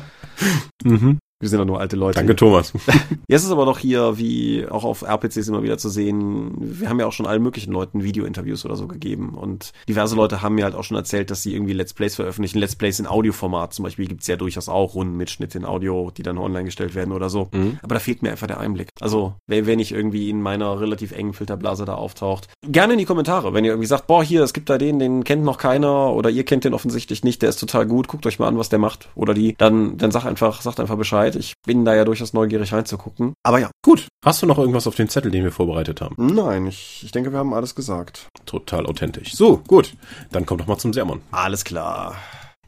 mhm. 0.84 1.18
Wir 1.40 1.48
sind 1.48 1.60
doch 1.60 1.66
nur 1.66 1.78
alte 1.78 1.94
Leute. 1.94 2.18
Danke, 2.18 2.34
Thomas. 2.34 2.72
Jetzt 3.28 3.44
ist 3.44 3.52
aber 3.52 3.64
noch 3.64 3.78
hier, 3.78 4.18
wie 4.18 4.66
auch 4.68 4.82
auf 4.82 5.02
RPCs 5.02 5.46
immer 5.46 5.62
wieder 5.62 5.78
zu 5.78 5.88
sehen, 5.88 6.52
wir 6.58 6.88
haben 6.88 6.98
ja 6.98 7.06
auch 7.06 7.12
schon 7.12 7.26
allen 7.26 7.44
möglichen 7.44 7.72
Leuten 7.72 8.02
Video-Interviews 8.02 8.64
oder 8.64 8.74
so 8.74 8.88
gegeben. 8.88 9.34
Und 9.34 9.72
diverse 9.88 10.16
Leute 10.16 10.42
haben 10.42 10.56
mir 10.56 10.64
halt 10.64 10.74
auch 10.74 10.82
schon 10.82 10.96
erzählt, 10.96 11.30
dass 11.30 11.42
sie 11.44 11.54
irgendwie 11.54 11.74
Let's 11.74 11.94
Plays 11.94 12.16
veröffentlichen. 12.16 12.58
Let's 12.58 12.74
Plays 12.74 12.98
in 12.98 13.06
Audioformat 13.06 13.72
zum 13.72 13.84
Beispiel 13.84 14.08
gibt's 14.08 14.26
ja 14.26 14.34
durchaus 14.34 14.68
auch 14.68 14.96
Rundenmitschnitt 14.96 15.54
in 15.54 15.64
Audio, 15.64 16.10
die 16.10 16.24
dann 16.24 16.38
online 16.38 16.64
gestellt 16.64 16.96
werden 16.96 17.12
oder 17.12 17.30
so. 17.30 17.50
Mhm. 17.52 17.78
Aber 17.82 17.94
da 17.94 18.00
fehlt 18.00 18.22
mir 18.22 18.32
einfach 18.32 18.48
der 18.48 18.58
Einblick. 18.58 18.88
Also, 19.00 19.34
wenn 19.46 19.78
ich 19.78 19.92
irgendwie 19.92 20.30
in 20.30 20.42
meiner 20.42 20.80
relativ 20.80 21.12
engen 21.12 21.34
Filterblase 21.34 21.84
da 21.84 21.94
auftaucht, 21.94 22.48
gerne 22.62 22.94
in 22.94 22.98
die 22.98 23.04
Kommentare. 23.04 23.54
Wenn 23.54 23.64
ihr 23.64 23.70
irgendwie 23.70 23.86
sagt, 23.86 24.08
boah, 24.08 24.24
hier, 24.24 24.42
es 24.42 24.52
gibt 24.52 24.70
da 24.70 24.76
den, 24.76 24.98
den 24.98 25.22
kennt 25.22 25.44
noch 25.44 25.58
keiner 25.58 26.12
oder 26.14 26.30
ihr 26.30 26.44
kennt 26.44 26.64
den 26.64 26.74
offensichtlich 26.74 27.22
nicht, 27.22 27.42
der 27.42 27.50
ist 27.50 27.60
total 27.60 27.86
gut, 27.86 28.08
guckt 28.08 28.26
euch 28.26 28.40
mal 28.40 28.48
an, 28.48 28.58
was 28.58 28.70
der 28.70 28.80
macht. 28.80 29.08
Oder 29.14 29.34
die, 29.34 29.54
dann, 29.56 29.98
dann 29.98 30.10
sag 30.10 30.24
einfach, 30.24 30.62
sagt 30.62 30.80
einfach 30.80 30.96
Bescheid. 30.96 31.27
Ich 31.36 31.54
bin 31.66 31.84
da 31.84 31.94
ja 31.94 32.04
durchaus 32.04 32.32
neugierig 32.32 32.72
reinzugucken. 32.72 33.34
Aber 33.42 33.58
ja. 33.58 33.70
Gut. 33.82 34.08
Hast 34.24 34.42
du 34.42 34.46
noch 34.46 34.58
irgendwas 34.58 34.86
auf 34.86 34.96
den 34.96 35.08
Zettel, 35.08 35.30
den 35.30 35.44
wir 35.44 35.52
vorbereitet 35.52 36.00
haben? 36.00 36.14
Nein, 36.18 36.66
ich, 36.66 37.02
ich 37.04 37.12
denke, 37.12 37.32
wir 37.32 37.38
haben 37.38 37.54
alles 37.54 37.74
gesagt. 37.74 38.28
Total 38.46 38.86
authentisch. 38.86 39.34
So, 39.34 39.58
gut. 39.58 39.94
Dann 40.32 40.46
komm 40.46 40.58
doch 40.58 40.66
mal 40.66 40.78
zum 40.78 40.92
Sermon. 40.92 41.20
Alles 41.30 41.64
klar. 41.64 42.16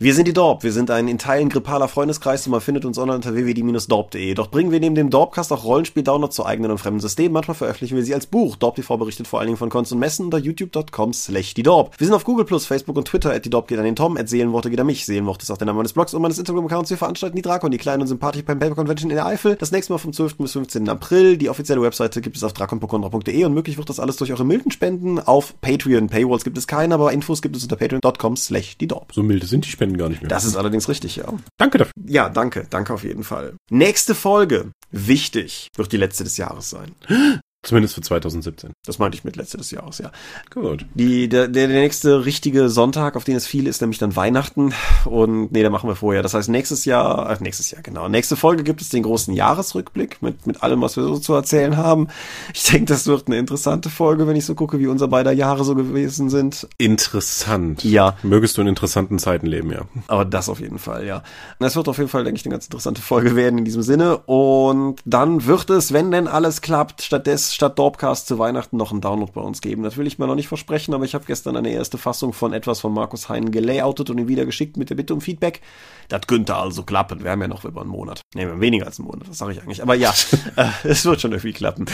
Wir 0.03 0.15
sind 0.15 0.27
die 0.27 0.33
Dorp. 0.33 0.63
Wir 0.63 0.73
sind 0.73 0.91
ein 0.91 1.09
in 1.09 1.19
Teilen 1.19 1.51
grippaler 1.51 1.87
Freundeskreis 1.87 2.47
und 2.47 2.53
man 2.53 2.63
findet 2.63 2.87
uns 2.87 2.97
online 2.97 3.17
unter 3.17 3.35
www.dorp.de. 3.35 4.33
Doch 4.33 4.51
bringen 4.51 4.73
wir 4.73 4.81
neben 4.81 4.95
dem 4.95 5.11
Dorpcast 5.11 5.53
auch 5.53 5.63
Rollenspiel-Downloads 5.63 6.35
zu 6.35 6.47
eigenen 6.47 6.71
und 6.71 6.79
fremden 6.79 7.01
Systemen. 7.01 7.35
Manchmal 7.35 7.55
veröffentlichen 7.55 7.97
wir 7.97 8.03
sie 8.03 8.15
als 8.15 8.25
Buch. 8.25 8.57
Dorp 8.57 8.77
TV 8.77 8.97
berichtet 8.97 9.27
vor 9.27 9.41
allen 9.41 9.49
Dingen 9.49 9.59
von 9.59 9.69
Cons 9.69 9.93
und 9.93 9.99
Messen 9.99 10.25
unter 10.25 10.39
youtube.com 10.39 11.13
slash 11.13 11.53
die 11.53 11.63
Dorp. 11.63 12.01
Wir 12.01 12.07
sind 12.07 12.17
auf 12.17 12.25
Google+, 12.25 12.47
Facebook 12.47 12.97
und 12.97 13.09
Twitter. 13.09 13.35
At 13.35 13.45
die 13.45 13.51
Dorp 13.51 13.69
geht 13.69 13.79
an 13.79 13.85
den 13.85 13.95
Tom. 13.95 14.17
At 14.17 14.31
Seelenworte 14.31 14.71
geht 14.71 14.81
an 14.81 14.87
mich. 14.87 15.05
Seelenworte 15.05 15.43
ist 15.43 15.51
auch 15.51 15.59
der 15.59 15.67
Name 15.67 15.77
meines 15.77 15.93
Blogs 15.93 16.15
und 16.15 16.23
meines 16.23 16.39
Instagram-Accounts. 16.39 16.89
Wir 16.89 16.97
veranstalten 16.97 17.37
die 17.37 17.43
Drakon, 17.43 17.71
die 17.71 17.77
kleine 17.77 18.01
und 18.01 18.07
sympathische 18.07 18.47
Pen 18.47 18.59
Paper 18.59 18.77
Convention 18.77 19.11
in 19.11 19.17
der 19.17 19.27
Eifel. 19.27 19.57
Das 19.57 19.71
nächste 19.71 19.93
Mal 19.93 19.99
vom 19.99 20.15
12. 20.15 20.39
bis 20.39 20.53
15. 20.53 20.89
April. 20.89 21.37
Die 21.37 21.51
offizielle 21.51 21.83
Webseite 21.83 22.23
gibt 22.23 22.39
es 22.39 22.43
auf 22.43 22.55
drakonpokondra.de 22.55 23.45
und 23.45 23.53
möglich 23.53 23.77
wird 23.77 23.91
das 23.91 24.01
alles 24.01 24.17
durch 24.17 24.33
eure 24.33 24.47
milden 24.47 24.71
Spenden 24.71 25.19
auf 25.19 25.61
Patreon. 25.61 26.09
Paywalls 26.09 26.45
gibt 26.45 26.57
es 26.57 26.67
keine, 26.67 26.95
aber 26.95 27.13
Infos 27.13 27.43
gibt 27.43 27.55
es 27.55 27.65
unter 27.65 27.77
patreon.com 27.77 28.39
slash 28.39 28.79
die 28.79 28.87
Dorp. 28.87 29.13
So 29.13 29.23
milde 29.23 29.45
sind 29.45 29.67
die 29.67 29.69
Spenden 29.69 29.90
gar 29.97 30.09
nicht 30.09 30.23
mehr. 30.23 30.29
Das 30.29 30.45
ist 30.45 30.57
allerdings 30.57 30.89
richtig, 30.89 31.17
ja. 31.17 31.27
Danke 31.59 31.79
dafür. 31.79 31.93
Ja, 32.07 32.29
danke, 32.29 32.67
danke 32.71 32.93
auf 32.93 33.05
jeden 33.05 33.25
Fall. 33.25 33.55
Nächste 33.71 34.15
Folge, 34.15 34.73
wichtig, 34.91 35.69
wird 35.77 35.93
die 35.93 35.97
letzte 35.97 36.25
des 36.25 36.37
Jahres 36.37 36.71
sein. 36.71 36.95
Zumindest 37.63 37.95
für 37.95 38.01
2017. 38.01 38.73
Das 38.87 38.99
meinte 38.99 39.19
ich 39.19 39.25
mit 39.25 39.37
letzte 39.37 39.59
des 39.59 39.71
Jahres, 39.71 39.99
ja. 39.99 40.11
Gut. 40.49 40.87
Die, 40.95 41.29
der, 41.29 41.47
der 41.47 41.69
nächste 41.69 42.25
richtige 42.25 42.71
Sonntag, 42.71 43.17
auf 43.17 43.25
den 43.25 43.37
es 43.37 43.47
viel 43.47 43.67
ist, 43.67 43.83
nämlich 43.83 43.99
dann 43.99 44.17
Weihnachten. 44.17 44.73
Und 45.05 45.53
nee, 45.53 45.63
da 45.63 45.69
machen 45.69 45.87
wir 45.87 45.95
vorher. 45.95 46.23
Das 46.23 46.33
heißt, 46.33 46.49
nächstes 46.49 46.87
Jahr, 46.87 47.29
äh, 47.31 47.37
nächstes 47.43 47.71
Jahr, 47.71 47.83
genau. 47.83 48.09
Nächste 48.09 48.37
Folge 48.37 48.65
gibt 48.65 48.81
es 48.81 48.89
den 48.89 49.03
großen 49.03 49.35
Jahresrückblick 49.35 50.23
mit, 50.23 50.47
mit 50.47 50.63
allem, 50.63 50.81
was 50.81 50.97
wir 50.97 51.03
so 51.03 51.19
zu 51.19 51.35
erzählen 51.35 51.77
haben. 51.77 52.09
Ich 52.55 52.63
denke, 52.63 52.87
das 52.87 53.07
wird 53.07 53.27
eine 53.27 53.37
interessante 53.37 53.91
Folge, 53.91 54.27
wenn 54.27 54.37
ich 54.37 54.47
so 54.47 54.55
gucke, 54.55 54.79
wie 54.79 54.87
unser 54.87 55.09
beider 55.09 55.33
Jahre 55.33 55.63
so 55.63 55.75
gewesen 55.75 56.31
sind. 56.31 56.67
Interessant. 56.79 57.85
Ja. 57.85 58.17
Mögest 58.23 58.57
du 58.57 58.63
in 58.63 58.69
interessanten 58.69 59.19
Zeiten 59.19 59.47
leben, 59.47 59.71
ja. 59.71 59.83
Aber 60.09 60.25
das 60.25 60.49
auf 60.49 60.61
jeden 60.61 60.79
Fall, 60.79 61.05
ja. 61.05 61.23
Das 61.59 61.77
wird 61.77 61.89
auf 61.89 61.99
jeden 61.99 62.09
Fall, 62.09 62.25
denke 62.25 62.39
ich, 62.39 62.47
eine 62.47 62.55
ganz 62.55 62.65
interessante 62.65 63.03
Folge 63.03 63.37
werden 63.37 63.59
in 63.59 63.67
diesem 63.67 63.83
Sinne. 63.83 64.17
Und 64.17 65.01
dann 65.05 65.45
wird 65.45 65.69
es, 65.69 65.93
wenn 65.93 66.11
denn 66.11 66.27
alles 66.27 66.63
klappt, 66.63 67.03
stattdessen 67.03 67.50
statt 67.55 67.79
Dorpcast 67.79 68.27
zu 68.27 68.39
Weihnachten 68.39 68.77
noch 68.77 68.93
einen 68.93 69.01
Download 69.01 69.33
bei 69.35 69.41
uns 69.41 69.61
geben. 69.61 69.83
Das 69.83 69.97
will 69.97 70.07
ich 70.07 70.19
mir 70.19 70.27
noch 70.27 70.35
nicht 70.35 70.49
versprechen, 70.49 70.95
aber 70.95 71.05
ich 71.05 71.15
habe 71.15 71.25
gestern 71.27 71.57
eine 71.57 71.71
erste 71.71 71.99
Fassung 71.99 72.33
von 72.33 72.53
etwas 72.53 72.81
von 72.81 72.93
Markus 72.93 73.29
Hein 73.29 73.51
gelayoutet 73.51 74.11
und 74.11 74.19
ihn 74.19 74.29
wieder 74.29 74.47
geschickt 74.47 74.77
mit 74.77 74.91
der 74.91 74.95
Bitte 74.95 75.15
um 75.15 75.21
Feedback. 75.21 75.61
Das 76.09 76.23
könnte 76.27 76.57
also 76.57 76.83
klappen. 76.83 77.23
Wir 77.23 77.31
haben 77.31 77.41
ja 77.41 77.49
noch 77.49 77.65
über 77.65 77.83
einen 77.83 77.91
Monat. 77.91 78.23
Ne, 78.35 78.47
wir 78.47 78.53
haben 78.53 78.61
weniger 78.61 78.87
als 78.87 78.99
einen 78.99 79.07
Monat, 79.07 79.29
das 79.29 79.39
sage 79.39 79.53
ich 79.53 79.63
eigentlich. 79.63 79.83
Aber 79.83 79.95
ja, 79.95 80.13
äh, 80.57 80.69
es 80.85 81.05
wird 81.05 81.21
schon 81.21 81.33
irgendwie 81.33 81.53
klappen. 81.53 81.87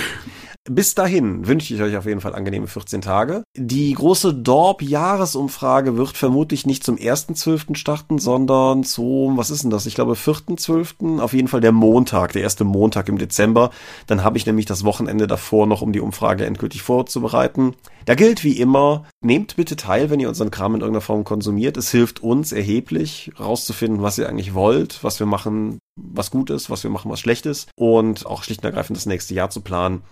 Bis 0.68 0.96
dahin 0.96 1.46
wünsche 1.46 1.72
ich 1.74 1.80
euch 1.80 1.96
auf 1.96 2.06
jeden 2.06 2.20
Fall 2.20 2.34
angenehme 2.34 2.66
14 2.66 3.00
Tage. 3.00 3.44
Die 3.56 3.92
große 3.92 4.34
Dorp-Jahresumfrage 4.34 5.96
wird 5.96 6.16
vermutlich 6.16 6.66
nicht 6.66 6.82
zum 6.82 6.96
1.12. 6.96 7.76
starten, 7.76 8.18
sondern 8.18 8.82
zum, 8.82 9.36
was 9.36 9.50
ist 9.50 9.62
denn 9.62 9.70
das? 9.70 9.86
Ich 9.86 9.94
glaube 9.94 10.14
4.12. 10.14 11.20
Auf 11.20 11.34
jeden 11.34 11.46
Fall 11.46 11.60
der 11.60 11.70
Montag, 11.70 12.32
der 12.32 12.42
erste 12.42 12.64
Montag 12.64 13.08
im 13.08 13.18
Dezember. 13.18 13.70
Dann 14.08 14.24
habe 14.24 14.38
ich 14.38 14.46
nämlich 14.46 14.66
das 14.66 14.84
Wochenende 14.84 15.28
davor 15.28 15.45
noch, 15.66 15.82
um 15.82 15.92
die 15.92 16.00
Umfrage 16.00 16.44
endgültig 16.44 16.82
vorzubereiten. 16.82 17.74
Da 18.06 18.14
gilt 18.14 18.44
wie 18.44 18.58
immer, 18.60 19.04
nehmt 19.20 19.56
bitte 19.56 19.74
teil, 19.74 20.10
wenn 20.10 20.20
ihr 20.20 20.28
unseren 20.28 20.52
Kram 20.52 20.76
in 20.76 20.80
irgendeiner 20.80 21.00
Form 21.00 21.24
konsumiert. 21.24 21.76
Es 21.76 21.90
hilft 21.90 22.22
uns 22.22 22.52
erheblich, 22.52 23.32
rauszufinden, 23.38 24.00
was 24.00 24.16
ihr 24.16 24.28
eigentlich 24.28 24.54
wollt, 24.54 25.02
was 25.02 25.18
wir 25.18 25.26
machen, 25.26 25.80
was 26.00 26.30
gut 26.30 26.50
ist, 26.50 26.70
was 26.70 26.84
wir 26.84 26.90
machen, 26.90 27.10
was 27.10 27.20
schlecht 27.20 27.46
ist 27.46 27.68
und 27.74 28.26
auch 28.26 28.44
schlicht 28.44 28.60
und 28.60 28.66
ergreifend 28.66 28.96
das 28.96 29.06
nächste 29.06 29.34
Jahr 29.34 29.50
zu 29.50 29.60
planen. 29.60 30.02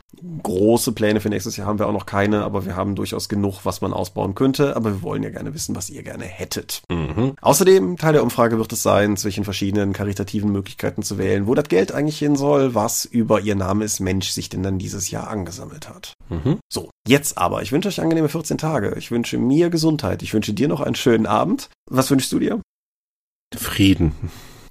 Große 0.43 0.93
Pläne 0.93 1.21
für 1.21 1.29
nächstes 1.29 1.57
Jahr 1.57 1.67
haben 1.67 1.79
wir 1.79 1.87
auch 1.87 1.93
noch 1.93 2.07
keine, 2.07 2.43
aber 2.43 2.65
wir 2.65 2.75
haben 2.75 2.95
durchaus 2.95 3.29
genug, 3.29 3.61
was 3.65 3.81
man 3.81 3.93
ausbauen 3.93 4.35
könnte, 4.35 4.75
aber 4.77 4.91
wir 4.91 5.03
wollen 5.03 5.23
ja 5.23 5.31
gerne 5.31 5.55
wissen, 5.55 5.77
was 5.77 5.91
ihr 5.91 6.03
gerne 6.03 6.25
hättet. 6.25 6.83
Mhm. 6.91 7.35
Außerdem, 7.41 7.97
Teil 7.97 8.15
der 8.15 8.23
Umfrage 8.23 8.59
wird 8.59 8.73
es 8.73 8.83
sein, 8.83 9.17
zwischen 9.17 9.45
verschiedenen 9.45 9.93
karitativen 9.93 10.51
Möglichkeiten 10.51 11.03
zu 11.03 11.19
wählen, 11.19 11.47
wo 11.47 11.55
das 11.55 11.69
Geld 11.69 11.93
eigentlich 11.93 12.19
hin 12.19 12.37
soll, 12.37 12.75
was 12.75 13.05
über 13.05 13.41
ihr 13.41 13.55
Name 13.55 13.85
ist 13.85 14.01
Mensch 14.01 14.31
sich 14.31 14.49
denn 14.49 14.63
dann 14.63 14.79
dieses 14.79 15.11
Jahr 15.11 15.29
angesammelt 15.29 15.89
hat. 15.89 16.15
Mhm. 16.29 16.59
So, 16.73 16.91
jetzt 17.07 17.39
aber, 17.39 17.63
ich 17.63 17.73
wünsche 17.73 17.84
euch 17.87 18.01
angenehme 18.01 18.29
14 18.29 18.59
Tage. 18.59 18.95
Ich 18.99 19.11
wünsche 19.11 19.39
mir 19.39 19.71
Gesundheit. 19.71 20.23
Ich 20.23 20.35
wünsche 20.35 20.53
dir 20.53 20.69
noch 20.69 20.81
einen 20.81 20.95
schönen 20.95 21.27
Abend. 21.27 21.71
Was 21.91 22.11
wünschst 22.11 22.33
du 22.33 22.39
dir? 22.39 22.61
Frieden. 23.55 24.13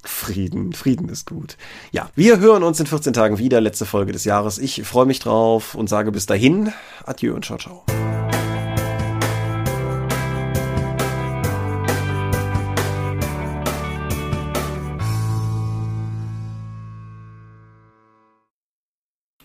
Frieden, 0.03 0.73
Frieden 0.73 1.07
ist 1.07 1.27
gut. 1.27 1.57
Ja, 1.91 2.09
wir 2.15 2.39
hören 2.39 2.63
uns 2.63 2.79
in 2.79 2.87
14 2.87 3.13
Tagen 3.13 3.37
wieder, 3.37 3.61
letzte 3.61 3.85
Folge 3.85 4.11
des 4.11 4.25
Jahres. 4.25 4.57
Ich 4.57 4.83
freue 4.83 5.05
mich 5.05 5.19
drauf 5.19 5.75
und 5.75 5.87
sage 5.87 6.11
bis 6.11 6.25
dahin, 6.25 6.73
adieu 7.05 7.33
und 7.33 7.45
ciao, 7.45 7.57
ciao. 7.57 8.02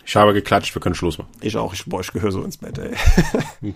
Ich 0.09 0.15
habe 0.15 0.33
geklatscht, 0.33 0.73
wir 0.73 0.81
können 0.81 0.95
Schluss 0.95 1.19
machen. 1.19 1.29
Ich 1.39 1.55
auch, 1.55 1.71
ich, 1.71 1.85
boah, 1.85 2.01
ich 2.01 2.11
gehöre 2.11 2.31
so 2.31 2.41
ins 2.41 2.57
Bett, 2.57 2.79
ey. 2.79 2.95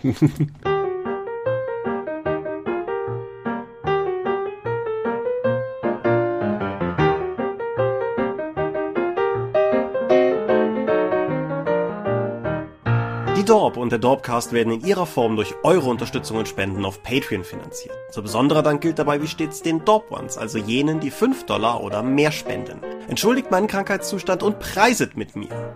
Die 13.37 13.45
Dorp 13.45 13.77
und 13.77 13.91
der 13.91 13.99
Dorpcast 13.99 14.53
werden 14.53 14.73
in 14.73 14.81
ihrer 14.83 15.05
Form 15.05 15.35
durch 15.35 15.53
eure 15.61 15.87
Unterstützung 15.87 16.37
und 16.37 16.47
Spenden 16.47 16.83
auf 16.83 17.03
Patreon 17.03 17.43
finanziert. 17.43 17.95
Zu 18.09 18.23
besonderer 18.23 18.63
Dank 18.63 18.81
gilt 18.81 18.97
dabei 18.97 19.21
wie 19.21 19.27
stets 19.27 19.61
den 19.61 19.85
Dorp 19.85 20.09
Ones, 20.09 20.39
also 20.39 20.57
jenen, 20.57 20.99
die 20.99 21.11
5 21.11 21.45
Dollar 21.45 21.83
oder 21.83 22.01
mehr 22.01 22.31
spenden. 22.31 22.79
Entschuldigt 23.07 23.51
meinen 23.51 23.67
Krankheitszustand 23.67 24.41
und 24.41 24.57
preiset 24.57 25.15
mit 25.15 25.35
mir. 25.35 25.75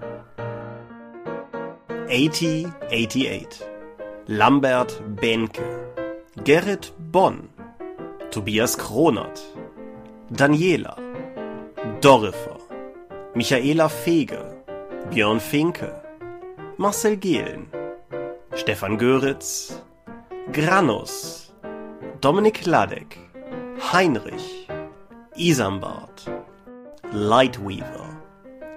8088 2.10 3.64
Lambert 4.28 5.02
Benke 5.22 5.64
Gerrit 6.44 6.92
Bonn. 7.12 7.50
Tobias 8.32 8.78
Kronert. 8.78 9.42
Daniela. 10.30 10.98
Dorifer 12.02 12.58
Michaela 13.36 13.90
Fege. 13.90 14.40
Björn 15.10 15.40
Finke. 15.40 16.08
Marcel 16.80 17.18
Gehlen, 17.18 17.66
Stefan 18.54 19.00
Göritz, 19.00 19.82
Granus, 20.54 21.52
Dominik 22.22 22.68
Ladek, 22.68 23.18
Heinrich, 23.92 24.70
Isambard, 25.36 26.22
Lightweaver, 27.12 28.22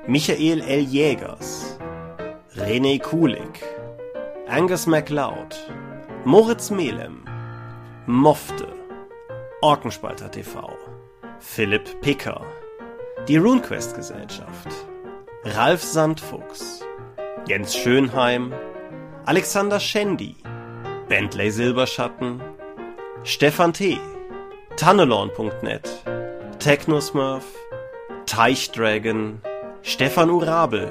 Michael 0.07 0.62
L. 0.62 0.81
Jägers, 0.81 1.78
René 2.61 3.01
Kulik, 3.01 3.63
Angus 4.47 4.87
MacLeod, 4.87 5.57
Moritz 6.27 6.71
Melem, 6.71 7.25
Mofte, 8.07 8.69
Orkenspalter 9.63 10.31
TV, 10.31 10.77
Philipp 11.39 12.03
Picker, 12.03 12.43
die 13.27 13.39
RuneQuest 13.39 13.97
Gesellschaft, 13.97 14.69
Ralf 15.45 15.83
Sandfuchs, 15.83 16.85
Jens 17.49 17.75
Schönheim, 17.75 18.53
Alexander 19.25 19.81
Schendi, 19.81 20.37
Bentley 21.09 21.51
Silberschatten, 21.51 22.43
Stefan 23.25 23.73
T., 23.73 23.99
Tannelorn.net, 24.77 25.89
Technosmurf, 26.59 27.45
Teichdragon, 28.27 29.41
Stefan 29.81 30.29
Urabel, 30.29 30.91